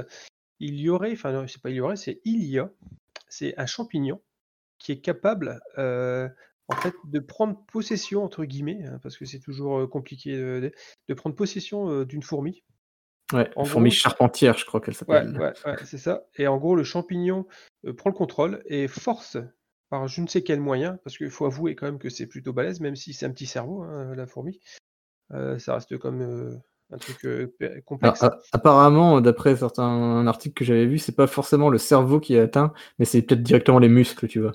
[0.60, 2.70] il y aurait, enfin, non, c'est pas il y aurait, c'est il y a,
[3.28, 4.22] c'est un champignon
[4.78, 6.28] qui est capable, euh,
[6.68, 10.72] en fait, de prendre possession entre guillemets, hein, parce que c'est toujours compliqué, de,
[11.10, 12.64] de prendre possession d'une fourmi.
[13.34, 15.38] Ouais, En fourmi gros- charpentière, je crois qu'elle s'appelle.
[15.40, 16.26] ouais, ouais, c'est ça.
[16.36, 17.46] Et en gros, le champignon
[17.98, 19.38] prend le contrôle et force
[19.92, 22.54] par je ne sais quel moyen, parce qu'il faut avouer quand même que c'est plutôt
[22.54, 24.60] balèze, même si c'est un petit cerveau, hein, la fourmi.
[25.34, 26.56] Euh, ça reste comme euh,
[26.92, 28.24] un truc euh, Alors, complexe.
[28.54, 32.72] apparemment, d'après certains articles que j'avais vus, c'est pas forcément le cerveau qui est atteint,
[33.00, 34.54] mais c'est peut-être directement les muscles, tu vois.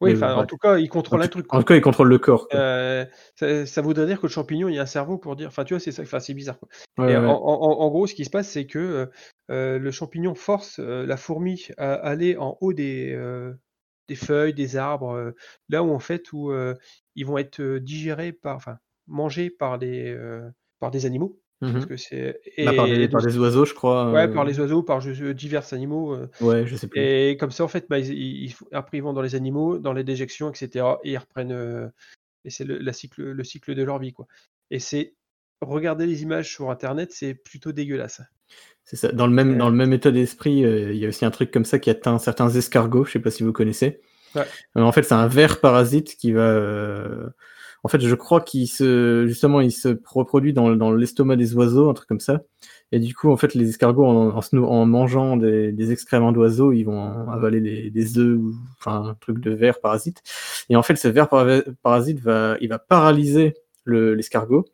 [0.00, 1.46] oui, en tout cas, il En contrôle un truc.
[1.54, 2.48] en tout cas, il contrôle le corps.
[2.50, 5.48] ça, ça voudrait dire que le champignon, il y a un cerveau pour dire.
[5.48, 6.02] Enfin, tu vois, c'est ça.
[6.02, 6.58] Enfin, c'est bizarre.
[6.58, 6.68] Quoi.
[6.98, 7.26] Ouais, Et ouais.
[7.26, 9.08] en, en- en gros, ce qui se passe, c'est que
[9.48, 13.16] le champignon force la fourmi à aller en haut des,
[14.08, 15.34] des feuilles, des arbres,
[15.68, 16.52] là où en fait où
[17.14, 20.16] ils vont être digérés par, enfin, mangés par des
[20.80, 21.86] par des animaux, parce Mhm.
[21.86, 24.12] que c'est Bah, par, et par des oiseaux, je crois.
[24.12, 26.14] ouais, euh, par les oiseaux, par divers animaux.
[26.14, 27.00] euh, Ouais, je sais plus.
[27.00, 30.04] et comme ça, en fait, bah, ils, après, ils vont dans les animaux, dans les
[30.04, 30.98] déjections, etc.
[31.04, 31.90] Et ils reprennent.
[32.44, 34.26] et c'est le, la cycle, le cycle de leur vie, quoi.
[34.70, 35.14] Et c'est.
[35.60, 38.22] Regarder les images sur Internet, c'est plutôt dégueulasse.
[38.84, 39.12] C'est ça.
[39.12, 41.30] Dans le même, Euh, dans le même état d'esprit, euh, il y a aussi un
[41.30, 43.04] truc comme ça qui atteint certains escargots.
[43.04, 44.00] Je sais pas si vous connaissez.
[44.34, 44.46] Ouais.
[44.76, 46.42] Euh, en fait, c'est un ver parasite qui va.
[46.42, 47.28] euh,
[47.84, 51.88] En fait, je crois qu'il se, justement, il se reproduit dans, dans l'estomac des oiseaux,
[51.90, 52.42] un truc comme ça.
[52.90, 56.72] Et du coup, en fait, les escargots, en, en, en mangeant des, des excréments d'oiseaux,
[56.72, 60.22] ils vont avaler des, des œufs, ou enfin un truc de ver parasite.
[60.70, 63.54] Et en fait, ce ver para- parasite va, il va paralyser
[63.88, 64.64] le- l'escargot.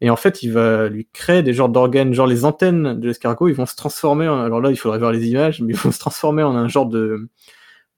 [0.00, 3.48] Et en fait, il va lui créer des genres d'organes, genre les antennes de l'escargot,
[3.48, 4.28] ils vont se transformer.
[4.28, 6.68] En, alors là, il faudrait voir les images, mais ils vont se transformer en un
[6.68, 7.28] genre de,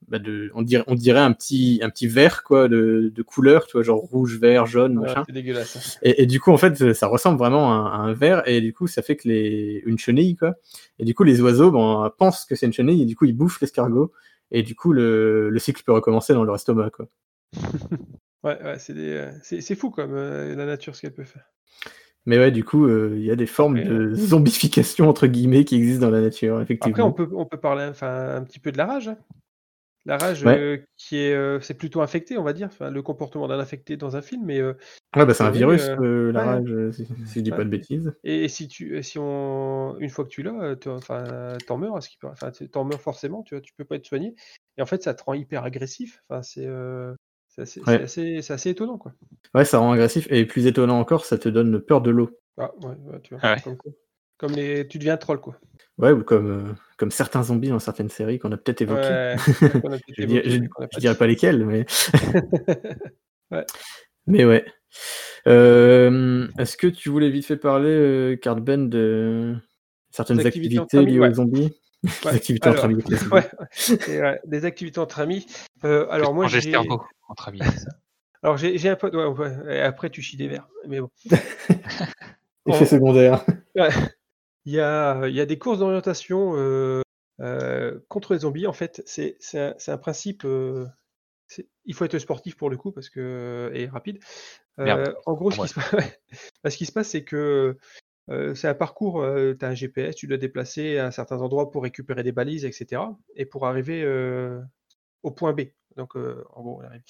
[0.08, 3.66] bah de on dirait, on dirait un petit, un petit vert quoi, de, de couleur,
[3.66, 5.24] tu vois, genre rouge, vert, jaune, Ouais, machin.
[5.26, 5.98] c'est dégueulasse.
[6.02, 8.72] Et, et du coup, en fait, ça ressemble vraiment à, à un ver, et du
[8.72, 10.54] coup, ça fait que les, une chenille, quoi.
[10.98, 13.36] Et du coup, les oiseaux, bon, pensent que c'est une chenille, et du coup, ils
[13.36, 14.12] bouffent l'escargot,
[14.52, 17.06] et du coup, le, le cycle peut recommencer dans leur estomac, quoi.
[18.42, 21.24] Ouais, ouais, c'est des, euh, c'est c'est fou comme euh, la nature ce qu'elle peut
[21.24, 21.44] faire.
[22.26, 25.64] Mais ouais, du coup, euh, il y a des formes Après, de zombification, entre guillemets,
[25.64, 26.92] qui existent dans la nature, effectivement.
[26.92, 29.08] Après, on peut, on peut parler enfin, un petit peu de la rage.
[29.08, 29.16] hein.
[30.04, 30.58] La rage Ouais.
[30.58, 33.96] euh, qui est, euh, c'est plutôt infecté, on va dire, enfin, le comportement d'un infecté
[33.96, 37.50] dans un film, mais Ouais, bah, c'est un virus, la rage, si, si je dis
[37.50, 37.56] Ouais.
[37.56, 38.12] pas de bêtises.
[38.22, 41.96] Et, et si tu, si on, une fois que tu l'as, t'en- enfin, t'en meurs,
[41.96, 44.06] à ce qui peut- enfin, tu- t'en meurs forcément, tu vois, tu peux pas être
[44.06, 44.34] soigné.
[44.78, 46.22] Et en fait, ça te rend hyper agressif.
[46.28, 46.66] Enfin, c'est,
[47.56, 48.02] c'est assez, c'est Ouais.
[48.02, 49.12] assez, c'est assez étonnant, quoi.
[49.54, 52.30] Ouais, ça rend agressif, et plus étonnant encore, ça te donne peur de l'eau.
[52.58, 53.60] Ah, ouais, ouais, tu vois, Ah ouais.
[53.62, 53.92] comme, quoi.
[54.38, 55.56] Comme les, tu deviens un troll, quoi.
[55.98, 59.36] Ouais, ou comme, euh, comme certains zombies dans certaines séries qu'on a peut-être évoquées.
[59.38, 60.50] Je, évoqué,
[60.94, 61.86] je- dirais pas lesquels, mais.
[63.50, 63.64] Ouais.
[64.26, 64.64] Mais ouais.
[65.46, 69.54] Euh, Est-ce que tu voulais vite fait parler, euh, Cardben, de
[70.10, 71.28] certaines activités liées ouais.
[71.28, 71.72] aux zombies?
[72.04, 72.96] Ouais, Des activités entre amis
[73.32, 73.50] ouais,
[74.08, 75.46] et, ouais, des activités entre amis.
[75.84, 77.60] Euh, alors moi, j'ai, entre amis.
[78.42, 79.14] alors j'ai, un pote.
[79.14, 80.68] Ouais, ouais, et après, tu chies des verres.
[80.86, 81.10] Mais bon.
[81.30, 83.44] Effet on- secondaire.
[84.64, 87.00] Il y a, il y a des courses d'orientation euh,
[87.40, 88.66] euh, contre les zombies.
[88.66, 90.44] En fait, c'est un, principe.
[90.44, 90.86] euh,
[91.84, 94.18] il faut être sportif pour le coup parce que et rapide.
[94.78, 95.66] Euh, en gros, ce Ouais.
[95.68, 96.18] qui, se, passe-
[96.62, 97.76] bah, ce qui se passe, c'est que
[98.30, 99.24] euh, c'est un parcours.
[99.58, 103.02] tu as un GPS, tu dois déplacer à certains endroits pour récupérer des balises, etc.
[103.34, 104.60] Et pour arriver euh,
[105.22, 105.62] au point B.
[105.96, 107.02] Donc, euh, en gros, on arrive.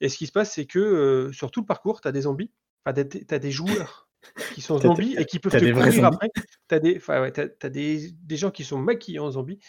[0.00, 2.22] Et ce qui se passe, c'est que euh, sur tout le parcours, tu as des
[2.22, 2.50] zombies.
[2.84, 4.08] Enfin, tu as des joueurs
[4.50, 6.30] qui sont zombies et qui peuvent te courir après.
[6.68, 9.60] Tu as, des, ouais, t'as- t'as des, des gens qui sont maquillés en zombies.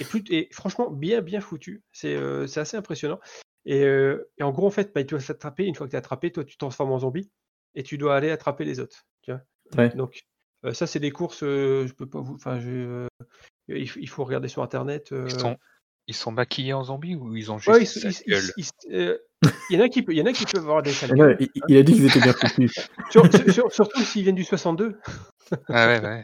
[0.00, 1.82] Et, plus, et franchement, bien, bien foutu.
[1.92, 3.18] C'est euh, assez impressionnant.
[3.64, 5.64] Et, euh, et en gros, en fait, bah, tu dois s'attraper.
[5.64, 7.30] Une fois que tu es attrapé, toi, tu te transformes en zombie
[7.74, 9.06] et tu dois aller attraper les autres.
[9.22, 9.42] Tu vois?
[9.76, 9.94] Ouais.
[9.96, 10.20] Donc,
[10.64, 11.42] euh, ça, c'est des courses.
[11.42, 12.34] euh, je peux pas vous.
[12.34, 13.08] Enfin, je, euh,
[13.68, 15.12] il, faut regarder sur Internet.
[15.12, 15.56] euh, Ils sont,
[16.06, 18.52] ils sont maquillés en zombies ou ils ont juste ouais, ils- sa ils- ils- gueule?
[18.56, 19.18] ils- euh,
[19.70, 21.12] il y en a qui peut- il y en a qui peuvent avoir des sales
[21.14, 21.36] gueules.
[21.40, 22.72] il, il a dit qu'ils étaient bien foutus.
[23.10, 24.98] Sur- sur- sur- surtout s'ils viennent du 62,
[25.68, 26.22] Ah ouais, ouais.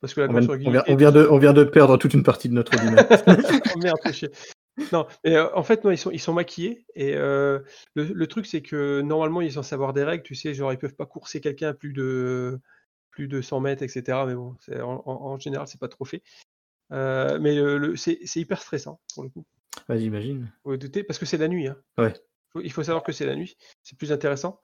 [0.00, 1.64] parce que la On vient, sur on vient- Guinée- on vient de, on vient de
[1.64, 3.04] perdre toute une partie de notre audimat.
[3.74, 3.98] oh merde.
[4.92, 6.86] Non, mais euh, en fait, non, ils sont, ils sont maquillés.
[6.94, 7.60] Et euh,
[7.94, 10.72] le, le truc, c'est que normalement, ils sont censés avoir des règles, tu sais, genre,
[10.72, 12.58] ils peuvent pas courser quelqu'un plus de,
[13.10, 14.26] plus de 100 mètres, etc.
[14.26, 16.22] Mais bon, en, en- général, c'est pas trop fait.
[16.92, 19.44] Euh, mais le, le- c'est hyper stressant, pour le coup.
[19.88, 20.50] Ouais, J'imagine.
[20.64, 21.68] Vous vous doutez, parce que c'est la nuit.
[21.68, 21.76] Hein.
[21.98, 22.14] Ouais.
[22.62, 24.60] Il faut savoir que c'est la nuit, c'est plus intéressant.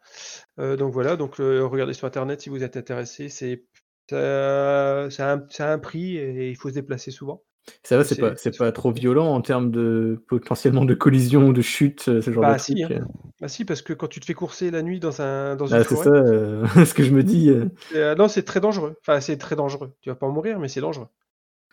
[0.59, 3.29] Donc voilà, donc regardez sur internet si vous êtes intéressé.
[3.29, 3.65] C'est
[4.11, 7.45] ça, ça a un, ça a un prix et il faut se déplacer souvent.
[7.83, 11.63] Ça va, c'est pas, c'est pas trop violent en termes de potentiellement de collision, de
[11.63, 12.97] chute, euh, ce genre Bah, de si, truc.
[12.97, 13.07] hein.
[13.41, 15.77] Bah si, parce que quand tu te fais courser la nuit dans, un, dans une
[15.77, 17.51] Ah, c'est ça, euh, ce que je me dis.
[17.51, 18.97] euh, euh, non, c'est très dangereux.
[19.03, 19.93] Enfin, c'est très dangereux.
[20.01, 21.09] Tu vas pas en mourir, mais c'est dangereux.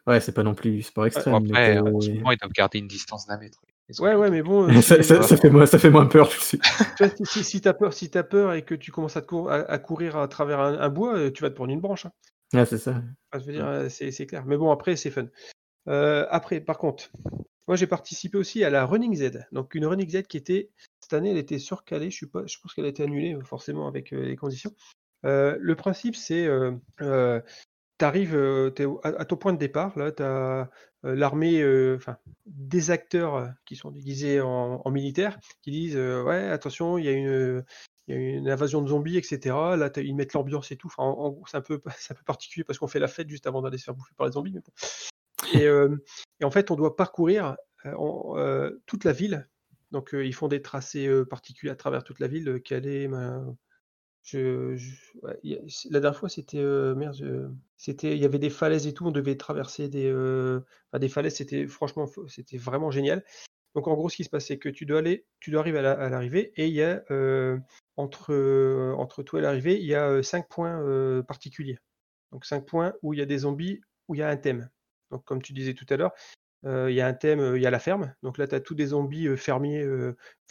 [0.05, 1.35] Ouais, c'est pas non plus sport extrême.
[1.35, 3.59] Après, euh, en ce moment, ils doivent garder une distance d'un mètre.
[3.99, 4.67] Ouais, ouais, mais bon.
[4.69, 6.29] euh, ça, si- ça- ça fait moins, ça fait moins peur
[6.97, 9.49] tu vois, si, t'as peur, si t'as peur et que tu commences à, te cour-
[9.51, 12.05] à, à courir à travers un, un bois, euh, tu vas te prendre une branche.
[12.05, 12.11] hein.
[12.53, 13.01] Ah, c'est ça.
[13.31, 14.45] Enfin, je veux dire, euh, c'est c'est clair.
[14.45, 15.25] Mais bon, après, c'est fun.
[15.87, 17.11] Euh, après, par contre,
[17.67, 19.45] moi, j'ai participé aussi à la Running Z.
[19.51, 20.69] Donc, une Running Z qui était,
[20.99, 22.09] cette année, elle était surcalée.
[22.09, 24.73] Je, suis pas, je pense qu'elle a été annulée, euh, forcément, avec euh, les conditions.
[25.23, 26.49] Le principe, c'est,
[26.99, 28.35] tu arrives
[29.03, 30.69] à, ton point de départ, là, tu as
[31.03, 31.63] l'armée,
[31.95, 37.11] enfin, des acteurs qui sont déguisés en, militaires, qui disent, ouais, attention, il y a
[37.13, 37.63] une...
[38.09, 39.55] Invasion de zombies, etc.
[39.77, 40.87] Là, ils mettent l'ambiance et tout.
[40.87, 43.47] Enfin, en, en c'est un, peu, un peu particulier parce qu'on fait la fête juste
[43.47, 44.53] avant d'aller se faire bouffer par les zombies.
[45.53, 45.95] Et, euh,
[46.39, 47.55] et en fait, on doit parcourir
[47.85, 47.93] euh,
[48.37, 49.47] euh, toute la ville.
[49.91, 52.59] Donc, ils font des tracés particuliers à travers toute la ville.
[55.91, 56.63] la dernière fois, c'était
[56.95, 59.05] merde, c'était, il y avait des falaises et tout.
[59.05, 60.11] On devait traverser des,
[60.97, 61.35] des falaises.
[61.35, 63.23] C'était franchement, c'était vraiment génial.
[63.75, 65.77] Donc, en gros, ce qui se passe, c'est que tu dois aller, tu dois arriver
[65.77, 67.03] à la- à l'arrivée et il y a
[67.95, 68.33] entre,
[68.97, 71.77] entre toi et l'arrivée, il y a cinq points particuliers.
[72.31, 74.71] Donc, cinq points où il y a des zombies, où il y a un thème.
[75.13, 76.11] Donc, comme tu disais tout à l'heure,
[76.65, 78.13] il y a un thème, il y a la ferme.
[78.23, 79.85] Donc là, tu as tous des zombies fermiers,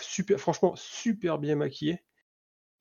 [0.01, 2.03] super, franchement, super bien maquillés.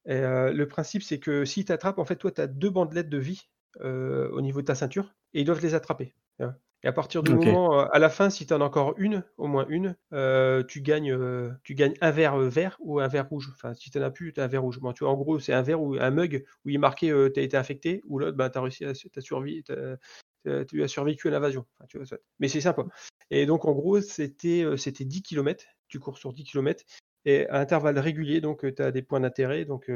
[0.06, 3.10] Et, le principe, c'est que si tu attrapes, en fait, toi, tu as deux bandelettes
[3.10, 3.50] de vie
[3.80, 6.14] au niveau de ta ceinture et ils doivent les attraper.
[6.84, 9.46] Et à partir du moment, à la fin, si tu en as encore une, au
[9.46, 13.52] moins une, euh, tu, gagnes, euh, tu gagnes un verre vert ou un verre rouge.
[13.54, 14.80] Enfin, si tu n'en as plus, tu as un verre rouge.
[14.80, 17.10] Bon, tu vois, en gros, c'est un verre ou un mug où il est marqué
[17.34, 19.98] tu as été infecté ou l'autre, bah, tu as réussi à t'as survi- t'as- t'as-
[20.68, 21.66] tu as survécu à l'invasion.
[22.40, 22.86] Mais c'est sympa.
[23.30, 25.66] Et donc, en gros, c'était euh, c'était 10 km.
[25.88, 26.84] Tu cours sur 10 km
[27.26, 28.42] et à intervalles réguliers.
[28.42, 29.66] Donc, tu as des points d'intérêt.
[29.66, 29.92] Donc,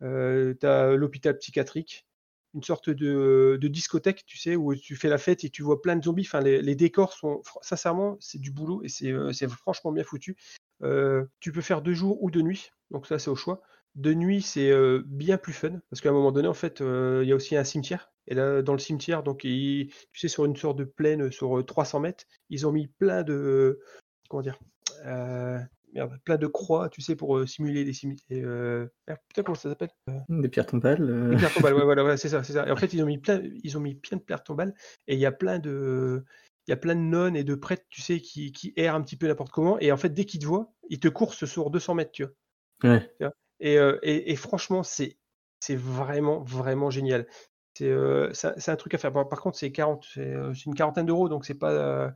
[0.00, 2.06] tu as l'hôpital psychiatrique,
[2.54, 5.96] une sorte de, discothèque, tu sais, où tu fais la fête et tu vois plein
[5.96, 6.28] de zombies.
[6.42, 10.36] Les, décors sont, sincèrement, c'est du boulot et c'est euh, franchement bien foutu.
[10.82, 13.62] Euh, tu peux faire de jour ou de nuit, donc ça, c'est au choix.
[13.96, 17.28] De nuit, c'est euh, bien plus fun parce qu'à un moment donné, en fait, il
[17.28, 18.12] y a aussi un cimetière.
[18.26, 21.64] Et là, dans le cimetière, donc, tu sais, sur une sorte de plaine sur euh,
[21.64, 23.80] 300 mètres, ils ont mis plein de.
[24.28, 24.58] Comment dire
[25.92, 28.44] Merde, plein de croix, tu sais, pour euh, simuler les cimetières.
[28.46, 28.86] Euh...
[29.08, 29.90] merde, putain, comment ça s'appelle
[30.28, 31.02] Des pierres tombales.
[31.02, 32.66] euh, les pierres tombales, ouais, voilà, voilà, c'est ça, c'est ça.
[32.66, 34.74] Et en fait, ils ont mis plein, ils ont mis plein de pierres tombales,
[35.08, 36.24] et il y a plein de,
[36.66, 39.02] il y a plein de nonnes et de prêtres, tu sais, qui, qui errent un
[39.02, 41.70] petit peu n'importe comment, et en fait, dès qu'ils te voient, ils te coursent sur
[41.70, 42.32] 200 mètres, tu vois.
[42.92, 43.10] Ouais.
[43.60, 45.16] Et, euh, et, et franchement, c'est,
[45.70, 47.26] vraiment, vraiment génial.
[47.76, 48.30] C'est, euh,
[48.66, 49.12] un- truc à faire.
[49.12, 52.12] Par, par contre, c'est 40, c'est euh, c'est une quarantaine d'euros, donc c'est pas,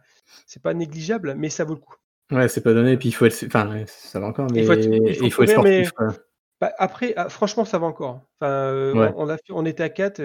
[0.47, 1.95] c'est pas négligeable, mais ça vaut le coup.
[2.33, 2.93] Ouais, c'est pas donné.
[2.93, 3.45] Et puis il faut être.
[3.47, 5.85] Enfin, ça va encore, mais Il faut être- il faut il faut être courir, mais-
[5.85, 6.21] sportif.
[6.61, 8.21] Bah, après, franchement, ça va encore.
[8.41, 9.12] Enfin, euh, Ouais.
[9.16, 10.21] on, on a fait- on était à 4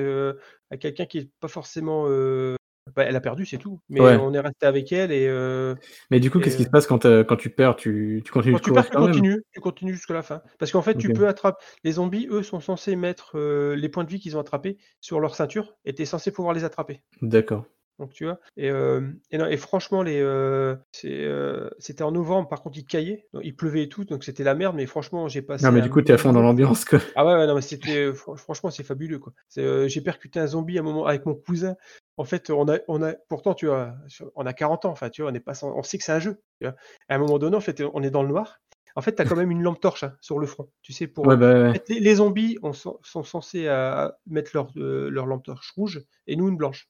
[0.72, 2.06] à quelqu'un qui est pas forcément.
[2.08, 2.56] euh,
[2.96, 3.80] bah, elle a perdu, c'est tout.
[3.90, 4.18] Mais Ouais.
[4.18, 5.76] on est resté avec elle et euh,
[6.12, 8.60] Mais du coup, qu'est-ce qui se passe quand, quand tu perds tu, tu continues quand
[8.62, 10.42] tu perds, tu continues, tu continues jusqu'à la fin.
[10.58, 11.64] Parce qu'en fait, tu peux attraper.
[11.84, 15.20] Les zombies, eux, sont censés mettre euh, les points de vie qu'ils ont attrapés sur
[15.20, 17.02] leur ceinture et tu es censé pouvoir les attraper.
[17.22, 17.66] D'accord.
[17.98, 18.40] Donc tu vois.
[18.56, 22.78] Et, euh, et, non, et franchement, les, euh, c'est, euh, c'était en novembre, par contre,
[22.78, 25.66] il caillait, donc, il pleuvait et tout, donc c'était la merde, mais franchement, j'ai passé.
[25.66, 26.86] Non, mais du coup, t'es à fond dans l'ambiance.
[26.86, 27.00] quoi.
[27.18, 29.34] Ah ouais, ouais, non, mais c'était fran- franchement, c'est fabuleux quoi.
[29.58, 31.76] J'ai percuté un zombie à un moment avec mon cousin.
[32.20, 33.96] En fait, on a, on a, pourtant, tu vois,
[34.36, 34.92] on a 40 ans.
[34.92, 36.42] Enfin, tu vois, on est pas, on sait que c'est un jeu.
[36.60, 36.76] tu vois.
[37.08, 38.60] À un moment donné, en fait, on est dans le noir.
[38.98, 40.70] En fait, t'as quand même une lampe torche hein, sur le front.
[40.82, 41.74] Tu sais, pour Ouais, bah, en ouais.
[41.74, 46.04] fait, les, les zombies on sont, censés euh, mettre leur, euh, leur lampe torche rouge
[46.28, 46.90] et nous une blanche.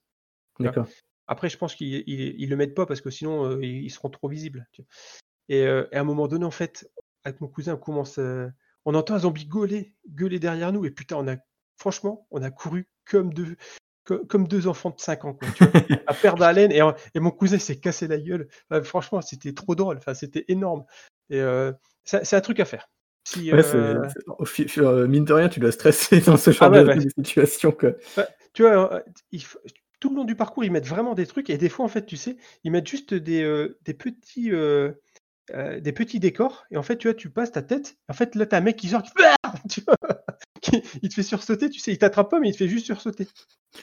[0.58, 0.88] D'accord.
[1.28, 4.10] Après, je pense qu'ils ils, ils le mettent pas parce que sinon, euh, ils seront
[4.10, 4.66] trop visibles.
[4.72, 4.88] tu vois.
[5.48, 6.90] Et, et à un moment donné, en fait,
[7.22, 11.14] avec mon cousin, on commence, on entend un zombie gueuler, gueuler derrière nous, et putain,
[11.18, 11.36] on a,
[11.76, 13.56] franchement, on a couru comme deux,
[14.04, 15.72] co- comme, deux enfants de 5 ans, quoi, tu vois,
[16.06, 16.80] à perdre haleine, et,
[17.14, 18.48] et mon cousin s'est cassé la gueule.
[18.70, 20.84] Enfin, franchement, c'était trop drôle, enfin, c'était énorme.
[21.30, 21.72] Et euh,
[22.04, 22.88] c'est un truc à faire.
[23.24, 24.02] Si, Ouais, euh,
[24.78, 27.00] euh, mine de rien, tu dois stresser dans ce genre Ah ouais, de, bah.
[27.00, 27.70] situation.
[27.72, 27.92] Quoi.
[28.52, 29.60] tu vois, il faut-
[30.00, 32.06] tout le long du parcours, ils mettent vraiment des trucs, et des fois, en fait,
[32.06, 34.50] tu sais, ils mettent juste des, euh, des petits.
[34.52, 34.92] euh,
[35.52, 38.36] euh, des petits décors et en fait tu vois tu passes ta tête en fait
[38.36, 39.10] là t'as un mec qui sort qui,
[39.68, 39.96] tu vois,
[40.60, 42.86] qui- il te fait sursauter tu sais il t'attrape pas mais il te fait juste
[42.86, 43.26] sursauter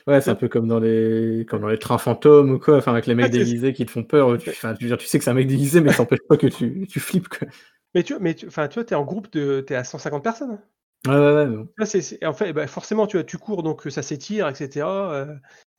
[0.06, 2.92] Ouais, c'est un peu comme dans les, comme dans les trains fantômes ou quoi, enfin,
[2.92, 4.38] avec les mecs Ah, déguisés qui te font peur.
[4.38, 6.48] Tu, enfin, tu, tu sais que c'est un mec déguisé, mais ça n'empêche pas que
[6.48, 7.30] tu, tu flippes.
[7.30, 7.48] Quoi.
[7.96, 10.24] mais tu vois mais tu enfin tu vois t'es en groupe de t'es à 150
[10.24, 10.62] personnes hein.
[11.08, 11.86] Ouais, ouais, ouais.
[11.86, 15.14] c'est- en fait, bah, forcément, tu, vois, tu cours, donc euh, ça s'étire, etc.
[15.14, 15.36] euh,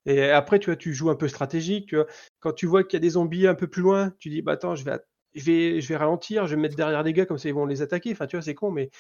[0.06, 1.88] Et après, tu vois, tu joues un peu stratégique.
[1.88, 2.06] Tu vois.
[2.40, 4.52] Quand tu vois qu'il y a des zombies un peu plus loin, tu dis, bah
[4.52, 4.92] attends, je vais,
[5.38, 7.54] je vais, je vais ralentir, je vais me mettre derrière les gars, comme ça ils
[7.54, 8.12] vont les attaquer.
[8.12, 8.90] Enfin, tu vois, c'est con, mais.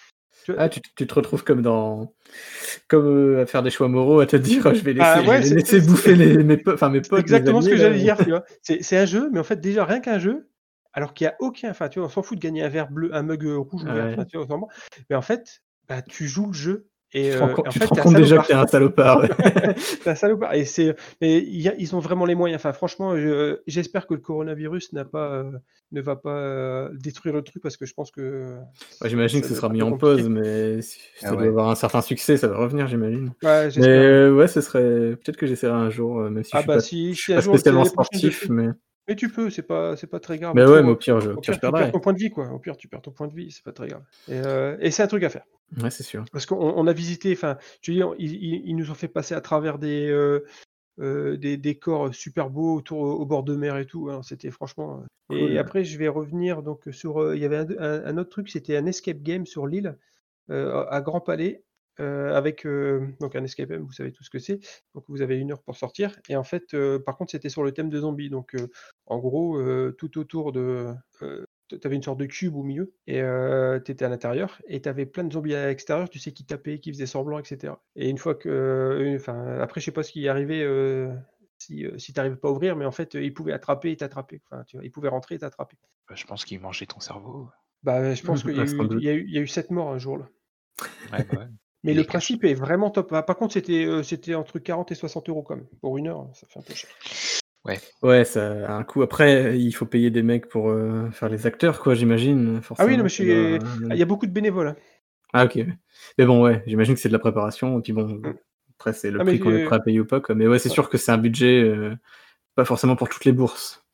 [0.44, 2.12] tu vois, Ah, tu, tu te retrouves comme dans.
[2.88, 5.28] Comme euh, à faire des choix moraux, à te dire je vais laisser, Ah, je
[5.28, 7.12] ouais, vais laisser bouffer les, mes, po- enfin, mes potes.
[7.12, 8.44] mes exactement ce que j'allais dire, tu vois.
[8.62, 10.48] C'est un jeu, mais en fait, déjà, rien qu'un jeu,
[10.92, 11.70] alors qu'il n'y a aucun.
[11.70, 13.82] Enfin, tu vois, on s'en fout de gagner un verre bleu, un mug euh, rouge
[13.84, 14.46] ou vert, tu vois.
[15.10, 16.88] Mais en fait, bah, tu joues le jeu.
[17.14, 18.16] Et, Tu te rends euh, compte, et en tu fait, te rends t'es un compte
[18.16, 19.20] déjà que t'es un salopard.
[19.22, 19.28] ouais.
[19.78, 20.54] C'est un salopard.
[20.54, 22.60] Et c'est, mais il y a- ils ont vraiment les moyens.
[22.60, 25.50] Enfin, franchement, je- j'espère que le coronavirus n'a pas, euh,
[25.92, 28.56] ne va pas euh, détruire le truc parce que je pense que.
[29.00, 30.16] Ouais, j'imagine que ce sera mis en compliqué.
[30.22, 33.32] pause, mais si Ah ça doit avoir un certain succès, ça va revenir, j'imagine.
[33.42, 35.16] Ouais, Mais euh, ouais, ce serait.
[35.16, 37.22] Peut-être que j'essaierai un jour, même si Ah je suis bah pas, si, je si
[37.22, 38.68] suis un pas jour c'est spécialement sportif, mais.
[39.08, 40.54] Mais tu peux, c'est pas, c'est pas très grave.
[40.54, 42.12] Mais ouais, mais au pire, je, au au pire, pire, je tu perds ton point
[42.12, 42.48] de vie, quoi.
[42.50, 44.02] Au pire, tu perds ton point de vie, c'est pas très grave.
[44.28, 45.44] Et, euh, et c'est un truc à faire.
[45.82, 46.24] Ouais, c'est sûr.
[46.32, 48.34] Parce qu'on on a visité, enfin, tu dis, on- ils,
[48.66, 50.44] ils- nous ont fait passer à travers des, euh,
[51.00, 54.08] euh, des décors super beaux autour au bord de mer et tout.
[54.10, 55.02] Alors, C'était franchement.
[55.32, 57.34] euh, Et après, je vais revenir donc sur.
[57.34, 59.96] Il y avait un, un- un autre truc, c'était un escape game sur l'île
[60.50, 61.62] à Grand Palais.
[62.00, 64.60] Euh, avec euh, donc un escape game, vous savez tout ce que c'est.
[64.94, 66.18] Donc vous avez une heure pour sortir.
[66.28, 68.30] Et en fait, euh, par contre, c'était sur le thème de zombies.
[68.30, 68.68] Donc euh,
[69.06, 72.94] en gros, euh, tout autour de, euh, tu avais une sorte de cube au milieu
[73.06, 73.20] et
[73.84, 76.44] tu étais à l'intérieur et tu avais plein de zombies à l'extérieur, tu sais, qui
[76.46, 77.82] tapaient, qui faisaient semblant, etc.
[77.96, 78.48] Et une fois que.
[78.48, 81.12] euh, Enfin, après, je sais pas ce qui est arrivé euh,
[81.58, 83.90] si, euh, si tu n'arrivais pas à ouvrir, mais en fait, euh, ils pouvaient attraper
[83.92, 84.40] et t'attraper.
[84.50, 85.76] Enfin, tu vois, ils pouvaient rentrer et t'attraper.
[86.08, 87.50] Bah, je pense qu'il mangeait ton cerveau.
[87.82, 88.58] Bah, je pense qu'il y,
[89.04, 90.28] y, a eu- il y a eu sept morts un jour là.
[91.10, 91.48] Ouais, bah ouais.
[91.84, 93.12] Mais le principe est vraiment top.
[93.12, 95.66] Ah, Par contre, c'était euh, c'était entre 40 et 60 euros quand même.
[95.80, 96.90] Pour une heure, ça fait un peu cher.
[98.02, 99.02] Ouais, ça a un coût.
[99.02, 102.60] Après, il faut payer des mecs pour euh, faire les acteurs, quoi, j'imagine.
[102.78, 104.68] Ah oui, non, mais doit- Ah, Il y a beaucoup de bénévoles.
[104.68, 104.76] hein.
[105.34, 105.58] Ah, ok.
[106.16, 107.78] Mais bon, ouais, j'imagine que c'est de la préparation.
[107.78, 108.34] Et puis bon, Mm.
[108.78, 110.34] après, c'est le Ah, prix qu'on est prêt à payer ou pas, quoi.
[110.34, 110.74] Mais ouais, c'est Ouais.
[110.74, 111.94] sûr que c'est un budget euh,
[112.54, 113.84] pas forcément pour toutes les bourses.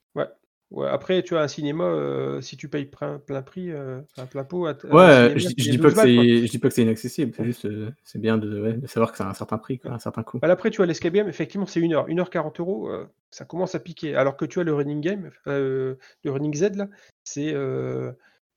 [0.74, 4.26] Ouais, après, tu as un cinéma, euh, si tu payes plein, plein prix, euh, enfin,
[4.26, 6.68] plein pot, un Ouais, cinéma, je, je dis pas 12 que balles, je dis pas
[6.68, 7.32] que c'est inaccessible.
[7.36, 9.92] C'est juste, euh, c'est bien de, ouais, de savoir que c'est un certain prix, quoi,
[9.92, 10.40] un certain coût.
[10.40, 12.08] Bah, après, tu as l'escape game, effectivement, c'est une heure.
[12.08, 14.16] Une heure 40 euros, euh, ça commence à piquer.
[14.16, 16.88] Alors que tu as le running game, le running Z, là,
[17.22, 17.54] c'est,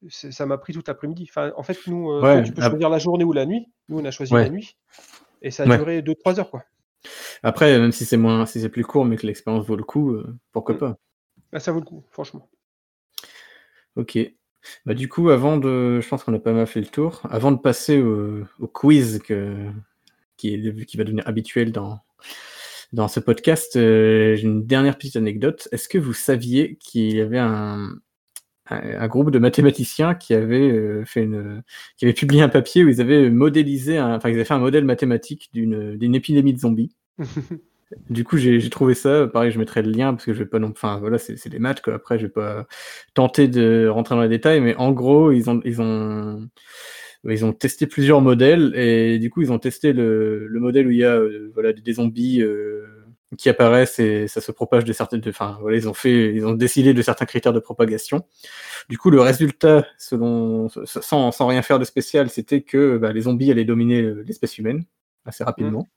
[0.10, 1.28] ça m'a pris tout l'après-midi.
[1.30, 3.68] Enfin, en fait, nous, toi, tu peux choisir la journée ou la nuit.
[3.90, 4.76] Nous, on a choisi la nuit.
[5.44, 6.64] Et ça a duré 2-3 heures, quoi.
[7.44, 10.18] Après, même si c'est moins, si c'est plus court, mais que l'expérience vaut le coup,
[10.52, 10.80] pourquoi Mm.
[10.80, 10.98] pas.
[11.52, 12.50] Là, ça vaut le coup, franchement.
[13.96, 14.18] Ok.
[14.86, 16.02] Bah, du coup, avant de.
[16.02, 17.22] Je pense qu'on a pas mal fait le tour.
[17.30, 19.70] Avant de passer au, au quiz que,
[20.38, 22.00] qui, est, qui va devenir habituel dans,
[22.94, 25.68] dans ce podcast, euh, j'ai une dernière petite anecdote.
[25.72, 27.90] Est-ce que vous saviez qu'il y avait un,
[28.70, 31.64] un, groupe de mathématiciens qui avait, euh, fait une,
[31.98, 34.60] qui avait publié un papier où ils avaient modélisé, un, enfin, ils avaient fait un
[34.60, 36.96] modèle mathématique d'une d'une épidémie de zombies?
[38.10, 39.28] du coup, j'ai trouvé ça.
[39.28, 40.70] Pareil, je mettrai le lien parce que je vais pas non.
[40.70, 41.94] Enfin, voilà, c'est des quoi.
[41.94, 42.68] Après, je vais pas
[43.14, 46.50] tenter de rentrer dans les détails, mais en gros, ils ont ils ont
[47.24, 50.92] ils ont testé plusieurs modèles et du coup, ils ont testé le, le modèle où
[50.92, 52.86] il y a euh, voilà des zombies euh,
[53.38, 55.22] qui apparaissent et ça se propage de certaines.
[55.28, 58.26] Enfin, voilà, ils ont fait, ils ont décidé de certains critères de propagation.
[58.90, 63.22] Du coup, le résultat, selon sans, sans rien faire de spécial, c'était que bah, les
[63.22, 64.84] zombies allaient dominer euh, l'espèce humaine
[65.26, 65.88] assez rapidement.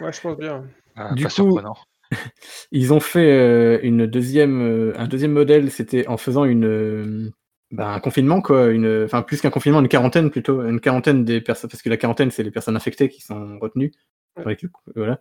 [0.00, 0.64] Ouais, je pense bien.
[0.96, 1.76] Ah, Du pas coup- surprenant.
[2.72, 7.30] Ils ont fait euh, une deuxième, euh, un deuxième modèle, c'était en faisant une, euh,
[7.72, 11.40] bah, un confinement, quoi, une, enfin plus qu'un confinement, une quarantaine plutôt, une quarantaine des
[11.40, 13.92] personnes, parce que la quarantaine, c'est les personnes infectées qui sont retenues.
[14.36, 14.42] Ouais.
[14.44, 15.18] Avec le- voilà.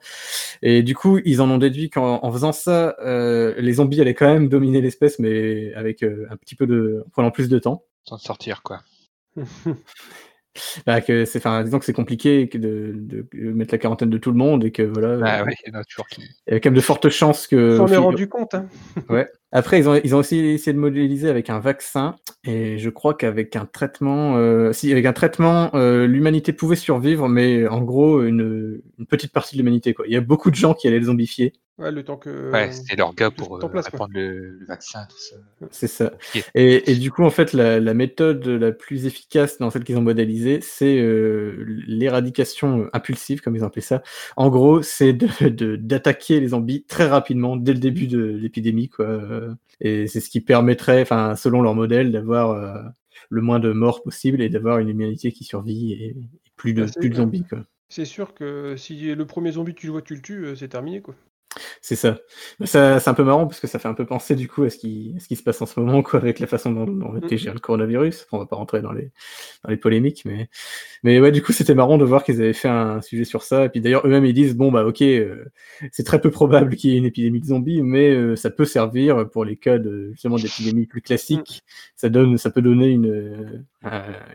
[0.61, 4.13] Et du coup, ils en ont déduit qu'en en faisant ça, euh, les zombies allaient
[4.13, 7.57] quand même dominer l'espèce, mais avec euh, un petit peu de, en prenant plus de
[7.57, 7.83] temps.
[8.03, 8.81] Sans sortir, quoi.
[10.85, 14.17] Bah, que c'est, enfin, disons que c'est compliqué que de, de mettre la quarantaine de
[14.17, 16.21] tout le monde et que voilà, Ah euh, ouais, il y en a toujours qui.
[16.47, 17.81] il y a quand même de fortes chances que.
[17.83, 18.53] Est fil- rendu compte.
[18.53, 18.67] Hein.
[19.09, 19.27] Ouais.
[19.51, 23.13] Après, ils ont, ils ont aussi essayé de modéliser avec un vaccin, et je crois
[23.13, 28.21] qu'avec un traitement, euh, si avec un traitement, euh, l'humanité pouvait survivre, mais en gros,
[28.23, 30.05] une, une petite partie de l'humanité, quoi.
[30.07, 32.51] Il y a beaucoup de gens qui allaient le zombifier, Ouais, le temps que.
[32.53, 34.05] Ouais, c'était leur gars pour euh, place, quoi.
[34.05, 35.35] répandre le, le vaccin, tout ça.
[35.71, 36.13] c'est ça.
[36.53, 39.97] Et, et du coup, en fait, la, la méthode la plus efficace dans celle qu'ils
[39.97, 44.03] ont modélisée, c'est euh, l'éradication impulsive, comme ils ont appelé ça.
[44.37, 48.87] En gros, c'est de- de- d'attaquer les zombies très rapidement dès le début de l'épidémie,
[48.87, 49.19] quoi.
[49.81, 52.81] Et c'est ce qui permettrait, enfin, selon leur modèle, d'avoir euh,
[53.29, 56.15] le moins de morts possible et d'avoir une humanité qui survit et, et
[56.55, 57.65] plus de Bah, c'est- plus de zombies, quoi.
[57.89, 60.69] C'est sûr que si le premier zombie tu le vois, tu le tues, euh, c'est
[60.69, 61.15] terminé quoi.
[61.81, 62.17] C'est ça.
[62.63, 64.69] Ça c'est un peu marrant parce que ça fait un peu penser du coup à
[64.69, 66.85] ce qui, à ce qui se passe en ce moment quoi, avec la façon dont,
[66.85, 67.23] dont Mm.
[67.23, 68.27] était géré le coronavirus.
[68.31, 69.11] On va pas rentrer dans les,
[69.63, 70.49] dans les polémiques, mais,
[71.03, 73.65] mais ouais, du coup, c'était marrant de voir qu'ils avaient fait un sujet sur ça.
[73.65, 75.45] Et puis d'ailleurs, eux-mêmes, ils disent bon, bah ok, euh,
[75.91, 78.65] c'est très peu probable qu'il y ait une épidémie de zombies, mais euh, ça peut
[78.65, 81.63] servir pour les cas de justement d'épidémies plus classiques.
[81.95, 83.63] Ça, donne, ça peut donner une, euh,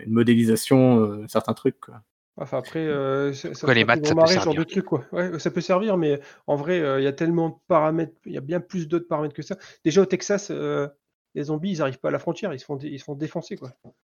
[0.07, 1.81] une modélisation, euh, certains trucs.
[1.81, 2.01] Quoi.
[2.41, 4.61] Enfin, après, euh, ça, les maths, ça peut ce genre servir.
[4.61, 5.05] de truc, quoi.
[5.13, 8.33] Ouais, ça peut servir, mais en vrai, euh, il y a tellement de paramètres, il
[8.33, 9.57] y a bien plus d'autres paramètres que ça.
[9.85, 10.89] Déjà au Texas, euh,
[11.35, 13.15] les zombies, ils arrivent pas à la frontière, ils se font, dé- ils se font
[13.15, 13.73] défoncer, quoi.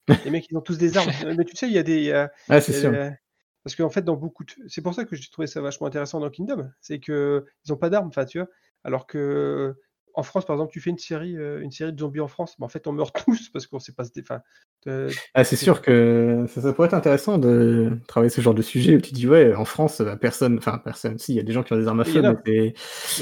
[0.27, 1.11] les mecs, ils ont tous des armes.
[1.37, 2.03] Mais tu sais, il y a des.
[2.03, 2.91] y a- Ah, c'est sûr.
[2.91, 3.11] des-
[3.65, 4.53] Parce qu'en fait, dans beaucoup de...
[4.69, 7.77] C'est pour ça que j'ai trouvé ça vachement intéressant dans Kingdom, c'est que ils ont
[7.77, 8.49] pas d'armes, enfin, tu vois.
[8.85, 9.75] Alors que
[10.17, 12.57] en France, par exemple, tu fais une série, euh, une série de zombies en France,
[12.59, 14.41] mais en fait, on meurt tous parce qu'on sait pas se dé- enfin,
[14.87, 18.63] euh, Ah, c'est sûr que ça, ça pourrait être intéressant de travailler ce genre de
[18.63, 21.43] sujet où tu dis, ouais, en France, bah, personne, enfin, personne, si, il y a
[21.43, 22.75] des gens qui ont des armes à feu, mais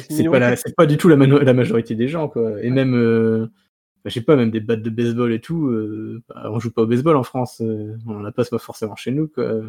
[0.08, 1.16] c'est- pas, la- pas du tout la,
[1.54, 2.62] majorité des gens, quoi.
[2.62, 3.46] Et même, euh,
[4.04, 6.70] bah, je sais pas, même des battes de baseball et tout, euh, bah, on joue
[6.72, 9.62] pas au baseball en France, euh, on en a pas, pas forcément chez nous, quoi.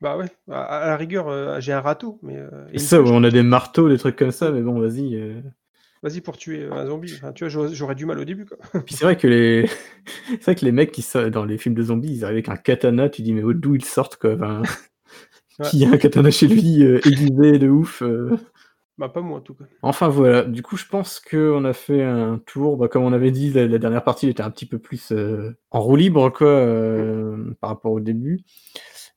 [0.00, 2.36] Bah ouais, à, à la rigueur, euh, j'ai un râteau, mais
[2.76, 5.42] ça, ouais, on a des marteaux, des trucs comme ça, mais bon, vas-y.
[6.02, 7.12] Vas-y pour tuer un zombie.
[7.16, 8.56] Enfin, tu vois, j'aurais- du mal au début, quoi.
[8.86, 9.66] Puis c'est vrai que les,
[10.28, 12.48] c'est vrai que les mecs qui sortent dans les films de zombies, ils arrivent avec
[12.48, 14.34] un katana, tu dis, mais d'où ils sortent, quoi.
[14.34, 14.62] Enfin,
[15.60, 15.66] Ouais.
[15.70, 18.00] qui a un katana chez lui, euh, aiguisé de ouf.
[18.02, 18.36] euh.
[18.96, 19.64] Bah pas moi en tout cas.
[19.82, 23.30] Enfin voilà, du coup je pense qu'on a fait un tour, bah, comme on avait
[23.32, 26.64] dit, la, la dernière partie était un petit peu plus euh, en roue libre quoi,
[27.60, 28.40] par rapport au début.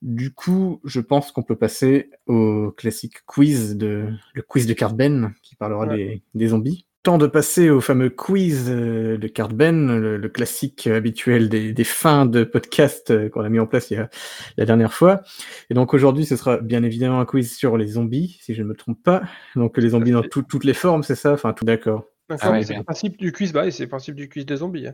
[0.02, 4.96] Du coup, je pense qu'on peut passer au classique quiz de le quiz de carte
[4.96, 5.96] Ben qui parlera Ouais.
[5.96, 6.86] des, des zombies.
[7.04, 11.74] Temps de passer au fameux quiz euh, de carte Ben, le, le classique habituel des,
[11.74, 14.08] des fins de podcast euh, qu'on a mis en place il y a,
[14.58, 15.22] la dernière fois.
[15.72, 18.68] Et donc aujourd'hui, ce sera bien évidemment un quiz sur les zombies, si je ne
[18.68, 19.24] me trompe pas.
[19.56, 21.34] Donc les zombies dans tout- toutes les formes, c'est ça?
[21.34, 22.06] Enfin, tout d'accord.
[22.38, 24.46] D'accord, Ah ouais, mais c'est le principe du quiz, bah, c'est le principe du quiz
[24.46, 24.88] des zombies.
[24.88, 24.94] hein.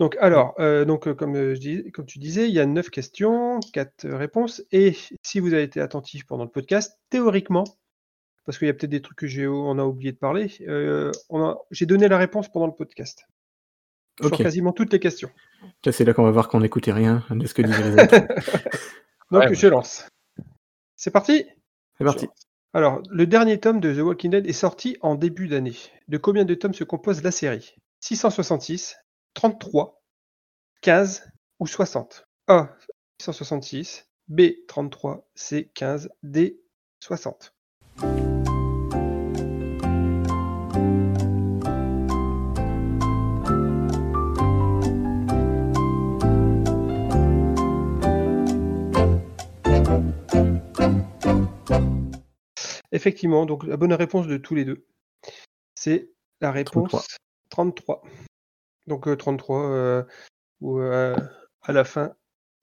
[0.00, 2.66] Donc alors, euh, donc euh, comme, euh, je dis, comme tu disais, il y a
[2.66, 7.64] neuf questions, quatre euh, réponses, et si vous avez été attentif pendant le podcast, théoriquement,
[8.44, 11.12] parce qu'il y a peut-être des trucs que j'ai on a oublié de parler, euh,
[11.70, 13.24] j'ai donné la réponse pendant le podcast
[14.20, 15.30] sur quasiment toutes les questions.
[15.90, 18.14] C'est là qu'on va voir qu'on n'écoutait rien de ce que disaient les autres.
[19.30, 19.54] Donc Ouais, ouais.
[19.54, 20.06] je lance.
[20.96, 21.44] C'est parti?
[21.98, 22.28] C'est parti.
[22.76, 25.76] Alors, le dernier tome de The Walking Dead est sorti en début d'année.
[26.08, 27.76] De combien de tomes se compose la série?
[28.00, 28.96] 666,
[29.34, 30.02] 33,
[30.80, 31.22] 15
[31.60, 32.70] ou 60 A.
[33.20, 34.40] 666, B.
[34.66, 35.70] 33, C.
[35.72, 36.60] 15, D.
[36.98, 37.54] 60.
[52.94, 54.86] Effectivement, donc la bonne réponse de tous les deux,
[55.74, 57.18] c'est la réponse
[57.50, 58.04] 33.
[58.86, 60.02] Donc euh, 33, euh,
[60.60, 61.16] où euh,
[61.62, 62.14] à la fin,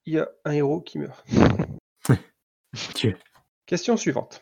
[0.05, 1.27] il y a un héros qui meurt.
[2.95, 3.17] Dieu.
[3.65, 4.41] Question suivante.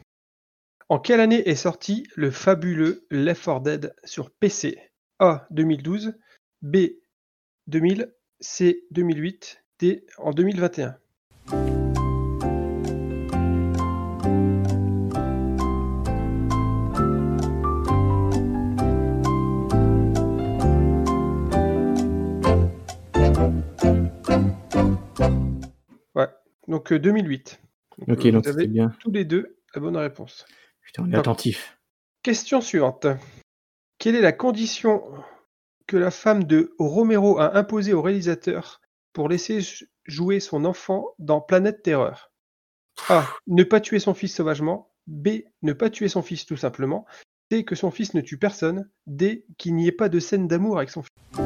[0.90, 4.78] En quelle année est sorti le fabuleux Left 4 Dead sur PC
[5.18, 6.14] A 2012,
[6.62, 6.78] B
[7.66, 11.00] 2000, C 2008, D en 2021.
[26.80, 27.60] Donc euh, 2008.
[28.08, 28.94] Ok, euh, donc c'était bien.
[29.02, 30.46] tous les deux la bonne réponse.
[30.82, 31.78] Putain, on est attentif.
[32.24, 33.06] Question suivante.
[33.98, 35.04] Quelle est la condition
[35.88, 38.80] que la femme de Romero a imposée au réalisateur
[39.12, 39.60] pour laisser
[40.06, 42.32] jouer son enfant dans Planète Terreur?
[43.10, 43.28] A.
[43.48, 44.90] Ne pas tuer son fils sauvagement.
[45.06, 45.42] B.
[45.62, 47.06] Ne pas tuer son fils tout simplement.
[47.52, 47.66] C.
[47.66, 48.90] Que son fils ne tue personne.
[49.06, 49.46] D.
[49.58, 51.39] Qu'il n'y ait pas de scène d'amour avec son fils.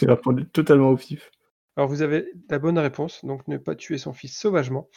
[0.06, 1.30] J'ai répondu totalement au pif.
[1.76, 4.88] Alors vous avez la bonne réponse, donc ne pas tuer son fils sauvagement.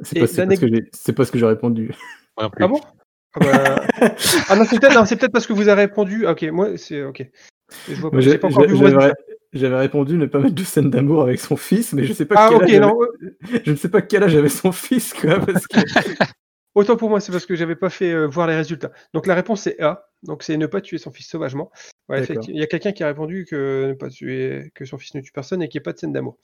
[0.00, 1.92] C'est pas, c'est pas ce que j'ai- c'est pas ce que j'ai répondu.
[2.36, 2.80] Ah bon?
[3.34, 3.86] Ah, bah...
[4.48, 6.26] ah non, c'est peut-être c'est parce que vous avez répondu.
[6.26, 7.26] Ah, Ok, moi c'est ok.
[9.52, 12.36] J'avais répondu ne pas mettre de scène d'amour avec son fils, mais je sais pas
[12.38, 14.72] Ah quel ok, âge avait- non, euh, je ne sais pas quel âge avait son
[14.72, 15.80] fils, quoi, parce que
[16.74, 18.92] autant pour moi, c'est parce que j'avais pas fait euh, voir les résultats.
[19.12, 21.70] Donc la réponse c'est A, donc c'est ne pas tuer son fils sauvagement.
[22.10, 25.14] Ouais, il y a quelqu'un qui a répondu que ne pas tuer, que son fils
[25.14, 26.38] ne tue personne et qu'il n'y ait pas de scène d'amour.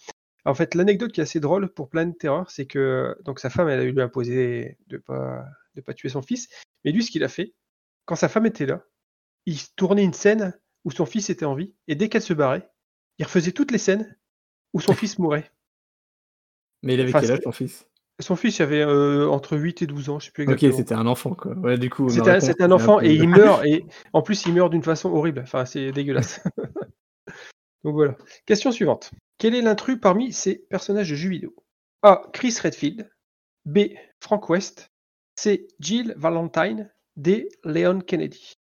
[0.45, 3.69] En fait, l'anecdote qui est assez drôle pour Planet Terror, c'est que donc sa femme,
[3.69, 6.49] elle a eu lui imposer de pas de pas tuer son fils,
[6.85, 7.53] mais lui, ce qu'il a fait,
[8.05, 8.85] quand sa femme était là,
[9.45, 12.71] il tournait une scène où son fils était en vie, et dès qu'elle se barrait,
[13.19, 14.17] il refaisait toutes les scènes
[14.73, 15.51] où son fils mourait.
[16.85, 17.89] Mais il avait Enfin, quel âge ton fils?
[18.19, 20.77] Son fils avait euh, entre 8 et 12 ans, je sais plus Ok, exactement.
[20.77, 21.53] c'était un enfant quoi.
[21.53, 22.09] Ouais, du coup.
[22.09, 25.41] C'était un, enfant peu- et il meurt, et en plus il meurt d'une façon horrible.
[25.43, 26.41] Enfin, c'est dégueulasse.
[27.85, 28.17] Donc voilà.
[28.47, 29.11] Question suivante.
[29.39, 31.55] Quel est l'intrus parmi ces personnages de jeux vidéo?
[32.03, 32.23] A.
[32.33, 33.11] Chris Redfield.
[33.67, 33.81] B.
[34.21, 34.91] Frank West.
[35.39, 35.69] C.
[35.79, 36.91] Jill Valentine.
[37.17, 37.49] D.
[37.65, 38.55] Leon Kennedy.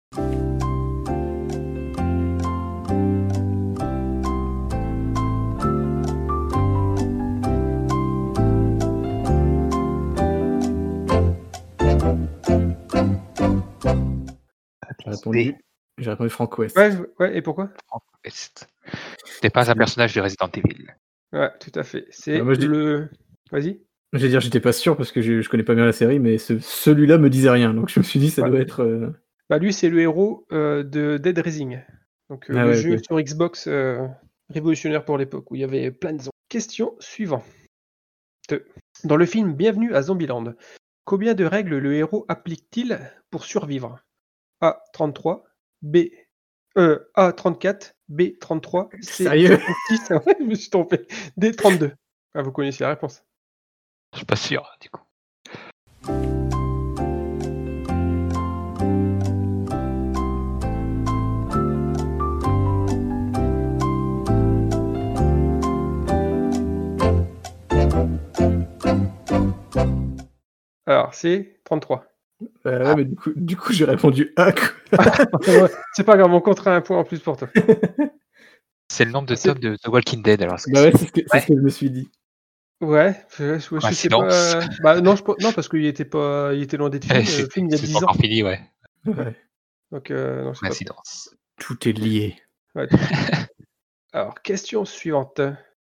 [15.31, 15.55] Répondu,
[15.97, 16.77] j'ai répondu Frank West.
[16.77, 17.69] Ouais, ouais, et pourquoi?
[17.87, 18.67] Frank West.
[19.25, 20.87] C'était pas un personnage de Resident Evil.
[21.31, 22.05] Ouais, tout à fait.
[22.09, 23.09] C'est dis- le.
[23.51, 23.79] Vas-y.
[24.13, 26.19] Je vais dire, j'étais pas sûr parce que je, je connais pas bien la série,
[26.19, 27.73] mais ce- celui-là me disait rien.
[27.73, 28.49] Donc je me suis dit, ça Ouais.
[28.49, 28.81] doit être.
[28.83, 29.09] euh,
[29.49, 31.79] Bah, lui, c'est le héros euh, de Dead Rising.
[32.29, 34.07] Donc, euh, Ah le ouais, jeu sur Xbox euh,
[34.49, 36.29] révolutionnaire pour l'époque où il y avait plein de zombies.
[36.49, 37.43] Question suivante.
[39.03, 40.53] Dans le film Bienvenue à Zombieland,
[41.05, 42.99] combien de règles le héros applique-t-il
[43.31, 43.99] pour survivre?
[44.63, 44.81] A.
[44.93, 45.43] 33,
[45.81, 45.97] B.
[46.77, 47.33] Euh, A.
[47.33, 48.39] 34, B.
[48.39, 49.25] 33, C.
[49.25, 49.59] Sérieux
[49.89, 51.05] 36, ouais, je me suis trompé.
[51.35, 51.51] D.
[51.51, 51.93] 32.
[52.33, 53.25] Ah, vous connaissez la réponse.
[54.13, 55.01] Je suis pas sûr, du coup.
[70.85, 72.12] Alors, c'est 33.
[72.65, 74.51] Euh, ouais, mais du coup, du coup j'ai répondu A.
[74.91, 74.99] quoi.
[75.47, 77.49] Ouais, c'est pas grave, on comptera un point en plus pour toi.
[78.89, 80.41] C'est le nombre de tomes de The Walking Dead.
[80.41, 82.09] Alors, Bah ouais, c'est- ce, que, c'est ce que je me suis dit.
[82.81, 84.55] Ouais, je, je- je sais Coïncidence.
[84.55, 84.59] pas.
[84.83, 87.49] Bah, non, je, non, parce qu'il était pas, il était loin d'être fini.
[87.49, 88.03] Film il y a c'est 10 pas ans.
[88.03, 88.59] encore fini, ouais.
[89.05, 89.35] Ouais.
[89.91, 90.69] Donc, euh, non, pas-.
[91.59, 92.35] Tout est lié.
[92.75, 92.87] ouais.
[94.13, 95.41] Alors, question suivante.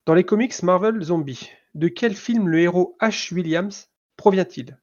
[0.06, 3.34] Dans les comics Marvel Zombie, de quel film le héros H.
[3.34, 4.78] Williams provient-il?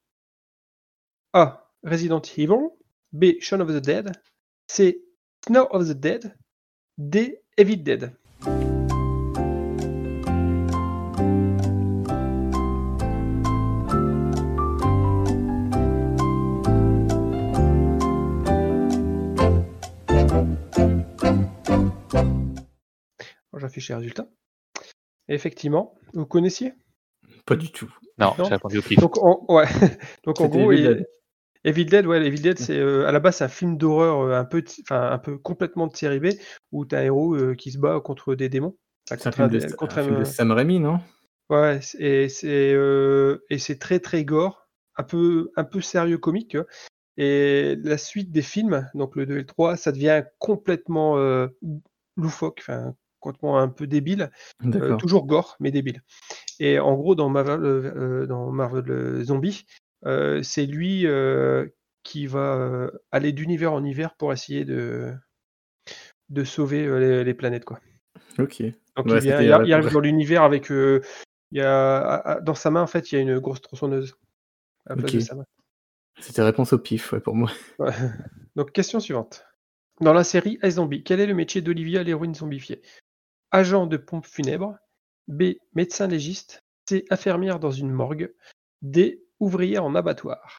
[1.33, 1.65] A.
[1.83, 2.77] Resident Evil.
[3.13, 3.41] B.
[3.41, 4.13] Shaun of the Dead.
[4.69, 4.97] C.
[5.47, 6.35] Snow of the Dead.
[6.99, 7.37] D.
[7.57, 8.13] Evil Dead.
[23.57, 24.27] J'affiche les résultats.
[25.29, 26.73] Et effectivement, vous connaissiez
[27.47, 27.93] Pas du tout.
[28.19, 28.45] Non, Non.
[28.45, 28.99] j'ai répondu au pif.
[28.99, 29.65] Donc, en, ouais.
[30.25, 31.07] Donc en gros, il- Dead.
[31.65, 34.39] Evil Dead, ouais, Evil Dead, c'est euh, à la base c'est un film d'horreur euh,
[34.39, 36.29] un peu, enfin un peu complètement de série B
[36.73, 38.77] où t'as un héros euh, qui se bat contre des démons.
[39.07, 41.01] C'est un film, de, un film de Sam Raimi, non?
[41.51, 42.77] Ouais, et c'est
[43.51, 46.51] et c'est très très gore, un peu un peu sérieux comique.
[46.51, 46.67] tu vois.
[47.17, 51.17] Et la suite des films, donc le 2 et le 3, ça devient complètement
[52.17, 54.31] loufoque, enfin complètement un peu débile.
[54.63, 54.97] D'accord.
[54.97, 56.03] toujours gore, mais débile.
[56.61, 59.67] Et en gros, dans Marvel, dans Marvel Zombie,
[60.05, 61.67] c'est lui euh,
[62.03, 65.13] qui va euh, aller d'univers en univers pour essayer de,
[66.29, 67.65] de sauver euh, les, les planètes.
[67.65, 67.81] Quoi.
[68.39, 68.63] Ok.
[68.97, 70.71] Donc Ouais, il, vient, arrive dans l'univers avec.
[70.71, 71.01] euh,
[71.53, 73.61] il y a, à- à- dans sa main, en fait, il y a une grosse
[73.61, 74.17] tronçonneuse.
[74.87, 75.17] À la place Ok.
[75.17, 75.45] de sa main.
[76.21, 77.51] C'était réponse au pif, ouais, pour moi.
[78.57, 79.45] Donc, question suivante.
[80.01, 82.83] Dans la série iZombie, quel est le métier d'Olivia, l'héroïne zombifiée?
[83.51, 84.77] Agent de pompe funèbre.
[85.29, 85.55] B.
[85.75, 86.63] Médecin légiste.
[86.89, 87.05] C.
[87.11, 88.33] Infirmière dans une morgue.
[88.83, 89.23] D.
[89.41, 90.59] Ouvrière en abattoir.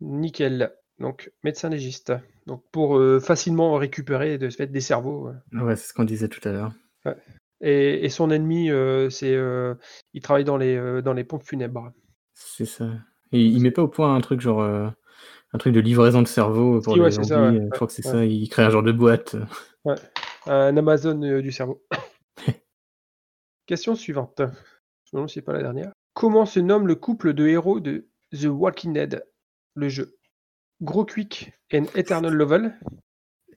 [0.00, 0.72] Nickel.
[0.98, 2.12] Donc, médecin légiste.
[2.46, 5.30] Donc, pour euh, facilement récupérer de fait des cerveaux.
[5.52, 6.72] Ouais, c'est ce qu'on disait tout à l'heure.
[7.60, 9.74] Et, et son ennemi, euh, c'est, euh,
[10.14, 11.92] il travaille dans les, dans les pompes funèbres.
[12.34, 12.90] C'est ça.
[13.32, 14.60] Et il met pas au point un truc genre.
[14.62, 14.88] euh,
[15.52, 17.56] un truc de livraison de cerveau pour Si, les ouais, ça, ouais.
[17.56, 18.12] euh, Je crois que c'est Ouais.
[18.12, 18.24] ça.
[18.24, 19.36] Il crée un genre de boîte.
[20.46, 21.82] Un Amazon euh, du cerveau.
[23.66, 24.38] Question suivante.
[24.38, 25.92] Je me demande si c'est pas la dernière.
[26.14, 29.24] Comment se nomme le couple de héros de The Walking Dead,
[29.74, 30.16] le jeu
[30.82, 32.78] Gros Quick and Eternal Level.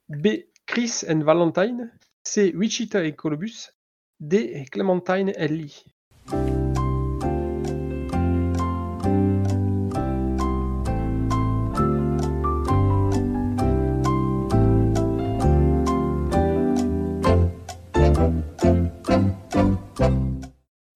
[0.09, 0.27] B.
[0.67, 1.91] Chris and Valentine.
[2.23, 2.53] C.
[2.55, 3.71] Wichita et Columbus.
[4.19, 4.65] D.
[4.71, 5.83] Clementine and Lee.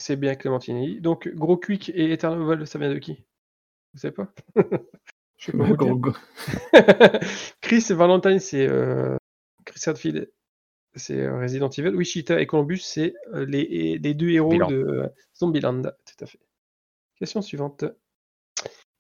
[0.03, 0.99] C'est bien Lee.
[0.99, 3.23] Donc, Gros Quick et Eternal ça vient de qui?
[3.93, 4.33] Vous savez pas?
[5.37, 6.11] Je sais pas Gros- gros-
[7.61, 9.15] Chris Valentine, c'est euh,
[9.63, 10.29] Chris Hadfield,
[10.95, 11.95] c'est euh, Resident Evil.
[11.95, 15.09] Wichita et Columbus, c'est euh, les, les deux héros de
[15.39, 15.81] Zombieland.
[15.83, 16.39] Tout à fait.
[17.15, 17.85] Question suivante.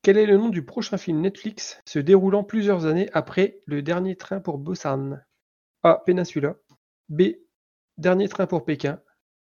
[0.03, 4.15] Quel est le nom du prochain film Netflix se déroulant plusieurs années après Le Dernier
[4.15, 5.19] Train pour Busan?
[5.83, 6.01] A.
[6.05, 6.55] Peninsula.
[7.09, 7.23] B.
[7.97, 9.01] Dernier Train pour Pékin.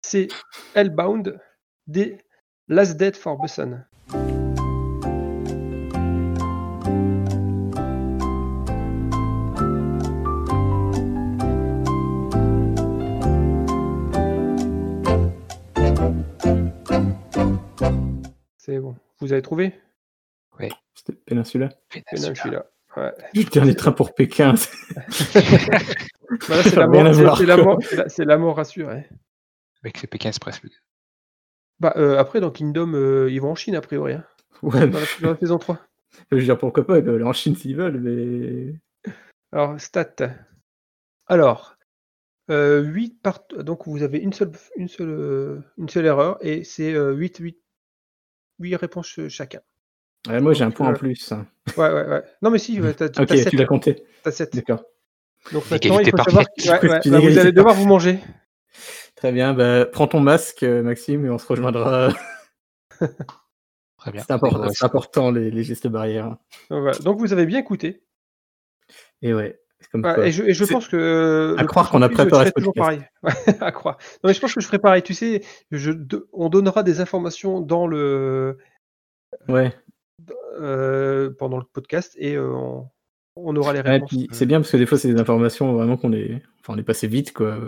[0.02, 0.28] C.
[0.74, 1.38] Hellbound.
[1.86, 2.18] D.
[2.68, 3.84] Last Dead for Busan.
[18.58, 18.94] C'est bon.
[19.20, 19.74] Vous avez trouvé?
[20.94, 21.70] C'était Péninsula.
[21.88, 22.34] Péninsula.
[22.34, 22.66] Peninsula.
[22.96, 23.12] Ouais.
[23.34, 24.54] Le dernier train pour Pékin.
[26.46, 29.08] Voilà, c'est la à c'est- c'est la c'est la- c'est la mort rassurée.
[29.82, 30.60] Avec c'est Pékin Express.
[31.78, 34.12] Bah, euh, après, dans Kingdom, euh, ils vont en Chine, a priori.
[34.14, 34.24] hein,
[34.62, 35.78] Ouais, dans, la, dans la saison 3.
[36.30, 38.74] je veux dire, pourquoi pas, ils peuvent aller en Chine s'ils veulent, mais.
[39.52, 40.14] Alors, stat.
[41.26, 41.76] Alors,
[42.50, 43.40] euh, 8 par...
[43.60, 47.38] donc vous avez une seule, une seule, euh, une seule erreur et c'est euh, 8,
[47.38, 47.58] 8,
[48.58, 49.60] 8 réponses chacun.
[50.28, 51.32] Ouais, moi, j'ai un point en plus.
[51.32, 51.46] hein.
[51.76, 52.22] Ouais, ouais, ouais.
[52.42, 54.04] Non, mais si, t'as tu l'as compté.
[54.22, 54.54] t'as sept.
[54.54, 54.84] D'accord.
[55.52, 56.44] Donc maintenant, il faut savoir.
[56.44, 56.82] parfaite.
[56.82, 58.18] Ouais, bah, vous allez devoir vous manger.
[59.20, 62.08] Très bien, bah, prends ton masque, euh, Maxime, et on se rejoindra.
[63.98, 64.22] Très bien.
[64.26, 66.36] C'est important, Ouais, important les, les gestes barrières.
[66.70, 66.98] Donc, voilà.
[67.00, 68.02] Donc, vous avez bien écouté.
[69.20, 69.60] Et ouais,
[69.92, 70.26] comme Ouais, quoi.
[70.26, 70.96] et je, et je C'est- pense que.
[70.96, 73.02] euh, à croire qu'on a préparé je toujours pareil.
[73.60, 73.98] À croire.
[74.24, 75.02] Non, mais je pense que je ferai pareil.
[75.02, 75.92] Tu sais, je,
[76.32, 78.56] on donnera des informations dans le,
[79.48, 79.74] Ouais,
[80.58, 82.88] euh, pendant le podcast et euh, on,
[83.44, 84.14] on aura les réponses.
[84.32, 86.42] c'est bien parce que des fois, c'est des informations vraiment qu'on est.
[86.60, 87.58] Enfin, on est passé vite, quoi.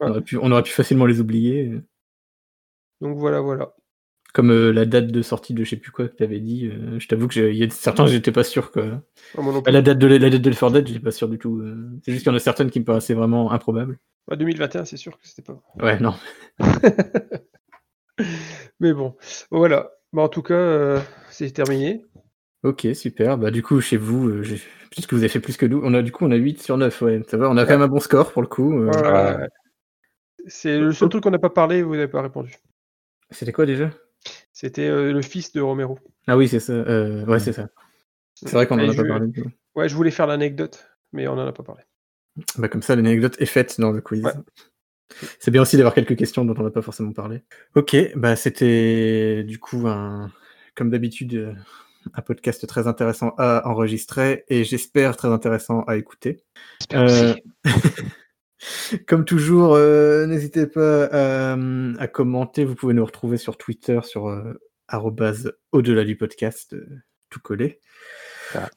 [0.00, 1.72] On, aurait pu, on aurait pu facilement les oublier.
[3.00, 3.74] Donc voilà, voilà.
[4.32, 6.66] Comme euh, la date de sortie de je sais plus quoi que tu avais dit.
[6.66, 9.02] euh, je t'avoue que y a certains, j'étais pas sûr, quoi.
[9.36, 9.70] Ah, Bah.
[9.70, 11.58] La date de la date de Left 4 Dead, j'étais pas sûr du tout.
[11.58, 13.98] euh, C'est juste qu'il y en a certaines qui me paraissaient vraiment improbables.
[14.28, 15.60] Bah, 2021, c'est sûr que c'était pas.
[15.82, 16.14] Ouais, non.
[18.80, 19.16] Mais bon,
[19.50, 19.90] voilà.
[20.12, 22.04] Bah, en tout cas, c'est terminé.
[22.62, 23.38] Ok, super.
[23.38, 24.60] Bah, du coup, chez vous, euh, j'ai-
[24.90, 26.76] puisque vous avez fait plus que nous, on a, du coup, on a 8 sur
[26.78, 27.00] 9.
[27.02, 28.72] Ouais, ça va, on a quand même un bon score pour le coup.
[28.78, 28.86] euh.
[28.90, 29.36] Ouais, Ouais.
[29.36, 29.48] ouais.
[30.46, 32.54] C'est le seul truc qu'on n'a pas parlé et vous n'avez pas répondu.
[33.30, 33.90] C'était quoi déjà?
[34.52, 35.98] C'était euh, le fils de Romero.
[36.26, 36.72] Ah oui, c'est ça.
[36.72, 37.68] euh, ouais, c'est ça.
[38.34, 39.26] C'est vrai qu'on en Et a pas je- parlé.
[39.28, 39.50] du coup.
[39.76, 41.82] Ouais, je voulais faire l'anecdote, mais on n'en a pas parlé.
[42.58, 44.24] Bah, comme ça, l'anecdote est faite dans le quiz.
[44.24, 44.32] Ouais.
[45.38, 47.42] C'est bien aussi d'avoir quelques questions dont on n'a pas forcément parlé.
[47.74, 50.30] Ok, bah c'était du coup un,
[50.74, 51.52] comme d'habitude, euh,
[52.14, 56.42] un podcast très intéressant à enregistrer et j'espère très intéressant à écouter.
[56.92, 57.34] Euh.
[59.08, 61.56] Comme toujours, euh, n'hésitez pas à,
[61.98, 62.64] à commenter.
[62.64, 64.54] Vous pouvez nous retrouver sur Twitter sur euh,
[64.88, 66.86] arrobase au-delà du podcast, euh,
[67.30, 67.80] tout collé.
[68.54, 68.70] Ah.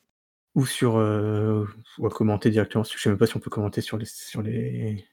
[0.55, 1.65] Ou sur euh,
[1.97, 2.83] ou à commenter directement.
[2.83, 5.05] Je sais même pas si on peut commenter sur les sur les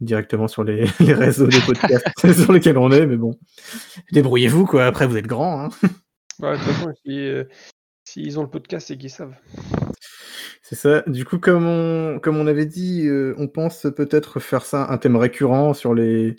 [0.00, 3.38] directement sur les, les réseaux des podcasts sur lesquels on est, mais bon,
[4.12, 4.86] débrouillez-vous quoi.
[4.86, 5.64] Après, vous êtes grands.
[5.64, 5.88] Hein.
[6.40, 7.44] De toute façon, si, euh,
[8.04, 9.34] s'ils ont le podcast, c'est qu'ils savent.
[10.62, 11.02] C'est ça.
[11.06, 14.98] Du coup, comme on, comme on avait dit, euh, on pense peut-être faire ça un
[14.98, 16.36] thème récurrent sur les.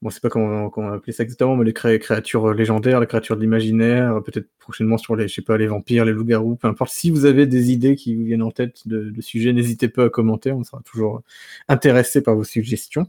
[0.00, 3.34] Bon, c'est pas comment, comment on ça exactement, mais les cré- créatures légendaires, les créatures
[3.36, 6.92] de l'imaginaire, peut-être prochainement sur les, je sais pas, les vampires, les loups-garous, peu importe.
[6.92, 10.04] Si vous avez des idées qui vous viennent en tête de, de sujets, n'hésitez pas
[10.04, 10.52] à commenter.
[10.52, 11.22] On sera toujours
[11.66, 13.08] intéressé par vos suggestions.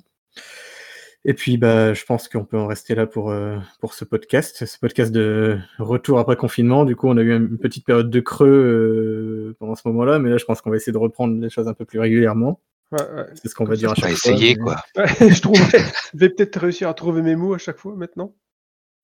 [1.25, 4.65] Et puis, bah, je pense qu'on peut en rester là pour, euh, pour ce podcast.
[4.65, 6.85] Ce podcast de retour après confinement.
[6.85, 10.29] Du coup, on a eu une petite période de creux euh, pendant ce moment-là, mais
[10.29, 12.61] là, je pense qu'on va essayer de reprendre les choses un peu plus régulièrement.
[12.93, 13.25] Ouais, ouais.
[13.35, 14.31] C'est ce qu'on va dire à On va chaque fois.
[14.31, 14.77] essayer, mais- quoi.
[14.95, 15.57] Ouais, je trouve.
[15.57, 18.33] Je vais peut-être réussir à trouver mes mots à chaque fois maintenant.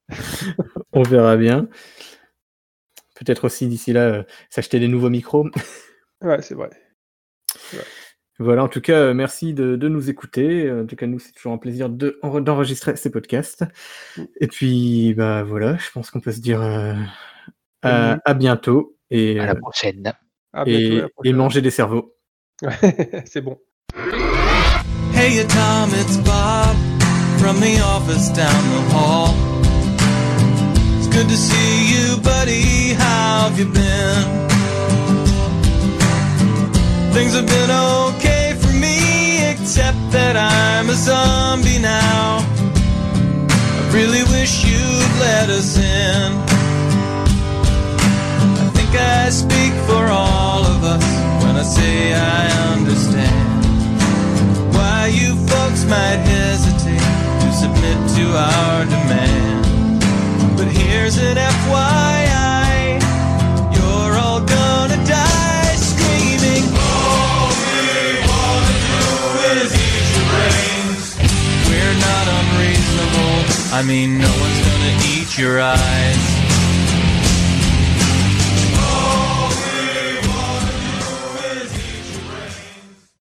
[0.94, 1.68] On verra bien.
[3.16, 5.48] Peut-être aussi d'ici là, euh, s'acheter des nouveaux micros.
[6.22, 6.70] Ouais, c'est vrai.
[8.38, 10.70] Voilà, en tout cas, euh, merci de, de nous écouter.
[10.72, 13.64] En tout cas, nous, c'est toujours un plaisir de- en- d'enregistrer ces podcasts.
[14.42, 16.94] Et puis, bah voilà, je pense qu'on peut se dire euh,
[17.82, 18.20] à, Mhm.
[18.26, 20.14] à bientôt et, À la euh, prochaine.
[20.54, 20.82] À bientôt.
[20.82, 21.36] et, à la et prochaine.
[21.38, 22.14] manger des cerveaux.
[23.26, 23.58] c'est bon.
[25.14, 26.76] Hey, Tom, it's Bob
[27.40, 29.34] from the office down the hall.
[31.00, 32.94] It's good to see you, buddy.
[33.00, 34.44] How have you been?
[37.14, 38.25] Things have been okay
[39.66, 42.46] except that I'm a zombie now.
[43.50, 46.30] I really wish you'd let us in.
[48.62, 51.08] I think I speak for all of us
[51.42, 52.46] when I say I
[52.78, 53.66] understand
[54.76, 57.02] why you folks might hesitate
[57.42, 59.66] to submit to our demand.
[60.56, 62.25] But here's an FYI,
[73.78, 76.45] I mean, no one's gonna eat your eyes.